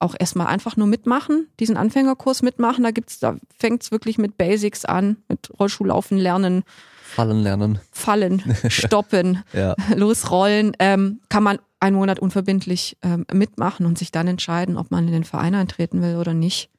auch 0.00 0.16
erstmal 0.18 0.48
einfach 0.48 0.76
nur 0.76 0.88
mitmachen, 0.88 1.46
diesen 1.60 1.76
Anfängerkurs 1.76 2.42
mitmachen. 2.42 2.82
Da 2.82 2.90
gibt's, 2.90 3.20
da 3.20 3.36
fängt's 3.56 3.92
wirklich 3.92 4.18
mit 4.18 4.36
Basics 4.36 4.84
an, 4.84 5.18
mit 5.28 5.48
Rollschuhlaufen 5.60 6.18
lernen. 6.18 6.64
Fallen 7.04 7.40
lernen. 7.40 7.78
Fallen, 7.92 8.42
stoppen, 8.68 9.44
ja. 9.52 9.76
losrollen. 9.94 10.72
Ähm, 10.80 11.20
kann 11.28 11.44
man 11.44 11.60
einen 11.80 11.96
Monat 11.96 12.18
unverbindlich 12.18 12.96
ähm, 13.02 13.24
mitmachen 13.32 13.86
und 13.86 13.98
sich 13.98 14.10
dann 14.10 14.26
entscheiden, 14.26 14.76
ob 14.76 14.90
man 14.90 15.06
in 15.06 15.12
den 15.12 15.24
Verein 15.24 15.54
eintreten 15.54 16.02
will 16.02 16.16
oder 16.16 16.34
nicht. 16.34 16.70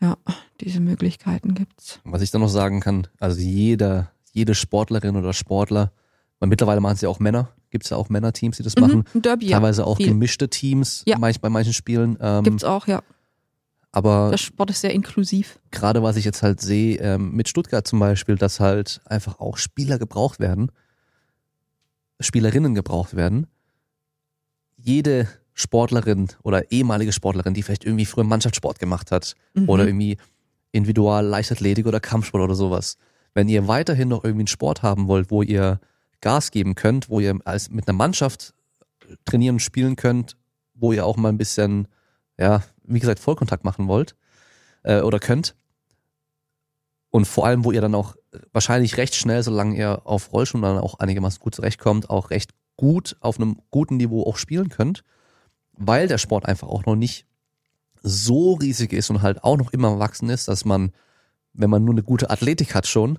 Ja, 0.00 0.16
diese 0.60 0.80
Möglichkeiten 0.80 1.54
gibt's. 1.54 2.00
Was 2.04 2.22
ich 2.22 2.32
dann 2.32 2.40
noch 2.40 2.48
sagen 2.48 2.80
kann, 2.80 3.06
also 3.20 3.40
jeder, 3.40 4.10
jede 4.32 4.54
Sportlerin 4.54 5.16
oder 5.16 5.32
Sportler, 5.32 5.92
weil 6.40 6.48
mittlerweile 6.48 6.80
machen 6.80 6.94
es 6.94 7.02
ja 7.02 7.08
auch 7.08 7.20
Männer, 7.20 7.50
gibt's 7.70 7.90
ja 7.90 7.96
auch 7.96 8.08
Männerteams, 8.08 8.56
die 8.56 8.64
das 8.64 8.74
mhm, 8.74 8.82
machen. 8.82 9.04
Derby, 9.14 9.50
Teilweise 9.50 9.86
auch 9.86 9.98
viel. 9.98 10.08
gemischte 10.08 10.48
Teams, 10.48 11.04
ja. 11.06 11.16
bei 11.18 11.48
manchen 11.48 11.72
Spielen. 11.72 12.18
Ähm, 12.20 12.42
gibt's 12.42 12.64
auch, 12.64 12.88
ja. 12.88 13.02
Aber 13.92 14.30
der 14.30 14.38
Sport 14.38 14.70
ist 14.70 14.80
sehr 14.80 14.92
inklusiv. 14.92 15.60
Gerade 15.70 16.02
was 16.02 16.16
ich 16.16 16.24
jetzt 16.24 16.42
halt 16.42 16.60
sehe, 16.60 16.96
ähm, 16.96 17.32
mit 17.32 17.48
Stuttgart 17.48 17.86
zum 17.86 17.98
Beispiel, 17.98 18.36
dass 18.36 18.58
halt 18.58 19.02
einfach 19.04 19.38
auch 19.38 19.58
Spieler 19.58 19.98
gebraucht 19.98 20.40
werden, 20.40 20.72
Spielerinnen 22.18 22.74
gebraucht 22.74 23.14
werden. 23.14 23.46
Jede 24.82 25.28
Sportlerin 25.54 26.28
oder 26.42 26.70
ehemalige 26.72 27.12
Sportlerin, 27.12 27.54
die 27.54 27.62
vielleicht 27.62 27.84
irgendwie 27.84 28.06
früher 28.06 28.24
Mannschaftssport 28.24 28.78
gemacht 28.78 29.10
hat 29.10 29.34
mhm. 29.54 29.68
oder 29.68 29.86
irgendwie 29.86 30.16
Individual 30.72 31.24
Leichtathletik 31.24 31.86
oder 31.86 32.00
Kampfsport 32.00 32.42
oder 32.42 32.54
sowas. 32.54 32.96
Wenn 33.34 33.48
ihr 33.48 33.68
weiterhin 33.68 34.08
noch 34.08 34.24
irgendwie 34.24 34.42
einen 34.42 34.46
Sport 34.48 34.82
haben 34.82 35.08
wollt, 35.08 35.30
wo 35.30 35.42
ihr 35.42 35.80
Gas 36.20 36.50
geben 36.50 36.74
könnt, 36.74 37.08
wo 37.08 37.20
ihr 37.20 37.38
als 37.44 37.70
mit 37.70 37.88
einer 37.88 37.96
Mannschaft 37.96 38.54
trainieren 39.24 39.56
und 39.56 39.60
spielen 39.60 39.96
könnt, 39.96 40.36
wo 40.74 40.92
ihr 40.92 41.04
auch 41.04 41.16
mal 41.16 41.28
ein 41.28 41.38
bisschen, 41.38 41.88
ja, 42.38 42.62
wie 42.84 43.00
gesagt, 43.00 43.20
Vollkontakt 43.20 43.64
machen 43.64 43.88
wollt 43.88 44.16
äh, 44.82 45.00
oder 45.00 45.18
könnt. 45.18 45.54
Und 47.10 47.26
vor 47.26 47.46
allem, 47.46 47.64
wo 47.64 47.72
ihr 47.72 47.82
dann 47.82 47.94
auch 47.94 48.16
wahrscheinlich 48.52 48.96
recht 48.96 49.14
schnell, 49.14 49.42
solange 49.42 49.76
ihr 49.76 50.06
auf 50.06 50.32
Rollschuhen 50.32 50.62
dann 50.62 50.78
auch 50.78 50.98
einigermaßen 50.98 51.40
gut 51.40 51.54
zurechtkommt, 51.54 52.08
auch 52.08 52.30
recht 52.30 52.52
gut 52.76 53.16
auf 53.20 53.38
einem 53.38 53.58
guten 53.70 53.96
Niveau 53.96 54.24
auch 54.24 54.36
spielen 54.36 54.68
könnt, 54.68 55.04
weil 55.72 56.08
der 56.08 56.18
Sport 56.18 56.46
einfach 56.46 56.68
auch 56.68 56.86
noch 56.86 56.96
nicht 56.96 57.26
so 58.02 58.54
riesig 58.54 58.92
ist 58.92 59.10
und 59.10 59.22
halt 59.22 59.44
auch 59.44 59.56
noch 59.56 59.72
immer 59.72 59.98
wachsen 59.98 60.28
ist, 60.28 60.48
dass 60.48 60.64
man, 60.64 60.92
wenn 61.52 61.70
man 61.70 61.84
nur 61.84 61.94
eine 61.94 62.02
gute 62.02 62.30
Athletik 62.30 62.74
hat 62.74 62.86
schon, 62.86 63.18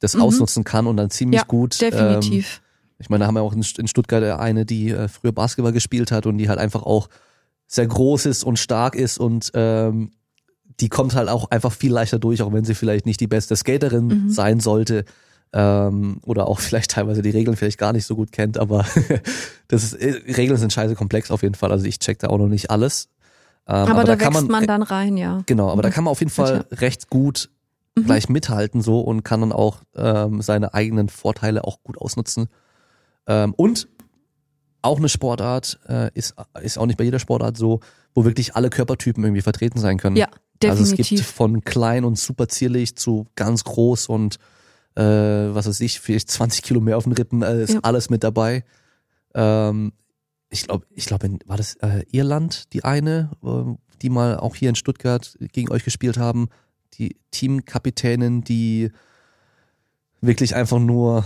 das 0.00 0.14
mhm. 0.14 0.22
ausnutzen 0.22 0.64
kann 0.64 0.86
und 0.86 0.96
dann 0.96 1.10
ziemlich 1.10 1.40
ja, 1.40 1.46
gut. 1.46 1.80
Definitiv. 1.80 2.60
Ähm, 2.62 2.64
ich 3.00 3.10
meine, 3.10 3.22
da 3.22 3.26
haben 3.28 3.34
wir 3.34 3.42
auch 3.42 3.52
in 3.52 3.62
Stuttgart 3.62 4.40
eine, 4.40 4.64
die 4.64 4.90
äh, 4.90 5.08
früher 5.08 5.32
Basketball 5.32 5.72
gespielt 5.72 6.10
hat 6.10 6.26
und 6.26 6.38
die 6.38 6.48
halt 6.48 6.58
einfach 6.58 6.82
auch 6.82 7.08
sehr 7.66 7.86
groß 7.86 8.26
ist 8.26 8.44
und 8.44 8.58
stark 8.58 8.94
ist 8.94 9.18
und 9.18 9.50
ähm, 9.54 10.10
die 10.80 10.88
kommt 10.88 11.14
halt 11.14 11.28
auch 11.28 11.50
einfach 11.50 11.72
viel 11.72 11.92
leichter 11.92 12.18
durch, 12.18 12.42
auch 12.42 12.52
wenn 12.52 12.64
sie 12.64 12.74
vielleicht 12.74 13.06
nicht 13.06 13.20
die 13.20 13.26
beste 13.26 13.54
Skaterin 13.56 14.06
mhm. 14.06 14.30
sein 14.30 14.60
sollte 14.60 15.04
ähm, 15.52 16.20
oder 16.24 16.48
auch 16.48 16.60
vielleicht 16.60 16.92
teilweise 16.92 17.22
die 17.22 17.30
Regeln 17.30 17.56
vielleicht 17.56 17.78
gar 17.78 17.92
nicht 17.92 18.06
so 18.06 18.16
gut 18.16 18.32
kennt, 18.32 18.58
aber 18.58 18.84
das 19.68 19.84
ist, 19.84 19.94
äh, 19.94 20.32
Regeln 20.32 20.58
sind 20.58 20.72
scheiße 20.72 20.94
komplex 20.94 21.30
auf 21.30 21.42
jeden 21.42 21.54
Fall. 21.54 21.72
Also 21.72 21.86
ich 21.86 21.98
check 21.98 22.18
da 22.18 22.28
auch 22.28 22.38
noch 22.38 22.48
nicht 22.48 22.70
alles. 22.70 23.08
Ähm, 23.66 23.74
aber, 23.74 23.90
aber, 23.90 24.04
da, 24.04 24.16
da 24.16 24.20
wächst 24.20 24.32
man, 24.32 24.46
man, 24.46 24.66
dann 24.66 24.82
rein, 24.82 25.16
ja. 25.16 25.42
Genau, 25.46 25.68
aber 25.68 25.78
mhm. 25.78 25.82
da 25.82 25.90
kann 25.90 26.04
man 26.04 26.12
auf 26.12 26.20
jeden 26.20 26.30
Fall 26.30 26.64
recht 26.72 27.10
gut 27.10 27.50
mhm. 27.96 28.04
gleich 28.04 28.28
mithalten 28.28 28.82
so 28.82 29.00
und 29.00 29.22
kann 29.24 29.40
dann 29.40 29.52
auch 29.52 29.82
ähm, 29.94 30.40
seine 30.40 30.74
eigenen 30.74 31.08
Vorteile 31.08 31.64
auch 31.64 31.82
gut 31.82 31.98
ausnutzen. 31.98 32.48
Ähm, 33.26 33.52
und 33.54 33.88
auch 34.80 34.98
eine 34.98 35.08
Sportart 35.08 35.80
äh, 35.88 36.10
ist, 36.14 36.34
ist 36.62 36.78
auch 36.78 36.86
nicht 36.86 36.96
bei 36.96 37.04
jeder 37.04 37.18
Sportart 37.18 37.56
so, 37.56 37.80
wo 38.14 38.24
wirklich 38.24 38.54
alle 38.54 38.70
Körpertypen 38.70 39.22
irgendwie 39.24 39.42
vertreten 39.42 39.80
sein 39.80 39.98
können. 39.98 40.16
Ja, 40.16 40.28
definitiv. 40.62 40.70
Also 40.70 41.02
es 41.02 41.08
gibt 41.08 41.20
von 41.20 41.64
klein 41.64 42.04
und 42.04 42.18
super 42.18 42.48
zierlich 42.48 42.96
zu 42.96 43.26
ganz 43.34 43.64
groß 43.64 44.06
und 44.06 44.38
äh, 44.94 45.02
was 45.02 45.66
weiß 45.66 45.80
ich, 45.80 46.00
vielleicht 46.00 46.30
20 46.30 46.62
Kilo 46.62 46.80
mehr 46.80 46.96
auf 46.96 47.04
den 47.04 47.12
Rippen, 47.12 47.42
äh, 47.42 47.62
ist 47.62 47.74
ja. 47.74 47.80
alles 47.82 48.10
mit 48.10 48.24
dabei. 48.24 48.64
Ähm, 49.34 49.92
ich 50.50 50.64
glaube, 50.64 50.86
ich 50.94 51.06
glaube, 51.06 51.38
war 51.46 51.56
das 51.56 51.74
äh, 51.76 52.04
Irland 52.10 52.72
die 52.72 52.84
eine, 52.84 53.30
äh, 53.44 53.74
die 54.02 54.10
mal 54.10 54.38
auch 54.38 54.56
hier 54.56 54.68
in 54.68 54.74
Stuttgart 54.74 55.36
gegen 55.52 55.70
euch 55.70 55.84
gespielt 55.84 56.18
haben, 56.18 56.48
die 56.94 57.16
Teamkapitänin, 57.30 58.42
die 58.42 58.90
wirklich 60.20 60.54
einfach 60.54 60.78
nur 60.78 61.24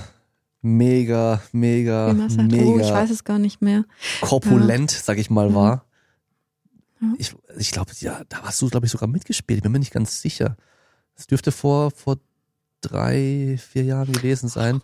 mega, 0.60 1.42
mega, 1.52 2.12
mega. 2.12 2.64
Oh, 2.64 2.78
ich 2.78 2.90
weiß 2.90 3.10
es 3.10 3.24
gar 3.24 3.38
nicht 3.38 3.62
mehr. 3.62 3.84
Korpulent, 4.20 4.92
ja. 4.92 4.98
sag 5.02 5.18
ich 5.18 5.30
mal, 5.30 5.54
war. 5.54 5.86
Ja. 7.00 7.12
Ich, 7.18 7.34
ich 7.58 7.70
glaube, 7.72 7.92
ja, 8.00 8.22
da 8.28 8.42
warst 8.44 8.62
du, 8.62 8.68
glaube 8.68 8.86
ich, 8.86 8.92
sogar 8.92 9.08
mitgespielt. 9.08 9.58
Ich 9.58 9.62
bin 9.62 9.72
mir 9.72 9.80
nicht 9.80 9.92
ganz 9.92 10.20
sicher. 10.20 10.56
Es 11.14 11.26
dürfte 11.26 11.52
vor, 11.52 11.90
vor 11.90 12.18
drei, 12.82 13.58
vier 13.58 13.84
Jahren 13.84 14.12
gewesen 14.12 14.48
sein. 14.48 14.82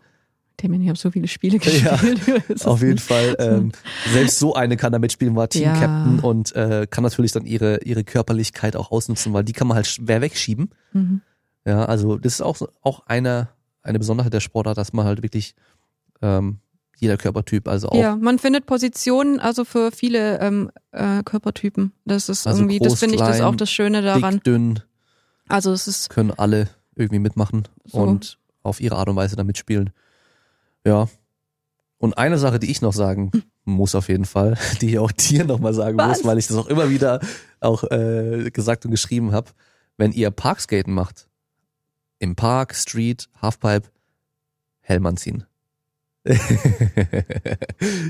Themen, 0.56 0.82
ich 0.82 0.88
habe 0.88 0.98
so 0.98 1.10
viele 1.10 1.28
Spiele 1.28 1.58
gespielt. 1.60 2.20
Ja, 2.26 2.66
auf 2.66 2.82
jeden 2.82 2.98
Fall. 2.98 3.36
Ähm, 3.38 3.72
selbst 4.12 4.38
so 4.38 4.54
eine 4.54 4.76
kann 4.76 4.92
da 4.92 4.98
mitspielen, 4.98 5.36
war 5.36 5.48
Team-Captain 5.48 6.16
ja. 6.18 6.24
und 6.24 6.54
äh, 6.54 6.86
kann 6.90 7.04
natürlich 7.04 7.32
dann 7.32 7.46
ihre, 7.46 7.82
ihre 7.84 8.04
Körperlichkeit 8.04 8.74
auch 8.76 8.90
ausnutzen, 8.90 9.32
weil 9.32 9.44
die 9.44 9.52
kann 9.52 9.68
man 9.68 9.76
halt 9.76 9.86
schwer 9.86 10.20
wegschieben. 10.20 10.70
Mhm. 10.92 11.22
Ja, 11.64 11.84
also 11.84 12.18
das 12.18 12.34
ist 12.34 12.40
auch, 12.40 12.60
auch 12.82 13.06
eine, 13.06 13.48
eine 13.82 13.98
Besonderheit 13.98 14.32
der 14.32 14.40
Sportart, 14.40 14.78
dass 14.78 14.92
man 14.92 15.06
halt 15.06 15.22
wirklich 15.22 15.54
ähm, 16.22 16.58
jeder 16.98 17.16
Körpertyp, 17.16 17.68
also 17.68 17.90
auch. 17.90 17.94
Ja, 17.94 18.16
man 18.16 18.40
findet 18.40 18.66
Positionen, 18.66 19.38
also 19.38 19.64
für 19.64 19.92
viele 19.92 20.40
ähm, 20.40 20.70
äh, 20.90 21.22
Körpertypen. 21.22 21.92
Das 22.04 22.28
ist 22.28 22.46
also 22.46 22.62
irgendwie, 22.62 22.78
groß, 22.78 22.88
das 22.88 22.98
finde 22.98 23.14
ich 23.14 23.20
das 23.20 23.40
auch 23.40 23.54
das 23.54 23.70
Schöne 23.70 24.02
daran. 24.02 24.34
Dick, 24.34 24.44
dünn. 24.44 24.80
Also 25.48 25.72
es 25.72 25.86
ist. 25.86 26.10
Können 26.10 26.32
alle 26.32 26.68
irgendwie 26.98 27.20
mitmachen 27.20 27.68
so. 27.84 27.98
und 27.98 28.38
auf 28.62 28.80
ihre 28.80 28.96
Art 28.96 29.08
und 29.08 29.16
Weise 29.16 29.36
damit 29.36 29.58
spielen. 29.58 29.90
Ja. 30.84 31.08
Und 31.98 32.16
eine 32.16 32.38
Sache, 32.38 32.58
die 32.58 32.70
ich 32.70 32.80
noch 32.80 32.92
sagen 32.92 33.30
muss 33.64 33.94
auf 33.94 34.08
jeden 34.08 34.24
Fall, 34.24 34.56
die 34.80 34.90
ich 34.90 34.98
auch 34.98 35.12
dir 35.12 35.44
nochmal 35.44 35.74
sagen 35.74 35.98
Was? 35.98 36.18
muss, 36.18 36.26
weil 36.26 36.38
ich 36.38 36.46
das 36.46 36.56
auch 36.56 36.66
immer 36.66 36.90
wieder 36.90 37.20
auch 37.60 37.84
äh, 37.84 38.50
gesagt 38.52 38.84
und 38.84 38.90
geschrieben 38.90 39.32
habe, 39.32 39.50
wenn 39.96 40.12
ihr 40.12 40.30
Parkskaten 40.30 40.92
macht, 40.92 41.28
im 42.18 42.34
Park, 42.34 42.74
Street, 42.74 43.28
Halfpipe, 43.40 43.88
Helm 44.80 45.06
anziehen. 45.06 45.44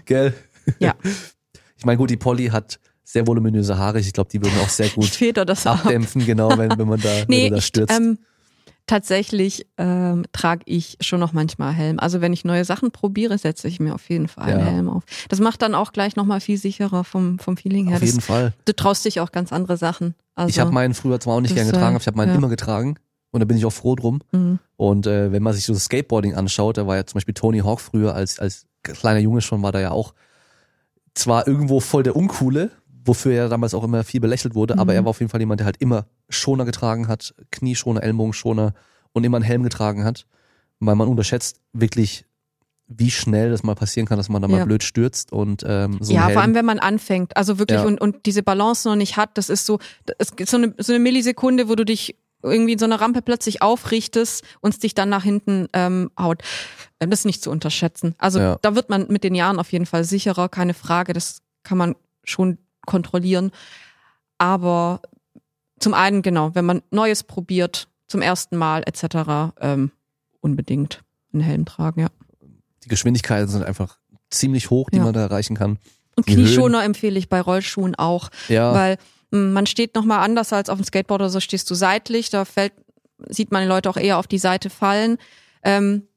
Gell? 0.04 0.34
Ja. 0.78 0.94
Ich 1.76 1.84
meine, 1.84 1.98
gut, 1.98 2.10
die 2.10 2.16
Polly 2.16 2.46
hat 2.48 2.78
sehr 3.04 3.26
voluminöse 3.26 3.78
Haare. 3.78 4.00
Ich 4.00 4.12
glaube, 4.12 4.30
die 4.30 4.42
würden 4.42 4.58
auch 4.60 4.68
sehr 4.68 4.88
gut 4.94 5.10
das 5.48 5.66
abdämpfen, 5.66 6.22
ab. 6.22 6.26
genau, 6.26 6.56
wenn, 6.56 6.78
wenn 6.78 6.88
man 6.88 7.00
da, 7.00 7.24
nee, 7.28 7.46
wenn 7.46 7.54
da 7.54 7.60
stürzt. 7.60 7.92
Ich, 7.92 7.98
ähm, 7.98 8.18
tatsächlich 8.88 9.66
ähm, 9.76 10.24
trage 10.32 10.62
ich 10.64 10.96
schon 11.00 11.20
noch 11.20 11.32
manchmal 11.32 11.72
Helm. 11.72 12.00
Also 12.00 12.20
wenn 12.20 12.32
ich 12.32 12.44
neue 12.44 12.64
Sachen 12.64 12.90
probiere, 12.90 13.38
setze 13.38 13.68
ich 13.68 13.78
mir 13.78 13.94
auf 13.94 14.08
jeden 14.08 14.26
Fall 14.26 14.50
ja. 14.50 14.56
Helm 14.58 14.88
auf. 14.88 15.04
Das 15.28 15.38
macht 15.38 15.62
dann 15.62 15.76
auch 15.76 15.92
gleich 15.92 16.16
nochmal 16.16 16.40
viel 16.40 16.58
sicherer 16.58 17.04
vom, 17.04 17.38
vom 17.38 17.56
Feeling 17.56 17.86
her. 17.86 17.98
Auf 17.98 18.02
jeden 18.02 18.16
das, 18.16 18.26
Fall. 18.26 18.52
Du 18.64 18.72
traust 18.74 19.04
dich 19.04 19.20
auch 19.20 19.30
ganz 19.30 19.52
andere 19.52 19.76
Sachen. 19.76 20.14
Also, 20.34 20.50
ich 20.50 20.58
habe 20.58 20.72
meinen 20.72 20.94
früher 20.94 21.20
zwar 21.20 21.36
auch 21.36 21.40
nicht 21.40 21.54
gern 21.54 21.66
getragen, 21.66 21.94
aber 21.94 22.00
ich 22.00 22.06
habe 22.06 22.16
meinen 22.16 22.30
ja. 22.30 22.34
immer 22.34 22.48
getragen. 22.48 22.96
Und 23.30 23.40
da 23.40 23.44
bin 23.44 23.58
ich 23.58 23.66
auch 23.66 23.72
froh 23.72 23.94
drum. 23.94 24.20
Mhm. 24.32 24.58
Und 24.76 25.06
äh, 25.06 25.30
wenn 25.32 25.42
man 25.42 25.52
sich 25.52 25.66
so 25.66 25.74
das 25.74 25.84
Skateboarding 25.84 26.34
anschaut, 26.34 26.78
da 26.78 26.86
war 26.86 26.96
ja 26.96 27.04
zum 27.04 27.18
Beispiel 27.18 27.34
Tony 27.34 27.60
Hawk 27.60 27.80
früher 27.80 28.14
als, 28.14 28.38
als 28.38 28.66
kleiner 28.82 29.20
Junge 29.20 29.42
schon, 29.42 29.62
war 29.62 29.72
da 29.72 29.80
ja 29.80 29.90
auch 29.90 30.14
zwar 31.14 31.46
irgendwo 31.46 31.80
voll 31.80 32.02
der 32.02 32.16
Uncoole, 32.16 32.70
wofür 33.08 33.32
er 33.32 33.48
damals 33.48 33.74
auch 33.74 33.82
immer 33.82 34.04
viel 34.04 34.20
belächelt 34.20 34.54
wurde, 34.54 34.74
mhm. 34.74 34.80
aber 34.80 34.94
er 34.94 35.04
war 35.04 35.10
auf 35.10 35.20
jeden 35.20 35.30
Fall 35.30 35.40
jemand, 35.40 35.60
der 35.60 35.64
halt 35.64 35.78
immer 35.78 36.06
Schoner 36.28 36.64
getragen 36.64 37.08
hat, 37.08 37.34
Knieschoner, 37.50 38.02
Ellbogenschoner 38.02 38.74
und 39.12 39.24
immer 39.24 39.38
einen 39.38 39.44
Helm 39.44 39.62
getragen 39.64 40.04
hat, 40.04 40.26
weil 40.78 40.94
man 40.94 41.08
unterschätzt 41.08 41.60
wirklich, 41.72 42.26
wie 42.86 43.10
schnell 43.10 43.50
das 43.50 43.62
mal 43.62 43.74
passieren 43.74 44.06
kann, 44.06 44.18
dass 44.18 44.28
man 44.28 44.40
da 44.40 44.48
mal 44.48 44.58
ja. 44.58 44.64
blöd 44.64 44.82
stürzt 44.82 45.32
und 45.32 45.64
ähm, 45.66 45.98
so. 46.00 46.12
Ja, 46.12 46.28
vor 46.30 46.42
allem 46.42 46.54
wenn 46.54 46.64
man 46.64 46.78
anfängt, 46.78 47.36
also 47.36 47.58
wirklich 47.58 47.80
ja. 47.80 47.86
und, 47.86 48.00
und 48.00 48.26
diese 48.26 48.42
Balance 48.42 48.88
noch 48.88 48.96
nicht 48.96 49.16
hat, 49.16 49.36
das 49.36 49.50
ist 49.50 49.66
so, 49.66 49.78
es 50.18 50.36
gibt 50.36 50.48
so 50.48 50.56
eine, 50.56 50.74
so 50.78 50.92
eine 50.92 51.00
Millisekunde, 51.00 51.68
wo 51.68 51.74
du 51.74 51.84
dich 51.84 52.16
irgendwie 52.42 52.74
in 52.74 52.78
so 52.78 52.84
einer 52.84 53.00
Rampe 53.00 53.20
plötzlich 53.20 53.62
aufrichtest 53.62 54.44
und 54.60 54.74
es 54.74 54.78
dich 54.78 54.94
dann 54.94 55.08
nach 55.08 55.24
hinten 55.24 55.66
ähm, 55.72 56.10
haut. 56.18 56.42
Ähm, 57.00 57.10
das 57.10 57.20
ist 57.20 57.24
nicht 57.24 57.42
zu 57.42 57.50
unterschätzen. 57.50 58.14
Also 58.18 58.38
ja. 58.38 58.58
da 58.62 58.74
wird 58.74 58.90
man 58.90 59.06
mit 59.08 59.24
den 59.24 59.34
Jahren 59.34 59.58
auf 59.58 59.72
jeden 59.72 59.86
Fall 59.86 60.04
sicherer, 60.04 60.48
keine 60.48 60.74
Frage. 60.74 61.12
Das 61.12 61.40
kann 61.64 61.78
man 61.78 61.96
schon 62.24 62.58
kontrollieren. 62.88 63.52
Aber 64.38 65.00
zum 65.78 65.94
einen, 65.94 66.22
genau, 66.22 66.54
wenn 66.54 66.64
man 66.64 66.82
Neues 66.90 67.22
probiert, 67.22 67.88
zum 68.08 68.22
ersten 68.22 68.56
Mal 68.56 68.82
etc., 68.86 69.52
ähm, 69.60 69.92
unbedingt 70.40 71.04
einen 71.32 71.42
Helm 71.42 71.66
tragen, 71.66 72.00
ja. 72.00 72.08
Die 72.82 72.88
Geschwindigkeiten 72.88 73.48
sind 73.48 73.62
einfach 73.62 73.98
ziemlich 74.30 74.70
hoch, 74.70 74.90
die 74.90 74.96
ja. 74.96 75.04
man 75.04 75.12
da 75.12 75.20
erreichen 75.20 75.56
kann. 75.56 75.78
Und 76.16 76.26
Knieschoner 76.26 76.82
empfehle 76.82 77.18
ich 77.18 77.28
bei 77.28 77.40
Rollschuhen 77.40 77.94
auch, 77.94 78.30
ja. 78.48 78.74
weil 78.74 78.96
hm, 79.30 79.52
man 79.52 79.66
steht 79.66 79.94
nochmal 79.94 80.20
anders 80.20 80.52
als 80.52 80.70
auf 80.70 80.78
dem 80.78 80.84
Skateboard 80.84 81.20
oder 81.20 81.30
so 81.30 81.40
stehst 81.40 81.70
du 81.70 81.74
seitlich, 81.74 82.30
da 82.30 82.44
fällt, 82.44 82.72
sieht 83.28 83.52
man 83.52 83.62
die 83.62 83.68
Leute 83.68 83.90
auch 83.90 83.96
eher 83.96 84.18
auf 84.18 84.26
die 84.26 84.38
Seite 84.38 84.70
fallen. 84.70 85.18
Ähm, 85.62 86.07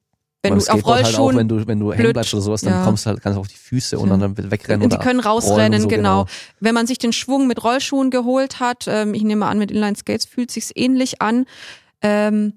wenn 0.44 0.58
du 0.58 0.66
auf 0.66 0.86
Rollschuhen, 0.86 1.06
halt 1.06 1.18
auch, 1.18 1.36
wenn 1.36 1.48
du 1.48 1.68
wenn 1.68 1.80
du 1.80 1.94
hängen 1.94 2.14
bleibst 2.14 2.34
oder 2.34 2.42
sowas, 2.42 2.62
dann 2.62 2.74
ja. 2.74 2.84
kommst 2.84 3.06
du 3.06 3.12
halt 3.12 3.22
ganz 3.22 3.38
auf 3.38 3.48
die 3.48 3.56
Füße 3.56 3.98
und 4.00 4.10
dann 4.10 4.38
wegrennen 4.38 4.84
und 4.84 4.92
die 4.92 4.98
können 4.98 5.20
rausrennen, 5.20 5.82
so, 5.82 5.88
genau. 5.88 6.24
genau. 6.24 6.36
Wenn 6.60 6.74
man 6.74 6.88
sich 6.88 6.98
den 6.98 7.14
Schwung 7.14 7.48
mit 7.48 7.64
Rollschuhen 7.64 8.10
geholt 8.10 8.60
hat, 8.60 8.86
ähm, 8.88 9.14
ich 9.14 9.24
nehme 9.24 9.46
an, 9.46 9.60
mit 9.60 9.70
Inline 9.70 9.96
Skates 9.96 10.26
fühlt 10.26 10.50
sich's 10.50 10.72
ähnlich 10.74 11.22
an, 11.22 11.46
ähm, 12.02 12.54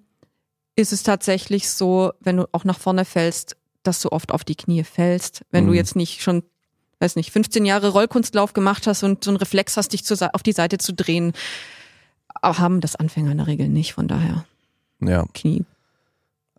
ist 0.77 0.93
es 0.93 1.03
tatsächlich 1.03 1.69
so, 1.69 2.13
wenn 2.21 2.39
du 2.39 2.49
auch 2.53 2.65
nach 2.65 2.79
vorne 2.79 3.05
fällst, 3.05 3.57
dass 3.83 4.01
du 4.01 4.11
oft 4.13 4.33
auf 4.33 4.45
die 4.45 4.57
Knie 4.57 4.83
fällst, 4.83 5.43
wenn 5.51 5.65
mhm. 5.65 5.69
du 5.69 5.75
jetzt 5.75 5.95
nicht 5.95 6.23
schon 6.23 6.43
weiß 7.01 7.17
nicht, 7.17 7.33
15 7.33 7.67
Jahre 7.67 7.89
Rollkunstlauf 7.89 8.55
gemacht 8.55 8.87
hast 8.87 9.03
und 9.03 9.25
so 9.25 9.31
einen 9.31 9.37
Reflex 9.37 9.77
hast, 9.77 9.93
dich 9.93 10.05
zu, 10.05 10.15
auf 10.33 10.43
die 10.43 10.53
Seite 10.53 10.79
zu 10.79 10.95
drehen, 10.95 11.33
haben 12.43 12.81
das 12.81 12.97
Anfänger 12.97 13.33
in 13.33 13.39
der 13.39 13.47
Regel 13.47 13.69
nicht, 13.69 13.93
von 13.93 14.09
daher. 14.09 14.47
Ja. 15.01 15.27
Knie. 15.35 15.65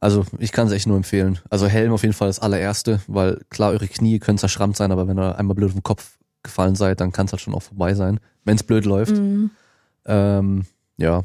Also 0.06 0.24
ich 0.38 0.52
kann 0.52 0.68
es 0.68 0.74
echt 0.74 0.86
nur 0.86 0.98
empfehlen. 0.98 1.40
Also 1.50 1.66
Helm 1.66 1.92
auf 1.92 2.04
jeden 2.04 2.14
Fall 2.14 2.28
das 2.28 2.38
allererste, 2.38 3.02
weil 3.08 3.42
klar, 3.50 3.72
eure 3.72 3.88
Knie 3.88 4.20
können 4.20 4.38
zerschrammt 4.38 4.78
sein, 4.78 4.92
aber 4.92 5.08
wenn 5.08 5.18
ihr 5.18 5.36
einmal 5.40 5.56
blöd 5.56 5.70
auf 5.70 5.74
den 5.74 5.82
Kopf 5.82 6.20
gefallen 6.44 6.76
seid, 6.76 7.02
dann 7.02 7.12
kann 7.12 7.26
es 7.26 7.32
halt 7.32 7.42
schon 7.42 7.56
auch 7.56 7.64
vorbei 7.64 7.96
sein, 7.96 8.20
wenn 8.44 8.56
es 8.56 8.62
blöd 8.62 8.86
läuft. 8.86 9.18
Mhm. 9.18 9.50
Ähm, 10.06 10.66
ja. 10.98 11.24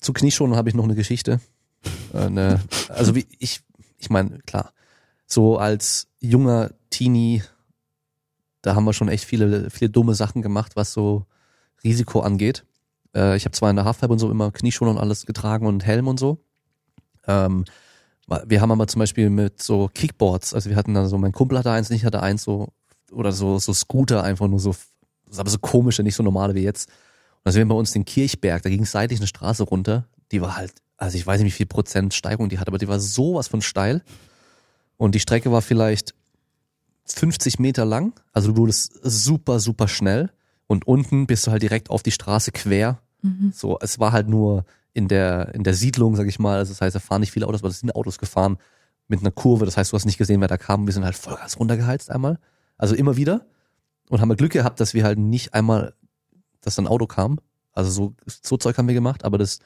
Zu 0.00 0.12
Knieschonen 0.12 0.56
habe 0.56 0.68
ich 0.68 0.74
noch 0.74 0.82
eine 0.82 0.96
Geschichte. 0.96 1.38
Eine, 2.12 2.60
also 2.88 3.14
wie 3.14 3.28
ich, 3.38 3.60
ich 3.96 4.10
meine, 4.10 4.40
klar, 4.40 4.72
so 5.28 5.56
als 5.56 6.08
junger 6.18 6.72
Teenie, 6.90 7.44
da 8.60 8.74
haben 8.74 8.86
wir 8.86 8.92
schon 8.92 9.08
echt 9.08 9.24
viele, 9.24 9.70
viele 9.70 9.90
dumme 9.90 10.16
Sachen 10.16 10.42
gemacht, 10.42 10.74
was 10.74 10.92
so 10.92 11.26
Risiko 11.84 12.22
angeht. 12.22 12.64
Äh, 13.14 13.36
ich 13.36 13.44
habe 13.44 13.52
zwar 13.52 13.70
in 13.70 13.76
der 13.76 13.84
Halfpipe 13.84 14.12
und 14.12 14.18
so 14.18 14.32
immer 14.32 14.50
Knieschoner 14.50 14.90
und 14.90 14.98
alles 14.98 15.26
getragen 15.26 15.68
und 15.68 15.86
Helm 15.86 16.08
und 16.08 16.18
so. 16.18 16.38
Ähm, 17.28 17.64
wir 18.26 18.60
haben 18.60 18.70
aber 18.70 18.86
zum 18.86 19.00
Beispiel 19.00 19.30
mit 19.30 19.62
so 19.62 19.90
Kickboards, 19.92 20.54
also 20.54 20.70
wir 20.70 20.76
hatten 20.76 20.94
da 20.94 21.06
so, 21.06 21.18
mein 21.18 21.32
Kumpel 21.32 21.58
hatte 21.58 21.70
eins, 21.70 21.90
ich 21.90 22.04
hatte 22.04 22.22
eins 22.22 22.42
so, 22.42 22.68
oder 23.12 23.32
so, 23.32 23.58
so 23.58 23.72
Scooter 23.72 24.22
einfach 24.22 24.48
nur 24.48 24.60
so, 24.60 24.74
aber 25.36 25.50
so 25.50 25.58
komische, 25.58 26.02
nicht 26.02 26.16
so 26.16 26.22
normale 26.22 26.54
wie 26.54 26.62
jetzt. 26.62 26.88
Und 26.88 27.44
da 27.44 27.52
sind 27.52 27.60
wir 27.60 27.74
bei 27.74 27.78
uns 27.78 27.92
den 27.92 28.04
Kirchberg, 28.04 28.62
da 28.62 28.70
ging 28.70 28.84
seitlich 28.84 29.20
eine 29.20 29.26
Straße 29.26 29.64
runter, 29.64 30.06
die 30.32 30.40
war 30.40 30.56
halt, 30.56 30.72
also 30.96 31.18
ich 31.18 31.26
weiß 31.26 31.40
nicht, 31.40 31.52
wie 31.52 31.56
viel 31.56 31.66
Prozent 31.66 32.14
Steigung 32.14 32.48
die 32.48 32.58
hat, 32.58 32.68
aber 32.68 32.78
die 32.78 32.88
war 32.88 33.00
sowas 33.00 33.48
von 33.48 33.60
steil. 33.60 34.02
Und 34.96 35.14
die 35.14 35.20
Strecke 35.20 35.50
war 35.50 35.60
vielleicht 35.60 36.14
50 37.06 37.58
Meter 37.58 37.84
lang, 37.84 38.12
also 38.32 38.52
du 38.52 38.56
wurdest 38.58 38.98
super, 39.02 39.60
super 39.60 39.88
schnell. 39.88 40.30
Und 40.66 40.86
unten 40.86 41.26
bist 41.26 41.46
du 41.46 41.50
halt 41.50 41.62
direkt 41.62 41.90
auf 41.90 42.02
die 42.02 42.10
Straße 42.10 42.52
quer. 42.52 43.00
Mhm. 43.20 43.52
So, 43.54 43.78
es 43.80 43.98
war 43.98 44.12
halt 44.12 44.28
nur 44.28 44.64
in 44.94 45.08
der, 45.08 45.54
in 45.54 45.64
der 45.64 45.74
Siedlung, 45.74 46.16
sag 46.16 46.28
ich 46.28 46.38
mal. 46.38 46.56
Also 46.56 46.72
das 46.72 46.80
heißt, 46.80 46.94
da 46.94 47.00
fahren 47.00 47.20
nicht 47.20 47.32
viele 47.32 47.46
Autos, 47.46 47.60
aber 47.60 47.68
es 47.68 47.80
sind 47.80 47.94
Autos 47.94 48.18
gefahren 48.18 48.56
mit 49.08 49.20
einer 49.20 49.32
Kurve. 49.32 49.66
Das 49.66 49.76
heißt, 49.76 49.92
du 49.92 49.96
hast 49.96 50.06
nicht 50.06 50.18
gesehen, 50.18 50.40
wer 50.40 50.48
da 50.48 50.56
kam. 50.56 50.86
Wir 50.86 50.94
sind 50.94 51.04
halt 51.04 51.16
Vollgas 51.16 51.58
runtergeheizt 51.58 52.10
einmal. 52.10 52.38
Also 52.78 52.94
immer 52.94 53.16
wieder. 53.16 53.46
Und 54.08 54.20
haben 54.20 54.28
wir 54.28 54.36
Glück 54.36 54.52
gehabt, 54.52 54.80
dass 54.80 54.94
wir 54.94 55.04
halt 55.04 55.18
nicht 55.18 55.52
einmal, 55.52 55.94
dass 56.60 56.78
ein 56.78 56.86
Auto 56.86 57.06
kam. 57.06 57.40
Also 57.72 57.90
so, 57.90 58.14
so 58.26 58.56
Zeug 58.56 58.78
haben 58.78 58.86
wir 58.86 58.94
gemacht. 58.94 59.24
Aber 59.24 59.36
das 59.36 59.58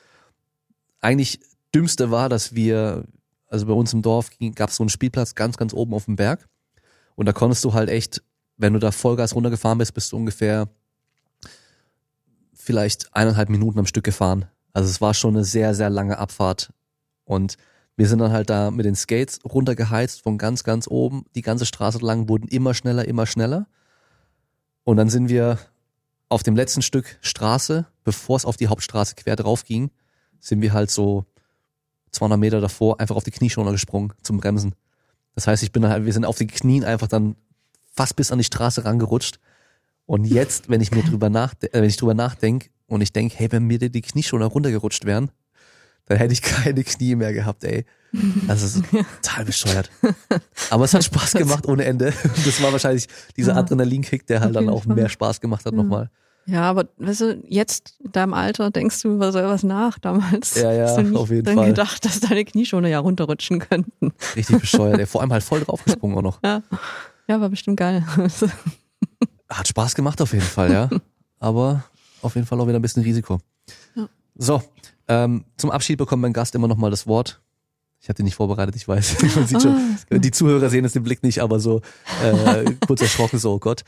eigentlich 1.00 1.40
dümmste 1.74 2.10
war, 2.10 2.30
dass 2.30 2.54
wir, 2.54 3.04
also 3.48 3.66
bei 3.66 3.74
uns 3.74 3.92
im 3.92 4.00
Dorf 4.00 4.30
gab 4.54 4.70
es 4.70 4.76
so 4.76 4.82
einen 4.82 4.90
Spielplatz 4.90 5.34
ganz, 5.34 5.58
ganz 5.58 5.74
oben 5.74 5.92
auf 5.92 6.06
dem 6.06 6.16
Berg. 6.16 6.48
Und 7.16 7.26
da 7.26 7.32
konntest 7.32 7.64
du 7.64 7.74
halt 7.74 7.90
echt, 7.90 8.22
wenn 8.56 8.72
du 8.72 8.78
da 8.78 8.92
Vollgas 8.92 9.34
runtergefahren 9.34 9.78
bist, 9.78 9.92
bist 9.92 10.12
du 10.12 10.16
ungefähr 10.16 10.68
vielleicht 12.54 13.14
eineinhalb 13.14 13.50
Minuten 13.50 13.78
am 13.78 13.86
Stück 13.86 14.04
gefahren. 14.04 14.46
Also 14.78 14.90
es 14.90 15.00
war 15.00 15.12
schon 15.12 15.34
eine 15.34 15.42
sehr, 15.42 15.74
sehr 15.74 15.90
lange 15.90 16.18
Abfahrt. 16.18 16.72
Und 17.24 17.56
wir 17.96 18.06
sind 18.06 18.20
dann 18.20 18.30
halt 18.30 18.48
da 18.48 18.70
mit 18.70 18.86
den 18.86 18.94
Skates 18.94 19.40
runtergeheizt 19.44 20.22
von 20.22 20.38
ganz, 20.38 20.62
ganz 20.62 20.86
oben. 20.86 21.24
Die 21.34 21.42
ganze 21.42 21.66
Straße 21.66 21.98
lang 21.98 22.28
wurden 22.28 22.46
immer 22.46 22.74
schneller, 22.74 23.04
immer 23.08 23.26
schneller. 23.26 23.66
Und 24.84 24.96
dann 24.96 25.08
sind 25.08 25.28
wir 25.28 25.58
auf 26.28 26.44
dem 26.44 26.54
letzten 26.54 26.82
Stück 26.82 27.18
Straße, 27.22 27.86
bevor 28.04 28.36
es 28.36 28.44
auf 28.44 28.56
die 28.56 28.68
Hauptstraße 28.68 29.16
quer 29.16 29.34
drauf 29.34 29.64
ging, 29.64 29.90
sind 30.38 30.62
wir 30.62 30.72
halt 30.72 30.92
so 30.92 31.24
200 32.12 32.38
Meter 32.38 32.60
davor 32.60 33.00
einfach 33.00 33.16
auf 33.16 33.24
die 33.24 33.32
Knieschoner 33.32 33.72
gesprungen 33.72 34.12
zum 34.22 34.38
Bremsen. 34.38 34.76
Das 35.34 35.48
heißt, 35.48 35.64
ich 35.64 35.72
bin 35.72 35.88
halt, 35.88 36.04
wir 36.04 36.12
sind 36.12 36.24
auf 36.24 36.38
den 36.38 36.46
Knien 36.46 36.84
einfach 36.84 37.08
dann 37.08 37.34
fast 37.92 38.14
bis 38.14 38.30
an 38.30 38.38
die 38.38 38.44
Straße 38.44 38.84
rangerutscht. 38.84 39.40
Und 40.06 40.24
jetzt, 40.24 40.68
wenn 40.68 40.80
ich 40.80 40.92
mir 40.92 41.02
drüber 41.02 41.30
nachdenke, 41.30 41.76
äh, 41.76 41.82
wenn 41.82 41.88
ich 41.88 41.96
drüber 41.96 42.14
nachdenke, 42.14 42.70
und 42.88 43.02
ich 43.02 43.12
denke, 43.12 43.36
hey, 43.38 43.52
wenn 43.52 43.64
mir 43.64 43.78
die 43.78 44.00
Knie 44.00 44.22
schon 44.22 44.42
runtergerutscht 44.42 45.04
wären, 45.04 45.30
dann 46.06 46.18
hätte 46.18 46.32
ich 46.32 46.42
keine 46.42 46.82
Knie 46.82 47.14
mehr 47.14 47.32
gehabt, 47.32 47.64
ey. 47.64 47.84
Das 48.46 48.62
ist 48.62 48.82
total 49.22 49.44
bescheuert. 49.44 49.90
Aber 50.70 50.84
es 50.84 50.94
hat 50.94 51.04
Spaß 51.04 51.34
gemacht 51.34 51.66
ohne 51.68 51.84
Ende. 51.84 52.12
Das 52.44 52.62
war 52.62 52.72
wahrscheinlich 52.72 53.06
dieser. 53.36 53.56
Adrenalinkick, 53.56 54.26
der 54.26 54.40
halt 54.40 54.56
dann 54.56 54.68
auch 54.68 54.86
mehr 54.86 55.08
Spaß 55.08 55.40
gemacht 55.40 55.66
hat 55.66 55.72
ja. 55.72 55.76
nochmal. 55.76 56.10
Ja, 56.46 56.62
aber 56.62 56.88
weißt 56.96 57.20
du, 57.20 57.42
jetzt 57.46 57.96
in 58.02 58.12
deinem 58.12 58.32
Alter 58.32 58.70
denkst 58.70 59.02
du 59.02 59.14
über 59.14 59.32
sowas 59.32 59.62
nach. 59.64 59.98
Damals 59.98 60.54
ja, 60.54 60.72
ja, 60.72 60.84
hast 60.84 60.96
du 60.96 61.02
nicht 61.02 61.16
auf 61.16 61.28
jeden 61.28 61.44
dann 61.44 61.56
Fall. 61.56 61.66
gedacht, 61.68 62.02
dass 62.06 62.20
deine 62.20 62.46
Knie 62.46 62.64
schon 62.64 62.86
ja 62.86 63.00
runterrutschen 63.00 63.58
könnten. 63.58 64.12
Richtig 64.34 64.58
bescheuert, 64.58 64.98
ey. 64.98 65.06
Vor 65.06 65.20
allem 65.20 65.32
halt 65.32 65.42
voll 65.42 65.60
draufgesprungen 65.60 66.16
auch 66.16 66.22
noch. 66.22 66.42
Ja, 66.42 66.62
ja 67.28 67.38
war 67.38 67.50
bestimmt 67.50 67.76
geil. 67.76 68.02
Hat 69.50 69.68
Spaß 69.68 69.94
gemacht 69.94 70.22
auf 70.22 70.32
jeden 70.32 70.44
Fall, 70.44 70.72
ja. 70.72 70.88
Aber 71.38 71.84
auf 72.22 72.34
jeden 72.34 72.46
Fall 72.46 72.60
auch 72.60 72.66
wieder 72.66 72.78
ein 72.78 72.82
bisschen 72.82 73.02
Risiko. 73.02 73.40
Ja. 73.94 74.08
So, 74.34 74.62
ähm, 75.08 75.44
zum 75.56 75.70
Abschied 75.70 75.98
bekommt 75.98 76.22
mein 76.22 76.32
Gast 76.32 76.54
immer 76.54 76.68
noch 76.68 76.76
mal 76.76 76.90
das 76.90 77.06
Wort. 77.06 77.40
Ich 78.00 78.08
hatte 78.08 78.22
nicht 78.22 78.36
vorbereitet, 78.36 78.76
ich 78.76 78.86
weiß. 78.86 79.22
Man 79.36 79.46
sieht 79.46 79.62
schon, 79.62 79.96
ah, 80.10 80.18
die 80.18 80.30
Zuhörer 80.30 80.70
sehen 80.70 80.84
es 80.84 80.92
den 80.92 81.02
Blick 81.02 81.22
nicht, 81.22 81.40
aber 81.40 81.58
so 81.58 81.80
äh, 82.22 82.64
kurz 82.86 83.02
erschrocken, 83.02 83.38
so, 83.38 83.54
oh 83.54 83.58
Gott. 83.58 83.84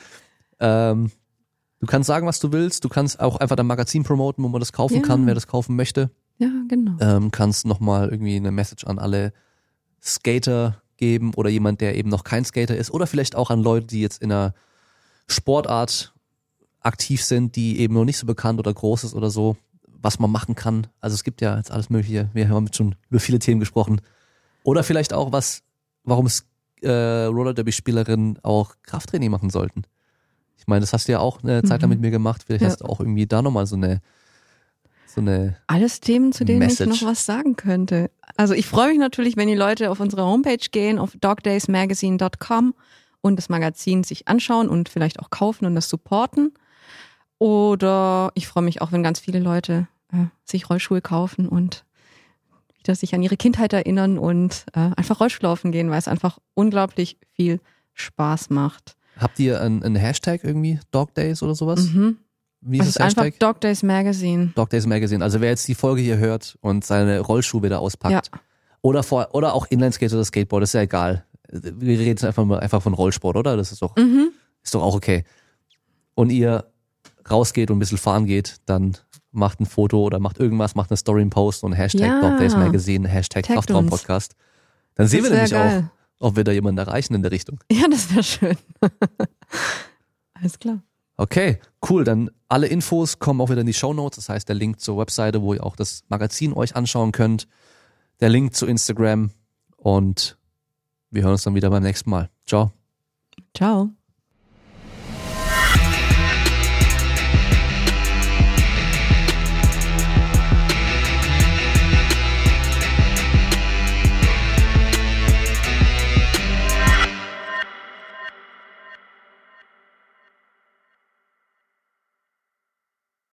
Ähm, 0.59 1.11
du 1.79 1.87
kannst 1.87 2.09
sagen, 2.09 2.27
was 2.27 2.41
du 2.41 2.53
willst. 2.53 2.85
Du 2.85 2.89
kannst 2.89 3.21
auch 3.21 3.37
einfach 3.37 3.57
dein 3.57 3.67
Magazin 3.67 4.03
promoten, 4.03 4.43
wo 4.43 4.49
man 4.49 4.61
das 4.61 4.73
kaufen 4.73 4.97
ja. 4.97 5.03
kann, 5.03 5.27
wer 5.27 5.35
das 5.35 5.47
kaufen 5.47 5.77
möchte. 5.77 6.11
Ja, 6.39 6.51
genau. 6.69 6.97
Ähm, 7.01 7.31
kannst 7.31 7.67
nochmal 7.67 8.09
irgendwie 8.09 8.37
eine 8.37 8.51
Message 8.51 8.85
an 8.85 8.99
alle 8.99 9.33
Skater 10.03 10.83
geben 10.97 11.33
oder 11.35 11.51
jemand, 11.51 11.81
der 11.81 11.97
eben 11.97 12.09
noch 12.09 12.25
kein 12.25 12.45
Skater 12.45 12.77
ist 12.77 12.91
oder 12.91 13.07
vielleicht 13.07 13.37
auch 13.37 13.51
an 13.51 13.63
Leute, 13.63 13.87
die 13.87 14.01
jetzt 14.01 14.23
in 14.23 14.33
einer 14.33 14.55
Sportart 15.29 16.15
aktiv 16.81 17.25
sind, 17.25 17.57
die 17.57 17.79
eben 17.81 17.95
noch 17.95 18.05
nicht 18.05 18.19
so 18.19 18.27
bekannt 18.27 18.59
oder 18.59 18.73
groß 18.73 19.05
ist 19.05 19.15
oder 19.15 19.31
so, 19.31 19.57
was 19.87 20.19
man 20.19 20.31
machen 20.31 20.55
kann. 20.55 20.87
Also 21.01 21.15
es 21.15 21.25
gibt 21.25 21.41
ja 21.41 21.57
jetzt 21.57 21.71
alles 21.71 21.91
Mögliche. 21.91 22.31
Wir 22.33 22.49
haben 22.49 22.73
schon 22.73 22.95
über 23.11 23.21
viele 23.21 23.39
Themen 23.39 23.61
gesprochen. 23.61 24.01
Oder 24.63 24.83
vielleicht 24.83 25.13
auch 25.13 25.33
was, 25.33 25.63
warum 26.05 26.27
es 26.27 26.47
äh, 26.83 27.25
Roller 27.25 27.55
Derby 27.55 27.73
Spielerinnen 27.73 28.39
auch 28.43 28.75
Krafttraining 28.83 29.31
machen 29.31 29.51
sollten. 29.51 29.83
Ich 30.57 30.67
meine, 30.67 30.81
das 30.81 30.93
hast 30.93 31.09
du 31.09 31.13
ja 31.13 31.21
auch 31.21 31.43
eine 31.43 31.63
Zeit 31.63 31.83
lang 31.83 31.89
mhm. 31.91 31.97
mit 31.97 32.01
mir 32.01 32.11
gemacht. 32.11 32.45
Vielleicht 32.47 32.63
ja. 32.63 32.69
hast 32.69 32.81
du 32.81 32.87
auch 32.87 33.01
irgendwie 33.01 33.27
da 33.27 33.43
nochmal 33.43 33.67
so 33.67 33.77
eine 33.77 34.01
so 35.07 35.21
eine 35.21 35.57
Alles 35.67 36.01
Themen, 36.01 36.33
zu 36.33 36.45
denen 36.45 36.61
Message. 36.61 36.95
ich 36.95 37.03
noch 37.03 37.09
was 37.09 37.27
sagen 37.27 37.57
könnte. 37.57 38.11
Also 38.37 38.55
ich 38.55 38.67
freue 38.67 38.91
mich 38.91 38.99
natürlich, 38.99 39.37
wenn 39.37 39.49
die 39.49 39.57
Leute 39.57 39.91
auf 39.91 39.99
unsere 39.99 40.25
Homepage 40.25 40.69
gehen, 40.71 40.99
auf 41.01 41.17
dogdaysmagazine.com 41.21 42.75
und 43.21 43.37
das 43.37 43.49
Magazin 43.49 44.05
sich 44.05 44.29
anschauen 44.29 44.69
und 44.69 44.89
vielleicht 44.89 45.19
auch 45.19 45.31
kaufen 45.31 45.67
und 45.67 45.75
das 45.75 45.89
supporten. 45.89 46.55
Oder 47.41 48.33
ich 48.35 48.47
freue 48.47 48.63
mich 48.63 48.83
auch, 48.83 48.93
wenn 48.93 49.03
ganz 49.03 49.19
viele 49.19 49.39
Leute 49.39 49.89
äh, 50.13 50.27
sich 50.45 50.69
Rollschuhe 50.69 51.01
kaufen 51.01 51.49
und 51.49 51.87
wieder 52.79 52.95
sich 52.95 53.15
an 53.15 53.23
ihre 53.23 53.39
Kindheit 53.39 53.73
erinnern 53.73 54.19
und 54.19 54.67
äh, 54.75 54.91
einfach 54.95 55.21
Rollstuhlaufen 55.21 55.73
gehen, 55.73 55.91
weil 55.91 55.99
es 55.99 56.07
einfach 56.07 56.39
unglaublich 56.53 57.17
viel 57.33 57.61
Spaß 57.95 58.51
macht. 58.51 58.95
Habt 59.17 59.39
ihr 59.39 59.59
einen, 59.63 59.97
Hashtag 59.97 60.45
irgendwie, 60.45 60.81
Dog 60.91 61.15
Days 61.15 61.43
oder 61.43 61.55
sowas? 61.55 61.87
Mhm. 61.87 62.19
Wie 62.61 62.79
ist 62.79 62.89
es 62.89 62.95
das 62.95 62.97
ist 62.97 63.05
Hashtag? 63.07 63.25
einfach 63.25 63.39
Dog 63.39 63.61
Days 63.63 63.83
Magazine. 63.83 64.53
Dog 64.55 64.69
Days 64.69 64.87
Magazine. 64.87 65.25
Also 65.25 65.41
wer 65.41 65.49
jetzt 65.49 65.67
die 65.67 65.75
Folge 65.75 66.03
hier 66.03 66.19
hört 66.19 66.59
und 66.61 66.85
seine 66.85 67.21
Rollschuhe 67.21 67.63
wieder 67.63 67.81
auspackt. 67.81 68.13
Ja. 68.13 68.41
Oder, 68.83 69.03
vor, 69.03 69.29
oder 69.33 69.55
auch 69.55 69.67
Inlineskater 69.71 70.15
oder 70.15 70.25
Skateboard, 70.27 70.63
ist 70.65 70.75
ja 70.75 70.83
egal. 70.83 71.25
Wir 71.49 71.99
reden 71.99 72.23
einfach 72.27 72.45
mal 72.45 72.61
einfach 72.61 72.83
von 72.83 72.93
Rollsport, 72.93 73.37
oder? 73.37 73.57
Das 73.57 73.73
ist 73.73 73.81
doch, 73.81 73.97
mhm. 73.97 74.31
ist 74.63 74.75
doch 74.75 74.83
auch 74.83 74.95
okay. 74.95 75.25
Und 76.15 76.29
ihr 76.31 76.70
rausgeht 77.29 77.71
und 77.71 77.77
ein 77.77 77.81
bisschen 77.81 77.99
fahren 77.99 78.27
geht, 78.27 78.57
dann 78.67 78.97
macht 79.33 79.61
ein 79.61 79.67
Foto 79.67 80.03
oder 80.03 80.19
macht 80.19 80.39
irgendwas, 80.39 80.75
macht 80.75 80.91
eine 80.91 80.97
Story, 80.97 81.23
einen 81.23 81.31
Post 81.31 81.65
und 81.65 81.73
Hashtag 81.73 82.07
ja. 82.07 82.21
Dog 82.21 82.39
Days 82.39 82.55
Magazine, 82.55 83.09
Hashtag 83.09 83.45
Kraftraum 83.45 83.87
Podcast. 83.87 84.35
Dann 84.95 85.07
sehen 85.07 85.23
wir 85.23 85.31
nämlich 85.31 85.51
geil. 85.51 85.91
auch, 86.19 86.27
ob 86.29 86.37
wir 86.37 86.45
da 86.45 86.53
jemanden 86.53 86.79
erreichen 86.79 87.15
in 87.15 87.23
der 87.23 87.31
Richtung. 87.31 87.59
Ja, 87.73 87.87
das 87.89 88.13
wäre 88.13 88.23
schön. 88.23 88.57
Alles 90.35 90.59
klar. 90.59 90.83
Okay, 91.17 91.59
cool. 91.89 92.05
Dann 92.05 92.31
alle 92.49 92.67
Infos 92.67 93.19
kommen 93.19 93.43
auch 93.43 93.51
wieder 93.51 93.61
in 93.61 93.67
die 93.67 93.75
Show 93.75 93.93
Notes. 93.93 94.17
Das 94.17 94.31
heißt, 94.31 94.49
der 94.49 94.57
Link 94.57 94.81
zur 94.81 94.97
Webseite, 94.97 95.43
wo 95.43 95.53
ihr 95.53 95.63
auch 95.63 95.77
das 95.77 96.03
Magazin 96.09 96.55
euch 96.55 96.75
anschauen 96.77 97.13
könnt. 97.13 97.47
Der 98.21 98.31
Link 98.31 98.55
zu 98.55 98.67
Instagram. 98.67 99.31
Und 99.77 100.39
wir 101.11 101.23
hören 101.23 101.33
uns 101.33 101.43
dann 101.43 101.55
wieder 101.55 101.69
beim 101.69 101.83
nächsten 101.83 102.09
Mal. 102.09 102.31
Ciao. 102.47 102.73
Ciao. 103.55 103.91